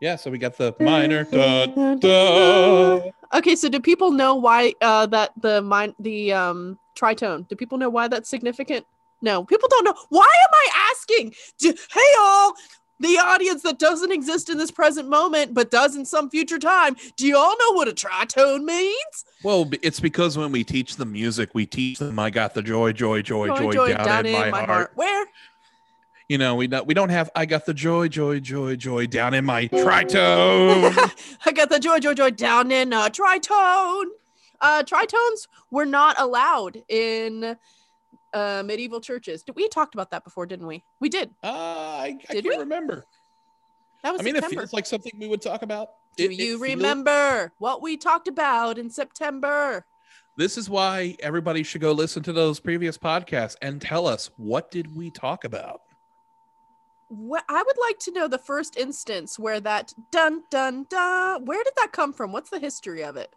Yeah, 0.00 0.16
so 0.16 0.30
we 0.30 0.38
got 0.38 0.56
the 0.56 0.74
minor. 0.80 1.24
Da, 1.24 1.94
da. 1.96 3.10
Okay, 3.32 3.54
so 3.54 3.68
do 3.68 3.80
people 3.80 4.10
know 4.10 4.34
why 4.34 4.74
uh 4.80 5.06
that 5.06 5.32
the 5.40 5.62
mine 5.62 5.94
the 5.98 6.32
um 6.32 6.78
tritone? 6.96 7.46
Do 7.48 7.56
people 7.56 7.78
know 7.78 7.88
why 7.90 8.08
that's 8.08 8.28
significant? 8.28 8.86
No, 9.22 9.44
people 9.44 9.68
don't 9.70 9.84
know. 9.84 9.94
Why 10.08 10.22
am 10.26 10.50
I 10.52 10.90
asking? 10.92 11.34
Do, 11.58 11.74
hey 11.92 12.14
all 12.20 12.54
the 13.00 13.18
audience 13.18 13.62
that 13.62 13.78
doesn't 13.78 14.12
exist 14.12 14.48
in 14.50 14.58
this 14.58 14.70
present 14.70 15.08
moment 15.08 15.54
but 15.54 15.70
does 15.70 15.96
in 15.96 16.04
some 16.04 16.30
future 16.30 16.58
time. 16.58 16.96
Do 17.16 17.26
you 17.26 17.36
all 17.36 17.56
know 17.58 17.72
what 17.72 17.88
a 17.88 17.92
tritone 17.92 18.64
means? 18.64 19.24
Well, 19.42 19.68
it's 19.82 20.00
because 20.00 20.36
when 20.36 20.52
we 20.52 20.62
teach 20.62 20.96
them 20.96 21.12
music, 21.12 21.50
we 21.54 21.66
teach 21.66 21.98
them 21.98 22.18
"I 22.18 22.30
got 22.30 22.54
the 22.54 22.62
joy, 22.62 22.92
joy, 22.92 23.22
joy, 23.22 23.48
joy, 23.48 23.94
down, 23.94 24.26
in, 24.26 24.32
my, 24.32 24.64
heart. 24.64 24.92
Where? 24.94 25.26
You 26.28 26.38
know, 26.38 26.54
we 26.54 26.66
don't 26.66 26.86
we 26.86 26.94
don't 26.94 27.08
have 27.08 27.30
"I 27.34 27.46
got 27.46 27.66
the 27.66 27.74
joy, 27.74 28.08
joy, 28.08 28.38
joy, 28.40 28.76
joy 28.76 29.06
down 29.06 29.34
in 29.34 29.44
my 29.44 29.66
tritone." 29.68 31.12
I 31.46 31.52
got 31.52 31.70
the 31.70 31.80
joy, 31.80 31.98
joy, 31.98 32.14
joy 32.14 32.30
down 32.30 32.70
in 32.70 32.92
uh, 32.92 33.08
tritone. 33.08 34.04
Uh, 34.60 34.82
tritones 34.82 35.48
were 35.70 35.86
not 35.86 36.20
allowed 36.20 36.82
in 36.88 37.56
uh, 38.32 38.62
medieval 38.64 39.00
churches. 39.00 39.44
We 39.54 39.68
talked 39.68 39.94
about 39.94 40.10
that 40.10 40.24
before, 40.24 40.46
didn't 40.46 40.66
we? 40.66 40.82
We 41.00 41.08
did. 41.08 41.30
uh, 41.42 41.48
I, 41.48 42.18
I 42.28 42.32
Did 42.32 42.44
can't 42.44 42.56
we? 42.56 42.56
remember. 42.62 43.04
That 44.02 44.12
was 44.12 44.20
I 44.20 44.24
mean, 44.24 44.34
September. 44.34 44.54
it 44.54 44.58
feels 44.58 44.72
like 44.72 44.86
something 44.86 45.12
we 45.18 45.28
would 45.28 45.42
talk 45.42 45.62
about. 45.62 45.88
Do 46.16 46.24
It- 46.24 46.32
it 46.32 46.38
you 46.38 46.58
feels- 46.58 46.60
remember 46.76 47.52
what 47.58 47.82
we 47.82 47.96
talked 47.96 48.28
about 48.28 48.78
in 48.78 48.88
September? 48.90 49.84
This 50.36 50.56
is 50.56 50.70
why 50.70 51.16
everybody 51.20 51.62
should 51.62 51.80
go 51.82 51.92
listen 51.92 52.22
to 52.22 52.32
those 52.32 52.60
previous 52.60 52.96
podcasts 52.96 53.56
and 53.60 53.80
tell 53.82 54.06
us 54.06 54.30
what 54.36 54.70
did 54.70 54.94
we 54.96 55.10
talk 55.10 55.44
about. 55.44 55.82
Wh- 57.10 57.42
I 57.48 57.62
would 57.62 57.76
like 57.88 57.98
to 58.00 58.12
know 58.12 58.28
the 58.28 58.38
first 58.38 58.76
instance 58.76 59.38
where 59.38 59.60
that 59.60 59.92
dun 60.12 60.44
dun 60.50 60.86
dun. 60.88 61.44
Where 61.44 61.62
did 61.62 61.74
that 61.76 61.92
come 61.92 62.12
from? 62.12 62.32
What's 62.32 62.48
the 62.50 62.60
history 62.60 63.02
of 63.04 63.16
it? 63.16 63.34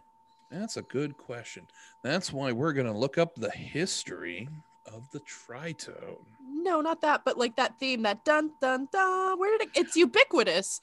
That's 0.51 0.77
a 0.77 0.83
good 0.83 1.17
question. 1.17 1.67
That's 2.03 2.31
why 2.31 2.51
we're 2.51 2.73
going 2.73 2.85
to 2.87 2.93
look 2.97 3.17
up 3.17 3.33
the 3.35 3.49
history 3.49 4.47
of 4.93 5.09
the 5.11 5.19
tritone. 5.21 6.25
No, 6.45 6.81
not 6.81 7.01
that, 7.01 7.25
but 7.25 7.37
like 7.37 7.55
that 7.55 7.77
theme, 7.79 8.03
that 8.03 8.23
dun 8.23 8.51
dun 8.61 8.87
dun. 8.91 9.39
Where 9.39 9.57
did 9.57 9.69
it? 9.69 9.69
It's 9.75 9.95
ubiquitous, 9.95 10.81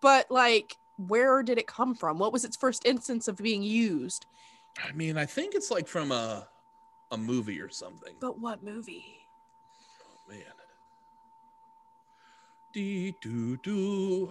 but 0.00 0.30
like, 0.30 0.76
where 0.96 1.42
did 1.42 1.58
it 1.58 1.66
come 1.66 1.94
from? 1.94 2.18
What 2.18 2.32
was 2.32 2.44
its 2.44 2.56
first 2.56 2.86
instance 2.86 3.28
of 3.28 3.36
being 3.36 3.62
used? 3.62 4.26
I 4.82 4.92
mean, 4.92 5.18
I 5.18 5.26
think 5.26 5.54
it's 5.54 5.70
like 5.70 5.86
from 5.88 6.12
a 6.12 6.48
a 7.10 7.18
movie 7.18 7.60
or 7.60 7.68
something. 7.68 8.14
But 8.20 8.38
what 8.38 8.62
movie? 8.62 9.04
Oh, 10.02 10.30
man. 10.32 10.42
Dee, 12.72 13.14
doo, 13.20 13.58
doo. 13.58 14.30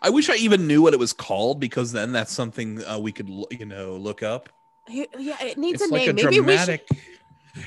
I 0.00 0.10
wish 0.10 0.28
I 0.28 0.34
even 0.34 0.66
knew 0.66 0.82
what 0.82 0.94
it 0.94 0.98
was 0.98 1.12
called 1.12 1.60
because 1.60 1.92
then 1.92 2.10
that's 2.10 2.32
something 2.32 2.84
uh, 2.84 2.98
we 2.98 3.12
could, 3.12 3.28
you 3.52 3.66
know, 3.66 3.94
look 3.96 4.24
up. 4.24 4.48
Yeah, 4.88 5.04
it 5.40 5.58
needs 5.58 5.80
It's 5.80 5.90
a 5.90 5.94
like 5.94 6.06
name. 6.06 6.10
a 6.10 6.30
Maybe 6.30 6.40
we 6.40 6.56
should. 6.58 6.80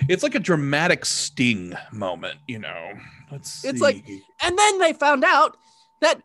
It's 0.09 0.23
like 0.23 0.35
a 0.35 0.39
dramatic 0.39 1.05
sting 1.05 1.73
moment, 1.91 2.39
you 2.47 2.59
know. 2.59 2.93
Let's. 3.31 3.63
It's 3.63 3.81
like- 3.81 4.03
And 4.41 4.57
then 4.57 4.79
they 4.79 4.93
found 4.93 5.23
out 5.23 5.57
that 6.01 6.21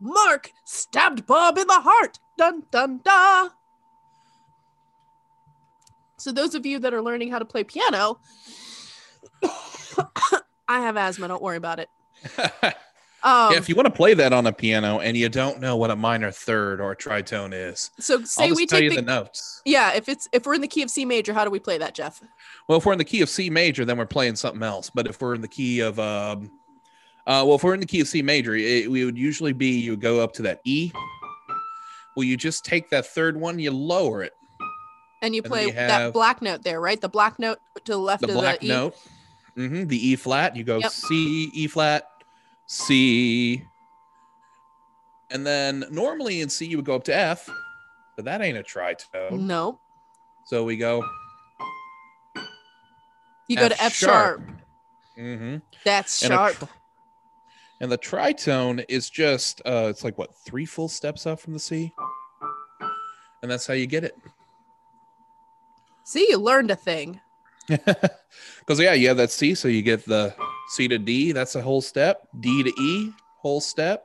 Mark 0.00 0.50
stabbed 0.64 1.26
Bob 1.26 1.56
in 1.58 1.66
the 1.66 1.80
heart. 1.80 2.18
Dun 2.36 2.64
dun 2.70 3.00
dun. 3.04 3.50
So 6.16 6.32
those 6.32 6.54
of 6.54 6.64
you 6.66 6.78
that 6.80 6.94
are 6.94 7.02
learning 7.02 7.30
how 7.30 7.38
to 7.38 7.44
play 7.44 7.64
piano, 7.64 8.18
I 10.68 10.80
have 10.80 10.96
asthma. 10.96 11.28
Don't 11.28 11.42
worry 11.42 11.56
about 11.56 11.78
it. 11.80 11.88
Um, 13.26 13.52
yeah, 13.52 13.56
if 13.56 13.70
you 13.70 13.74
want 13.74 13.86
to 13.86 13.90
play 13.90 14.12
that 14.12 14.34
on 14.34 14.46
a 14.46 14.52
piano 14.52 14.98
and 15.00 15.16
you 15.16 15.30
don't 15.30 15.58
know 15.58 15.78
what 15.78 15.90
a 15.90 15.96
minor 15.96 16.30
third 16.30 16.78
or 16.78 16.92
a 16.92 16.96
tritone 16.96 17.54
is, 17.54 17.90
so 17.98 18.16
I'll 18.18 18.26
say 18.26 18.48
just 18.48 18.56
we 18.58 18.66
tell 18.66 18.80
take 18.80 18.84
you 18.84 18.90
the, 18.90 18.96
the 18.96 19.00
notes. 19.02 19.62
yeah. 19.64 19.94
If 19.94 20.10
it's 20.10 20.28
if 20.30 20.44
we're 20.44 20.52
in 20.52 20.60
the 20.60 20.68
key 20.68 20.82
of 20.82 20.90
C 20.90 21.06
major, 21.06 21.32
how 21.32 21.42
do 21.42 21.50
we 21.50 21.58
play 21.58 21.78
that, 21.78 21.94
Jeff? 21.94 22.20
Well, 22.68 22.78
if 22.78 22.86
we're 22.86 22.92
in 22.92 22.98
the 22.98 23.04
key 23.04 23.20
of 23.20 23.28
C 23.28 23.50
major, 23.50 23.84
then 23.84 23.98
we're 23.98 24.06
playing 24.06 24.36
something 24.36 24.62
else. 24.62 24.90
But 24.94 25.06
if 25.06 25.20
we're 25.20 25.34
in 25.34 25.42
the 25.42 25.48
key 25.48 25.80
of, 25.80 25.98
um, 25.98 26.50
uh, 27.26 27.44
well, 27.46 27.56
if 27.56 27.62
we're 27.64 27.74
in 27.74 27.80
the 27.80 27.86
key 27.86 28.00
of 28.00 28.08
C 28.08 28.22
major, 28.22 28.54
it, 28.54 28.90
we 28.90 29.04
would 29.04 29.18
usually 29.18 29.52
be 29.52 29.78
you 29.80 29.96
go 29.96 30.20
up 30.20 30.32
to 30.34 30.42
that 30.42 30.60
E. 30.64 30.90
Well, 32.16 32.24
you 32.24 32.36
just 32.36 32.64
take 32.64 32.88
that 32.90 33.06
third 33.06 33.38
one, 33.38 33.58
you 33.58 33.70
lower 33.70 34.22
it, 34.22 34.32
And 35.20 35.34
you 35.34 35.42
And 35.42 35.50
play 35.50 35.66
you 35.66 35.72
that 35.72 36.12
black 36.12 36.40
note 36.40 36.62
there, 36.62 36.80
right? 36.80 37.00
The 37.00 37.08
black 37.08 37.38
note 37.38 37.58
to 37.84 37.92
the 37.92 37.98
left 37.98 38.22
the 38.22 38.28
of 38.28 38.34
black 38.34 38.60
the 38.60 38.66
E. 38.66 38.68
note, 38.68 38.94
hmm 39.56 39.84
the 39.84 40.08
E 40.08 40.16
flat. 40.16 40.56
You 40.56 40.64
go 40.64 40.78
Yep. 40.78 40.90
C, 40.90 41.50
E 41.52 41.66
flat, 41.66 42.04
C, 42.66 43.62
and 45.30 45.44
then 45.46 45.84
normally 45.90 46.40
in 46.40 46.48
C 46.48 46.66
you 46.66 46.76
would 46.76 46.86
go 46.86 46.94
up 46.94 47.04
to 47.04 47.14
F, 47.14 47.50
but 48.16 48.24
that 48.26 48.40
ain't 48.40 48.56
a 48.56 48.62
tritone. 48.62 49.40
No, 49.40 49.80
So 50.44 50.64
we 50.64 50.76
go. 50.76 51.04
You 53.48 53.56
go 53.56 53.66
F 53.66 53.72
to 53.72 53.82
F 53.82 53.92
sharp. 53.94 54.42
sharp. 54.46 54.60
hmm 55.16 55.56
That's 55.84 56.22
And 56.22 56.32
sharp. 56.32 56.58
tr- 56.58 56.64
and 57.80 57.90
the 57.92 57.98
tritone 57.98 58.84
is 58.88 59.10
just 59.10 59.60
uh 59.66 59.86
it's 59.90 60.04
like 60.04 60.16
what 60.16 60.34
three 60.34 60.64
full 60.64 60.88
steps 60.88 61.26
up 61.26 61.40
from 61.40 61.52
the 61.52 61.58
C, 61.58 61.92
and 63.42 63.50
that's 63.50 63.66
how 63.66 63.74
you 63.74 63.86
get 63.86 64.04
it. 64.04 64.16
See, 66.04 66.26
you 66.28 66.38
learned 66.38 66.70
a 66.70 66.76
thing. 66.76 67.20
Because 68.60 68.80
yeah, 68.80 68.94
you 68.94 69.08
have 69.08 69.16
that 69.18 69.30
C, 69.30 69.54
so 69.54 69.68
you 69.68 69.80
get 69.82 70.04
the 70.06 70.34
C 70.68 70.88
to 70.88 70.98
D. 70.98 71.32
That's 71.32 71.54
a 71.54 71.62
whole 71.62 71.80
step. 71.82 72.22
D 72.40 72.62
to 72.62 72.70
E, 72.80 73.12
whole 73.38 73.60
step, 73.60 74.04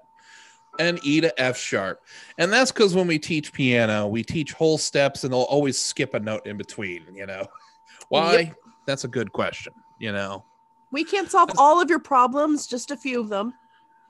and 0.80 1.00
E 1.04 1.20
to 1.22 1.42
F 1.42 1.58
sharp. 1.58 2.02
And 2.38 2.52
that's 2.52 2.72
because 2.72 2.94
when 2.94 3.08
we 3.08 3.18
teach 3.20 3.52
piano, 3.54 4.08
we 4.08 4.22
teach 4.24 4.52
whole 4.54 4.78
steps, 4.78 5.24
and 5.24 5.32
they'll 5.34 5.42
always 5.44 5.80
skip 5.80 6.14
a 6.14 6.20
note 6.20 6.46
in 6.46 6.58
between. 6.58 7.06
You 7.14 7.26
know, 7.26 7.46
Why? 8.10 8.34
Yep. 8.34 8.56
That's 8.90 9.04
a 9.04 9.08
good 9.08 9.32
question, 9.32 9.72
you 10.00 10.12
know. 10.12 10.44
We 10.92 11.04
can't 11.04 11.30
solve 11.30 11.52
all 11.60 11.80
of 11.80 11.88
your 11.92 12.00
problems, 12.00 12.66
just 12.66 12.90
a 12.90 12.98
few 12.98 13.20
of 13.20 13.30
them. 13.30 13.54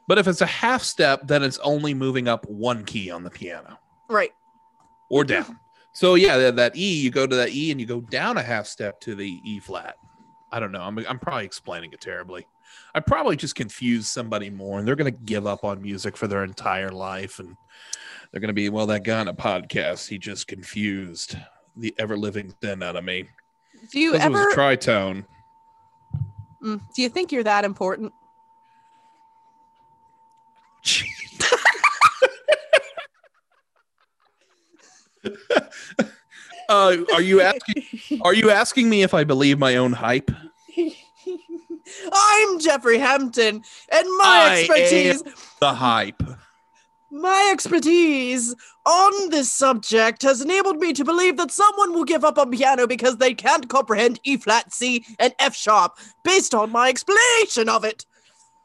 But 0.08 0.18
if 0.18 0.26
it's 0.26 0.40
a 0.40 0.46
half 0.46 0.82
step, 0.84 1.28
then 1.28 1.44
it's 1.44 1.58
only 1.60 1.94
moving 1.94 2.30
up 2.30 2.48
one 2.48 2.86
key 2.86 3.12
on 3.12 3.24
the 3.24 3.30
piano 3.30 3.78
Right. 4.10 4.32
or 5.10 5.26
down. 5.26 5.60
So 5.92 6.16
yeah, 6.16 6.38
that, 6.38 6.56
that 6.56 6.78
E, 6.78 7.02
you 7.02 7.12
go 7.12 7.28
to 7.28 7.36
that 7.36 7.50
E 7.50 7.72
and 7.72 7.82
you 7.82 7.86
go 7.86 8.00
down 8.00 8.38
a 8.38 8.42
half 8.42 8.68
step 8.68 9.02
to 9.02 9.16
the 9.16 9.42
E 9.44 9.60
flat. 9.60 9.96
I 10.54 10.62
don't 10.62 10.72
know. 10.72 10.82
I'm, 10.82 10.98
I'm 11.00 11.20
probably 11.20 11.44
explaining 11.44 11.92
it 11.92 12.00
terribly. 12.00 12.48
I 12.96 13.02
probably 13.02 13.36
just 13.36 13.56
confused 13.56 14.08
somebody 14.08 14.50
more 14.50 14.80
and 14.80 14.88
they're 14.88 14.96
going 14.96 15.14
to 15.14 15.20
give 15.26 15.46
up 15.46 15.66
on 15.66 15.82
music 15.82 16.16
for 16.16 16.28
their 16.28 16.46
entire 16.46 16.90
life. 16.92 17.40
And 17.40 17.58
they're 18.32 18.40
going 18.40 18.48
to 18.48 18.54
be, 18.54 18.70
well, 18.70 18.88
that 18.88 19.04
guy 19.04 19.20
on 19.20 19.28
a 19.28 19.34
podcast, 19.34 20.08
he 20.08 20.18
just 20.18 20.48
confused 20.48 21.36
the 21.76 21.94
ever 22.00 22.16
living 22.18 22.54
sin 22.64 22.82
out 22.82 22.96
of 22.96 23.04
me. 23.04 23.26
Do 23.92 24.00
you 24.00 24.12
was 24.12 24.22
ever 24.22 24.50
a 24.50 24.56
tritone. 24.56 25.26
Mm, 26.64 26.82
do 26.94 27.02
you 27.02 27.10
think 27.10 27.32
you're 27.32 27.44
that 27.44 27.66
important? 27.66 28.14
uh, 36.70 36.98
are 37.14 37.22
you 37.22 37.42
asking? 37.42 37.84
Are 38.22 38.34
you 38.34 38.50
asking 38.52 38.90
me 38.90 39.04
if 39.04 39.14
I 39.14 39.24
believe 39.24 39.60
my 39.60 39.78
own 39.78 39.94
hype? 39.94 40.30
I'm 42.12 42.60
Jeffrey 42.60 42.98
Hampton, 43.00 43.64
and 43.92 44.18
my 44.18 44.26
I 44.26 44.60
expertise 44.60 45.24
The 45.60 45.74
hype. 45.74 46.22
My 47.12 47.50
expertise 47.52 48.54
on 48.86 49.30
this 49.30 49.52
subject 49.52 50.22
has 50.22 50.42
enabled 50.42 50.78
me 50.78 50.94
to 50.94 51.04
believe 51.04 51.38
that 51.38 51.52
someone 51.52 51.94
will 51.94 52.04
give 52.04 52.24
up 52.24 52.38
on 52.38 52.52
piano 52.52 52.86
because 52.86 53.18
they 53.18 53.34
can't 53.34 53.68
comprehend 53.68 54.20
E 54.24 54.38
flat, 54.38 54.72
C, 54.74 55.06
and 55.18 55.34
F 55.40 55.56
sharp 55.56 55.98
based 56.24 56.54
on 56.54 56.72
my 56.72 56.90
explanation 56.90 57.68
of 57.68 57.84
it. 57.84 58.06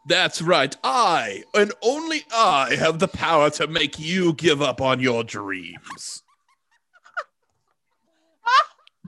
That's 0.06 0.42
right. 0.42 0.76
I 0.84 1.44
and 1.54 1.72
only 1.82 2.24
I 2.34 2.74
have 2.74 2.98
the 2.98 3.08
power 3.08 3.48
to 3.50 3.66
make 3.66 3.98
you 3.98 4.34
give 4.34 4.60
up 4.60 4.82
on 4.82 5.00
your 5.00 5.24
dreams. 5.24 6.22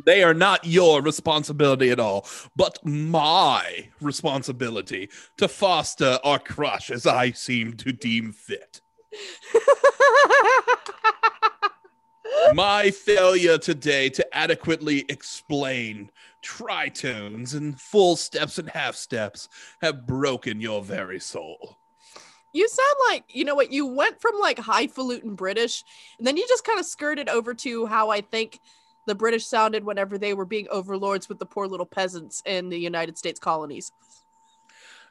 they 0.07 0.23
are 0.23 0.35
not 0.35 0.65
your 0.65 1.03
responsibility 1.03 1.91
at 1.91 2.01
all, 2.01 2.27
but 2.57 2.79
my 2.87 3.89
responsibility 4.01 5.11
to 5.37 5.49
foster 5.49 6.19
or 6.25 6.39
crush 6.39 6.91
as 6.91 7.07
I 7.07 7.33
seem 7.33 7.75
to 7.75 7.93
deem 7.93 8.33
fit. 8.33 8.81
My 12.55 12.91
failure 12.91 13.59
today 13.59 14.09
to 14.11 14.37
adequately 14.37 15.05
explain 15.09 16.11
tritones 16.45 17.55
and 17.55 17.81
full 17.81 18.17
steps 18.17 18.59
and 18.59 18.69
half 18.71 18.95
steps 18.95 19.49
have 19.81 20.07
broken 20.07 20.61
your 20.61 20.83
very 20.83 21.21
soul. 21.21 21.79
you 22.53 22.69
sound 22.69 22.97
like, 23.11 23.25
you 23.29 23.45
know 23.45 23.55
what, 23.55 23.73
you 23.73 23.87
went 23.87 24.21
from 24.21 24.39
like 24.41 24.59
highfalutin 24.59 25.35
British, 25.35 25.85
and 26.19 26.27
then 26.27 26.37
you 26.37 26.47
just 26.49 26.65
kind 26.65 26.81
of 26.81 26.87
skirted 26.87 27.29
over 27.29 27.55
to 27.55 27.87
how 27.87 28.11
I 28.11 28.21
think 28.21 28.61
the 29.07 29.15
British 29.15 29.47
sounded 29.47 29.85
whenever 29.85 30.19
they 30.19 30.35
were 30.35 30.45
being 30.45 30.67
overlords 30.71 31.29
with 31.29 31.39
the 31.39 31.47
poor 31.47 31.67
little 31.67 31.87
peasants 31.87 32.43
in 32.45 32.69
the 32.69 32.79
United 32.79 33.17
States 33.17 33.39
colonies. 33.39 33.93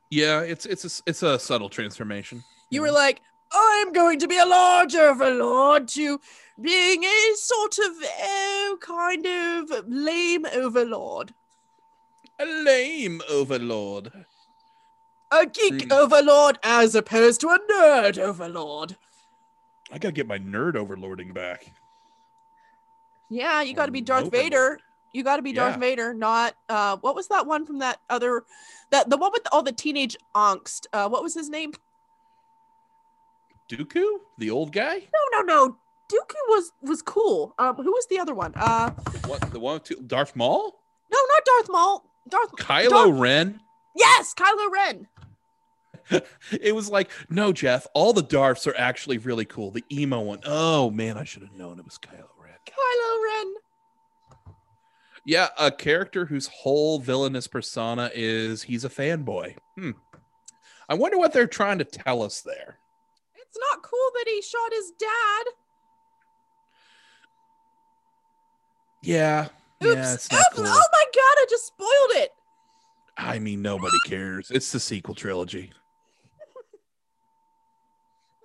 Yeah, 0.10 0.42
it's 0.42 0.66
it's 0.66 0.86
a, 0.86 1.10
it's 1.10 1.24
a 1.24 1.40
subtle 1.40 1.70
transformation. 1.70 2.44
You 2.70 2.82
were 2.82 2.88
mm-hmm. 2.88 2.96
like, 2.96 3.22
I'm 3.52 3.92
going 3.94 4.20
to 4.20 4.28
be 4.28 4.38
a 4.38 4.46
large 4.46 4.96
overlord 4.96 5.88
to 5.90 6.20
being 6.62 7.04
a 7.04 7.34
sort 7.36 7.78
of 7.80 7.92
oh, 8.04 8.78
kind 8.82 9.26
of 9.26 9.86
lame 9.88 10.46
overlord. 10.54 11.34
a 12.40 12.46
lame 12.46 13.22
overlord. 13.30 14.12
A 15.32 15.46
geek 15.46 15.90
Mm. 15.90 15.92
overlord 15.92 16.60
as 16.64 16.96
opposed 16.96 17.42
to 17.42 17.50
a 17.50 17.60
nerd 17.72 18.18
overlord. 18.18 18.96
I 19.92 19.98
gotta 19.98 20.12
get 20.12 20.28
my 20.28 20.40
nerd 20.40 20.74
overlording 20.74 21.34
back. 21.34 21.72
Yeah, 23.30 23.62
you 23.62 23.74
got 23.74 23.88
to 23.88 23.92
be 23.92 24.02
Darth 24.02 24.26
overlord. 24.28 24.44
Vader. 24.44 24.80
You 25.14 25.24
got 25.24 25.38
to 25.38 25.42
be 25.42 25.54
Darth 25.54 25.76
Yeah. 25.76 25.80
Vader, 25.80 26.14
not 26.14 26.56
uh 26.70 26.98
what 26.98 27.16
was 27.16 27.28
that 27.30 27.48
one 27.48 27.66
from 27.66 27.80
that 27.80 28.00
other 28.10 28.44
that 28.92 29.10
the 29.10 29.18
one 29.18 29.32
with 29.32 29.48
all 29.52 29.64
the 29.64 29.72
teenage 29.72 30.16
angst. 30.36 30.86
Uh 30.94 31.10
what 31.10 31.24
was 31.24 31.34
his 31.34 31.50
name? 31.50 31.74
Dooku, 33.70 34.04
the 34.38 34.52
old 34.52 34.72
guy, 34.72 34.96
No, 35.14 35.40
no, 35.40 35.42
no. 35.42 35.78
Dooku 36.12 36.36
was 36.50 36.72
was 36.82 37.02
cool. 37.02 37.54
Um 37.58 37.76
who 37.78 37.92
was 37.92 38.06
the 38.10 38.20
other 38.20 38.36
one? 38.36 38.54
Uh 38.56 38.92
the 39.22 39.28
one, 39.28 39.40
the 39.52 39.60
one 39.60 39.80
two, 39.82 39.96
Darth 40.06 40.36
Maul, 40.36 40.80
no, 41.12 41.18
not 41.18 41.46
Darth 41.46 41.70
Maul. 41.72 42.06
Darth 42.30 42.52
Kylo 42.58 42.90
Darth- 42.90 43.20
Ren. 43.20 43.60
Yes, 43.96 44.34
Kylo 44.34 44.72
Ren. 44.72 45.08
It 46.62 46.76
was 46.76 46.88
like, 46.90 47.10
no, 47.32 47.52
Jeff, 47.52 47.88
all 47.96 48.14
the 48.14 48.22
Darths 48.22 48.68
are 48.68 48.76
actually 48.78 49.18
really 49.18 49.46
cool. 49.46 49.72
The 49.72 49.84
emo 49.92 50.20
one, 50.22 50.40
oh 50.46 50.92
man, 50.92 51.18
I 51.18 51.24
should 51.24 51.42
have 51.42 51.54
known 51.54 51.80
it 51.80 51.86
was 51.86 51.98
Kylo 51.98 52.28
Ren. 52.40 52.54
Kylo 52.68 53.24
Ren. 53.24 53.54
Yeah, 55.26 55.48
a 55.58 55.72
character 55.72 56.28
whose 56.28 56.46
whole 56.48 57.00
villainous 57.00 57.48
persona 57.48 58.12
is 58.14 58.62
he's 58.64 58.86
a 58.86 58.90
fanboy. 58.90 59.56
Hmm. 59.76 59.92
I 60.88 60.94
wonder 60.94 61.18
what 61.18 61.34
they're 61.34 61.48
trying 61.48 61.80
to 61.80 61.84
tell 61.86 62.22
us 62.22 62.42
there. 62.42 62.78
It's 63.56 63.64
not 63.72 63.84
cool 63.84 64.10
that 64.16 64.26
he 64.28 64.42
shot 64.42 64.74
his 64.74 64.92
dad. 65.00 65.46
Yeah. 69.02 69.48
Oops. 69.82 69.96
Yeah, 69.96 70.14
Oops. 70.14 70.28
cool. 70.54 70.66
Oh 70.68 70.88
my 70.92 71.04
god, 71.14 71.36
I 71.38 71.46
just 71.50 71.68
spoiled 71.68 72.24
it. 72.24 72.32
I 73.18 73.40
mean, 73.40 73.62
nobody 73.62 73.96
cares. 74.08 74.52
It's 74.52 74.72
the 74.72 74.80
sequel 74.80 75.16
trilogy. 75.16 75.72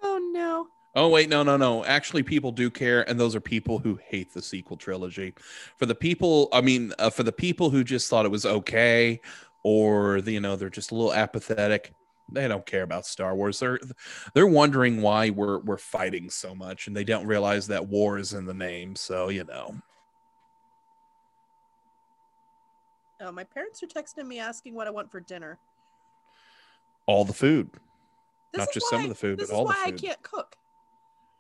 Oh 0.03 0.19
no. 0.33 0.67
Oh 0.95 1.09
wait, 1.09 1.29
no, 1.29 1.43
no, 1.43 1.59
no. 1.59 1.85
Actually, 1.85 2.23
people 2.23 2.53
do 2.53 2.71
care, 2.71 3.07
and 3.09 3.21
those 3.21 3.37
are 3.37 3.41
people 3.41 3.79
who 3.79 3.99
hate 4.03 4.33
the 4.33 4.41
sequel 4.41 4.79
trilogy. 4.79 5.35
For 5.77 5.85
the 5.85 5.95
people, 5.95 6.49
I 6.55 6.63
mean, 6.63 6.95
uh, 6.99 7.11
for 7.11 7.23
the 7.23 7.33
people 7.33 7.69
who 7.69 7.85
just 7.85 8.09
thought 8.09 8.25
it 8.25 8.31
was 8.31 8.47
okay, 8.47 9.21
or 9.63 10.23
the, 10.23 10.33
you 10.33 10.41
know, 10.41 10.57
they're 10.57 10.71
just 10.71 10.91
a 10.91 10.95
little 10.95 11.13
apathetic. 11.13 11.93
They 12.33 12.47
don't 12.49 12.65
care 12.67 12.83
about 12.83 13.07
Star 13.07 13.35
Wars. 13.35 13.59
They're 13.59 13.79
they're 14.35 14.47
wondering 14.47 15.03
why 15.03 15.31
we're 15.31 15.59
we're 15.59 15.77
fighting 15.79 16.31
so 16.31 16.55
much, 16.55 16.87
and 16.87 16.97
they 16.97 17.05
don't 17.05 17.27
realize 17.27 17.67
that 17.69 17.89
war 17.89 18.19
is 18.19 18.33
in 18.33 18.47
the 18.47 18.55
name. 18.55 18.95
So 18.97 19.29
you 19.29 19.45
know, 19.45 19.75
Oh, 23.23 23.33
my 23.33 23.45
parents 23.45 23.83
are 23.83 23.87
texting 23.87 24.27
me 24.27 24.39
asking 24.39 24.75
what 24.75 24.87
I 24.87 24.91
want 24.91 25.11
for 25.11 25.21
dinner. 25.21 25.59
all 27.07 27.25
the 27.25 27.33
food. 27.35 27.71
This 28.53 28.61
Not 28.61 28.69
is 28.69 28.75
just 28.75 28.89
some 28.91 29.01
why- 29.01 29.05
of 29.05 29.09
the 29.11 29.15
food, 29.15 29.39
but 29.39 29.51
all 29.51 29.67
the 29.67 29.73
food 29.75 29.81
why 29.85 29.89
I 29.89 29.93
can't 29.93 30.23
cook. 30.23 30.57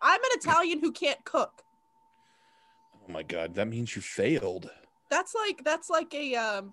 I'm 0.03 0.23
an 0.23 0.31
Italian 0.35 0.81
who 0.81 0.93
can't 0.93 1.25
cook. 1.25 1.63
Oh 3.09 3.13
my 3.13 3.23
god, 3.23 3.55
that 3.55 3.69
means 3.69 3.95
you 3.97 4.03
failed. 4.03 4.71
That's 5.11 5.35
like 5.35 5.63
that's 5.65 5.89
like 5.91 6.13
a 6.15 6.35
um. 6.37 6.73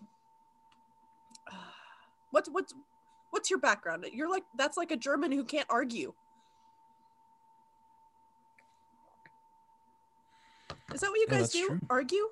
What's 2.31 2.49
what's 2.49 2.73
what's 3.38 3.51
your 3.51 3.59
background? 3.59 4.03
You're 4.11 4.31
like 4.31 4.45
that's 4.57 4.77
like 4.77 4.89
a 4.89 4.97
German 4.97 5.31
who 5.31 5.43
can't 5.43 5.68
argue. 5.69 6.11
Is 10.91 11.01
that 11.01 11.11
what 11.11 11.19
you 11.19 11.27
guys 11.27 11.41
that's 11.41 11.53
do? 11.53 11.68
true. 11.68 11.80
Argue? 11.88 12.30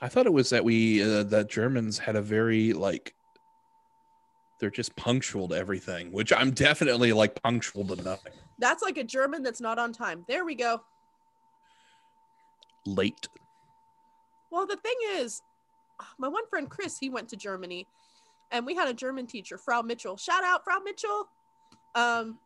I 0.00 0.08
thought 0.08 0.26
it 0.26 0.32
was 0.32 0.50
that 0.50 0.64
we 0.64 1.00
uh, 1.00 1.22
that 1.24 1.48
Germans 1.48 1.96
had 1.96 2.16
a 2.16 2.22
very 2.22 2.72
like 2.72 3.14
they're 4.58 4.68
just 4.68 4.96
punctual 4.96 5.46
to 5.48 5.54
everything, 5.54 6.10
which 6.10 6.32
I'm 6.32 6.50
definitely 6.50 7.12
like 7.12 7.40
punctual 7.40 7.84
to 7.86 8.02
nothing. 8.02 8.32
That's 8.58 8.82
like 8.82 8.98
a 8.98 9.04
German 9.04 9.44
that's 9.44 9.60
not 9.60 9.78
on 9.78 9.92
time. 9.92 10.24
There 10.26 10.44
we 10.44 10.56
go. 10.56 10.82
Late. 12.84 13.28
Well, 14.50 14.66
the 14.66 14.76
thing 14.76 14.96
is, 15.12 15.40
my 16.18 16.26
one 16.26 16.48
friend 16.48 16.68
Chris, 16.68 16.98
he 16.98 17.10
went 17.10 17.28
to 17.28 17.36
Germany, 17.36 17.86
and 18.54 18.64
we 18.64 18.74
had 18.74 18.88
a 18.88 18.94
German 18.94 19.26
teacher, 19.26 19.58
Frau 19.58 19.82
Mitchell. 19.82 20.16
Shout 20.16 20.44
out, 20.44 20.64
Frau 20.64 20.78
Mitchell. 20.78 21.28
Um, 21.96 22.38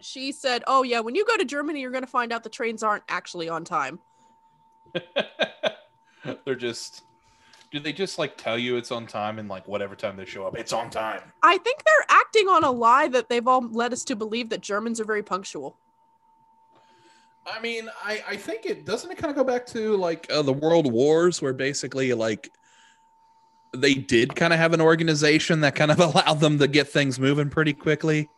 she 0.00 0.30
said, 0.30 0.62
"Oh 0.66 0.82
yeah, 0.82 1.00
when 1.00 1.14
you 1.14 1.24
go 1.24 1.36
to 1.38 1.44
Germany, 1.44 1.80
you're 1.80 1.90
gonna 1.90 2.06
find 2.06 2.32
out 2.32 2.44
the 2.44 2.50
trains 2.50 2.82
aren't 2.82 3.02
actually 3.08 3.48
on 3.48 3.64
time." 3.64 3.98
they're 6.44 6.54
just 6.54 7.02
do 7.72 7.80
they 7.80 7.92
just 7.92 8.18
like 8.18 8.36
tell 8.36 8.58
you 8.58 8.76
it's 8.76 8.92
on 8.92 9.06
time 9.06 9.38
and 9.38 9.48
like 9.48 9.66
whatever 9.66 9.96
time 9.96 10.16
they 10.16 10.26
show 10.26 10.46
up, 10.46 10.56
it's 10.56 10.72
on 10.72 10.90
time. 10.90 11.22
I 11.42 11.56
think 11.58 11.82
they're 11.84 12.06
acting 12.16 12.48
on 12.48 12.62
a 12.62 12.70
lie 12.70 13.08
that 13.08 13.28
they've 13.28 13.46
all 13.46 13.62
led 13.62 13.92
us 13.92 14.04
to 14.04 14.16
believe 14.16 14.50
that 14.50 14.60
Germans 14.60 15.00
are 15.00 15.04
very 15.04 15.22
punctual. 15.22 15.78
I 17.46 17.60
mean, 17.60 17.88
I 18.04 18.22
I 18.28 18.36
think 18.36 18.66
it 18.66 18.84
doesn't 18.84 19.10
it 19.10 19.16
kind 19.16 19.30
of 19.30 19.36
go 19.36 19.44
back 19.44 19.64
to 19.68 19.96
like 19.96 20.26
uh, 20.30 20.42
the 20.42 20.52
world 20.52 20.92
wars 20.92 21.40
where 21.40 21.54
basically 21.54 22.12
like 22.12 22.50
they 23.80 23.94
did 23.94 24.34
kind 24.34 24.52
of 24.52 24.58
have 24.58 24.72
an 24.72 24.80
organization 24.80 25.60
that 25.60 25.74
kind 25.74 25.90
of 25.90 25.98
allowed 26.00 26.40
them 26.40 26.58
to 26.58 26.68
get 26.68 26.88
things 26.88 27.18
moving 27.18 27.50
pretty 27.50 27.72
quickly. 27.72 28.28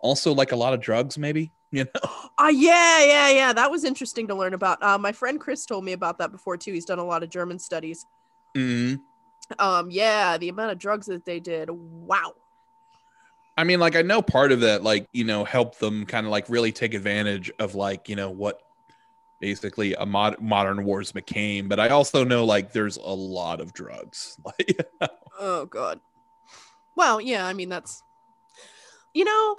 Also, 0.00 0.32
like 0.32 0.52
a 0.52 0.56
lot 0.56 0.74
of 0.74 0.80
drugs, 0.80 1.16
maybe 1.16 1.50
You 1.70 1.84
know, 1.84 2.00
Uh, 2.38 2.48
yeah, 2.52 3.04
yeah, 3.04 3.28
yeah. 3.30 3.52
That 3.52 3.70
was 3.70 3.84
interesting 3.84 4.26
to 4.28 4.34
learn 4.34 4.54
about. 4.54 4.82
Uh, 4.82 4.98
my 4.98 5.12
friend 5.12 5.40
Chris 5.40 5.64
told 5.64 5.84
me 5.84 5.92
about 5.92 6.18
that 6.18 6.32
before 6.32 6.56
too. 6.56 6.72
He's 6.72 6.84
done 6.84 6.98
a 6.98 7.04
lot 7.04 7.22
of 7.22 7.30
German 7.30 7.58
studies. 7.58 8.06
Mhm. 8.56 9.00
Um, 9.58 9.90
yeah, 9.90 10.36
the 10.38 10.48
amount 10.48 10.72
of 10.72 10.78
drugs 10.78 11.06
that 11.06 11.24
they 11.24 11.40
did. 11.40 11.70
Wow. 11.70 12.34
I 13.56 13.64
mean, 13.64 13.78
like 13.78 13.94
I 13.94 14.02
know 14.02 14.20
part 14.20 14.50
of 14.52 14.60
that, 14.60 14.82
like 14.82 15.06
you 15.12 15.24
know, 15.24 15.44
helped 15.44 15.78
them 15.78 16.06
kind 16.06 16.26
of 16.26 16.32
like 16.32 16.48
really 16.48 16.72
take 16.72 16.92
advantage 16.92 17.52
of 17.58 17.74
like 17.74 18.08
you 18.08 18.16
know 18.16 18.30
what 18.30 18.60
basically 19.44 19.92
a 19.92 20.06
mod- 20.06 20.40
modern 20.40 20.86
wars 20.86 21.12
became. 21.12 21.68
But 21.68 21.78
I 21.78 21.88
also 21.90 22.24
know 22.24 22.46
like 22.46 22.72
there's 22.72 22.96
a 22.96 23.02
lot 23.02 23.60
of 23.60 23.74
drugs. 23.74 24.38
Like, 24.44 24.88
Oh 25.38 25.66
god. 25.66 26.00
Well, 26.96 27.20
yeah, 27.20 27.46
I 27.46 27.52
mean 27.52 27.68
that's 27.68 28.02
you 29.12 29.26
know, 29.26 29.54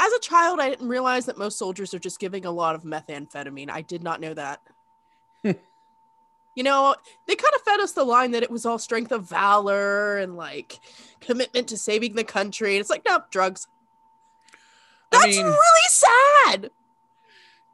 as 0.00 0.12
a 0.14 0.20
child 0.20 0.58
I 0.58 0.70
didn't 0.70 0.88
realize 0.88 1.26
that 1.26 1.36
most 1.36 1.58
soldiers 1.58 1.92
are 1.92 1.98
just 1.98 2.18
giving 2.18 2.46
a 2.46 2.50
lot 2.50 2.74
of 2.74 2.82
methamphetamine. 2.82 3.68
I 3.70 3.82
did 3.82 4.02
not 4.02 4.22
know 4.22 4.32
that. 4.32 4.62
you 5.44 6.62
know, 6.62 6.94
they 7.26 7.34
kind 7.34 7.54
of 7.54 7.60
fed 7.62 7.80
us 7.80 7.92
the 7.92 8.04
line 8.04 8.30
that 8.30 8.42
it 8.42 8.50
was 8.50 8.64
all 8.64 8.78
strength 8.78 9.12
of 9.12 9.28
valor 9.28 10.16
and 10.16 10.34
like 10.34 10.80
commitment 11.20 11.68
to 11.68 11.76
saving 11.76 12.14
the 12.14 12.24
country. 12.24 12.74
And 12.74 12.80
it's 12.80 12.90
like, 12.90 13.02
nope, 13.06 13.24
drugs. 13.30 13.68
I 15.12 15.18
That's 15.18 15.36
mean, 15.36 15.44
really 15.44 15.88
sad. 15.88 16.70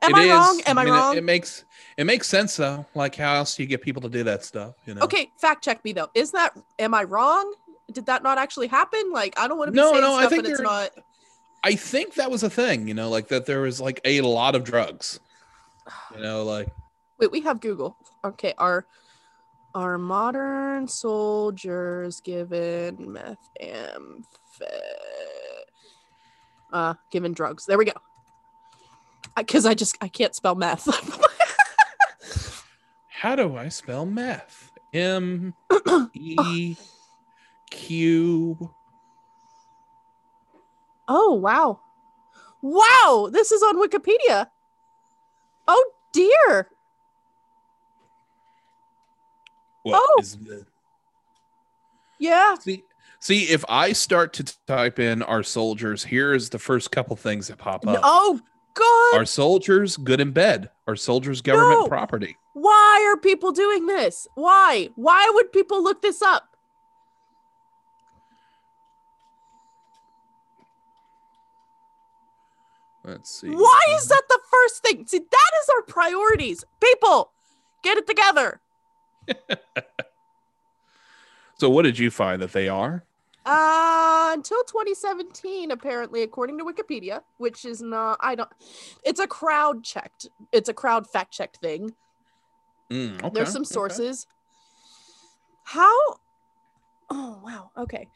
Am 0.05 0.11
it 0.11 0.17
I 0.17 0.23
is. 0.25 0.31
wrong? 0.31 0.61
Am 0.67 0.79
I, 0.79 0.85
mean, 0.85 0.95
it- 0.95 0.97
wrong? 0.97 1.17
It, 1.17 1.25
makes 1.25 1.65
it 1.97 2.05
makes 2.05 2.29
sense 2.29 2.57
though. 2.57 2.87
Like 2.95 3.15
how 3.17 3.35
else 3.35 3.57
do 3.57 3.63
you 3.63 3.69
get 3.69 3.83
people 3.83 4.03
to 4.03 4.09
do 4.09 4.25
that 4.25 4.45
stuff? 4.45 4.75
You 4.87 4.95
know? 4.95 5.03
Okay, 5.03 5.31
fact 5.39 5.65
check 5.65 5.85
me 5.85 5.93
though. 5.93 6.09
Is 6.15 6.33
that 6.33 6.57
am 6.79 6.95
I 6.95 7.05
wrong? 7.05 7.55
Did 7.93 8.07
that 8.07 8.23
not 8.23 8.39
actually 8.39 8.67
happen? 8.69 9.13
Like 9.13 9.39
I 9.39 9.49
don't 9.49 9.59
want 9.59 9.69
to 9.69 9.73
be 9.73 9.77
No, 9.77 9.91
saying 9.93 10.03
no, 10.03 10.15
I 10.15 10.27
think 10.27 10.45
and 10.45 10.53
it's 10.53 10.61
not. 10.61 10.91
I 11.63 11.77
think 11.77 12.15
that 12.15 12.31
was 12.31 12.43
a 12.43 12.51
thing. 12.51 12.89
You 12.89 12.95
know, 12.95 13.09
like 13.09 13.29
that 13.29 13.47
there 13.47 13.63
was 13.63 13.81
like 13.81 14.01
a 14.05 14.21
lot 14.21 14.55
of 14.55 14.65
drugs. 14.65 15.21
You 16.15 16.23
know, 16.23 16.45
like 16.45 16.69
Wait, 17.19 17.31
we 17.31 17.41
have 17.43 17.61
Google. 17.61 17.97
Okay, 18.25 18.55
are 18.59 18.87
are 19.75 19.99
modern 19.99 20.87
soldiers 20.87 22.21
given 22.21 22.97
methamphetamine? 22.97 24.25
Uh, 26.73 26.95
given 27.11 27.33
drugs. 27.33 27.67
There 27.67 27.79
we 27.79 27.85
go. 27.85 27.93
Because 29.37 29.67
I, 29.67 29.75
just 29.75 29.97
I 30.01 30.09
can't 30.09 30.35
spell 30.35 30.55
meth. 30.55 30.87
how 33.09 33.35
do 33.37 33.57
I 33.57 33.69
spell 33.69 34.07
meth? 34.07 34.71
M 34.93 35.55
E 36.15 36.77
Q. 37.71 38.71
oh 41.09 41.35
wow, 41.35 41.81
wow! 42.63 43.29
This 43.33 43.51
is 43.51 43.63
on 43.63 43.77
Wikipedia. 43.77 44.47
Oh 45.67 45.91
dear. 46.13 46.69
What 49.83 50.01
Oh. 50.03 50.17
is 50.21 50.37
the 50.39 50.65
Yeah. 52.19 52.55
see? 52.61 52.85
See, 53.19 53.45
if 53.45 53.65
I 53.69 53.93
start 53.93 54.33
to 54.35 54.45
type 54.67 54.99
in 54.99 55.23
our 55.23 55.43
soldiers, 55.43 56.05
here's 56.05 56.51
the 56.51 56.59
first 56.59 56.91
couple 56.93 57.17
things 57.17 57.49
that 57.49 57.59
pop 57.59 57.87
up. 57.87 58.01
Oh 58.03 58.39
God. 58.75 59.15
Our 59.15 59.25
soldiers 59.25 59.97
good 59.97 60.21
in 60.21 60.33
bed. 60.33 60.71
Our 60.87 60.97
soldiers 60.97 61.41
government 61.41 61.81
No. 61.81 61.89
property. 61.89 62.37
Why 62.53 63.05
are 63.09 63.19
people 63.19 63.53
doing 63.53 63.87
this? 63.87 64.27
Why? 64.35 64.91
Why 64.97 65.31
would 65.35 65.53
people 65.53 65.83
look 65.83 66.03
this 66.03 66.23
up? 66.23 66.57
Let's 73.05 73.41
see. 73.41 73.51
Why 73.51 73.81
is 73.97 74.07
that 74.09 74.23
the 74.29 74.39
first 74.51 74.83
thing? 74.83 75.07
See, 75.07 75.19
that 75.19 75.51
is 75.63 75.69
our 75.77 75.83
priorities. 75.83 76.65
People, 76.81 77.33
get 77.83 77.99
it 77.99 78.07
together. 78.07 78.61
So 81.57 81.71
what 81.71 81.83
did 81.83 81.99
you 82.01 82.11
find 82.11 82.43
that 82.43 82.53
they 82.53 82.69
are? 82.69 83.05
Uh, 83.47 84.31
until 84.33 84.65
2017, 84.65 85.71
apparently, 85.71 86.23
according 86.23 86.57
to 86.59 86.65
Wikipedia, 86.65 87.21
which 87.37 87.65
is 87.65 87.83
not, 87.83 88.19
I 88.21 88.35
don't, 88.35 88.49
it's 89.05 89.21
a 89.21 89.27
crowd 89.27 89.85
checked, 89.85 90.29
it's 90.51 90.69
a 90.69 90.75
crowd 90.75 91.07
fact 91.07 91.33
checked 91.33 91.59
thing. 91.59 91.95
Mm, 92.91 93.23
okay, 93.23 93.31
There's 93.35 93.53
some 93.53 93.63
okay. 93.63 93.73
sources. 93.73 94.27
How? 95.65 95.95
Oh, 97.11 97.41
wow. 97.45 97.71
Okay. 97.77 98.09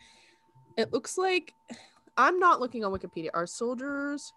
It 0.76 0.92
looks 0.92 1.18
like 1.18 1.54
I'm 2.16 2.38
not 2.38 2.60
looking 2.60 2.84
on 2.84 2.92
Wikipedia. 2.92 3.30
Are 3.34 3.46
soldiers? 3.46 4.32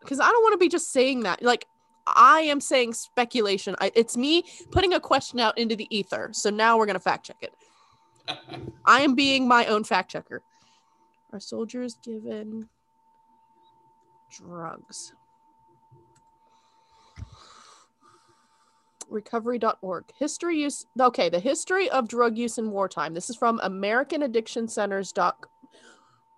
Because 0.00 0.20
I 0.20 0.30
don't 0.30 0.42
want 0.42 0.52
to 0.54 0.58
be 0.58 0.68
just 0.68 0.92
saying 0.92 1.20
that. 1.20 1.42
Like, 1.42 1.66
I 2.06 2.40
am 2.40 2.60
saying 2.60 2.92
speculation. 2.94 3.74
I, 3.80 3.90
it's 3.94 4.16
me 4.16 4.44
putting 4.70 4.92
a 4.92 5.00
question 5.00 5.40
out 5.40 5.56
into 5.56 5.76
the 5.76 5.86
ether. 5.94 6.30
So 6.32 6.50
now 6.50 6.76
we're 6.76 6.86
going 6.86 6.94
to 6.94 7.00
fact 7.00 7.26
check 7.26 7.38
it. 7.40 7.54
I 8.84 9.00
am 9.00 9.14
being 9.14 9.48
my 9.48 9.66
own 9.66 9.84
fact 9.84 10.10
checker. 10.10 10.42
Are 11.32 11.40
soldiers 11.40 11.96
given 12.02 12.68
drugs? 14.30 15.12
Recovery.org. 19.08 20.04
History 20.18 20.58
use. 20.58 20.86
Okay, 20.98 21.28
the 21.28 21.38
history 21.38 21.90
of 21.90 22.08
drug 22.08 22.38
use 22.38 22.58
in 22.58 22.70
wartime. 22.70 23.14
This 23.14 23.30
is 23.30 23.36
from 23.36 23.60
American 23.62 24.22
Addiction 24.22 24.68
Centers. 24.68 25.12
Doc, 25.12 25.48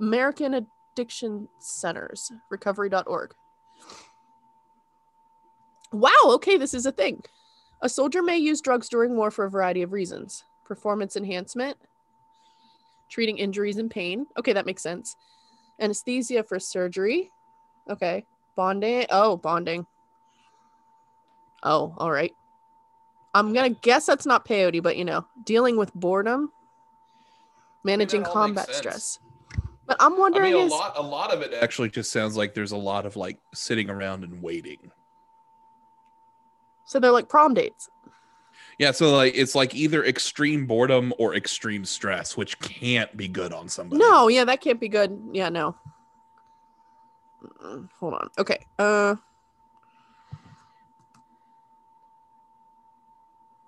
American 0.00 0.66
Addiction 0.94 1.48
Centers. 1.58 2.32
Recovery.org. 2.50 3.34
Wow, 5.92 6.10
okay, 6.24 6.56
this 6.56 6.74
is 6.74 6.86
a 6.86 6.92
thing. 6.92 7.22
A 7.80 7.88
soldier 7.88 8.22
may 8.22 8.36
use 8.38 8.60
drugs 8.60 8.88
during 8.88 9.16
war 9.16 9.30
for 9.30 9.44
a 9.44 9.50
variety 9.50 9.82
of 9.82 9.92
reasons 9.92 10.44
performance 10.66 11.16
enhancement, 11.16 11.76
treating 13.08 13.38
injuries 13.38 13.76
and 13.78 13.90
pain. 13.90 14.26
Okay, 14.38 14.52
that 14.52 14.66
makes 14.66 14.82
sense. 14.82 15.16
Anesthesia 15.80 16.42
for 16.42 16.58
surgery. 16.58 17.30
Okay. 17.88 18.24
Bonding. 18.56 19.06
Oh, 19.10 19.36
bonding. 19.36 19.86
Oh, 21.62 21.94
all 21.98 22.10
right. 22.10 22.32
I'm 23.34 23.52
going 23.52 23.74
to 23.74 23.80
guess 23.80 24.06
that's 24.06 24.26
not 24.26 24.46
peyote, 24.46 24.82
but 24.82 24.96
you 24.96 25.04
know, 25.04 25.26
dealing 25.44 25.76
with 25.76 25.92
boredom, 25.94 26.50
managing 27.84 28.24
combat 28.24 28.74
stress. 28.74 29.18
But 29.86 29.98
I'm 30.00 30.14
I 30.14 30.18
wondering 30.18 30.54
mean, 30.54 30.62
a 30.62 30.66
is 30.66 30.72
lot. 30.72 30.94
A 30.96 31.02
lot 31.02 31.32
of 31.32 31.42
it 31.42 31.52
actually 31.54 31.90
just 31.90 32.10
sounds 32.10 32.36
like 32.36 32.54
there's 32.54 32.72
a 32.72 32.76
lot 32.76 33.04
of 33.06 33.14
like 33.14 33.38
sitting 33.54 33.90
around 33.90 34.24
and 34.24 34.42
waiting. 34.42 34.90
so 36.86 36.98
they're 36.98 37.10
like 37.10 37.28
prom 37.28 37.52
dates. 37.54 37.90
Yeah, 38.78 38.90
so 38.90 39.16
like 39.16 39.32
it's 39.34 39.54
like 39.54 39.74
either 39.74 40.04
extreme 40.04 40.66
boredom 40.66 41.14
or 41.18 41.34
extreme 41.34 41.84
stress, 41.84 42.36
which 42.36 42.58
can't 42.58 43.14
be 43.16 43.26
good 43.26 43.52
on 43.52 43.68
somebody. 43.68 44.00
No, 44.02 44.28
yeah, 44.28 44.44
that 44.44 44.60
can't 44.60 44.78
be 44.78 44.88
good. 44.88 45.18
Yeah, 45.32 45.48
no. 45.48 45.74
Mm, 47.64 47.88
Hold 47.98 48.14
on. 48.14 48.30
Okay. 48.38 48.58
Uh 48.78 49.16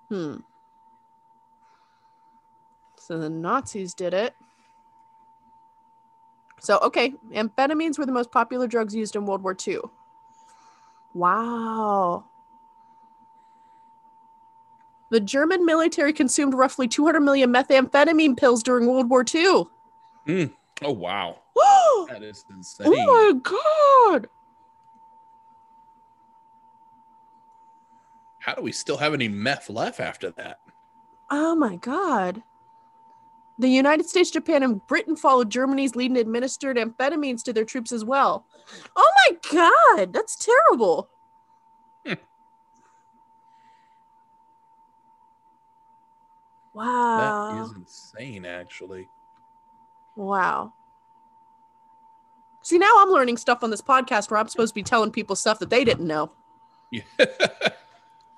Hmm. 0.09 0.37
So 2.97 3.17
the 3.17 3.29
Nazis 3.29 3.93
did 3.93 4.13
it. 4.13 4.35
So, 6.59 6.77
okay, 6.79 7.13
amphetamines 7.31 7.97
were 7.97 8.05
the 8.05 8.11
most 8.11 8.31
popular 8.31 8.67
drugs 8.67 8.93
used 8.93 9.15
in 9.15 9.25
World 9.25 9.41
War 9.43 9.55
II. 9.67 9.79
Wow. 11.13 12.25
The 15.11 15.19
German 15.19 15.65
military 15.65 16.13
consumed 16.13 16.53
roughly 16.53 16.87
200 16.87 17.19
million 17.19 17.51
methamphetamine 17.51 18.37
pills 18.37 18.61
during 18.61 18.87
World 18.87 19.09
War 19.09 19.25
II. 19.33 19.65
Mm. 20.27 20.53
Oh 20.81 20.91
wow, 20.91 21.39
that 22.09 22.21
is 22.23 22.45
insane. 22.49 22.87
Oh, 22.87 23.33
my 23.33 23.39
god. 23.39 24.29
How 28.39 28.53
do 28.53 28.61
we 28.61 28.71
still 28.71 28.97
have 28.97 29.13
any 29.13 29.27
meth 29.27 29.69
left 29.69 29.99
after 29.99 30.31
that? 30.31 30.59
Oh 31.29 31.55
my 31.55 31.75
god. 31.75 32.43
The 33.57 33.67
United 33.67 34.07
States, 34.07 34.31
Japan, 34.31 34.63
and 34.63 34.85
Britain 34.87 35.17
followed 35.17 35.49
Germany's 35.49 35.93
lead 35.95 36.11
and 36.11 36.17
administered 36.17 36.77
amphetamines 36.77 37.43
to 37.43 37.51
their 37.51 37.65
troops 37.65 37.91
as 37.91 38.05
well. 38.05 38.45
Oh 38.95 39.11
my 39.27 39.37
god, 39.51 40.13
that's 40.13 40.37
terrible. 40.37 41.09
Wow. 46.73 47.51
That 47.51 47.65
is 47.65 47.75
insane, 47.75 48.45
actually. 48.45 49.07
Wow. 50.15 50.73
See, 52.61 52.77
now 52.77 52.93
I'm 52.97 53.09
learning 53.09 53.37
stuff 53.37 53.63
on 53.63 53.71
this 53.71 53.81
podcast 53.81 54.29
where 54.29 54.39
I'm 54.39 54.47
supposed 54.47 54.71
to 54.71 54.75
be 54.75 54.83
telling 54.83 55.11
people 55.11 55.35
stuff 55.35 55.59
that 55.59 55.69
they 55.69 55.83
didn't 55.83 56.07
know. 56.07 56.31
Yeah. 56.91 57.01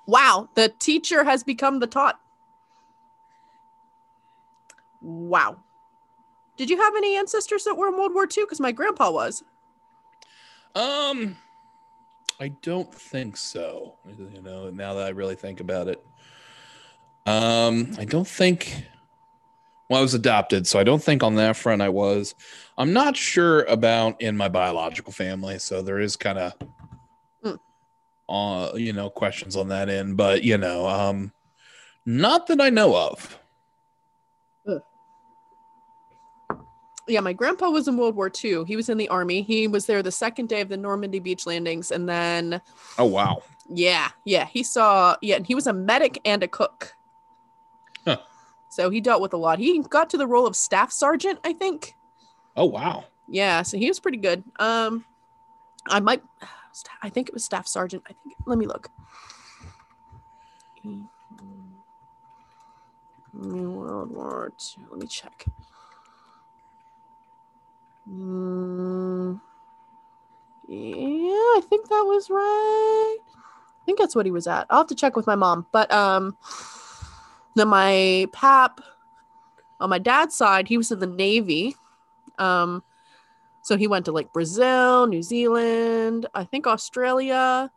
Wow, 0.06 0.48
the 0.54 0.68
teacher 0.78 1.24
has 1.24 1.44
become 1.44 1.78
the 1.78 1.86
taught. 1.86 2.18
Wow. 5.00 5.58
Did 6.56 6.70
you 6.70 6.76
have 6.76 6.94
any 6.96 7.16
ancestors 7.16 7.64
that 7.64 7.76
were 7.76 7.88
in 7.88 7.96
World 7.96 8.14
War 8.14 8.24
II? 8.24 8.44
Because 8.44 8.60
my 8.60 8.72
grandpa 8.72 9.10
was. 9.10 9.42
Um, 10.74 11.36
I 12.40 12.48
don't 12.48 12.92
think 12.92 13.36
so. 13.36 13.94
You 14.06 14.42
know, 14.42 14.70
now 14.70 14.94
that 14.94 15.06
I 15.06 15.10
really 15.10 15.34
think 15.34 15.60
about 15.60 15.88
it, 15.88 16.04
um, 17.26 17.94
I 17.98 18.04
don't 18.04 18.26
think. 18.26 18.84
Well, 19.90 19.98
I 19.98 20.02
was 20.02 20.14
adopted, 20.14 20.66
so 20.66 20.78
I 20.78 20.84
don't 20.84 21.02
think 21.02 21.22
on 21.22 21.34
that 21.34 21.56
front 21.56 21.82
I 21.82 21.88
was. 21.90 22.34
I'm 22.78 22.92
not 22.94 23.14
sure 23.16 23.62
about 23.64 24.20
in 24.22 24.36
my 24.36 24.48
biological 24.48 25.12
family, 25.12 25.58
so 25.58 25.82
there 25.82 26.00
is 26.00 26.16
kind 26.16 26.38
of, 26.38 26.52
Hmm. 27.44 27.54
uh, 28.28 28.72
you 28.74 28.92
know, 28.94 29.10
questions 29.10 29.54
on 29.54 29.68
that 29.68 29.88
end. 29.90 30.16
But 30.16 30.42
you 30.44 30.56
know, 30.56 30.86
um, 30.88 31.32
not 32.06 32.46
that 32.46 32.60
I 32.60 32.70
know 32.70 32.96
of. 32.96 33.38
Yeah, 37.08 37.18
my 37.20 37.32
grandpa 37.32 37.68
was 37.68 37.88
in 37.88 37.96
World 37.96 38.14
War 38.14 38.30
II. 38.42 38.64
He 38.64 38.76
was 38.76 38.88
in 38.88 38.96
the 38.96 39.08
army. 39.08 39.42
He 39.42 39.66
was 39.66 39.86
there 39.86 40.04
the 40.04 40.12
second 40.12 40.48
day 40.48 40.60
of 40.60 40.68
the 40.68 40.76
Normandy 40.76 41.18
beach 41.18 41.46
landings. 41.46 41.90
And 41.90 42.08
then, 42.08 42.62
Oh 42.96 43.06
wow. 43.06 43.42
yeah, 43.68 44.10
yeah, 44.24 44.46
he 44.46 44.62
saw, 44.62 45.16
yeah, 45.20 45.34
and 45.34 45.44
he 45.46 45.56
was 45.56 45.66
a 45.66 45.72
medic 45.72 46.20
and 46.24 46.44
a 46.44 46.48
cook. 46.48 46.94
So 48.72 48.88
he 48.88 49.02
dealt 49.02 49.20
with 49.20 49.34
a 49.34 49.36
lot. 49.36 49.58
He 49.58 49.78
got 49.82 50.08
to 50.10 50.16
the 50.16 50.26
role 50.26 50.46
of 50.46 50.56
staff 50.56 50.90
sergeant, 50.90 51.38
I 51.44 51.52
think. 51.52 51.94
Oh 52.56 52.64
wow. 52.64 53.04
Yeah, 53.28 53.60
so 53.60 53.76
he 53.76 53.86
was 53.86 54.00
pretty 54.00 54.16
good. 54.16 54.42
Um, 54.58 55.04
I 55.88 56.00
might, 56.00 56.22
I 57.02 57.10
think 57.10 57.28
it 57.28 57.34
was 57.34 57.44
staff 57.44 57.68
sergeant. 57.68 58.02
I 58.08 58.14
think. 58.24 58.34
Let 58.46 58.56
me 58.56 58.64
look. 58.64 58.90
World 63.34 64.10
War 64.10 64.50
II. 64.58 64.84
Let 64.90 65.00
me 65.00 65.06
check. 65.06 65.44
Mm, 68.10 69.38
yeah, 70.66 70.78
I 70.78 71.60
think 71.68 71.90
that 71.90 72.04
was 72.06 72.30
right. 72.30 73.18
I 73.20 73.84
think 73.84 73.98
that's 73.98 74.16
what 74.16 74.24
he 74.24 74.32
was 74.32 74.46
at. 74.46 74.66
I'll 74.70 74.78
have 74.78 74.86
to 74.86 74.94
check 74.94 75.14
with 75.14 75.26
my 75.26 75.34
mom. 75.34 75.66
But 75.72 75.92
um, 75.92 76.38
then 77.54 77.68
my 77.68 78.26
pap 78.32 78.80
on 79.80 79.90
my 79.90 79.98
dad's 79.98 80.36
side, 80.36 80.68
he 80.68 80.76
was 80.76 80.92
in 80.92 81.00
the 81.00 81.06
Navy. 81.06 81.74
Um, 82.38 82.82
so 83.62 83.76
he 83.76 83.86
went 83.86 84.04
to 84.06 84.12
like 84.12 84.32
Brazil, 84.32 85.06
New 85.06 85.22
Zealand, 85.22 86.26
I 86.34 86.44
think 86.44 86.66
Australia. 86.66 87.70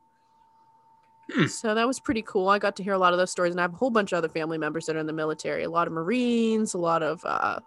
Hmm. 1.31 1.47
So 1.47 1.73
that 1.73 1.87
was 1.87 1.99
pretty 1.99 2.21
cool. 2.21 2.49
I 2.49 2.59
got 2.59 2.75
to 2.77 2.83
hear 2.83 2.93
a 2.93 2.97
lot 2.97 3.13
of 3.13 3.19
those 3.19 3.31
stories, 3.31 3.51
and 3.51 3.59
I 3.59 3.63
have 3.63 3.73
a 3.73 3.77
whole 3.77 3.89
bunch 3.89 4.11
of 4.11 4.19
other 4.19 4.29
family 4.29 4.57
members 4.59 4.85
that 4.85 4.95
are 4.95 4.99
in 4.99 5.07
the 5.07 5.13
military. 5.13 5.63
A 5.63 5.69
lot 5.69 5.87
of 5.87 5.93
Marines, 5.93 6.75
a 6.75 6.77
lot 6.77 7.01
of 7.01 7.21
uh, 7.25 7.59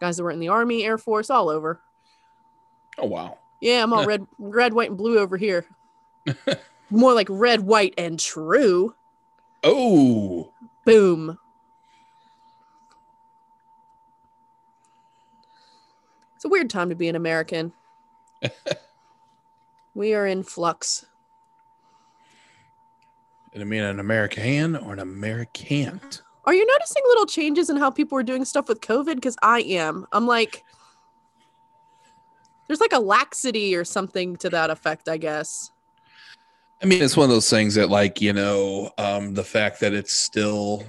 guys 0.00 0.16
that 0.16 0.22
were 0.22 0.30
in 0.30 0.40
the 0.40 0.48
Army, 0.48 0.84
Air 0.84 0.96
Force, 0.96 1.28
all 1.28 1.50
over. 1.50 1.80
Oh 2.98 3.06
wow. 3.06 3.38
Yeah, 3.60 3.82
I'm 3.82 3.92
all 3.92 4.06
red, 4.06 4.26
red, 4.38 4.72
white, 4.72 4.90
and 4.90 4.98
blue 4.98 5.18
over 5.18 5.36
here. 5.36 5.66
More 6.90 7.14
like 7.14 7.28
red, 7.30 7.60
white, 7.60 7.94
and 7.96 8.18
true. 8.18 8.94
Oh. 9.62 10.52
Boom. 10.84 11.38
It's 16.36 16.44
a 16.44 16.48
weird 16.48 16.68
time 16.68 16.90
to 16.90 16.94
be 16.94 17.08
an 17.08 17.16
American. 17.16 17.72
we 19.94 20.14
are 20.14 20.26
in 20.26 20.42
flux. 20.42 21.06
And 23.54 23.62
I 23.62 23.66
mean 23.66 23.82
an 23.82 24.00
American 24.00 24.76
or 24.76 24.92
an 24.92 24.98
Americant. 24.98 26.22
Are 26.44 26.52
you 26.52 26.66
noticing 26.66 27.02
little 27.06 27.26
changes 27.26 27.70
in 27.70 27.76
how 27.78 27.90
people 27.90 28.18
are 28.18 28.22
doing 28.22 28.44
stuff 28.44 28.68
with 28.68 28.80
COVID? 28.80 29.14
Because 29.14 29.36
I 29.42 29.60
am. 29.60 30.06
I'm 30.12 30.26
like, 30.26 30.64
there's 32.66 32.80
like 32.80 32.92
a 32.92 32.98
laxity 32.98 33.74
or 33.74 33.84
something 33.84 34.36
to 34.36 34.50
that 34.50 34.70
effect, 34.70 35.08
I 35.08 35.16
guess. 35.16 35.70
I 36.84 36.86
mean, 36.86 37.02
it's 37.02 37.16
one 37.16 37.24
of 37.24 37.30
those 37.30 37.48
things 37.48 37.76
that, 37.76 37.88
like, 37.88 38.20
you 38.20 38.34
know, 38.34 38.90
um, 38.98 39.32
the 39.32 39.42
fact 39.42 39.80
that 39.80 39.94
it's 39.94 40.12
still 40.12 40.84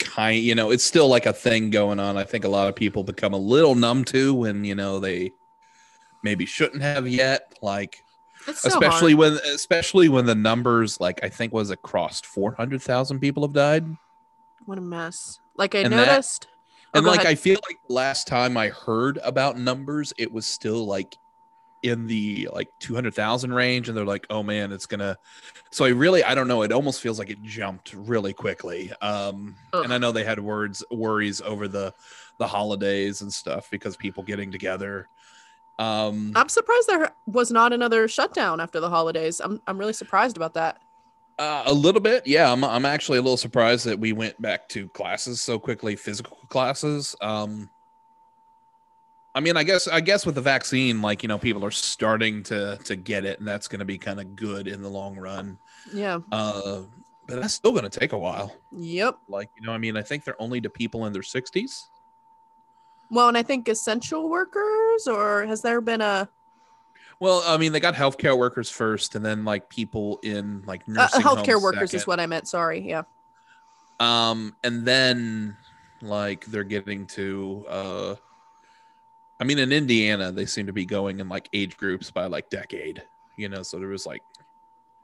kind, 0.00 0.42
you 0.42 0.56
know, 0.56 0.72
it's 0.72 0.82
still 0.82 1.06
like 1.06 1.24
a 1.24 1.32
thing 1.32 1.70
going 1.70 2.00
on. 2.00 2.16
I 2.16 2.24
think 2.24 2.44
a 2.44 2.48
lot 2.48 2.68
of 2.68 2.74
people 2.74 3.04
become 3.04 3.32
a 3.32 3.38
little 3.38 3.76
numb 3.76 4.02
to 4.06 4.34
when, 4.34 4.64
you 4.64 4.74
know, 4.74 4.98
they 4.98 5.30
maybe 6.24 6.46
shouldn't 6.46 6.82
have 6.82 7.06
yet. 7.06 7.56
Like, 7.62 8.02
so 8.46 8.52
especially 8.68 9.12
hard. 9.12 9.34
when, 9.34 9.54
especially 9.54 10.08
when 10.08 10.26
the 10.26 10.34
numbers, 10.34 10.98
like, 10.98 11.22
I 11.22 11.28
think 11.28 11.52
was 11.52 11.70
it 11.70 11.80
crossed 11.82 12.26
four 12.26 12.54
hundred 12.54 12.82
thousand 12.82 13.20
people 13.20 13.44
have 13.44 13.52
died. 13.52 13.86
What 14.64 14.78
a 14.78 14.80
mess. 14.80 15.38
Like 15.56 15.76
I 15.76 15.78
And 15.82 15.92
that- 15.92 16.08
noticed. 16.08 16.48
Oh, 16.92 16.98
and 16.98 17.06
like 17.06 17.20
ahead. 17.20 17.30
I 17.30 17.34
feel 17.36 17.58
like 17.68 17.78
last 17.88 18.26
time 18.26 18.56
I 18.56 18.68
heard 18.68 19.18
about 19.22 19.58
numbers, 19.58 20.12
it 20.18 20.32
was 20.32 20.44
still 20.44 20.86
like 20.86 21.16
in 21.86 22.06
the 22.06 22.48
like 22.52 22.70
200,000 22.80 23.52
range 23.52 23.88
and 23.88 23.96
they're 23.96 24.04
like, 24.04 24.26
"Oh 24.30 24.42
man, 24.42 24.72
it's 24.72 24.86
going 24.86 25.00
to 25.00 25.16
So 25.70 25.84
I 25.84 25.88
really 25.90 26.24
I 26.24 26.34
don't 26.34 26.48
know, 26.48 26.62
it 26.62 26.72
almost 26.72 27.00
feels 27.00 27.18
like 27.18 27.30
it 27.30 27.42
jumped 27.42 27.94
really 27.94 28.32
quickly. 28.32 28.92
Um 29.00 29.56
and 29.72 29.92
I 29.92 29.98
know 29.98 30.12
they 30.12 30.24
had 30.24 30.40
words 30.40 30.84
worries 30.90 31.40
over 31.40 31.68
the 31.68 31.94
the 32.38 32.46
holidays 32.46 33.22
and 33.22 33.32
stuff 33.32 33.70
because 33.70 33.96
people 33.96 34.22
getting 34.22 34.50
together. 34.50 35.08
Um 35.78 36.32
I'm 36.34 36.48
surprised 36.48 36.88
there 36.88 37.12
was 37.26 37.50
not 37.50 37.72
another 37.72 38.08
shutdown 38.08 38.60
after 38.60 38.80
the 38.80 38.90
holidays. 38.90 39.40
I'm 39.40 39.60
I'm 39.66 39.78
really 39.78 39.92
surprised 39.92 40.36
about 40.36 40.54
that. 40.54 40.80
Uh, 41.38 41.64
a 41.66 41.74
little 41.74 42.00
bit, 42.00 42.26
yeah. 42.26 42.50
I'm, 42.50 42.64
I'm 42.64 42.86
actually 42.86 43.18
a 43.18 43.20
little 43.20 43.36
surprised 43.36 43.84
that 43.84 43.98
we 43.98 44.14
went 44.14 44.40
back 44.40 44.70
to 44.70 44.88
classes 44.88 45.38
so 45.38 45.58
quickly, 45.58 45.94
physical 45.94 46.38
classes. 46.48 47.14
Um, 47.20 47.68
I 49.36 49.40
mean, 49.40 49.54
I 49.58 49.64
guess, 49.64 49.86
I 49.86 50.00
guess 50.00 50.24
with 50.24 50.34
the 50.34 50.40
vaccine, 50.40 51.02
like 51.02 51.22
you 51.22 51.28
know, 51.28 51.36
people 51.36 51.62
are 51.62 51.70
starting 51.70 52.42
to 52.44 52.78
to 52.84 52.96
get 52.96 53.26
it, 53.26 53.38
and 53.38 53.46
that's 53.46 53.68
going 53.68 53.80
to 53.80 53.84
be 53.84 53.98
kind 53.98 54.18
of 54.18 54.34
good 54.34 54.66
in 54.66 54.80
the 54.80 54.88
long 54.88 55.14
run. 55.16 55.58
Yeah. 55.92 56.20
Uh, 56.32 56.84
but 57.28 57.42
that's 57.42 57.52
still 57.52 57.72
going 57.72 57.88
to 57.88 58.00
take 58.00 58.12
a 58.12 58.18
while. 58.18 58.56
Yep. 58.72 59.18
Like 59.28 59.50
you 59.60 59.66
know, 59.66 59.72
I 59.72 59.78
mean, 59.78 59.94
I 59.94 60.00
think 60.00 60.24
they're 60.24 60.40
only 60.40 60.62
to 60.62 60.70
people 60.70 61.04
in 61.04 61.12
their 61.12 61.20
60s. 61.20 61.82
Well, 63.10 63.28
and 63.28 63.36
I 63.36 63.42
think 63.42 63.68
essential 63.68 64.30
workers, 64.30 65.06
or 65.06 65.44
has 65.44 65.60
there 65.60 65.82
been 65.82 66.00
a, 66.00 66.30
Well, 67.20 67.42
I 67.46 67.58
mean, 67.58 67.72
they 67.72 67.78
got 67.78 67.94
healthcare 67.94 68.38
workers 68.38 68.70
first, 68.70 69.16
and 69.16 69.24
then 69.24 69.44
like 69.44 69.68
people 69.68 70.18
in 70.22 70.62
like 70.66 70.80
uh, 70.88 70.92
nursing 70.92 71.20
healthcare 71.20 71.52
homes 71.52 71.62
workers 71.62 71.90
second. 71.90 71.96
is 72.00 72.06
what 72.06 72.20
I 72.20 72.26
meant. 72.26 72.48
Sorry. 72.48 72.80
Yeah. 72.80 73.02
um 74.00 74.56
and 74.64 74.84
then 74.86 75.56
like 76.00 76.46
they're 76.46 76.64
getting 76.64 77.06
to 77.06 77.64
uh 77.68 78.14
i 79.40 79.44
mean 79.44 79.58
in 79.58 79.72
indiana 79.72 80.32
they 80.32 80.46
seem 80.46 80.66
to 80.66 80.72
be 80.72 80.86
going 80.86 81.20
in 81.20 81.28
like 81.28 81.48
age 81.52 81.76
groups 81.76 82.10
by 82.10 82.26
like 82.26 82.48
decade 82.50 83.02
you 83.36 83.48
know 83.48 83.62
so 83.62 83.78
there 83.78 83.88
was 83.88 84.06
like 84.06 84.22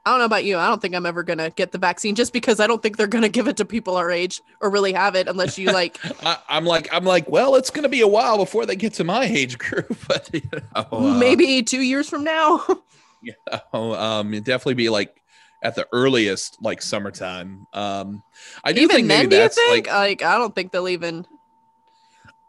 I 0.05 0.09
don't 0.09 0.19
know 0.19 0.25
about 0.25 0.43
you. 0.43 0.57
I 0.57 0.67
don't 0.67 0.81
think 0.81 0.95
I'm 0.95 1.05
ever 1.05 1.23
gonna 1.23 1.49
get 1.49 1.71
the 1.71 1.77
vaccine 1.77 2.13
just 2.13 2.33
because 2.33 2.59
I 2.59 2.67
don't 2.67 2.83
think 2.83 2.97
they're 2.97 3.07
gonna 3.07 3.29
give 3.29 3.47
it 3.47 3.55
to 3.57 3.65
people 3.65 3.95
our 3.95 4.11
age 4.11 4.41
or 4.59 4.69
really 4.69 4.91
have 4.91 5.15
it 5.15 5.29
unless 5.29 5.57
you 5.57 5.71
like. 5.71 5.97
I, 6.25 6.37
i'm 6.49 6.65
like 6.65 6.89
i'm 6.91 7.05
like 7.05 7.29
well 7.29 7.55
it's 7.55 7.69
gonna 7.69 7.87
be 7.87 8.01
a 8.01 8.07
while 8.07 8.37
before 8.37 8.65
they 8.65 8.75
get 8.75 8.93
to 8.95 9.05
my 9.05 9.23
age 9.23 9.57
group 9.57 9.97
but 10.07 10.29
you 10.33 10.41
know, 10.51 10.85
uh, 10.91 11.17
maybe 11.17 11.63
two 11.63 11.81
years 11.81 12.09
from 12.09 12.25
now. 12.25 12.65
you 13.21 13.33
know, 13.73 13.95
um 13.95 14.33
it'd 14.33 14.43
definitely 14.43 14.73
be 14.73 14.89
like 14.89 15.15
at 15.63 15.75
the 15.75 15.87
earliest 15.93 16.57
like 16.61 16.81
summertime 16.81 17.65
um 17.71 18.21
i 18.65 18.73
do 18.73 18.81
even 18.81 18.95
think 18.97 19.07
then, 19.07 19.19
maybe 19.19 19.29
do 19.29 19.35
you 19.37 19.41
that's 19.43 19.55
think? 19.55 19.87
like 19.87 19.95
Like, 19.95 20.21
I 20.21 20.37
don't 20.37 20.53
think 20.53 20.73
they'll 20.73 20.89
even. 20.89 21.25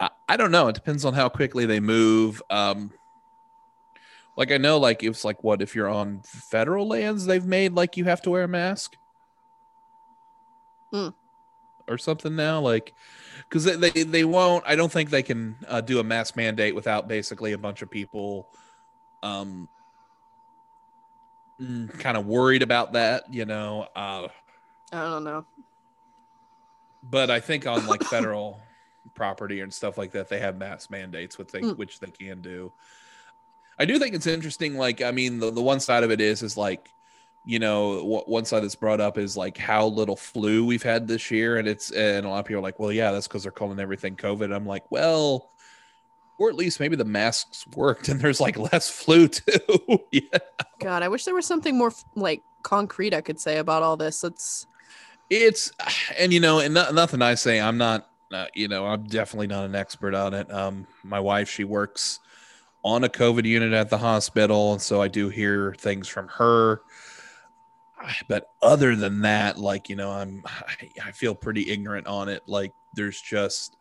I, 0.00 0.10
I 0.28 0.36
don't 0.36 0.50
know. 0.50 0.68
It 0.68 0.74
depends 0.74 1.04
on 1.04 1.14
how 1.14 1.28
quickly 1.28 1.66
they 1.66 1.80
move. 1.80 2.42
Um, 2.50 2.90
like 4.36 4.50
I 4.50 4.56
know, 4.58 4.78
like 4.78 5.02
it's 5.02 5.24
like 5.24 5.44
what 5.44 5.62
if 5.62 5.74
you're 5.74 5.88
on 5.88 6.20
federal 6.24 6.88
lands, 6.88 7.26
they've 7.26 7.44
made 7.44 7.72
like 7.74 7.96
you 7.96 8.04
have 8.04 8.22
to 8.22 8.30
wear 8.30 8.42
a 8.44 8.48
mask, 8.48 8.96
Hmm. 10.92 11.08
or 11.88 11.98
something 11.98 12.34
now. 12.34 12.60
Like, 12.60 12.94
because 13.48 13.64
they, 13.64 13.76
they 13.76 14.02
they 14.02 14.24
won't. 14.24 14.64
I 14.66 14.74
don't 14.74 14.90
think 14.90 15.10
they 15.10 15.22
can 15.22 15.56
uh, 15.68 15.80
do 15.80 16.00
a 16.00 16.04
mask 16.04 16.36
mandate 16.36 16.74
without 16.74 17.06
basically 17.06 17.52
a 17.52 17.58
bunch 17.58 17.82
of 17.82 17.90
people, 17.90 18.48
um, 19.22 19.68
kind 21.98 22.16
of 22.16 22.26
worried 22.26 22.62
about 22.62 22.94
that. 22.94 23.32
You 23.32 23.44
know. 23.44 23.86
Uh, 23.94 24.28
I 24.92 25.00
don't 25.02 25.24
know. 25.24 25.44
but 27.04 27.30
I 27.30 27.38
think 27.38 27.66
on 27.68 27.86
like 27.86 28.02
federal 28.04 28.60
property 29.14 29.60
and 29.60 29.72
stuff 29.72 29.98
like 29.98 30.12
that, 30.12 30.28
they 30.28 30.38
have 30.38 30.56
mass 30.56 30.88
mandates, 30.90 31.36
which 31.38 31.48
they 31.52 31.60
Mm. 31.60 31.76
which 31.76 32.00
they 32.00 32.10
can 32.10 32.40
do. 32.40 32.72
I 33.78 33.84
do 33.84 33.98
think 33.98 34.14
it's 34.14 34.26
interesting. 34.26 34.76
Like, 34.76 35.02
I 35.02 35.10
mean, 35.10 35.40
the, 35.40 35.50
the 35.50 35.62
one 35.62 35.80
side 35.80 36.04
of 36.04 36.10
it 36.10 36.20
is 36.20 36.42
is 36.42 36.56
like, 36.56 36.88
you 37.44 37.58
know, 37.58 37.96
w- 37.96 38.22
one 38.26 38.44
side 38.44 38.62
that's 38.62 38.76
brought 38.76 39.00
up 39.00 39.18
is 39.18 39.36
like 39.36 39.58
how 39.58 39.86
little 39.86 40.16
flu 40.16 40.64
we've 40.64 40.82
had 40.82 41.06
this 41.08 41.30
year, 41.30 41.56
and 41.58 41.66
it's 41.68 41.90
and 41.90 42.24
a 42.24 42.28
lot 42.28 42.38
of 42.38 42.44
people 42.46 42.60
are 42.60 42.62
like, 42.62 42.78
well, 42.78 42.92
yeah, 42.92 43.10
that's 43.12 43.26
because 43.28 43.42
they're 43.42 43.52
calling 43.52 43.80
everything 43.80 44.16
COVID. 44.16 44.54
I'm 44.54 44.66
like, 44.66 44.90
well. 44.90 45.50
Or 46.36 46.48
at 46.48 46.56
least 46.56 46.80
maybe 46.80 46.96
the 46.96 47.04
masks 47.04 47.64
worked 47.76 48.08
and 48.08 48.20
there's 48.20 48.40
like 48.40 48.58
less 48.58 48.90
flu 48.90 49.28
too. 49.28 49.60
yeah. 50.10 50.38
God, 50.80 51.04
I 51.04 51.08
wish 51.08 51.24
there 51.24 51.34
was 51.34 51.46
something 51.46 51.78
more 51.78 51.92
like 52.16 52.42
concrete 52.64 53.14
I 53.14 53.20
could 53.20 53.38
say 53.38 53.58
about 53.58 53.84
all 53.84 53.96
this. 53.96 54.24
It's 54.24 54.66
it's 55.30 55.70
and 56.18 56.32
you 56.32 56.40
know 56.40 56.58
and 56.58 56.74
no, 56.74 56.90
nothing 56.90 57.22
i 57.22 57.34
say 57.34 57.58
i'm 57.58 57.78
not 57.78 58.10
uh, 58.34 58.46
you 58.54 58.68
know 58.68 58.86
i'm 58.86 59.04
definitely 59.04 59.46
not 59.46 59.64
an 59.64 59.74
expert 59.74 60.14
on 60.14 60.34
it 60.34 60.52
um 60.52 60.86
my 61.02 61.20
wife 61.20 61.48
she 61.48 61.64
works 61.64 62.20
on 62.84 63.02
a 63.02 63.08
COVID 63.08 63.46
unit 63.46 63.72
at 63.72 63.88
the 63.88 63.98
hospital, 63.98 64.72
and 64.72 64.82
so 64.82 65.00
I 65.00 65.08
do 65.08 65.30
hear 65.30 65.74
things 65.78 66.06
from 66.06 66.28
her. 66.28 66.82
But 68.28 68.48
other 68.60 68.94
than 68.94 69.22
that, 69.22 69.58
like 69.58 69.88
you 69.88 69.96
know, 69.96 70.10
I'm 70.10 70.42
I, 70.46 70.90
I 71.06 71.12
feel 71.12 71.34
pretty 71.34 71.70
ignorant 71.70 72.06
on 72.06 72.28
it. 72.28 72.42
Like 72.46 72.72
there's 72.94 73.20
just 73.20 73.76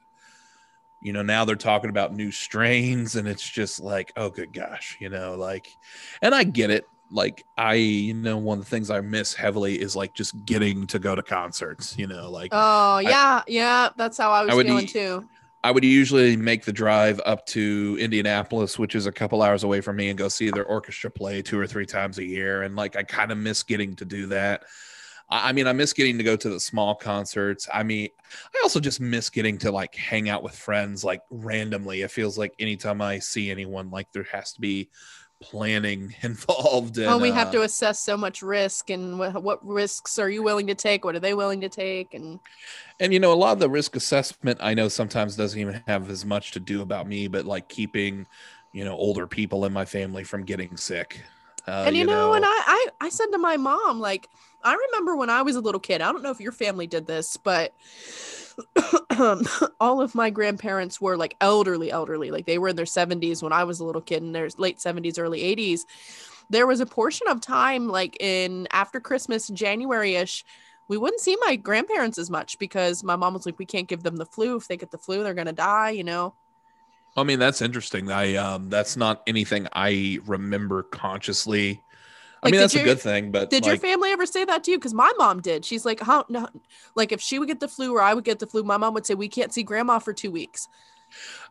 you 1.01 1.11
know 1.11 1.21
now 1.21 1.43
they're 1.43 1.57
talking 1.57 1.89
about 1.89 2.15
new 2.15 2.31
strains 2.31 3.17
and 3.17 3.27
it's 3.27 3.47
just 3.47 3.81
like 3.81 4.13
oh 4.15 4.29
good 4.29 4.53
gosh 4.53 4.95
you 5.01 5.09
know 5.09 5.35
like 5.35 5.67
and 6.21 6.33
i 6.33 6.45
get 6.45 6.69
it 6.69 6.85
like 7.11 7.45
i 7.57 7.73
you 7.73 8.13
know 8.13 8.37
one 8.37 8.57
of 8.57 8.63
the 8.63 8.69
things 8.69 8.89
i 8.89 8.99
miss 9.01 9.33
heavily 9.33 9.79
is 9.79 9.95
like 9.95 10.13
just 10.13 10.45
getting 10.45 10.87
to 10.87 10.99
go 10.99 11.15
to 11.15 11.21
concerts 11.21 11.97
you 11.97 12.07
know 12.07 12.29
like 12.29 12.49
oh 12.51 12.97
yeah 12.99 13.41
I, 13.41 13.43
yeah 13.47 13.89
that's 13.95 14.17
how 14.17 14.31
i 14.31 14.43
was 14.43 14.55
I 14.55 14.63
feeling 14.63 14.83
e- 14.83 14.87
too 14.87 15.27
I 15.65 15.71
would 15.71 15.85
usually 15.85 16.35
make 16.35 16.65
the 16.65 16.73
drive 16.73 17.21
up 17.25 17.45
to 17.47 17.97
Indianapolis, 17.97 18.77
which 18.77 18.95
is 18.95 19.05
a 19.05 19.13
couple 19.13 19.41
hours 19.41 19.63
away 19.63 19.79
from 19.79 19.95
me, 19.95 20.09
and 20.09 20.17
go 20.17 20.27
see 20.27 20.49
their 20.49 20.65
orchestra 20.65 21.09
play 21.09 21.41
two 21.41 21.57
or 21.57 21.65
three 21.65 21.85
times 21.85 22.17
a 22.17 22.25
year. 22.25 22.63
And 22.63 22.75
like, 22.75 22.97
I 22.97 23.03
kind 23.03 23.31
of 23.31 23.37
miss 23.37 23.63
getting 23.63 23.95
to 23.95 24.03
do 24.03 24.27
that. 24.27 24.63
I 25.29 25.53
mean, 25.53 25.65
I 25.65 25.73
miss 25.73 25.93
getting 25.93 26.17
to 26.17 26.23
go 26.23 26.35
to 26.35 26.49
the 26.49 26.59
small 26.59 26.95
concerts. 26.95 27.69
I 27.73 27.83
mean, 27.83 28.09
I 28.53 28.59
also 28.61 28.81
just 28.81 28.99
miss 28.99 29.29
getting 29.29 29.57
to 29.59 29.71
like 29.71 29.95
hang 29.95 30.29
out 30.29 30.43
with 30.43 30.53
friends 30.53 31.03
like 31.03 31.21
randomly. 31.29 32.01
It 32.01 32.11
feels 32.11 32.37
like 32.37 32.53
anytime 32.59 33.01
I 33.01 33.19
see 33.19 33.49
anyone, 33.49 33.89
like 33.89 34.11
there 34.11 34.27
has 34.31 34.51
to 34.53 34.61
be 34.61 34.89
planning 35.43 36.15
involved. 36.21 36.97
And, 36.97 37.07
oh, 37.07 37.17
we 37.17 37.31
have 37.31 37.49
uh, 37.49 37.51
to 37.53 37.61
assess 37.63 37.99
so 37.99 38.17
much 38.17 38.41
risk, 38.41 38.89
and 38.89 39.19
what, 39.19 39.43
what 39.43 39.65
risks 39.65 40.17
are 40.19 40.29
you 40.29 40.43
willing 40.43 40.67
to 40.67 40.75
take? 40.75 41.05
What 41.05 41.15
are 41.15 41.19
they 41.19 41.33
willing 41.33 41.61
to 41.61 41.69
take? 41.69 42.13
And 42.13 42.39
and 42.99 43.13
you 43.13 43.19
know, 43.19 43.33
a 43.33 43.35
lot 43.35 43.53
of 43.53 43.59
the 43.59 43.69
risk 43.69 43.95
assessment 43.95 44.59
I 44.61 44.73
know 44.73 44.87
sometimes 44.87 45.35
doesn't 45.35 45.59
even 45.59 45.83
have 45.87 46.09
as 46.09 46.25
much 46.25 46.51
to 46.51 46.59
do 46.59 46.81
about 46.81 47.07
me, 47.07 47.27
but 47.27 47.45
like 47.45 47.67
keeping 47.67 48.27
you 48.71 48.83
know 48.83 48.95
older 48.95 49.27
people 49.27 49.65
in 49.65 49.73
my 49.73 49.85
family 49.85 50.23
from 50.23 50.43
getting 50.43 50.77
sick. 50.77 51.21
Uh, 51.67 51.83
and 51.87 51.95
you, 51.95 52.01
you 52.01 52.07
know, 52.07 52.29
know, 52.29 52.33
and 52.33 52.45
I, 52.45 52.49
I 52.49 52.87
I 53.01 53.09
said 53.09 53.27
to 53.27 53.37
my 53.37 53.57
mom 53.57 53.99
like 53.99 54.29
I 54.63 54.75
remember 54.75 55.15
when 55.15 55.29
I 55.29 55.41
was 55.41 55.55
a 55.55 55.61
little 55.61 55.79
kid. 55.79 56.01
I 56.01 56.11
don't 56.11 56.23
know 56.23 56.31
if 56.31 56.39
your 56.39 56.51
family 56.51 56.87
did 56.87 57.05
this, 57.05 57.37
but 57.37 57.73
all 59.79 60.01
of 60.01 60.15
my 60.15 60.29
grandparents 60.29 60.99
were 60.99 61.17
like 61.17 61.35
elderly, 61.41 61.91
elderly. 61.91 62.31
Like 62.31 62.45
they 62.45 62.57
were 62.57 62.69
in 62.69 62.75
their 62.75 62.85
70s 62.85 63.41
when 63.41 63.53
I 63.53 63.63
was 63.63 63.79
a 63.79 63.85
little 63.85 64.01
kid, 64.01 64.23
in 64.23 64.31
their 64.31 64.49
late 64.57 64.77
70s, 64.77 65.19
early 65.19 65.41
80s. 65.41 65.81
There 66.49 66.67
was 66.67 66.79
a 66.79 66.85
portion 66.85 67.27
of 67.27 67.41
time, 67.41 67.87
like 67.87 68.17
in 68.19 68.67
after 68.71 68.99
Christmas, 68.99 69.47
January 69.47 70.15
ish, 70.15 70.45
we 70.87 70.97
wouldn't 70.97 71.21
see 71.21 71.37
my 71.45 71.55
grandparents 71.55 72.17
as 72.17 72.29
much 72.29 72.59
because 72.59 73.03
my 73.03 73.15
mom 73.15 73.33
was 73.33 73.45
like, 73.45 73.57
we 73.57 73.65
can't 73.65 73.87
give 73.87 74.03
them 74.03 74.17
the 74.17 74.25
flu. 74.25 74.57
If 74.57 74.67
they 74.67 74.77
get 74.77 74.91
the 74.91 74.97
flu, 74.97 75.23
they're 75.23 75.33
gonna 75.33 75.53
die, 75.53 75.91
you 75.91 76.03
know. 76.03 76.33
I 77.15 77.23
mean, 77.23 77.39
that's 77.39 77.61
interesting. 77.61 78.11
I 78.11 78.35
um 78.35 78.69
that's 78.69 78.97
not 78.97 79.23
anything 79.27 79.67
I 79.73 80.19
remember 80.25 80.83
consciously 80.83 81.81
like, 82.43 82.49
I 82.49 82.51
mean, 82.51 82.61
that's 82.61 82.73
your, 82.73 82.83
a 82.83 82.85
good 82.85 82.99
thing, 82.99 83.31
but 83.31 83.49
did 83.49 83.63
like, 83.63 83.69
your 83.69 83.77
family 83.77 84.11
ever 84.11 84.25
say 84.25 84.43
that 84.45 84.63
to 84.65 84.71
you? 84.71 84.77
Because 84.77 84.93
my 84.93 85.11
mom 85.17 85.41
did. 85.41 85.63
She's 85.63 85.85
like, 85.85 85.99
how? 85.99 86.25
No, 86.29 86.47
like 86.95 87.11
if 87.11 87.21
she 87.21 87.39
would 87.39 87.47
get 87.47 87.59
the 87.59 87.67
flu 87.67 87.95
or 87.95 88.01
I 88.01 88.13
would 88.13 88.23
get 88.23 88.39
the 88.39 88.47
flu, 88.47 88.63
my 88.63 88.77
mom 88.77 88.93
would 88.93 89.05
say 89.05 89.15
we 89.15 89.29
can't 89.29 89.53
see 89.53 89.63
grandma 89.63 89.99
for 89.99 90.13
two 90.13 90.31
weeks. 90.31 90.67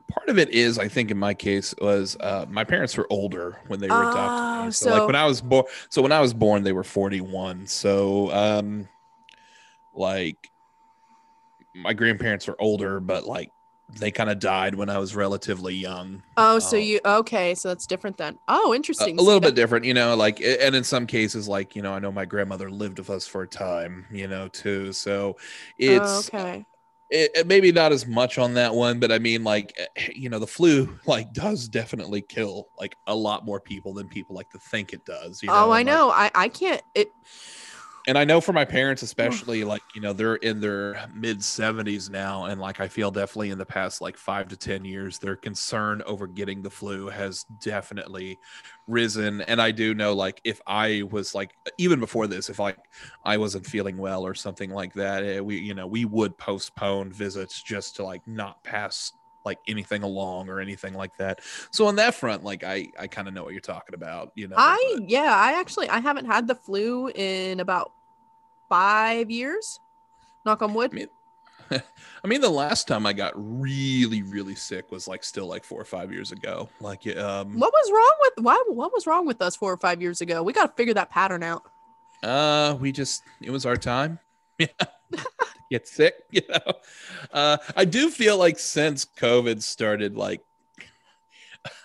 Part 0.08 0.28
of 0.28 0.38
it 0.38 0.50
is, 0.50 0.78
I 0.78 0.88
think, 0.88 1.10
in 1.10 1.18
my 1.18 1.34
case, 1.34 1.74
was 1.80 2.16
uh, 2.18 2.46
my 2.48 2.64
parents 2.64 2.96
were 2.96 3.06
older 3.10 3.60
when 3.68 3.78
they 3.78 3.88
were 3.88 4.02
adopted. 4.02 4.74
So, 4.74 4.86
so, 4.86 4.98
like 4.98 5.06
when 5.06 5.16
I 5.16 5.24
was 5.24 5.40
born, 5.40 5.64
so 5.88 6.02
when 6.02 6.12
I 6.12 6.20
was 6.20 6.34
born, 6.34 6.64
they 6.64 6.72
were 6.72 6.82
forty-one. 6.82 7.66
So, 7.66 8.32
um, 8.32 8.88
like 9.94 10.50
my 11.74 11.92
grandparents 11.92 12.48
were 12.48 12.60
older, 12.60 12.98
but 12.98 13.24
like 13.24 13.50
they 13.98 14.10
kind 14.10 14.30
of 14.30 14.38
died 14.38 14.74
when 14.74 14.88
I 14.88 14.98
was 14.98 15.14
relatively 15.14 15.74
young. 15.74 16.22
Oh, 16.36 16.58
so 16.58 16.76
um, 16.76 16.82
you 16.82 17.00
okay? 17.04 17.54
So 17.54 17.68
that's 17.68 17.86
different 17.86 18.16
then. 18.16 18.38
Oh, 18.48 18.74
interesting. 18.74 19.18
A, 19.18 19.22
a 19.22 19.24
little 19.24 19.40
bit 19.40 19.54
different, 19.54 19.84
you 19.84 19.94
know. 19.94 20.14
Like, 20.16 20.40
and 20.40 20.74
in 20.74 20.84
some 20.84 21.06
cases, 21.06 21.48
like 21.48 21.76
you 21.76 21.82
know, 21.82 21.92
I 21.92 21.98
know 21.98 22.12
my 22.12 22.24
grandmother 22.24 22.70
lived 22.70 22.98
with 22.98 23.10
us 23.10 23.26
for 23.26 23.42
a 23.42 23.48
time, 23.48 24.06
you 24.10 24.28
know, 24.28 24.48
too. 24.48 24.92
So 24.92 25.36
it's 25.78 26.32
oh, 26.32 26.38
okay. 26.38 26.64
It, 27.10 27.30
it, 27.34 27.46
maybe 27.46 27.72
not 27.72 27.92
as 27.92 28.06
much 28.06 28.38
on 28.38 28.54
that 28.54 28.74
one, 28.74 28.98
but 28.98 29.12
I 29.12 29.18
mean, 29.18 29.44
like, 29.44 29.78
eh, 29.78 30.08
you 30.14 30.30
know, 30.30 30.38
the 30.38 30.46
flu 30.46 30.98
like 31.06 31.32
does 31.32 31.68
definitely 31.68 32.22
kill 32.22 32.68
like 32.78 32.96
a 33.06 33.14
lot 33.14 33.44
more 33.44 33.60
people 33.60 33.92
than 33.92 34.08
people 34.08 34.34
like 34.34 34.48
to 34.50 34.58
think 34.58 34.92
it 34.92 35.04
does. 35.04 35.42
You 35.42 35.48
know? 35.48 35.66
Oh, 35.66 35.70
I 35.70 35.82
know. 35.82 36.10
I 36.10 36.30
I 36.34 36.48
can't. 36.48 36.82
It 36.94 37.12
and 38.06 38.18
I 38.18 38.24
know 38.24 38.40
for 38.40 38.52
my 38.52 38.64
parents, 38.64 39.02
especially, 39.02 39.64
like, 39.64 39.82
you 39.94 40.00
know, 40.00 40.12
they're 40.12 40.36
in 40.36 40.60
their 40.60 41.06
mid 41.14 41.42
70s 41.42 42.10
now. 42.10 42.46
And 42.46 42.60
like, 42.60 42.80
I 42.80 42.88
feel 42.88 43.10
definitely 43.10 43.50
in 43.50 43.58
the 43.58 43.66
past 43.66 44.00
like 44.00 44.16
five 44.16 44.48
to 44.48 44.56
10 44.56 44.84
years, 44.84 45.18
their 45.18 45.36
concern 45.36 46.02
over 46.04 46.26
getting 46.26 46.62
the 46.62 46.70
flu 46.70 47.08
has 47.08 47.44
definitely 47.44 48.38
risen. 48.86 49.40
And 49.42 49.62
I 49.62 49.70
do 49.70 49.94
know, 49.94 50.14
like, 50.14 50.40
if 50.44 50.60
I 50.66 51.02
was 51.10 51.34
like, 51.34 51.54
even 51.78 52.00
before 52.00 52.26
this, 52.26 52.50
if 52.50 52.58
like 52.58 52.78
I 53.24 53.36
wasn't 53.36 53.66
feeling 53.66 53.96
well 53.96 54.26
or 54.26 54.34
something 54.34 54.70
like 54.70 54.94
that, 54.94 55.22
eh, 55.24 55.40
we, 55.40 55.58
you 55.58 55.74
know, 55.74 55.86
we 55.86 56.04
would 56.04 56.36
postpone 56.38 57.12
visits 57.12 57.62
just 57.62 57.96
to 57.96 58.04
like 58.04 58.26
not 58.26 58.64
pass 58.64 59.12
like 59.44 59.58
anything 59.66 60.02
along 60.02 60.48
or 60.48 60.60
anything 60.60 60.94
like 60.94 61.16
that. 61.18 61.40
So 61.70 61.86
on 61.86 61.96
that 61.96 62.14
front, 62.14 62.44
like 62.44 62.64
I 62.64 62.88
I 62.98 63.06
kind 63.06 63.28
of 63.28 63.34
know 63.34 63.42
what 63.42 63.52
you're 63.52 63.60
talking 63.60 63.94
about, 63.94 64.32
you 64.34 64.48
know. 64.48 64.56
I 64.58 64.96
but. 64.98 65.10
yeah, 65.10 65.34
I 65.36 65.58
actually 65.58 65.88
I 65.88 66.00
haven't 66.00 66.26
had 66.26 66.46
the 66.46 66.54
flu 66.54 67.08
in 67.08 67.60
about 67.60 67.92
5 68.68 69.30
years. 69.30 69.80
Knock 70.44 70.62
on 70.62 70.74
wood. 70.74 70.90
I 70.92 70.94
mean, 70.94 71.08
I 72.24 72.28
mean, 72.28 72.40
the 72.40 72.50
last 72.50 72.88
time 72.88 73.06
I 73.06 73.12
got 73.12 73.32
really, 73.36 74.22
really 74.22 74.54
sick 74.54 74.90
was 74.90 75.06
like 75.06 75.22
still 75.24 75.46
like 75.46 75.64
four 75.64 75.80
or 75.80 75.84
five 75.84 76.12
years 76.12 76.32
ago. 76.32 76.68
Like, 76.80 77.06
um, 77.16 77.58
what 77.58 77.72
was 77.72 77.90
wrong 77.90 78.16
with 78.20 78.44
why? 78.44 78.62
What 78.66 78.92
was 78.92 79.06
wrong 79.06 79.26
with 79.26 79.40
us 79.40 79.56
four 79.56 79.72
or 79.72 79.76
five 79.76 80.02
years 80.02 80.20
ago? 80.20 80.42
We 80.42 80.52
got 80.52 80.66
to 80.66 80.72
figure 80.72 80.94
that 80.94 81.10
pattern 81.10 81.42
out. 81.42 81.62
Uh, 82.22 82.76
we 82.80 82.92
just 82.92 83.22
it 83.40 83.50
was 83.50 83.66
our 83.66 83.76
time. 83.76 84.18
Yeah 84.58 84.66
get 85.70 85.88
sick, 85.88 86.14
you 86.30 86.42
know. 86.48 86.74
Uh, 87.32 87.56
I 87.76 87.84
do 87.84 88.10
feel 88.10 88.38
like 88.38 88.58
since 88.58 89.04
COVID 89.04 89.62
started, 89.62 90.16
like 90.16 90.42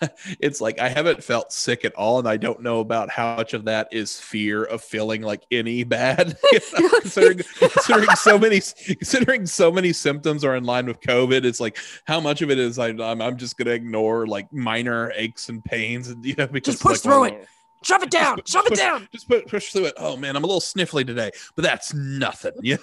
it's 0.40 0.60
like 0.60 0.80
I 0.80 0.88
haven't 0.88 1.22
felt 1.22 1.52
sick 1.52 1.84
at 1.84 1.94
all, 1.94 2.18
and 2.18 2.28
I 2.28 2.36
don't 2.36 2.62
know 2.62 2.80
about 2.80 3.10
how 3.10 3.36
much 3.36 3.54
of 3.54 3.64
that 3.66 3.88
is 3.92 4.18
fear 4.18 4.64
of 4.64 4.82
feeling 4.82 5.22
like 5.22 5.44
any 5.50 5.84
bad. 5.84 6.36
You 6.52 6.60
know, 6.80 6.88
considering, 7.00 7.40
considering 7.58 8.08
so 8.16 8.38
many 8.38 8.60
considering 8.86 9.46
so 9.46 9.70
many 9.70 9.92
symptoms 9.92 10.44
are 10.44 10.56
in 10.56 10.64
line 10.64 10.86
with 10.86 11.00
COVID, 11.00 11.44
it's 11.44 11.60
like 11.60 11.78
how 12.06 12.20
much 12.20 12.42
of 12.42 12.50
it 12.50 12.58
is 12.58 12.78
I, 12.78 12.88
I'm 12.88 13.22
I'm 13.22 13.36
just 13.36 13.56
gonna 13.56 13.70
ignore 13.70 14.26
like 14.26 14.52
minor 14.52 15.12
aches 15.14 15.48
and 15.48 15.64
pains, 15.64 16.08
and 16.08 16.24
you 16.24 16.34
know 16.36 16.46
because 16.46 16.74
just 16.74 16.82
push 16.82 17.04
like, 17.04 17.14
through 17.14 17.24
it. 17.24 17.48
Shove 17.82 18.02
it 18.02 18.10
down. 18.10 18.40
Shove 18.46 18.64
push, 18.64 18.78
it 18.78 18.82
down. 18.82 19.08
Just 19.12 19.28
push, 19.28 19.44
push 19.46 19.72
through 19.72 19.86
it. 19.86 19.94
Oh 19.96 20.16
man, 20.16 20.36
I'm 20.36 20.44
a 20.44 20.46
little 20.46 20.60
sniffly 20.60 21.06
today, 21.06 21.30
but 21.54 21.62
that's 21.62 21.94
nothing. 21.94 22.52
Yeah. 22.62 22.76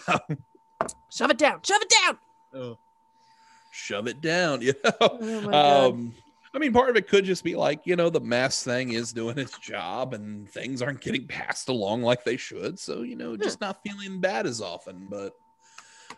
Shove 1.12 1.32
it 1.32 1.38
down. 1.38 1.62
Shove 1.64 1.82
it 1.82 1.94
down. 2.04 2.18
Oh. 2.54 2.78
Shove 3.72 4.08
it 4.08 4.22
down. 4.22 4.62
You 4.66 4.74
know. 4.84 4.92
Oh 5.02 5.90
um, 5.90 6.14
I 6.56 6.58
mean, 6.58 6.72
part 6.72 6.90
of 6.90 6.96
it 6.96 7.10
could 7.10 7.26
just 7.26 7.44
be 7.44 7.56
like, 7.56 7.82
you 7.84 7.98
know, 7.98 8.10
the 8.10 8.22
mass 8.22 8.64
thing 8.64 8.94
is 8.94 9.12
doing 9.12 9.38
its 9.38 9.58
job 9.60 10.14
and 10.14 10.50
things 10.50 10.82
aren't 10.82 11.02
getting 11.02 11.28
passed 11.28 11.68
along 11.68 12.02
like 12.02 12.24
they 12.24 12.38
should. 12.38 12.80
So, 12.80 13.02
you 13.02 13.18
know, 13.18 13.36
just 13.36 13.60
not 13.60 13.82
feeling 13.84 14.22
bad 14.22 14.46
as 14.46 14.62
often. 14.62 15.08
But 15.10 15.34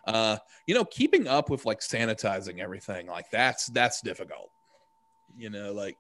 uh, 0.05 0.37
you 0.67 0.75
know, 0.75 0.85
keeping 0.85 1.27
up 1.27 1.49
with 1.49 1.65
like 1.65 1.79
sanitizing 1.79 2.59
everything, 2.59 3.07
like 3.07 3.31
that's 3.31 3.67
that's 3.67 4.01
difficult. 4.01 4.51
You 5.35 5.49
know, 5.49 5.73
like 5.73 5.97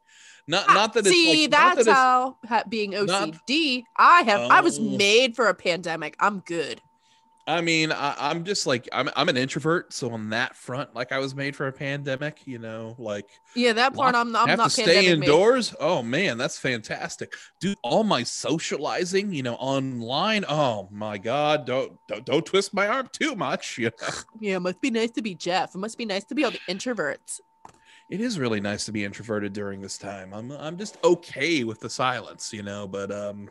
not 0.47 0.65
ah, 0.69 0.73
not 0.73 0.93
that 0.93 1.05
see 1.05 1.43
like, 1.43 1.51
that's 1.51 1.85
that 1.85 1.93
how 1.93 2.63
being 2.69 2.91
OCD. 2.91 3.77
Not, 3.77 3.85
I 3.97 4.21
have 4.23 4.51
I 4.51 4.61
was 4.61 4.79
oh. 4.79 4.97
made 4.97 5.35
for 5.35 5.47
a 5.47 5.53
pandemic. 5.53 6.15
I'm 6.19 6.39
good. 6.39 6.81
I 7.47 7.61
mean, 7.61 7.93
I, 7.93 8.31
am 8.31 8.43
just 8.43 8.67
like 8.67 8.89
I'm 8.91 9.09
I'm 9.15 9.29
an 9.29 9.37
introvert, 9.37 9.93
so 9.93 10.11
on 10.11 10.31
that 10.31 10.57
front, 10.57 10.93
like 10.93 11.13
I 11.13 11.19
was 11.19 11.33
made 11.33 11.55
for 11.55 11.67
a 11.67 11.71
pandemic, 11.71 12.45
you 12.45 12.59
know, 12.59 12.93
like 12.97 13.29
yeah, 13.55 13.71
that 13.71 13.93
part 13.93 14.15
I'm, 14.15 14.35
I'm 14.35 14.49
have 14.49 14.57
not 14.57 14.71
to 14.71 14.81
stay 14.81 15.07
indoors. 15.07 15.71
Made. 15.71 15.77
Oh 15.79 16.03
man, 16.03 16.37
that's 16.37 16.59
fantastic. 16.59 17.33
Do 17.61 17.73
all 17.83 18.03
my 18.03 18.23
socializing, 18.23 19.31
you 19.31 19.43
know, 19.43 19.55
online. 19.55 20.43
Oh 20.49 20.89
my 20.91 21.17
god, 21.17 21.65
don't 21.65 21.97
don't 22.09 22.25
don't 22.25 22.45
twist 22.45 22.73
my 22.73 22.85
arm 22.85 23.07
too 23.13 23.33
much. 23.33 23.77
You 23.77 23.91
know? 24.01 24.07
Yeah, 24.41 24.57
it 24.57 24.61
must 24.61 24.81
be 24.81 24.91
nice 24.91 25.11
to 25.11 25.21
be 25.21 25.33
Jeff. 25.33 25.73
It 25.73 25.77
must 25.77 25.97
be 25.97 26.05
nice 26.05 26.25
to 26.25 26.35
be 26.35 26.43
all 26.43 26.51
the 26.51 26.59
introverts. 26.67 27.39
It 28.09 28.21
is 28.21 28.39
really 28.39 28.61
nice 28.61 28.85
to 28.85 28.91
be 28.91 29.03
introverted 29.03 29.53
during 29.53 29.81
this 29.81 29.97
time. 29.97 30.33
I'm 30.33 30.51
I'm 30.51 30.77
just 30.77 30.97
okay 31.03 31.63
with 31.63 31.79
the 31.79 31.89
silence, 31.89 32.53
you 32.53 32.63
know, 32.63 32.87
but 32.87 33.11
um 33.11 33.49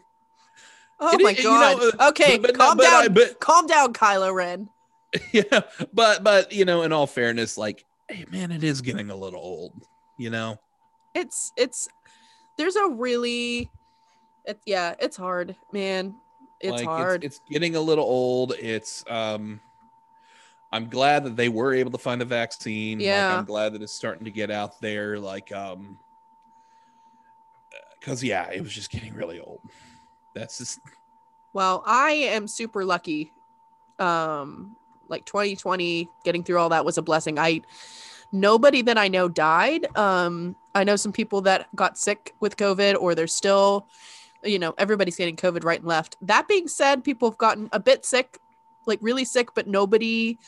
Oh 0.98 1.12
it, 1.12 1.22
my 1.22 1.34
god. 1.34 1.42
You 1.42 1.50
know, 1.50 1.92
uh, 1.98 2.08
okay, 2.10 2.38
but, 2.38 2.56
calm 2.56 2.78
down. 2.78 3.04
I, 3.04 3.08
but, 3.08 3.38
calm 3.38 3.66
down, 3.66 3.92
Kylo 3.92 4.34
Ren. 4.34 4.68
Yeah, 5.32 5.60
but 5.94 6.22
but 6.24 6.52
you 6.52 6.64
know, 6.64 6.82
in 6.82 6.92
all 6.92 7.06
fairness, 7.06 7.56
like, 7.56 7.86
hey 8.08 8.26
man, 8.30 8.50
it 8.50 8.62
is 8.62 8.82
getting 8.82 9.08
a 9.08 9.16
little 9.16 9.40
old. 9.40 9.72
You 10.18 10.28
know, 10.30 10.58
it's 11.14 11.52
it's 11.56 11.88
there's 12.58 12.76
a 12.76 12.88
really, 12.88 13.70
it, 14.44 14.58
yeah, 14.66 14.94
it's 14.98 15.16
hard, 15.16 15.56
man. 15.72 16.16
It's 16.60 16.72
like, 16.72 16.84
hard. 16.84 17.24
It's, 17.24 17.36
it's 17.36 17.50
getting 17.50 17.76
a 17.76 17.80
little 17.80 18.04
old. 18.04 18.54
It's 18.58 19.04
um. 19.08 19.60
I'm 20.76 20.88
glad 20.88 21.24
that 21.24 21.36
they 21.36 21.48
were 21.48 21.74
able 21.74 21.90
to 21.92 21.98
find 21.98 22.22
a 22.22 22.24
vaccine. 22.24 23.00
Yeah. 23.00 23.28
Like, 23.28 23.38
I'm 23.38 23.44
glad 23.44 23.72
that 23.72 23.82
it's 23.82 23.92
starting 23.92 24.24
to 24.24 24.30
get 24.30 24.50
out 24.50 24.80
there. 24.80 25.18
Like, 25.18 25.52
um, 25.52 25.98
because 27.98 28.22
yeah, 28.22 28.50
it 28.52 28.62
was 28.62 28.72
just 28.72 28.90
getting 28.90 29.14
really 29.14 29.40
old. 29.40 29.60
That's 30.34 30.58
just 30.58 30.78
Well, 31.52 31.82
I 31.86 32.10
am 32.10 32.46
super 32.46 32.84
lucky. 32.84 33.32
Um, 33.98 34.76
like 35.08 35.24
2020, 35.24 36.08
getting 36.24 36.44
through 36.44 36.58
all 36.58 36.68
that 36.68 36.84
was 36.84 36.98
a 36.98 37.02
blessing. 37.02 37.38
I 37.38 37.62
nobody 38.32 38.82
that 38.82 38.98
I 38.98 39.08
know 39.08 39.28
died. 39.28 39.86
Um, 39.96 40.56
I 40.74 40.84
know 40.84 40.96
some 40.96 41.12
people 41.12 41.40
that 41.42 41.68
got 41.74 41.96
sick 41.98 42.34
with 42.40 42.56
COVID, 42.56 42.96
or 43.00 43.14
they're 43.14 43.26
still, 43.26 43.88
you 44.44 44.58
know, 44.58 44.74
everybody's 44.78 45.16
getting 45.16 45.36
COVID 45.36 45.64
right 45.64 45.78
and 45.78 45.88
left. 45.88 46.16
That 46.20 46.46
being 46.48 46.68
said, 46.68 47.02
people 47.02 47.30
have 47.30 47.38
gotten 47.38 47.68
a 47.72 47.80
bit 47.80 48.04
sick, 48.04 48.38
like 48.84 48.98
really 49.02 49.24
sick, 49.24 49.54
but 49.54 49.66
nobody. 49.66 50.38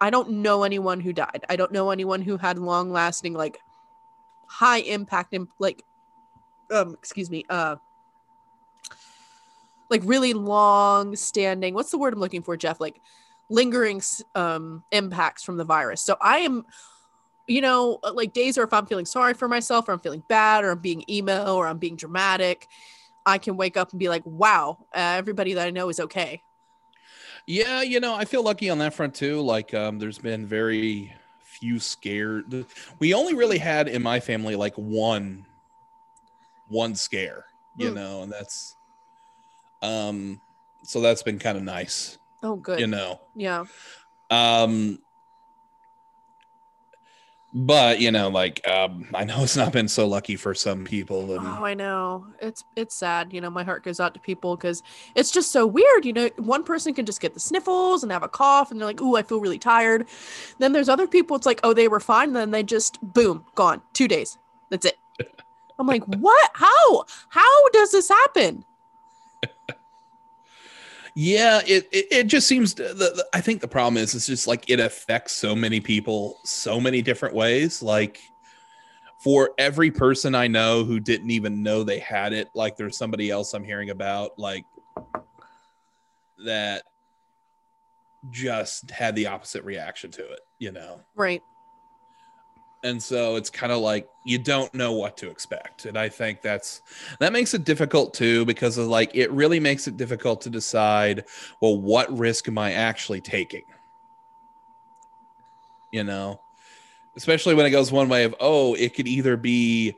I 0.00 0.10
don't 0.10 0.30
know 0.30 0.62
anyone 0.62 1.00
who 1.00 1.12
died. 1.12 1.44
I 1.48 1.56
don't 1.56 1.72
know 1.72 1.90
anyone 1.90 2.22
who 2.22 2.36
had 2.36 2.58
long 2.58 2.90
lasting, 2.90 3.34
like 3.34 3.60
high 4.46 4.78
impact 4.78 5.34
and 5.34 5.48
like, 5.58 5.84
um, 6.70 6.94
excuse 6.94 7.30
me, 7.30 7.44
uh, 7.48 7.76
like 9.90 10.02
really 10.04 10.34
long 10.34 11.16
standing 11.16 11.72
what's 11.72 11.90
the 11.90 11.98
word 11.98 12.12
i'm 12.12 12.20
looking 12.20 12.42
for 12.42 12.56
jeff? 12.56 12.80
Like 12.80 13.00
lingering 13.48 14.02
um 14.34 14.84
impacts 14.92 15.42
from 15.42 15.56
the 15.56 15.64
virus. 15.64 16.02
So 16.02 16.16
i 16.20 16.38
am 16.40 16.66
you 17.46 17.62
know 17.62 17.98
uh, 18.04 18.12
like 18.12 18.32
days 18.32 18.58
or 18.58 18.62
if 18.64 18.72
i'm 18.72 18.86
feeling 18.86 19.06
sorry 19.06 19.34
for 19.34 19.48
myself 19.48 19.88
or 19.88 19.92
i'm 19.92 19.98
feeling 19.98 20.22
bad 20.28 20.64
or 20.64 20.72
i'm 20.72 20.78
being 20.78 21.02
emo 21.08 21.56
or 21.56 21.66
i'm 21.66 21.78
being 21.78 21.96
dramatic 21.96 22.68
i 23.24 23.38
can 23.38 23.56
wake 23.56 23.76
up 23.76 23.90
and 23.90 23.98
be 23.98 24.08
like 24.08 24.22
wow 24.26 24.76
uh, 24.94 25.16
everybody 25.16 25.54
that 25.54 25.66
i 25.66 25.70
know 25.70 25.88
is 25.88 25.98
okay 25.98 26.42
Yeah, 27.48 27.80
you 27.80 27.98
know, 27.98 28.14
I 28.14 28.26
feel 28.26 28.42
lucky 28.42 28.68
on 28.68 28.76
that 28.78 28.92
front 28.92 29.14
too. 29.14 29.40
Like, 29.40 29.72
um, 29.72 29.98
there's 29.98 30.18
been 30.18 30.46
very 30.46 31.14
few 31.40 31.80
scared. 31.80 32.66
We 32.98 33.14
only 33.14 33.32
really 33.34 33.56
had 33.56 33.88
in 33.88 34.02
my 34.02 34.20
family 34.20 34.54
like 34.54 34.74
one, 34.74 35.46
one 36.66 36.94
scare, 36.94 37.46
you 37.74 37.88
Hmm. 37.88 37.94
know, 37.94 38.22
and 38.22 38.30
that's, 38.30 38.76
um, 39.80 40.42
so 40.82 41.00
that's 41.00 41.22
been 41.22 41.38
kind 41.38 41.56
of 41.56 41.64
nice, 41.64 42.18
oh 42.42 42.56
good 42.56 42.80
you 42.80 42.86
know. 42.86 43.18
yeah 43.34 43.64
Um, 44.30 44.98
but 47.54 48.00
you 48.00 48.10
know, 48.10 48.28
like, 48.28 48.66
um, 48.68 49.06
I 49.14 49.24
know 49.24 49.42
it's 49.42 49.56
not 49.56 49.72
been 49.72 49.88
so 49.88 50.06
lucky 50.06 50.36
for 50.36 50.54
some 50.54 50.84
people, 50.84 51.32
and 51.32 51.46
Oh, 51.46 51.64
I 51.64 51.74
know. 51.74 52.26
It's 52.40 52.62
it's 52.76 52.94
sad. 52.94 53.32
You 53.32 53.40
know, 53.40 53.50
my 53.50 53.64
heart 53.64 53.84
goes 53.84 54.00
out 54.00 54.14
to 54.14 54.20
people 54.20 54.56
because 54.56 54.82
it's 55.14 55.30
just 55.30 55.50
so 55.50 55.66
weird. 55.66 56.04
You 56.04 56.12
know, 56.12 56.30
one 56.36 56.62
person 56.62 56.92
can 56.94 57.06
just 57.06 57.20
get 57.20 57.34
the 57.34 57.40
sniffles 57.40 58.02
and 58.02 58.12
have 58.12 58.22
a 58.22 58.28
cough, 58.28 58.70
and 58.70 58.78
they're 58.80 58.86
like, 58.86 59.00
"Ooh, 59.00 59.16
I 59.16 59.22
feel 59.22 59.40
really 59.40 59.58
tired." 59.58 60.06
Then 60.58 60.72
there's 60.72 60.88
other 60.88 61.06
people. 61.06 61.36
It's 61.36 61.46
like, 61.46 61.60
"Oh, 61.64 61.72
they 61.72 61.88
were 61.88 62.00
fine." 62.00 62.32
Then 62.34 62.50
they 62.50 62.62
just 62.62 62.98
boom, 63.14 63.44
gone. 63.54 63.80
Two 63.94 64.08
days. 64.08 64.36
That's 64.70 64.84
it. 64.84 64.98
I'm 65.78 65.86
like, 65.86 66.04
what? 66.18 66.50
How? 66.54 67.04
How 67.28 67.68
does 67.70 67.92
this 67.92 68.08
happen? 68.08 68.64
Yeah, 71.20 71.62
it, 71.66 71.88
it 71.90 72.06
it 72.12 72.26
just 72.28 72.46
seems 72.46 72.74
to, 72.74 72.84
the, 72.84 72.94
the 72.94 73.26
I 73.34 73.40
think 73.40 73.60
the 73.60 73.66
problem 73.66 73.96
is 73.96 74.14
it's 74.14 74.28
just 74.28 74.46
like 74.46 74.70
it 74.70 74.78
affects 74.78 75.32
so 75.32 75.56
many 75.56 75.80
people 75.80 76.38
so 76.44 76.80
many 76.80 77.02
different 77.02 77.34
ways. 77.34 77.82
Like 77.82 78.20
for 79.24 79.50
every 79.58 79.90
person 79.90 80.36
I 80.36 80.46
know 80.46 80.84
who 80.84 81.00
didn't 81.00 81.32
even 81.32 81.60
know 81.60 81.82
they 81.82 81.98
had 81.98 82.32
it, 82.32 82.46
like 82.54 82.76
there's 82.76 82.96
somebody 82.96 83.32
else 83.32 83.52
I'm 83.52 83.64
hearing 83.64 83.90
about 83.90 84.38
like 84.38 84.64
that 86.46 86.84
just 88.30 88.88
had 88.92 89.16
the 89.16 89.26
opposite 89.26 89.64
reaction 89.64 90.12
to 90.12 90.22
it, 90.22 90.40
you 90.60 90.70
know. 90.70 91.00
Right. 91.16 91.42
And 92.84 93.02
so 93.02 93.36
it's 93.36 93.50
kind 93.50 93.72
of 93.72 93.78
like 93.78 94.08
you 94.24 94.38
don't 94.38 94.72
know 94.72 94.92
what 94.92 95.16
to 95.18 95.30
expect. 95.30 95.86
And 95.86 95.98
I 95.98 96.08
think 96.08 96.42
that's 96.42 96.82
that 97.18 97.32
makes 97.32 97.54
it 97.54 97.64
difficult 97.64 98.14
too 98.14 98.44
because 98.44 98.78
of 98.78 98.86
like 98.86 99.10
it 99.14 99.30
really 99.32 99.58
makes 99.58 99.88
it 99.88 99.96
difficult 99.96 100.40
to 100.42 100.50
decide, 100.50 101.24
well, 101.60 101.76
what 101.76 102.16
risk 102.16 102.46
am 102.46 102.58
I 102.58 102.72
actually 102.72 103.20
taking? 103.20 103.64
You 105.90 106.04
know, 106.04 106.40
especially 107.16 107.54
when 107.54 107.66
it 107.66 107.70
goes 107.70 107.90
one 107.90 108.08
way 108.08 108.24
of, 108.24 108.34
oh, 108.38 108.74
it 108.74 108.94
could 108.94 109.08
either 109.08 109.36
be 109.36 109.96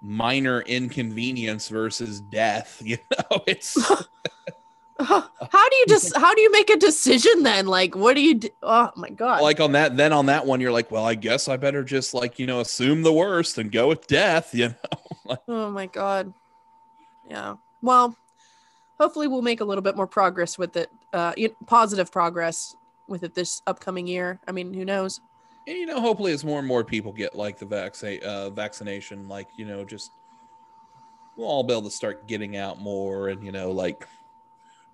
minor 0.00 0.62
inconvenience 0.62 1.68
versus 1.68 2.20
death. 2.20 2.82
You 2.86 2.98
know, 3.10 3.42
it's 3.46 3.76
How 5.00 5.68
do 5.68 5.76
you 5.76 5.84
just? 5.88 6.16
How 6.16 6.34
do 6.34 6.40
you 6.40 6.50
make 6.50 6.70
a 6.70 6.76
decision 6.76 7.42
then? 7.42 7.66
Like, 7.66 7.94
what 7.94 8.14
do 8.14 8.22
you? 8.22 8.36
Do? 8.36 8.48
Oh 8.62 8.90
my 8.96 9.10
god. 9.10 9.42
like 9.42 9.60
on 9.60 9.72
that, 9.72 9.96
then 9.96 10.12
on 10.12 10.26
that 10.26 10.46
one, 10.46 10.60
you're 10.60 10.72
like, 10.72 10.90
well, 10.90 11.04
I 11.04 11.14
guess 11.14 11.48
I 11.48 11.58
better 11.58 11.84
just 11.84 12.14
like, 12.14 12.38
you 12.38 12.46
know, 12.46 12.60
assume 12.60 13.02
the 13.02 13.12
worst 13.12 13.58
and 13.58 13.70
go 13.70 13.88
with 13.88 14.06
death, 14.06 14.54
you 14.54 14.68
know. 15.28 15.36
Oh 15.48 15.70
my 15.70 15.86
god. 15.86 16.32
Yeah. 17.28 17.56
Well, 17.82 18.16
hopefully 18.98 19.28
we'll 19.28 19.42
make 19.42 19.60
a 19.60 19.64
little 19.64 19.82
bit 19.82 19.96
more 19.96 20.06
progress 20.06 20.56
with 20.56 20.76
it. 20.76 20.90
Uh, 21.12 21.34
positive 21.66 22.10
progress 22.10 22.74
with 23.06 23.22
it 23.22 23.34
this 23.34 23.60
upcoming 23.66 24.06
year. 24.06 24.40
I 24.48 24.52
mean, 24.52 24.72
who 24.72 24.84
knows? 24.84 25.20
And, 25.66 25.76
you 25.76 25.86
know, 25.86 26.00
hopefully, 26.00 26.32
as 26.32 26.44
more 26.44 26.58
and 26.58 26.68
more 26.68 26.84
people 26.84 27.12
get 27.12 27.34
like 27.34 27.58
the 27.58 27.66
vaccine, 27.66 28.22
uh, 28.22 28.50
vaccination, 28.50 29.28
like 29.28 29.48
you 29.56 29.66
know, 29.66 29.84
just 29.84 30.10
we'll 31.36 31.48
all 31.48 31.64
be 31.64 31.72
able 31.72 31.82
to 31.82 31.90
start 31.90 32.26
getting 32.26 32.56
out 32.56 32.80
more, 32.80 33.28
and 33.28 33.44
you 33.44 33.52
know, 33.52 33.72
like 33.72 34.06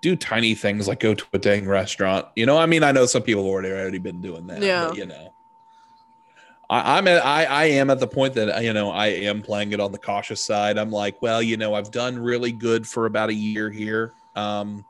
do 0.02 0.16
tiny 0.16 0.54
things 0.54 0.88
like 0.88 1.00
go 1.00 1.14
to 1.14 1.24
a 1.32 1.38
dang 1.38 1.66
restaurant. 1.66 2.26
You 2.36 2.44
know, 2.44 2.58
I 2.58 2.66
mean, 2.66 2.82
I 2.82 2.92
know 2.92 3.06
some 3.06 3.22
people 3.22 3.44
have 3.44 3.52
already 3.52 3.70
already 3.70 3.98
been 3.98 4.20
doing 4.20 4.46
that. 4.48 4.60
Yeah. 4.60 4.88
But, 4.88 4.98
you 4.98 5.06
know, 5.06 5.32
I, 6.68 6.98
I'm 6.98 7.08
at 7.08 7.24
I 7.24 7.44
I 7.44 7.64
am 7.64 7.88
at 7.88 8.00
the 8.00 8.08
point 8.08 8.34
that 8.34 8.62
you 8.62 8.72
know 8.72 8.90
I 8.90 9.06
am 9.06 9.40
playing 9.40 9.72
it 9.72 9.80
on 9.80 9.92
the 9.92 9.98
cautious 9.98 10.44
side. 10.44 10.76
I'm 10.76 10.90
like, 10.90 11.22
well, 11.22 11.40
you 11.40 11.56
know, 11.56 11.72
I've 11.72 11.90
done 11.90 12.18
really 12.18 12.52
good 12.52 12.86
for 12.86 13.06
about 13.06 13.30
a 13.30 13.34
year 13.34 13.70
here. 13.70 14.12
Um, 14.34 14.84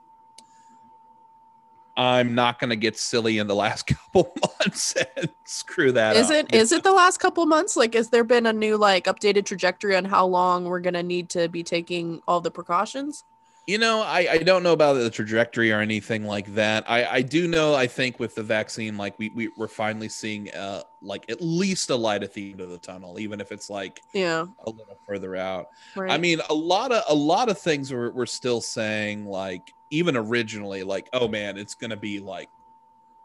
I'm 1.95 2.35
not 2.35 2.59
going 2.59 2.71
to 2.71 2.77
get 2.77 2.97
silly 2.97 3.37
in 3.37 3.47
the 3.47 3.55
last 3.55 3.87
couple 4.15 4.33
months 4.41 4.95
and 5.17 5.29
screw 5.45 5.93
that 5.93 6.17
Is 6.17 6.31
up, 6.31 6.47
it 6.51 6.55
you 6.55 6.77
it 6.77 6.83
the 6.83 6.93
last 6.93 7.19
couple 7.19 7.45
months? 7.45 7.77
Like, 7.77 7.93
has 7.93 8.09
there 8.09 8.25
been 8.25 8.47
a 8.47 8.53
new 8.53 8.79
like 8.79 9.05
updated 9.05 9.45
trajectory 9.45 9.95
on 9.95 10.07
how 10.07 10.25
long 10.25 10.65
we're 10.65 10.81
gonna 10.81 11.03
need 11.03 11.29
to 11.31 11.49
be 11.49 11.63
taking 11.63 12.23
all 12.27 12.41
the 12.41 12.51
precautions? 12.51 13.25
You 13.67 13.79
know, 13.79 14.03
I, 14.03 14.27
I 14.29 14.39
don't 14.39 14.65
know 14.65 14.73
about 14.73 14.95
the 14.95 15.09
trajectory 15.09 15.71
or 15.71 15.79
anything 15.79 16.25
like 16.25 16.53
that. 16.57 16.83
I, 16.91 17.05
I 17.07 17.23
do 17.23 17.47
know, 17.47 17.75
I 17.77 17.87
think 17.87 18.19
with 18.19 18.35
the 18.35 18.43
vaccine, 18.43 18.97
like 18.97 19.17
we, 19.21 19.29
we 19.37 19.51
we're 19.57 19.69
finally 19.69 20.09
seeing 20.09 20.51
uh 20.51 20.83
like 21.01 21.25
at 21.31 21.41
least 21.41 21.89
a 21.91 21.95
light 21.95 22.25
at 22.25 22.35
the 22.35 22.51
end 22.51 22.61
of 22.61 22.71
the 22.71 22.79
tunnel, 22.79 23.21
even 23.21 23.41
if 23.41 23.53
it's 23.53 23.71
like 23.71 24.03
Yeah. 24.13 24.47
a 24.67 24.71
little 24.71 24.99
further 25.07 25.37
out. 25.37 25.67
Right. 25.95 26.11
I 26.11 26.19
mean, 26.19 26.41
a 26.51 26.55
lot 26.55 26.91
of 26.91 27.05
a 27.09 27.15
lot 27.15 27.49
of 27.49 27.57
things 27.57 27.93
were 27.93 28.11
we're 28.11 28.27
still 28.27 28.61
saying 28.61 29.27
like 29.27 29.73
even 29.91 30.17
originally, 30.17 30.83
like, 30.83 31.09
oh 31.13 31.29
man, 31.29 31.57
it's 31.57 31.75
gonna 31.75 31.97
be 31.97 32.19
like 32.19 32.49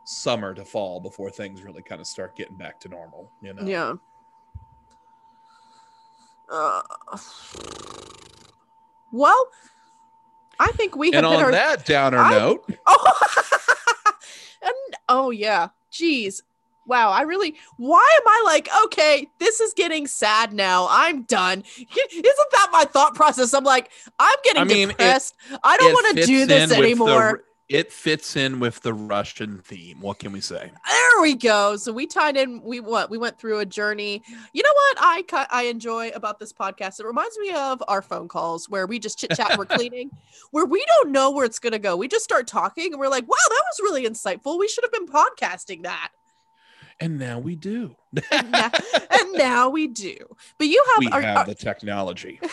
summer 0.04 0.54
to 0.54 0.64
fall 0.64 1.00
before 1.00 1.32
things 1.32 1.64
really 1.64 1.82
kind 1.82 2.00
of 2.00 2.06
start 2.06 2.36
getting 2.36 2.58
back 2.58 2.80
to 2.82 2.90
normal, 2.90 3.32
you 3.42 3.54
know. 3.54 3.64
Yeah. 3.66 3.94
Uh, 6.50 6.82
well, 9.12 9.50
I 10.60 10.72
think 10.74 10.96
we 10.96 11.12
have 11.12 11.24
And 11.24 11.26
on 11.26 11.44
our. 11.44 11.52
that 11.52 11.86
downer 11.86 12.18
I- 12.20 12.32
note, 12.32 12.66
oh, 12.88 13.12
and, 14.62 14.74
oh 15.10 15.30
yeah. 15.32 15.70
Jeez. 15.92 16.42
Wow. 16.86 17.10
I 17.12 17.22
really. 17.24 17.56
Why 17.78 18.08
am 18.22 18.28
I 18.28 18.44
like 18.46 18.70
okay? 18.86 19.28
This 19.40 19.60
is 19.60 19.74
getting 19.74 20.08
sad 20.08 20.54
now. 20.54 20.88
I'm 20.90 21.24
done. 21.24 21.64
Isn't 21.80 22.52
that 22.52 22.70
my 22.72 22.86
thought 22.86 23.14
process? 23.14 23.54
I'm 23.54 23.64
like, 23.66 23.90
I'm 24.20 24.38
getting 24.44 24.62
I 24.62 24.66
mean, 24.66 24.90
it- 24.92 24.98
depressed. 24.98 25.36
I 25.64 25.78
don't 25.78 25.92
want 25.94 26.18
to 26.18 26.26
do 26.26 26.46
this 26.46 26.72
anymore. 26.72 27.44
It 27.70 27.92
fits 27.92 28.36
in 28.38 28.60
with 28.60 28.82
the 28.82 28.94
Russian 28.94 29.60
theme. 29.60 30.00
What 30.00 30.20
can 30.20 30.32
we 30.32 30.40
say? 30.40 30.72
There 30.88 31.22
we 31.22 31.36
go. 31.36 31.76
So 31.76 31.92
we 31.92 32.06
tied 32.08 32.38
in. 32.38 32.62
We 32.62 32.80
what? 32.80 33.10
We 33.10 33.18
went 33.18 33.38
through 33.40 33.60
a 33.60 33.66
journey. 33.66 34.22
You 34.54 34.64
know 34.64 34.74
what 34.74 34.98
I 35.02 35.48
I 35.52 35.64
enjoy 35.64 36.10
about 36.10 36.40
this 36.40 36.54
podcast? 36.54 37.00
It 37.00 37.06
reminds 37.06 37.38
me 37.40 37.52
of 37.54 37.84
our 37.88 38.02
phone 38.02 38.28
calls 38.30 38.70
where 38.70 38.88
we 38.88 39.00
just 39.00 39.20
chit 39.20 39.32
chat. 39.36 39.58
We're 39.58 39.66
cleaning, 39.78 40.12
where 40.52 40.66
we 40.66 40.84
don't 40.88 41.12
know 41.12 41.32
where 41.32 41.46
it's 41.46 41.60
gonna 41.60 41.80
go. 41.80 41.98
We 41.98 42.08
just 42.08 42.24
start 42.24 42.48
talking, 42.48 42.94
and 42.94 43.00
we're 43.00 43.10
like, 43.10 43.28
"Wow, 43.28 43.36
that 43.50 43.64
was 43.72 43.80
really 43.82 44.06
insightful. 44.08 44.58
We 44.58 44.68
should 44.70 44.84
have 44.86 44.92
been 44.94 45.08
podcasting 45.08 45.84
that." 45.84 46.12
And 47.00 47.20
now 47.20 47.38
we 47.38 47.56
do. 47.56 47.96
And 48.32 48.50
now, 48.52 48.72
and 49.12 49.34
now 49.34 49.70
we 49.70 49.86
do. 49.88 50.16
But 50.58 50.68
you 50.68 50.84
have, 50.90 51.00
we 51.00 51.08
are- 51.12 51.22
have 51.22 51.38
are- 51.38 51.46
the 51.46 51.56
technology. 51.56 52.40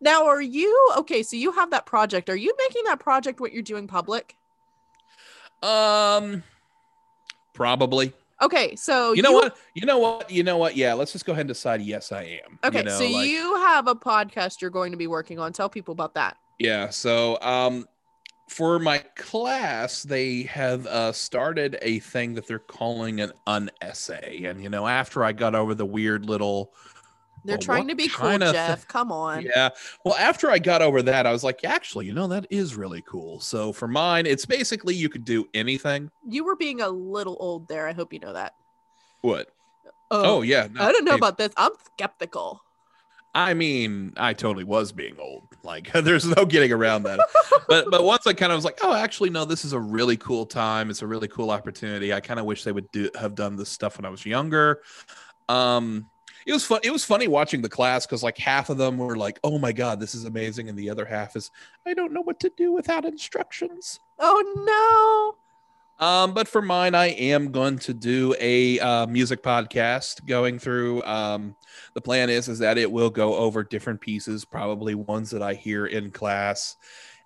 now 0.00 0.26
are 0.26 0.40
you 0.40 0.92
okay? 0.98 1.22
So 1.22 1.36
you 1.36 1.52
have 1.52 1.70
that 1.70 1.86
project. 1.86 2.30
Are 2.30 2.36
you 2.36 2.54
making 2.58 2.84
that 2.84 3.00
project 3.00 3.40
what 3.40 3.52
you're 3.52 3.62
doing 3.62 3.86
public? 3.86 4.36
Um, 5.62 6.42
probably. 7.54 8.12
Okay, 8.40 8.76
so 8.76 9.14
You 9.14 9.22
know 9.22 9.32
what? 9.32 9.56
You 9.74 9.84
know 9.84 9.98
what? 9.98 10.30
You 10.30 10.44
know 10.44 10.58
what? 10.58 10.76
Yeah, 10.76 10.94
let's 10.94 11.12
just 11.12 11.26
go 11.26 11.32
ahead 11.32 11.42
and 11.42 11.48
decide. 11.48 11.82
Yes, 11.82 12.12
I 12.12 12.40
am. 12.44 12.58
Okay, 12.62 12.78
you 12.78 12.84
know, 12.84 12.98
so 12.98 13.04
like- 13.04 13.28
you 13.28 13.56
have 13.56 13.88
a 13.88 13.96
podcast 13.96 14.60
you're 14.60 14.70
going 14.70 14.92
to 14.92 14.98
be 14.98 15.08
working 15.08 15.38
on. 15.40 15.52
Tell 15.52 15.68
people 15.68 15.92
about 15.92 16.14
that. 16.14 16.36
Yeah. 16.58 16.90
So, 16.90 17.40
um, 17.40 17.86
for 18.48 18.78
my 18.78 18.98
class, 19.16 20.04
they 20.04 20.42
have 20.44 20.86
uh, 20.86 21.12
started 21.12 21.78
a 21.82 21.98
thing 21.98 22.34
that 22.34 22.46
they're 22.46 22.58
calling 22.58 23.20
an 23.20 23.32
unessay. 23.46 24.48
And, 24.48 24.62
you 24.62 24.68
know, 24.68 24.86
after 24.86 25.22
I 25.24 25.32
got 25.32 25.54
over 25.54 25.74
the 25.74 25.84
weird 25.86 26.26
little 26.26 26.72
They're 27.44 27.54
Well, 27.54 27.58
trying 27.58 27.88
to 27.88 27.94
be 27.94 28.08
cool, 28.08 28.38
Jeff. 28.38 28.86
Come 28.88 29.12
on. 29.12 29.42
Yeah. 29.42 29.70
Well, 30.04 30.14
after 30.14 30.50
I 30.50 30.58
got 30.58 30.82
over 30.82 31.02
that, 31.02 31.26
I 31.26 31.32
was 31.32 31.44
like, 31.44 31.64
actually, 31.64 32.06
you 32.06 32.12
know, 32.12 32.28
that 32.28 32.46
is 32.50 32.76
really 32.76 33.02
cool. 33.06 33.40
So 33.40 33.72
for 33.72 33.88
mine, 33.88 34.26
it's 34.26 34.44
basically 34.46 34.94
you 34.94 35.08
could 35.08 35.24
do 35.24 35.48
anything. 35.54 36.10
You 36.26 36.44
were 36.44 36.56
being 36.56 36.80
a 36.80 36.88
little 36.88 37.36
old 37.40 37.68
there. 37.68 37.86
I 37.88 37.92
hope 37.92 38.12
you 38.12 38.18
know 38.18 38.32
that. 38.32 38.54
What? 39.20 39.50
Oh, 40.10 40.42
yeah. 40.42 40.68
no, 40.70 40.82
I 40.82 40.92
don't 40.92 41.04
know 41.04 41.12
hey, 41.12 41.18
about 41.18 41.38
this. 41.38 41.52
I'm 41.56 41.72
skeptical. 41.94 42.62
I 43.34 43.54
mean, 43.54 44.14
I 44.16 44.32
totally 44.32 44.64
was 44.64 44.90
being 44.90 45.16
old. 45.18 45.44
Like, 45.62 45.92
there's 46.04 46.24
no 46.24 46.44
getting 46.44 46.72
around 46.72 47.02
that. 47.04 47.20
but 47.68 47.90
but 47.90 48.04
once 48.04 48.26
I 48.26 48.32
kind 48.32 48.52
of 48.52 48.56
was 48.56 48.64
like, 48.64 48.78
oh, 48.82 48.94
actually, 48.94 49.30
no, 49.30 49.44
this 49.44 49.64
is 49.64 49.72
a 49.72 49.80
really 49.80 50.16
cool 50.16 50.46
time. 50.46 50.90
It's 50.90 51.02
a 51.02 51.06
really 51.06 51.28
cool 51.28 51.50
opportunity. 51.50 52.12
I 52.12 52.20
kind 52.20 52.40
of 52.40 52.46
wish 52.46 52.64
they 52.64 52.72
would 52.72 52.90
do 52.90 53.10
have 53.18 53.34
done 53.34 53.56
this 53.56 53.68
stuff 53.68 53.98
when 53.98 54.04
I 54.04 54.10
was 54.10 54.24
younger. 54.24 54.80
Um, 55.48 56.08
it 56.46 56.52
was 56.52 56.64
fun. 56.64 56.80
It 56.82 56.90
was 56.90 57.04
funny 57.04 57.28
watching 57.28 57.62
the 57.62 57.68
class 57.68 58.06
because 58.06 58.22
like 58.22 58.38
half 58.38 58.70
of 58.70 58.78
them 58.78 58.98
were 58.98 59.16
like, 59.16 59.38
oh 59.44 59.58
my 59.58 59.72
god, 59.72 60.00
this 60.00 60.14
is 60.14 60.24
amazing, 60.24 60.68
and 60.68 60.78
the 60.78 60.90
other 60.90 61.04
half 61.04 61.36
is, 61.36 61.50
I 61.86 61.94
don't 61.94 62.12
know 62.12 62.22
what 62.22 62.40
to 62.40 62.50
do 62.56 62.72
without 62.72 63.04
instructions. 63.04 64.00
Oh 64.18 65.36
no. 65.36 65.38
Um, 66.00 66.32
but 66.32 66.46
for 66.46 66.62
mine, 66.62 66.94
I 66.94 67.06
am 67.06 67.50
going 67.50 67.78
to 67.80 67.92
do 67.92 68.34
a 68.38 68.78
uh, 68.78 69.06
music 69.06 69.42
podcast 69.42 70.24
going 70.26 70.58
through. 70.58 71.02
Um, 71.02 71.56
the 71.94 72.00
plan 72.00 72.30
is 72.30 72.48
is 72.48 72.60
that 72.60 72.78
it 72.78 72.90
will 72.90 73.10
go 73.10 73.34
over 73.34 73.64
different 73.64 74.00
pieces, 74.00 74.44
probably 74.44 74.94
ones 74.94 75.30
that 75.30 75.42
I 75.42 75.54
hear 75.54 75.86
in 75.86 76.10
class. 76.10 76.76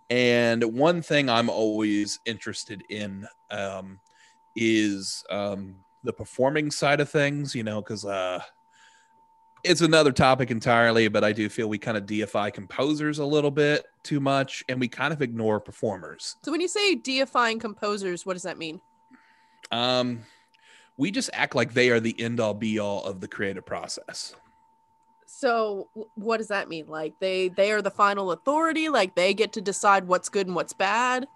And 0.09 0.65
one 0.65 1.03
thing 1.03 1.29
I'm 1.29 1.51
always 1.51 2.21
interested 2.25 2.83
in 2.89 3.27
um, 3.51 4.01
is 4.57 5.23
um, 5.31 5.77
the 6.03 6.13
performing 6.13 6.71
side 6.71 7.01
of 7.01 7.11
things. 7.11 7.55
You 7.55 7.65
know, 7.65 7.83
because 7.83 8.07
uh, 8.07 8.43
it's 9.65 9.81
another 9.81 10.13
topic 10.13 10.51
entirely. 10.51 11.09
But 11.09 11.25
I 11.25 11.33
do 11.33 11.49
feel 11.49 11.69
we 11.69 11.79
kind 11.79 11.97
of 11.97 12.07
deify 12.07 12.51
composers 12.51 13.19
a 13.19 13.25
little 13.25 13.51
bit 13.51 13.87
too 14.03 14.21
much, 14.21 14.65
and 14.69 14.81
we 14.81 14.89
kind 14.89 15.13
of 15.13 15.23
ignore 15.23 15.61
performers. 15.61 16.37
So 16.43 16.51
when 16.51 16.61
you 16.61 16.69
say 16.69 16.95
deifying 16.95 17.59
composers, 17.59 18.27
what 18.27 18.35
does 18.35 18.43
that 18.43 18.59
mean? 18.59 18.81
Um, 19.71 20.21
we 20.97 21.11
just 21.11 21.31
act 21.33 21.55
like 21.55 21.73
they 21.73 21.91
are 21.91 22.01
the 22.01 22.19
end 22.21 22.41
all 22.41 22.55
be 22.55 22.79
all 22.79 23.05
of 23.05 23.21
the 23.21 23.29
creative 23.29 23.65
process. 23.65 24.35
So 25.27 25.89
what 26.15 26.37
does 26.37 26.49
that 26.49 26.69
mean? 26.69 26.87
Like 26.87 27.15
they 27.19 27.49
they 27.49 27.73
are 27.73 27.83
the 27.83 27.91
final 27.91 28.33
authority, 28.33 28.89
like 28.89 29.15
they 29.15 29.35
get 29.35 29.53
to 29.55 29.61
decide 29.61 30.07
what's 30.07 30.29
good 30.29 30.47
and 30.47 30.55
what's 30.55 30.73
bad. 30.73 31.27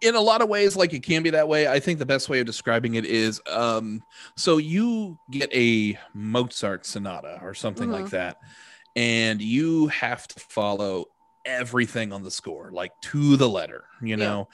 In 0.00 0.14
a 0.14 0.20
lot 0.20 0.40
of 0.40 0.48
ways, 0.48 0.76
like 0.76 0.92
it 0.92 1.02
can 1.02 1.24
be 1.24 1.30
that 1.30 1.48
way. 1.48 1.66
I 1.66 1.80
think 1.80 1.98
the 1.98 2.06
best 2.06 2.28
way 2.28 2.38
of 2.38 2.46
describing 2.46 2.94
it 2.94 3.04
is 3.04 3.40
um, 3.50 4.04
so 4.36 4.58
you 4.58 5.18
get 5.30 5.52
a 5.52 5.98
Mozart 6.14 6.86
sonata 6.86 7.40
or 7.42 7.54
something 7.54 7.90
like 7.90 8.06
Mhm. 8.06 8.10
that, 8.10 8.36
and 8.96 9.42
you 9.42 9.88
have 9.88 10.28
to 10.28 10.40
follow 10.40 11.06
everything 11.44 12.12
on 12.12 12.22
the 12.22 12.30
score, 12.30 12.70
like 12.72 12.92
to 13.02 13.36
the 13.36 13.48
letter, 13.48 13.86
you 14.02 14.16
know. 14.16 14.48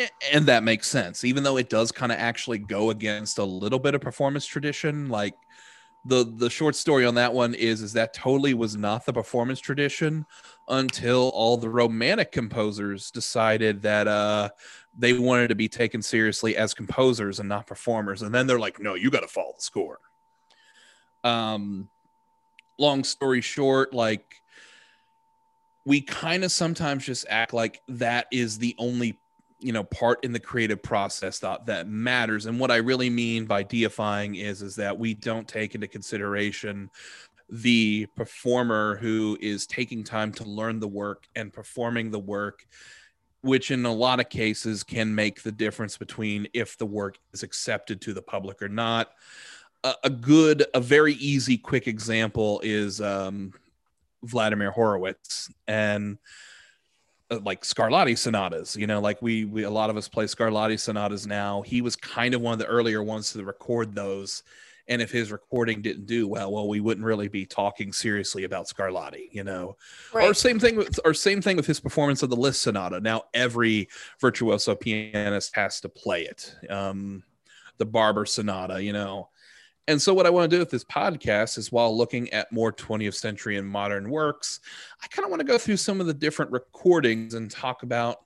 A- 0.00 0.10
And 0.32 0.46
that 0.46 0.64
makes 0.64 0.88
sense, 0.88 1.24
even 1.24 1.42
though 1.44 1.56
it 1.58 1.70
does 1.70 1.92
kind 1.92 2.12
of 2.12 2.18
actually 2.18 2.58
go 2.58 2.90
against 2.90 3.38
a 3.38 3.44
little 3.44 3.78
bit 3.80 3.94
of 3.94 4.00
performance 4.00 4.46
tradition. 4.46 5.08
Like 5.08 5.34
the 6.04 6.24
the 6.36 6.50
short 6.50 6.74
story 6.74 7.04
on 7.04 7.14
that 7.14 7.32
one 7.32 7.54
is 7.54 7.80
is 7.82 7.92
that 7.92 8.12
totally 8.14 8.54
was 8.54 8.76
not 8.76 9.06
the 9.06 9.12
performance 9.12 9.60
tradition 9.60 10.26
until 10.68 11.30
all 11.30 11.56
the 11.56 11.68
romantic 11.68 12.32
composers 12.32 13.10
decided 13.10 13.82
that 13.82 14.06
uh 14.06 14.48
they 14.96 15.12
wanted 15.12 15.48
to 15.48 15.54
be 15.54 15.68
taken 15.68 16.02
seriously 16.02 16.56
as 16.56 16.74
composers 16.74 17.40
and 17.40 17.48
not 17.48 17.66
performers 17.66 18.22
and 18.22 18.34
then 18.34 18.46
they're 18.46 18.58
like 18.58 18.80
no 18.80 18.94
you 18.94 19.10
got 19.10 19.20
to 19.20 19.28
follow 19.28 19.52
the 19.56 19.62
score. 19.62 19.98
Um 21.24 21.88
long 22.78 23.04
story 23.04 23.40
short 23.40 23.92
like 23.92 24.42
we 25.84 26.00
kind 26.00 26.44
of 26.44 26.52
sometimes 26.52 27.04
just 27.04 27.26
act 27.28 27.52
like 27.52 27.82
that 27.88 28.26
is 28.32 28.58
the 28.58 28.74
only 28.78 29.18
you 29.58 29.72
know 29.72 29.84
part 29.84 30.24
in 30.24 30.32
the 30.32 30.40
creative 30.40 30.82
process 30.82 31.38
that 31.38 31.66
that 31.66 31.88
matters 31.88 32.46
and 32.46 32.58
what 32.58 32.70
i 32.70 32.76
really 32.76 33.08
mean 33.08 33.46
by 33.46 33.62
deifying 33.62 34.34
is 34.34 34.60
is 34.60 34.74
that 34.74 34.98
we 34.98 35.14
don't 35.14 35.46
take 35.46 35.74
into 35.74 35.86
consideration 35.86 36.90
the 37.52 38.06
performer 38.16 38.96
who 38.96 39.36
is 39.42 39.66
taking 39.66 40.02
time 40.02 40.32
to 40.32 40.42
learn 40.42 40.80
the 40.80 40.88
work 40.88 41.28
and 41.36 41.52
performing 41.52 42.10
the 42.10 42.18
work 42.18 42.66
which 43.42 43.70
in 43.70 43.84
a 43.84 43.92
lot 43.92 44.20
of 44.20 44.28
cases 44.28 44.82
can 44.82 45.14
make 45.14 45.42
the 45.42 45.52
difference 45.52 45.98
between 45.98 46.46
if 46.54 46.78
the 46.78 46.86
work 46.86 47.18
is 47.32 47.42
accepted 47.42 48.00
to 48.00 48.14
the 48.14 48.22
public 48.22 48.62
or 48.62 48.70
not 48.70 49.10
a, 49.84 49.92
a 50.04 50.10
good 50.10 50.64
a 50.72 50.80
very 50.80 51.12
easy 51.14 51.58
quick 51.58 51.86
example 51.86 52.58
is 52.64 53.02
um, 53.02 53.52
vladimir 54.22 54.70
horowitz 54.70 55.52
and 55.68 56.16
uh, 57.30 57.38
like 57.44 57.62
Scarlatti 57.62 58.16
sonatas, 58.16 58.76
you 58.76 58.86
know, 58.86 59.00
like 59.00 59.22
we 59.22 59.46
we 59.46 59.62
a 59.62 59.70
lot 59.70 59.90
of 59.90 59.96
us 59.96 60.06
play 60.06 60.24
Scarlatti 60.26 60.78
sonatas 60.78 61.26
now. 61.26 61.62
He 61.62 61.80
was 61.80 61.96
kind 61.96 62.34
of 62.34 62.42
one 62.42 62.52
of 62.52 62.58
the 62.58 62.66
earlier 62.66 63.02
ones 63.02 63.32
to 63.32 63.42
record 63.42 63.94
those. 63.94 64.42
And 64.88 65.00
if 65.00 65.10
his 65.10 65.30
recording 65.30 65.80
didn't 65.80 66.06
do 66.06 66.26
well, 66.26 66.52
well, 66.52 66.68
we 66.68 66.80
wouldn't 66.80 67.06
really 67.06 67.28
be 67.28 67.46
talking 67.46 67.92
seriously 67.92 68.44
about 68.44 68.66
Scarlatti, 68.66 69.28
you 69.30 69.44
know. 69.44 69.76
Or 70.12 70.34
same 70.34 70.58
thing 70.58 70.76
with 70.76 70.98
or 71.04 71.14
same 71.14 71.40
thing 71.40 71.56
with 71.56 71.66
his 71.66 71.80
performance 71.80 72.22
of 72.22 72.30
the 72.30 72.36
Liszt 72.36 72.62
sonata. 72.62 73.00
Now 73.00 73.22
every 73.32 73.88
virtuoso 74.20 74.74
pianist 74.74 75.54
has 75.54 75.80
to 75.82 75.88
play 75.88 76.22
it. 76.22 76.54
Um, 76.68 77.22
the 77.78 77.86
Barber 77.86 78.26
sonata, 78.26 78.82
you 78.82 78.92
know. 78.92 79.28
And 79.88 80.00
so, 80.00 80.14
what 80.14 80.26
I 80.26 80.30
want 80.30 80.48
to 80.48 80.56
do 80.56 80.60
with 80.60 80.70
this 80.70 80.84
podcast 80.84 81.58
is 81.58 81.72
while 81.72 81.96
looking 81.96 82.32
at 82.32 82.52
more 82.52 82.72
20th 82.72 83.14
century 83.14 83.56
and 83.56 83.66
modern 83.66 84.10
works, 84.10 84.60
I 85.02 85.08
kind 85.08 85.24
of 85.24 85.30
want 85.30 85.40
to 85.40 85.46
go 85.46 85.58
through 85.58 85.78
some 85.78 86.00
of 86.00 86.06
the 86.06 86.14
different 86.14 86.52
recordings 86.52 87.34
and 87.34 87.50
talk 87.50 87.82
about, 87.82 88.18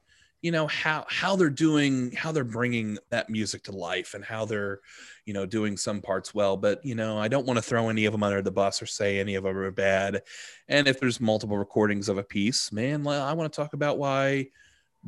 you 0.46 0.52
know, 0.52 0.68
how 0.68 1.04
how 1.08 1.34
they're 1.34 1.50
doing, 1.50 2.12
how 2.12 2.30
they're 2.30 2.44
bringing 2.44 2.98
that 3.10 3.28
music 3.28 3.64
to 3.64 3.72
life, 3.72 4.14
and 4.14 4.24
how 4.24 4.44
they're, 4.44 4.78
you 5.24 5.34
know, 5.34 5.44
doing 5.44 5.76
some 5.76 6.00
parts 6.00 6.32
well. 6.32 6.56
But 6.56 6.84
you 6.84 6.94
know, 6.94 7.18
I 7.18 7.26
don't 7.26 7.48
want 7.48 7.56
to 7.56 7.62
throw 7.62 7.88
any 7.88 8.04
of 8.04 8.12
them 8.12 8.22
under 8.22 8.40
the 8.42 8.52
bus 8.52 8.80
or 8.80 8.86
say 8.86 9.18
any 9.18 9.34
of 9.34 9.42
them 9.42 9.56
are 9.56 9.72
bad. 9.72 10.22
And 10.68 10.86
if 10.86 11.00
there's 11.00 11.20
multiple 11.20 11.58
recordings 11.58 12.08
of 12.08 12.16
a 12.16 12.22
piece, 12.22 12.70
man, 12.70 13.04
I 13.08 13.32
want 13.32 13.52
to 13.52 13.56
talk 13.56 13.72
about 13.72 13.98
why 13.98 14.50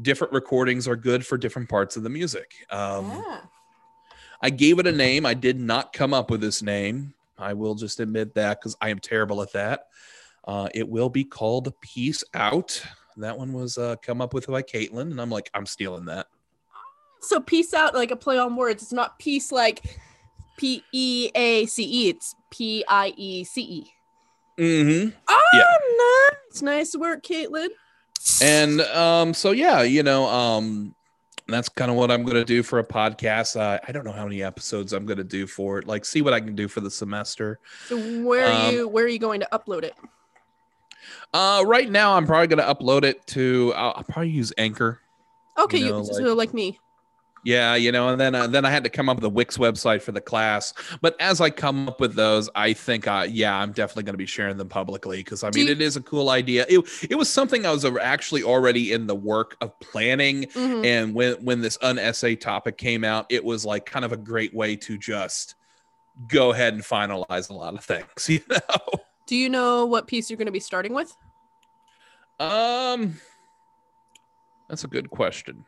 different 0.02 0.32
recordings 0.32 0.88
are 0.88 0.96
good 0.96 1.24
for 1.24 1.38
different 1.38 1.68
parts 1.68 1.96
of 1.96 2.02
the 2.02 2.10
music. 2.10 2.52
Um, 2.70 3.08
yeah. 3.08 3.40
I 4.42 4.50
gave 4.50 4.80
it 4.80 4.88
a 4.88 4.92
name. 4.92 5.24
I 5.24 5.34
did 5.34 5.60
not 5.60 5.92
come 5.92 6.12
up 6.12 6.32
with 6.32 6.40
this 6.40 6.62
name. 6.62 7.14
I 7.38 7.52
will 7.52 7.76
just 7.76 8.00
admit 8.00 8.34
that 8.34 8.58
because 8.58 8.76
I 8.80 8.88
am 8.88 8.98
terrible 8.98 9.40
at 9.42 9.52
that. 9.52 9.84
Uh, 10.42 10.68
it 10.74 10.88
will 10.88 11.10
be 11.10 11.22
called 11.22 11.72
Peace 11.80 12.24
Out. 12.34 12.82
That 13.18 13.36
one 13.36 13.52
was 13.52 13.78
uh, 13.78 13.96
come 14.02 14.20
up 14.20 14.32
with 14.32 14.46
by 14.46 14.62
Caitlin, 14.62 15.10
and 15.10 15.20
I'm 15.20 15.30
like, 15.30 15.50
I'm 15.54 15.66
stealing 15.66 16.04
that. 16.06 16.26
So 17.20 17.40
peace 17.40 17.74
out, 17.74 17.94
like 17.94 18.12
a 18.12 18.16
play 18.16 18.38
on 18.38 18.54
words. 18.54 18.82
It's 18.82 18.92
not 18.92 19.18
peace 19.18 19.50
like 19.50 19.98
P 20.56 20.84
E 20.92 21.30
A 21.34 21.66
C 21.66 21.82
E. 21.84 22.08
It's 22.10 22.34
P 22.50 22.84
I 22.88 23.12
E 23.16 23.44
C 23.44 23.60
E. 23.60 23.92
Mm-hmm. 24.56 25.10
Oh, 25.28 26.30
nice, 26.52 26.62
nice 26.62 26.96
work, 26.96 27.22
Caitlin. 27.24 27.68
And 28.42 28.80
um, 28.82 29.34
so 29.34 29.50
yeah, 29.50 29.82
you 29.82 30.02
know, 30.02 30.26
um, 30.26 30.94
that's 31.48 31.68
kind 31.68 31.90
of 31.90 31.96
what 31.96 32.10
I'm 32.10 32.24
gonna 32.24 32.44
do 32.44 32.62
for 32.62 32.78
a 32.78 32.84
podcast. 32.84 33.58
Uh, 33.58 33.78
I 33.86 33.92
don't 33.92 34.04
know 34.04 34.12
how 34.12 34.24
many 34.24 34.42
episodes 34.42 34.92
I'm 34.92 35.06
gonna 35.06 35.24
do 35.24 35.46
for 35.46 35.78
it. 35.78 35.86
Like, 35.86 36.04
see 36.04 36.22
what 36.22 36.34
I 36.34 36.40
can 36.40 36.54
do 36.54 36.68
for 36.68 36.80
the 36.80 36.90
semester. 36.90 37.58
So 37.86 37.98
where 38.22 38.46
are 38.46 38.68
Um, 38.68 38.74
you? 38.74 38.88
Where 38.88 39.04
are 39.04 39.08
you 39.08 39.18
going 39.18 39.40
to 39.40 39.48
upload 39.52 39.82
it? 39.82 39.94
Uh, 41.32 41.62
right 41.66 41.90
now, 41.90 42.14
I'm 42.14 42.26
probably 42.26 42.46
gonna 42.48 42.74
upload 42.74 43.04
it 43.04 43.26
to. 43.28 43.72
I'll, 43.76 43.94
I'll 43.96 44.04
probably 44.04 44.30
use 44.30 44.52
Anchor. 44.58 45.00
Okay, 45.58 45.78
you, 45.78 45.90
know, 45.90 46.04
so 46.04 46.34
like 46.34 46.54
me. 46.54 46.78
Yeah, 47.44 47.76
you 47.76 47.92
know, 47.92 48.08
and 48.08 48.20
then 48.20 48.34
uh, 48.34 48.46
then 48.48 48.64
I 48.64 48.70
had 48.70 48.82
to 48.84 48.90
come 48.90 49.08
up 49.08 49.16
with 49.18 49.24
a 49.24 49.28
Wix 49.28 49.58
website 49.58 50.02
for 50.02 50.10
the 50.12 50.20
class. 50.20 50.74
But 51.00 51.16
as 51.20 51.40
I 51.40 51.50
come 51.50 51.88
up 51.88 52.00
with 52.00 52.14
those, 52.14 52.50
I 52.54 52.72
think, 52.72 53.06
uh, 53.06 53.26
yeah, 53.30 53.56
I'm 53.56 53.70
definitely 53.72 54.02
going 54.02 54.14
to 54.14 54.18
be 54.18 54.26
sharing 54.26 54.56
them 54.56 54.68
publicly 54.68 55.18
because 55.18 55.44
I 55.44 55.50
Do 55.50 55.60
mean, 55.60 55.66
you- 55.68 55.72
it 55.72 55.80
is 55.80 55.96
a 55.96 56.00
cool 56.02 56.30
idea. 56.30 56.66
It, 56.68 56.84
it 57.10 57.14
was 57.14 57.28
something 57.30 57.64
I 57.64 57.70
was 57.70 57.84
actually 57.84 58.42
already 58.42 58.92
in 58.92 59.06
the 59.06 59.14
work 59.14 59.56
of 59.60 59.78
planning, 59.80 60.44
Mhm. 60.54 60.84
and 60.84 61.14
when 61.14 61.34
when 61.44 61.60
this 61.60 61.78
unessay 61.78 62.38
topic 62.40 62.76
came 62.76 63.04
out, 63.04 63.26
it 63.30 63.44
was 63.44 63.64
like 63.64 63.86
kind 63.86 64.04
of 64.04 64.12
a 64.12 64.16
great 64.16 64.52
way 64.52 64.74
to 64.76 64.98
just 64.98 65.54
go 66.26 66.50
ahead 66.50 66.74
and 66.74 66.82
finalize 66.82 67.50
a 67.50 67.54
lot 67.54 67.74
of 67.74 67.84
things. 67.84 68.28
You 68.28 68.40
know, 68.50 69.00
Do 69.28 69.36
you 69.36 69.50
know 69.50 69.84
what 69.84 70.06
piece 70.06 70.30
you're 70.30 70.38
going 70.38 70.46
to 70.46 70.52
be 70.52 70.58
starting 70.58 70.94
with? 70.94 71.14
um, 72.40 73.18
that's 74.68 74.84
a 74.84 74.88
good 74.88 75.10
question. 75.10 75.64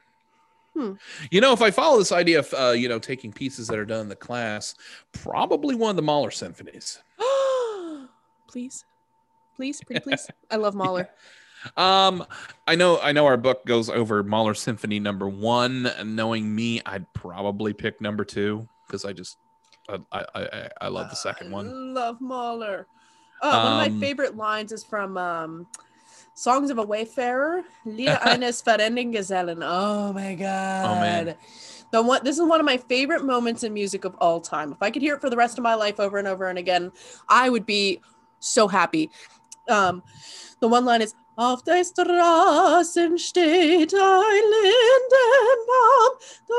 Hmm. 0.75 0.93
You 1.31 1.41
know, 1.41 1.53
if 1.53 1.61
I 1.61 1.71
follow 1.71 1.99
this 1.99 2.13
idea 2.13 2.39
of 2.39 2.55
uh, 2.57 2.71
you 2.71 2.89
know 2.89 2.99
taking 2.99 3.33
pieces 3.33 3.67
that 3.69 3.79
are 3.79 3.85
done 3.85 4.01
in 4.01 4.09
the 4.09 4.17
class, 4.17 4.75
probably 5.13 5.75
one 5.75 5.91
of 5.91 5.97
the 5.97 6.03
Mahler 6.03 6.31
symphonies. 6.31 7.03
please, 8.49 8.85
please, 9.57 9.83
pretty 9.85 10.01
please. 10.01 10.27
I 10.51 10.57
love 10.57 10.75
Mahler. 10.77 11.11
Um, 11.77 12.25
I 12.67 12.77
know, 12.77 12.99
I 13.01 13.13
know, 13.13 13.27
our 13.27 13.37
book 13.37 13.67
goes 13.67 13.91
over 13.91 14.23
Mahler 14.23 14.55
Symphony 14.55 14.99
number 14.99 15.29
one. 15.29 15.85
And 15.85 16.17
knowing 16.17 16.55
me, 16.55 16.81
I'd 16.87 17.13
probably 17.13 17.75
pick 17.75 18.01
number 18.01 18.25
two 18.25 18.67
because 18.87 19.05
I 19.05 19.13
just, 19.13 19.37
I, 19.87 19.99
I, 20.11 20.25
I, 20.35 20.69
I 20.81 20.89
love 20.89 21.11
the 21.11 21.17
second 21.17 21.49
I 21.49 21.51
one. 21.57 21.93
love 21.93 22.19
Mahler. 22.23 22.87
Oh, 23.43 23.49
one 23.49 23.73
of 23.73 23.73
Um, 23.73 23.77
my 23.79 24.01
favorite 24.01 24.37
lines 24.37 24.73
is 24.73 24.85
from 24.85 25.17
um, 25.17 25.67
Songs 26.35 26.71
of 26.71 26.79
a 26.79 26.83
Wayfarer. 26.83 27.63
Lieder 27.85 28.19
eines 28.23 28.63
fahrenden 28.67 29.13
Gesellen. 29.13 29.61
Oh 29.63 30.13
my 30.13 30.35
god. 30.35 30.87
Oh 30.87 31.01
man. 31.01 31.35
The 31.93 32.03
one 32.03 32.21
this 32.23 32.39
is 32.39 32.47
one 32.47 32.61
of 32.61 32.67
my 32.67 32.77
favorite 32.77 33.25
moments 33.25 33.63
in 33.65 33.75
music 33.75 34.05
of 34.05 34.15
all 34.21 34.41
time. 34.41 34.73
If 34.73 34.83
I 34.83 34.91
could 34.91 35.03
hear 35.03 35.15
it 35.17 35.21
for 35.21 35.31
the 35.31 35.37
rest 35.37 35.59
of 35.59 35.65
my 35.65 35.75
life 35.75 35.99
over 35.99 36.19
and 36.19 36.29
over 36.29 36.49
and 36.49 36.59
again, 36.59 36.93
I 37.29 37.51
would 37.51 37.67
be 37.67 38.01
so 38.39 38.69
happy. 38.69 39.11
Um, 39.69 40.03
the 40.61 40.69
one 40.69 40.85
line 40.85 41.03
is 41.03 41.15
Auf 41.41 41.63
der 41.63 41.83
Straßen 41.83 43.17
steht 43.17 43.95
ein 43.95 44.45
Lindenbaum, 44.53 46.19
da 46.47 46.55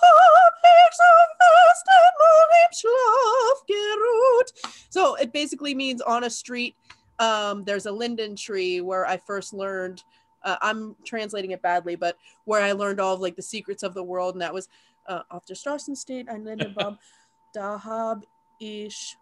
hab 0.00 0.54
ich 0.64 0.96
so 0.96 1.10
fest 1.36 1.86
einmal 2.00 2.48
im 2.64 2.72
Schlaf 2.72 3.66
geruht. 3.66 4.52
So 4.88 5.16
it 5.16 5.34
basically 5.34 5.74
means 5.74 6.00
on 6.00 6.24
a 6.24 6.30
street, 6.30 6.74
um, 7.18 7.66
there's 7.66 7.84
a 7.84 7.92
linden 7.92 8.34
tree 8.34 8.80
where 8.80 9.04
I 9.04 9.18
first 9.18 9.52
learned. 9.52 10.02
Uh, 10.42 10.56
I'm 10.62 10.96
translating 11.04 11.50
it 11.50 11.60
badly, 11.60 11.94
but 11.94 12.16
where 12.46 12.62
I 12.62 12.72
learned 12.72 13.00
all 13.00 13.12
of 13.12 13.20
like 13.20 13.36
the 13.36 13.42
secrets 13.42 13.82
of 13.82 13.92
the 13.92 14.02
world, 14.02 14.34
and 14.34 14.40
that 14.40 14.54
was 14.54 14.66
uh, 15.08 15.24
auf 15.30 15.44
der 15.44 15.56
Straßen 15.56 15.94
steht 15.94 16.30
ein 16.30 16.42
Lindenbaum, 16.42 16.96
da 17.52 17.78
hab 17.84 18.24
ich 18.58 19.18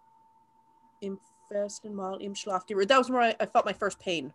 im 1.01 1.19
festen 1.49 1.93
Mal 1.93 2.21
im 2.21 2.33
Schlaf 2.33 2.65
geruht. 2.65 2.87
That 2.87 2.99
was 2.99 3.09
where 3.09 3.21
I, 3.21 3.35
I 3.41 3.45
felt 3.45 3.65
my 3.65 3.73
first 3.73 3.99
pain. 3.99 4.31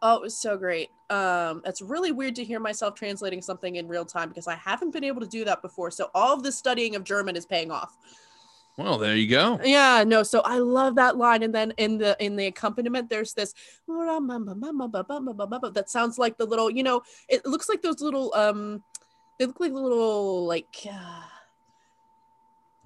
Oh, 0.00 0.16
it 0.16 0.22
was 0.22 0.38
so 0.38 0.56
great. 0.56 0.90
Um, 1.10 1.62
it's 1.64 1.82
really 1.82 2.12
weird 2.12 2.36
to 2.36 2.44
hear 2.44 2.60
myself 2.60 2.94
translating 2.94 3.42
something 3.42 3.76
in 3.76 3.88
real 3.88 4.04
time 4.04 4.28
because 4.28 4.46
I 4.46 4.54
haven't 4.54 4.92
been 4.92 5.02
able 5.02 5.20
to 5.20 5.26
do 5.26 5.44
that 5.44 5.60
before. 5.60 5.90
So 5.90 6.10
all 6.14 6.34
of 6.34 6.44
the 6.44 6.52
studying 6.52 6.94
of 6.94 7.02
German 7.02 7.34
is 7.34 7.44
paying 7.44 7.72
off. 7.72 7.96
Well, 8.76 8.96
there 8.96 9.16
you 9.16 9.26
go. 9.26 9.58
Yeah, 9.64 10.04
no. 10.06 10.22
So 10.22 10.40
I 10.42 10.58
love 10.58 10.94
that 10.94 11.16
line, 11.16 11.42
and 11.42 11.52
then 11.52 11.72
in 11.78 11.98
the 11.98 12.16
in 12.20 12.36
the 12.36 12.46
accompaniment, 12.46 13.10
there's 13.10 13.34
this 13.34 13.52
that 13.88 15.84
sounds 15.88 16.16
like 16.16 16.38
the 16.38 16.46
little, 16.46 16.70
you 16.70 16.84
know, 16.84 17.02
it 17.28 17.44
looks 17.44 17.68
like 17.68 17.82
those 17.82 18.00
little, 18.00 18.32
um, 18.34 18.84
they 19.38 19.46
look 19.46 19.58
like 19.58 19.72
little 19.72 20.46
like. 20.46 20.86
Uh, 20.88 21.22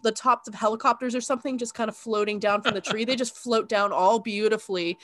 the 0.03 0.11
tops 0.11 0.49
of 0.49 0.55
helicopters 0.55 1.15
or 1.15 1.21
something 1.21 1.57
just 1.57 1.75
kind 1.75 1.89
of 1.89 1.97
floating 1.97 2.41
down 2.41 2.61
from 2.61 2.75
the 2.75 2.81
tree. 2.81 3.05
they 3.05 3.15
just 3.15 3.37
float 3.37 3.69
down 3.69 3.93
all 3.93 4.19
beautifully. 4.19 4.99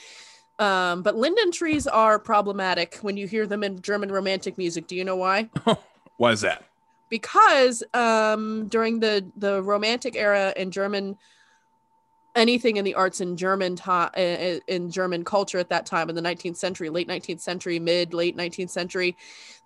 Um, 0.59 1.01
but 1.03 1.15
linden 1.15 1.51
trees 1.51 1.87
are 1.87 2.19
problematic 2.19 2.97
when 2.97 3.15
you 3.17 3.27
hear 3.27 3.47
them 3.47 3.63
in 3.63 3.81
German 3.81 4.11
romantic 4.11 4.57
music. 4.57 4.87
Do 4.87 4.95
you 4.95 5.05
know 5.05 5.15
why? 5.15 5.49
Why 6.17 6.33
is 6.33 6.41
that? 6.41 6.65
because 7.09 7.83
um, 7.93 8.67
during 8.67 8.99
the 8.99 9.25
the 9.35 9.61
romantic 9.61 10.15
era 10.15 10.53
in 10.55 10.71
German, 10.71 11.17
anything 12.35 12.77
in 12.77 12.85
the 12.85 12.93
arts 12.93 13.19
in 13.19 13.35
German 13.35 13.75
ta- 13.75 14.11
in 14.15 14.61
in 14.67 14.91
German 14.91 15.23
culture 15.25 15.57
at 15.57 15.69
that 15.69 15.85
time 15.85 16.09
in 16.09 16.15
the 16.15 16.21
19th 16.21 16.57
century, 16.57 16.89
late 16.89 17.07
19th 17.07 17.41
century, 17.41 17.79
mid 17.79 18.13
late 18.13 18.37
19th 18.37 18.69
century, 18.69 19.17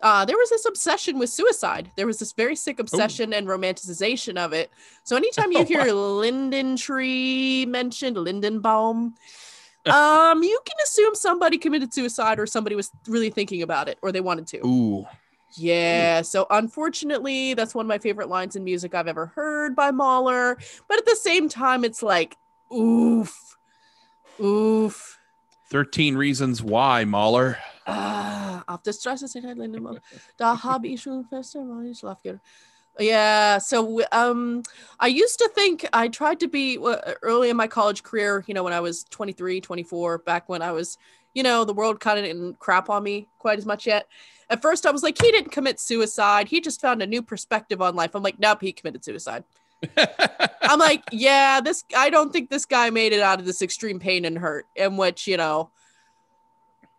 uh, 0.01 0.25
there 0.25 0.37
was 0.37 0.49
this 0.49 0.65
obsession 0.65 1.19
with 1.19 1.29
suicide. 1.29 1.91
There 1.95 2.07
was 2.07 2.17
this 2.17 2.31
very 2.31 2.55
sick 2.55 2.79
obsession 2.79 3.33
and 3.33 3.47
romanticization 3.47 4.37
of 4.37 4.53
it. 4.53 4.71
So 5.03 5.15
anytime 5.15 5.51
you 5.51 5.65
hear 5.65 5.83
linden 5.91 6.77
tree 6.77 7.65
mentioned, 7.65 8.17
Lindenbaum. 8.17 9.13
Um, 9.85 10.43
you 10.43 10.59
can 10.65 10.77
assume 10.83 11.15
somebody 11.15 11.57
committed 11.57 11.93
suicide 11.93 12.39
or 12.39 12.45
somebody 12.45 12.75
was 12.75 12.91
really 13.07 13.29
thinking 13.29 13.61
about 13.61 13.89
it 13.89 13.97
or 14.01 14.11
they 14.11 14.21
wanted 14.21 14.47
to. 14.47 14.65
Ooh. 14.65 15.05
Yeah, 15.55 16.23
so 16.23 16.47
unfortunately, 16.49 17.53
that's 17.53 17.75
one 17.75 17.85
of 17.85 17.87
my 17.87 17.99
favorite 17.99 18.27
lines 18.27 18.55
in 18.55 18.63
music 18.63 18.95
I've 18.95 19.07
ever 19.07 19.27
heard 19.27 19.75
by 19.75 19.91
Mahler. 19.91 20.57
But 20.87 20.97
at 20.97 21.05
the 21.05 21.15
same 21.15 21.47
time, 21.47 21.83
it's 21.83 22.01
like, 22.01 22.37
oof, 22.73 23.57
oof. 24.39 25.19
13 25.69 26.15
reasons 26.15 26.63
why, 26.63 27.05
Mahler. 27.05 27.57
Ah, 27.85 28.63
auf 28.67 28.81
der 28.83 28.93
Straße 28.93 29.27
sind 29.27 29.45
halt 29.45 29.57
Lindenbaum. 29.57 29.99
Da 30.37 30.63
habe 30.63 30.87
ich 30.87 31.01
schon 31.01 31.25
feste 31.25 31.61
meine 31.63 31.93
Schlafger. 31.93 32.39
Yeah, 32.99 33.57
so 33.57 34.01
um, 34.11 34.63
I 34.99 35.07
used 35.07 35.39
to 35.39 35.49
think 35.55 35.87
I 35.93 36.07
tried 36.07 36.39
to 36.41 36.47
be 36.47 36.77
uh, 36.77 37.13
early 37.23 37.49
in 37.49 37.57
my 37.57 37.67
college 37.67 38.03
career, 38.03 38.43
you 38.47 38.53
know, 38.53 38.63
when 38.63 38.73
I 38.73 38.81
was 38.81 39.03
23, 39.05 39.61
24, 39.61 40.19
back 40.19 40.47
when 40.47 40.61
I 40.61 40.71
was, 40.71 40.97
you 41.33 41.41
know, 41.41 41.65
the 41.65 41.73
world 41.73 41.99
kind 41.99 42.19
of 42.19 42.25
didn't 42.25 42.59
crap 42.59 42.89
on 42.89 43.01
me 43.01 43.27
quite 43.39 43.57
as 43.57 43.65
much 43.65 43.87
yet. 43.87 44.07
At 44.49 44.61
first, 44.61 44.85
I 44.85 44.91
was 44.91 45.01
like, 45.01 45.19
he 45.19 45.31
didn't 45.31 45.51
commit 45.51 45.79
suicide. 45.79 46.47
He 46.47 46.61
just 46.61 46.81
found 46.81 47.01
a 47.01 47.07
new 47.07 47.23
perspective 47.23 47.81
on 47.81 47.95
life. 47.95 48.13
I'm 48.13 48.21
like, 48.21 48.39
nope, 48.39 48.61
he 48.61 48.71
committed 48.71 49.03
suicide. 49.03 49.43
I'm 50.61 50.79
like, 50.79 51.03
yeah, 51.11 51.61
this, 51.61 51.83
I 51.97 52.11
don't 52.11 52.31
think 52.31 52.51
this 52.51 52.65
guy 52.65 52.91
made 52.91 53.11
it 53.11 53.21
out 53.21 53.39
of 53.39 53.45
this 53.45 53.63
extreme 53.63 53.99
pain 53.99 54.23
and 54.23 54.37
hurt, 54.37 54.67
in 54.75 54.97
which, 54.97 55.25
you 55.25 55.37
know, 55.37 55.71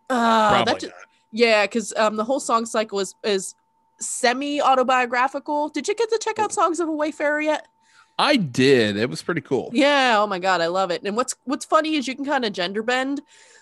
uh, 0.09 0.49
Probably 0.49 0.73
that 0.73 0.79
just, 0.81 0.93
yeah, 1.31 1.63
because 1.63 1.93
um, 1.97 2.15
the 2.15 2.23
whole 2.23 2.39
song 2.39 2.65
cycle 2.65 2.99
is 2.99 3.15
is 3.23 3.55
semi 3.99 4.61
autobiographical. 4.61 5.69
Did 5.69 5.87
you 5.87 5.95
get 5.95 6.09
to 6.09 6.19
check 6.21 6.39
out 6.39 6.51
Songs 6.51 6.79
of 6.79 6.87
a 6.87 6.91
Wayfarer 6.91 7.41
yet? 7.41 7.67
I 8.17 8.37
did. 8.37 8.95
It 8.95 9.09
was 9.09 9.21
pretty 9.21 9.41
cool. 9.41 9.69
Yeah. 9.73 10.15
Oh 10.19 10.27
my 10.27 10.39
god, 10.39 10.61
I 10.61 10.67
love 10.67 10.91
it. 10.91 11.03
And 11.03 11.15
what's 11.17 11.35
what's 11.43 11.65
funny 11.65 11.95
is 11.95 12.07
you 12.07 12.15
can 12.15 12.25
kind 12.25 12.45
of 12.45 12.53
gender 12.53 12.81
bend. 12.83 13.21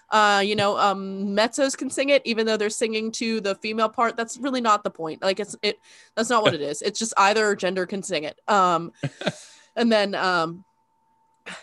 Uh, 0.09 0.43
you 0.45 0.55
know, 0.55 0.77
um, 0.77 1.35
mezzos 1.35 1.75
can 1.75 1.89
sing 1.89 2.09
it 2.09 2.21
even 2.23 2.45
though 2.45 2.55
they're 2.57 2.69
singing 2.69 3.11
to 3.13 3.41
the 3.41 3.55
female 3.55 3.89
part. 3.89 4.15
That's 4.15 4.37
really 4.37 4.61
not 4.61 4.83
the 4.83 4.91
point. 4.91 5.23
Like 5.23 5.39
it's 5.39 5.55
it. 5.63 5.79
That's 6.15 6.29
not 6.29 6.43
what 6.43 6.53
it 6.53 6.61
is. 6.61 6.83
It's 6.83 6.99
just 6.99 7.15
either 7.17 7.55
gender 7.55 7.87
can 7.87 8.03
sing 8.03 8.23
it. 8.25 8.39
Um, 8.47 8.91
and 9.75 9.91
then 9.91 10.13
um, 10.13 10.63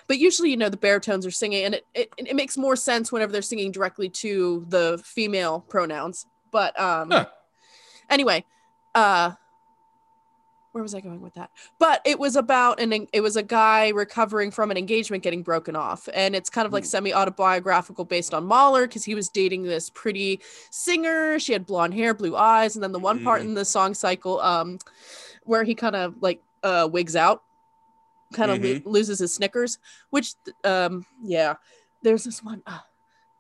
but 0.09 0.19
usually 0.19 0.51
you 0.51 0.57
know 0.57 0.69
the 0.69 0.77
baritones 0.77 1.25
are 1.25 1.31
singing, 1.31 1.65
and 1.65 1.75
it 1.77 1.87
it, 1.95 2.13
it 2.17 2.35
makes 2.35 2.57
more 2.57 2.75
sense 2.75 3.13
whenever 3.13 3.31
they're 3.31 3.41
singing 3.41 3.71
directly 3.71 4.09
to 4.09 4.67
the 4.69 5.01
female 5.05 5.61
pronouns. 5.69 6.27
But 6.51 6.79
um, 6.81 7.13
Huh. 7.13 7.27
anyway, 8.09 8.45
uh 8.95 9.33
where 10.73 10.83
was 10.85 10.95
I 10.95 11.01
going 11.01 11.21
with 11.21 11.35
that? 11.35 11.51
But 11.81 12.01
it 12.05 12.19
was 12.21 12.37
about 12.37 12.79
an 12.79 13.09
it 13.13 13.21
was 13.23 13.35
a 13.37 13.43
guy 13.43 13.89
recovering 13.89 14.53
from 14.53 14.71
an 14.71 14.77
engagement 14.77 15.25
getting 15.25 15.43
broken 15.43 15.75
off. 15.75 16.09
And 16.15 16.37
it's 16.37 16.49
kind 16.49 16.65
of 16.65 16.73
like 16.73 16.85
Ooh. 16.85 16.87
semi-autobiographical 16.87 18.05
based 18.05 18.33
on 18.33 18.45
Mahler 18.45 18.87
because 18.87 19.05
he 19.05 19.17
was 19.17 19.29
dating 19.29 19.65
this 19.65 19.91
pretty 19.91 20.41
singer. 20.71 21.41
She 21.41 21.53
had 21.53 21.67
blonde 21.67 21.95
hair, 21.95 22.15
blue 22.15 22.37
eyes, 22.37 22.77
and 22.77 22.85
then 22.85 22.93
the 22.93 23.01
one 23.01 23.25
part 23.25 23.43
Mhm. 23.43 23.47
in 23.47 23.55
the 23.55 23.65
song 23.65 23.95
cycle 23.95 24.41
um 24.41 24.79
where 25.43 25.65
he 25.65 25.75
kind 25.75 25.97
of 25.97 26.15
like 26.21 26.41
uh 26.63 26.89
wigs 26.93 27.17
out, 27.17 27.43
kind 28.33 28.53
of 28.53 28.63
lo- 28.63 28.93
loses 28.93 29.19
his 29.19 29.35
Snickers, 29.35 29.79
which 30.11 30.35
um 30.63 31.05
yeah, 31.21 31.55
there's 32.03 32.23
this 32.23 32.45
one 32.45 32.63
uh, 32.67 32.79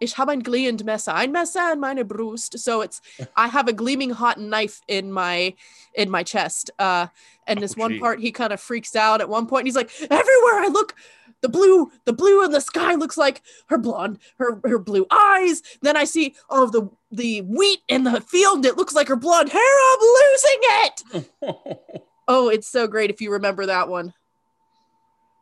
Ich 0.00 0.16
habe 0.18 0.32
ein 0.32 0.42
glühend 0.42 0.84
Messer, 0.84 1.14
ein 1.14 1.30
Messer 1.32 1.72
in 1.72 1.80
meine 1.80 2.04
Brust. 2.04 2.58
So 2.58 2.82
it's 2.82 3.00
I 3.36 3.48
have 3.48 3.68
a 3.68 3.72
gleaming 3.72 4.10
hot 4.10 4.38
knife 4.38 4.80
in 4.88 5.12
my 5.12 5.54
in 5.94 6.10
my 6.10 6.22
chest. 6.24 6.70
Uh, 6.78 7.06
and 7.46 7.60
this 7.60 7.74
Oh, 7.76 7.82
one 7.82 7.98
part 8.00 8.20
he 8.20 8.32
kind 8.32 8.52
of 8.52 8.60
freaks 8.60 8.96
out 8.96 9.20
at 9.20 9.28
one 9.28 9.46
point. 9.46 9.60
And 9.60 9.68
he's 9.68 9.76
like, 9.76 9.90
everywhere 10.10 10.60
I 10.64 10.68
look, 10.72 10.94
the 11.42 11.48
blue, 11.48 11.90
the 12.04 12.12
blue 12.12 12.44
in 12.44 12.50
the 12.52 12.60
sky 12.60 12.94
looks 12.94 13.16
like 13.16 13.42
her 13.66 13.78
blonde, 13.78 14.18
her 14.38 14.60
her 14.64 14.78
blue 14.78 15.06
eyes. 15.10 15.62
Then 15.82 15.96
I 15.96 16.04
see 16.04 16.34
all 16.48 16.64
of 16.64 16.72
the 16.72 16.88
the 17.12 17.42
wheat 17.42 17.80
in 17.88 18.04
the 18.04 18.20
field. 18.20 18.64
It 18.64 18.76
looks 18.76 18.94
like 18.94 19.08
her 19.08 19.16
blonde 19.16 19.50
hair. 19.50 19.62
I'm 19.62 20.00
losing 20.00 20.60
it. 20.62 21.70
Oh, 22.32 22.48
it's 22.48 22.68
so 22.68 22.86
great 22.86 23.10
if 23.10 23.20
you 23.20 23.32
remember 23.32 23.66
that 23.66 23.88
one. 23.88 24.14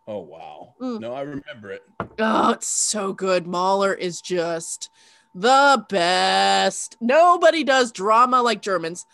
Oh 0.08 0.20
wow. 0.20 0.74
Mm. 0.80 1.00
No, 1.00 1.12
I 1.12 1.20
remember 1.20 1.70
it. 1.70 1.82
Oh, 2.18 2.50
it's 2.52 2.66
so 2.66 3.12
good. 3.12 3.46
Mahler 3.46 3.92
is 3.92 4.22
just 4.22 4.88
the 5.34 5.84
best. 5.90 6.96
Nobody 7.00 7.62
does 7.62 7.92
drama 7.92 8.40
like 8.40 8.62
Germans. 8.62 9.04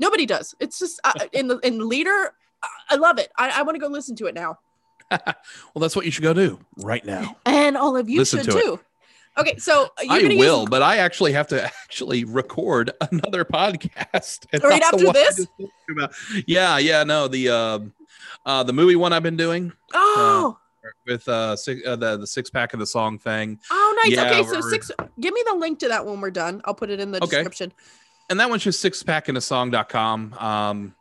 Nobody 0.00 0.26
does. 0.26 0.54
It's 0.58 0.78
just 0.80 1.00
uh, 1.04 1.12
in 1.32 1.46
the 1.46 1.58
in 1.58 1.88
lieder. 1.88 2.32
I- 2.90 2.96
love 2.96 3.18
it. 3.18 3.30
I, 3.38 3.60
I 3.60 3.62
want 3.62 3.76
to 3.76 3.80
go 3.80 3.86
listen 3.86 4.16
to 4.16 4.26
it 4.26 4.34
now, 4.34 4.58
Well, 5.10 5.80
that's 5.80 5.94
what 5.96 6.04
you 6.04 6.10
should 6.10 6.24
go 6.24 6.34
do 6.34 6.58
right 6.78 7.04
now. 7.06 7.36
and 7.46 7.76
all 7.76 7.96
of 7.96 8.10
you 8.10 8.18
Listen 8.18 8.42
should 8.42 8.50
to 8.50 8.72
it. 8.74 8.80
Okay, 9.38 9.56
so 9.58 9.88
you're 10.02 10.12
I 10.32 10.36
will, 10.36 10.60
use 10.60 10.68
but 10.68 10.82
I 10.82 10.98
actually 10.98 11.32
have 11.32 11.46
to 11.48 11.64
actually 11.84 12.24
record 12.24 12.90
another 13.10 13.44
podcast. 13.44 14.46
Right 14.62 14.82
after 14.82 15.12
this? 15.12 15.36
just 15.36 15.48
told 15.58 15.70
you 15.88 15.94
about. 15.96 16.12
Yeah, 16.46 16.78
yeah, 16.78 17.04
no, 17.04 17.28
the 17.28 17.48
um 17.48 17.92
uh 18.44 18.62
the 18.62 18.72
movie 18.72 18.96
one 18.96 19.12
I've 19.12 19.22
been 19.22 19.36
doing 19.36 19.72
oh 19.94 20.58
with 21.06 21.28
uh, 21.28 21.54
six, 21.56 21.86
uh 21.86 21.94
the 21.96 22.16
the 22.16 22.26
six 22.26 22.50
pack 22.50 22.72
of 22.72 22.80
the 22.80 22.86
song 22.86 23.18
thing. 23.18 23.58
oh 23.70 24.02
nice. 24.04 24.16
yeah, 24.16 24.30
okay, 24.30 24.42
so 24.48 24.60
six. 24.60 24.90
Give 25.20 25.32
me 25.34 25.42
the 25.46 25.54
link 25.54 25.78
to 25.80 25.88
that 25.88 26.04
when 26.04 26.20
we're 26.20 26.30
done. 26.30 26.60
I'll 26.64 26.74
put 26.74 26.90
it 26.90 27.00
in 27.00 27.10
the 27.12 27.18
Okay. 27.22 27.36
description. 27.36 27.72
and 28.30 28.40
that 28.40 28.48
one's 28.50 28.64
just 28.64 28.80
six 28.80 29.02
pack 29.02 29.28
in 29.28 29.36
a 29.36 29.40
song.com. 29.40 30.34
Um, 30.38 30.94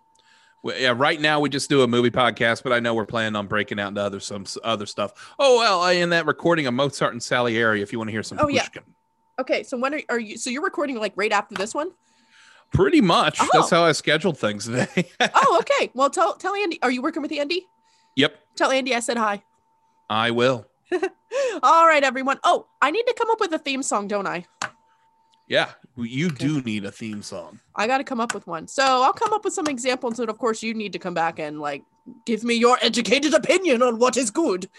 yeah, 0.64 0.94
right 0.96 1.20
now 1.20 1.40
we 1.40 1.50
just 1.50 1.70
do 1.70 1.82
a 1.84 1.88
movie 1.88 2.12
podcast, 2.12 2.64
but 2.64 2.74
I 2.74 2.80
know 2.80 2.94
we're 2.94 3.06
planning 3.06 3.36
on 3.36 3.48
breaking 3.48 3.80
out 3.80 3.90
into 3.90 4.02
other 4.02 4.20
some 4.20 4.46
other 4.64 4.86
stuff. 4.86 5.34
Oh 5.40 5.58
well, 5.58 5.82
I 5.82 5.94
in 5.94 6.10
that 6.10 6.26
recording 6.26 6.68
of 6.68 6.74
Mozart 6.74 7.14
and 7.14 7.24
Salieri. 7.24 7.82
If 7.82 7.92
you 7.92 7.98
want 8.00 8.10
to 8.10 8.12
hear 8.12 8.24
some, 8.24 8.40
Oh, 8.42 8.48
yeah. 8.48 8.68
Okay, 9.40 9.64
so 9.64 9.78
when 9.78 9.94
are, 9.94 10.02
are 10.10 10.20
you? 10.20 10.38
So 10.38 10.50
you're 10.50 10.64
recording 10.64 10.98
like 10.98 11.14
right 11.16 11.32
after 11.32 11.56
this 11.56 11.74
one? 11.74 11.92
pretty 12.72 13.02
much. 13.02 13.40
Oh. 13.42 13.50
That's 13.52 13.70
how 13.72 13.84
I 13.84 13.94
scheduled 13.94 14.38
things 14.38 14.66
today. 14.66 15.10
Oh, 15.34 15.58
okay. 15.62 15.90
Well, 15.94 16.10
tell 16.10 16.36
tell 16.36 16.54
Andy. 16.56 16.80
Are 16.84 16.92
you 16.92 17.02
working 17.02 17.22
with 17.22 17.32
Andy? 17.32 17.66
yep, 18.16 18.38
Tell 18.56 18.72
Andy 18.72 18.94
I 18.94 19.00
said 19.00 19.18
hi. 19.18 19.44
I 20.10 20.32
will. 20.32 20.66
All 21.64 21.88
right, 21.88 22.04
everyone. 22.04 22.40
Oh, 22.44 22.68
I 22.82 22.92
need 22.92 23.04
to 23.04 23.14
come 23.18 23.30
up 23.32 23.40
with 23.40 23.54
a 23.54 23.60
theme 23.60 23.82
song, 23.84 24.08
don't 24.08 24.28
I? 24.28 24.46
Yeah, 25.48 25.70
you 26.04 26.30
do 26.30 26.62
need 26.62 26.86
a 26.86 26.92
theme 26.92 27.22
song. 27.22 27.60
I 27.76 27.88
got 27.88 28.00
to 28.00 28.04
come 28.04 28.20
up 28.20 28.34
with 28.34 28.46
one. 28.48 28.68
So 28.68 28.84
I'll 28.84 29.14
come 29.14 29.34
up 29.34 29.44
with 29.44 29.54
some 29.54 29.68
examples, 29.68 30.20
and 30.20 30.30
of 30.30 30.38
course, 30.38 30.62
you 30.64 30.74
need 30.74 30.94
to 30.94 31.00
come 31.00 31.14
back 31.14 31.40
and 31.40 31.60
like 31.60 31.84
give 32.26 32.44
me 32.44 32.56
your 32.56 32.78
educated 32.82 33.34
opinion 33.34 33.82
on 33.82 34.00
what 34.00 34.18
is 34.18 34.32
good. 34.32 34.70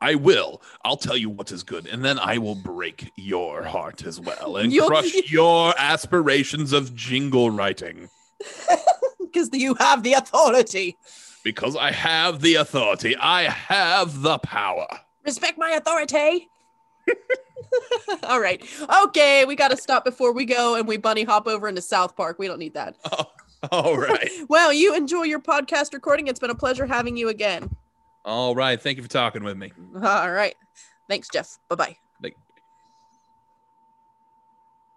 I 0.00 0.14
will. 0.14 0.62
I'll 0.84 0.96
tell 0.96 1.16
you 1.16 1.28
what 1.28 1.50
is 1.50 1.62
good, 1.64 1.86
and 1.88 2.04
then 2.04 2.18
I 2.18 2.38
will 2.38 2.54
break 2.54 3.10
your 3.16 3.64
heart 3.64 4.04
as 4.04 4.20
well 4.20 4.56
and 4.56 4.72
You'll- 4.72 4.86
crush 4.88 5.12
your 5.30 5.74
aspirations 5.78 6.72
of 6.72 6.94
jingle 6.94 7.50
writing. 7.50 8.08
Because 9.20 9.50
you 9.52 9.74
have 9.74 10.02
the 10.02 10.14
authority. 10.14 10.96
Because 11.44 11.76
I 11.76 11.92
have 11.92 12.40
the 12.40 12.54
authority, 12.54 13.14
I 13.16 13.42
have 13.42 14.22
the 14.22 14.38
power. 14.38 14.86
Respect 15.24 15.58
my 15.58 15.72
authority. 15.72 16.48
All 18.24 18.40
right. 18.40 18.62
Okay, 19.04 19.44
we 19.44 19.56
got 19.56 19.68
to 19.68 19.76
stop 19.76 20.04
before 20.04 20.32
we 20.32 20.44
go 20.44 20.74
and 20.74 20.86
we 20.86 20.96
bunny 20.96 21.24
hop 21.24 21.46
over 21.46 21.68
into 21.68 21.82
South 21.82 22.16
Park. 22.16 22.38
We 22.38 22.46
don't 22.46 22.58
need 22.58 22.74
that. 22.74 22.96
Oh, 23.72 23.76
all 23.76 23.98
right. 23.98 24.30
Well, 24.48 24.72
you 24.72 24.94
enjoy 24.94 25.24
your 25.24 25.40
podcast 25.40 25.92
recording. 25.92 26.28
It's 26.28 26.38
been 26.38 26.50
a 26.50 26.54
pleasure 26.54 26.86
having 26.86 27.16
you 27.16 27.28
again. 27.28 27.74
all 28.24 28.54
right. 28.54 28.80
Thank 28.80 28.98
you 28.98 29.02
for 29.02 29.08
talking 29.08 29.42
with 29.42 29.56
me. 29.56 29.72
All 29.96 30.30
right. 30.30 30.54
Thanks, 31.08 31.28
Jeff. 31.28 31.58
Bye 31.68 31.74
bye. 31.74 32.07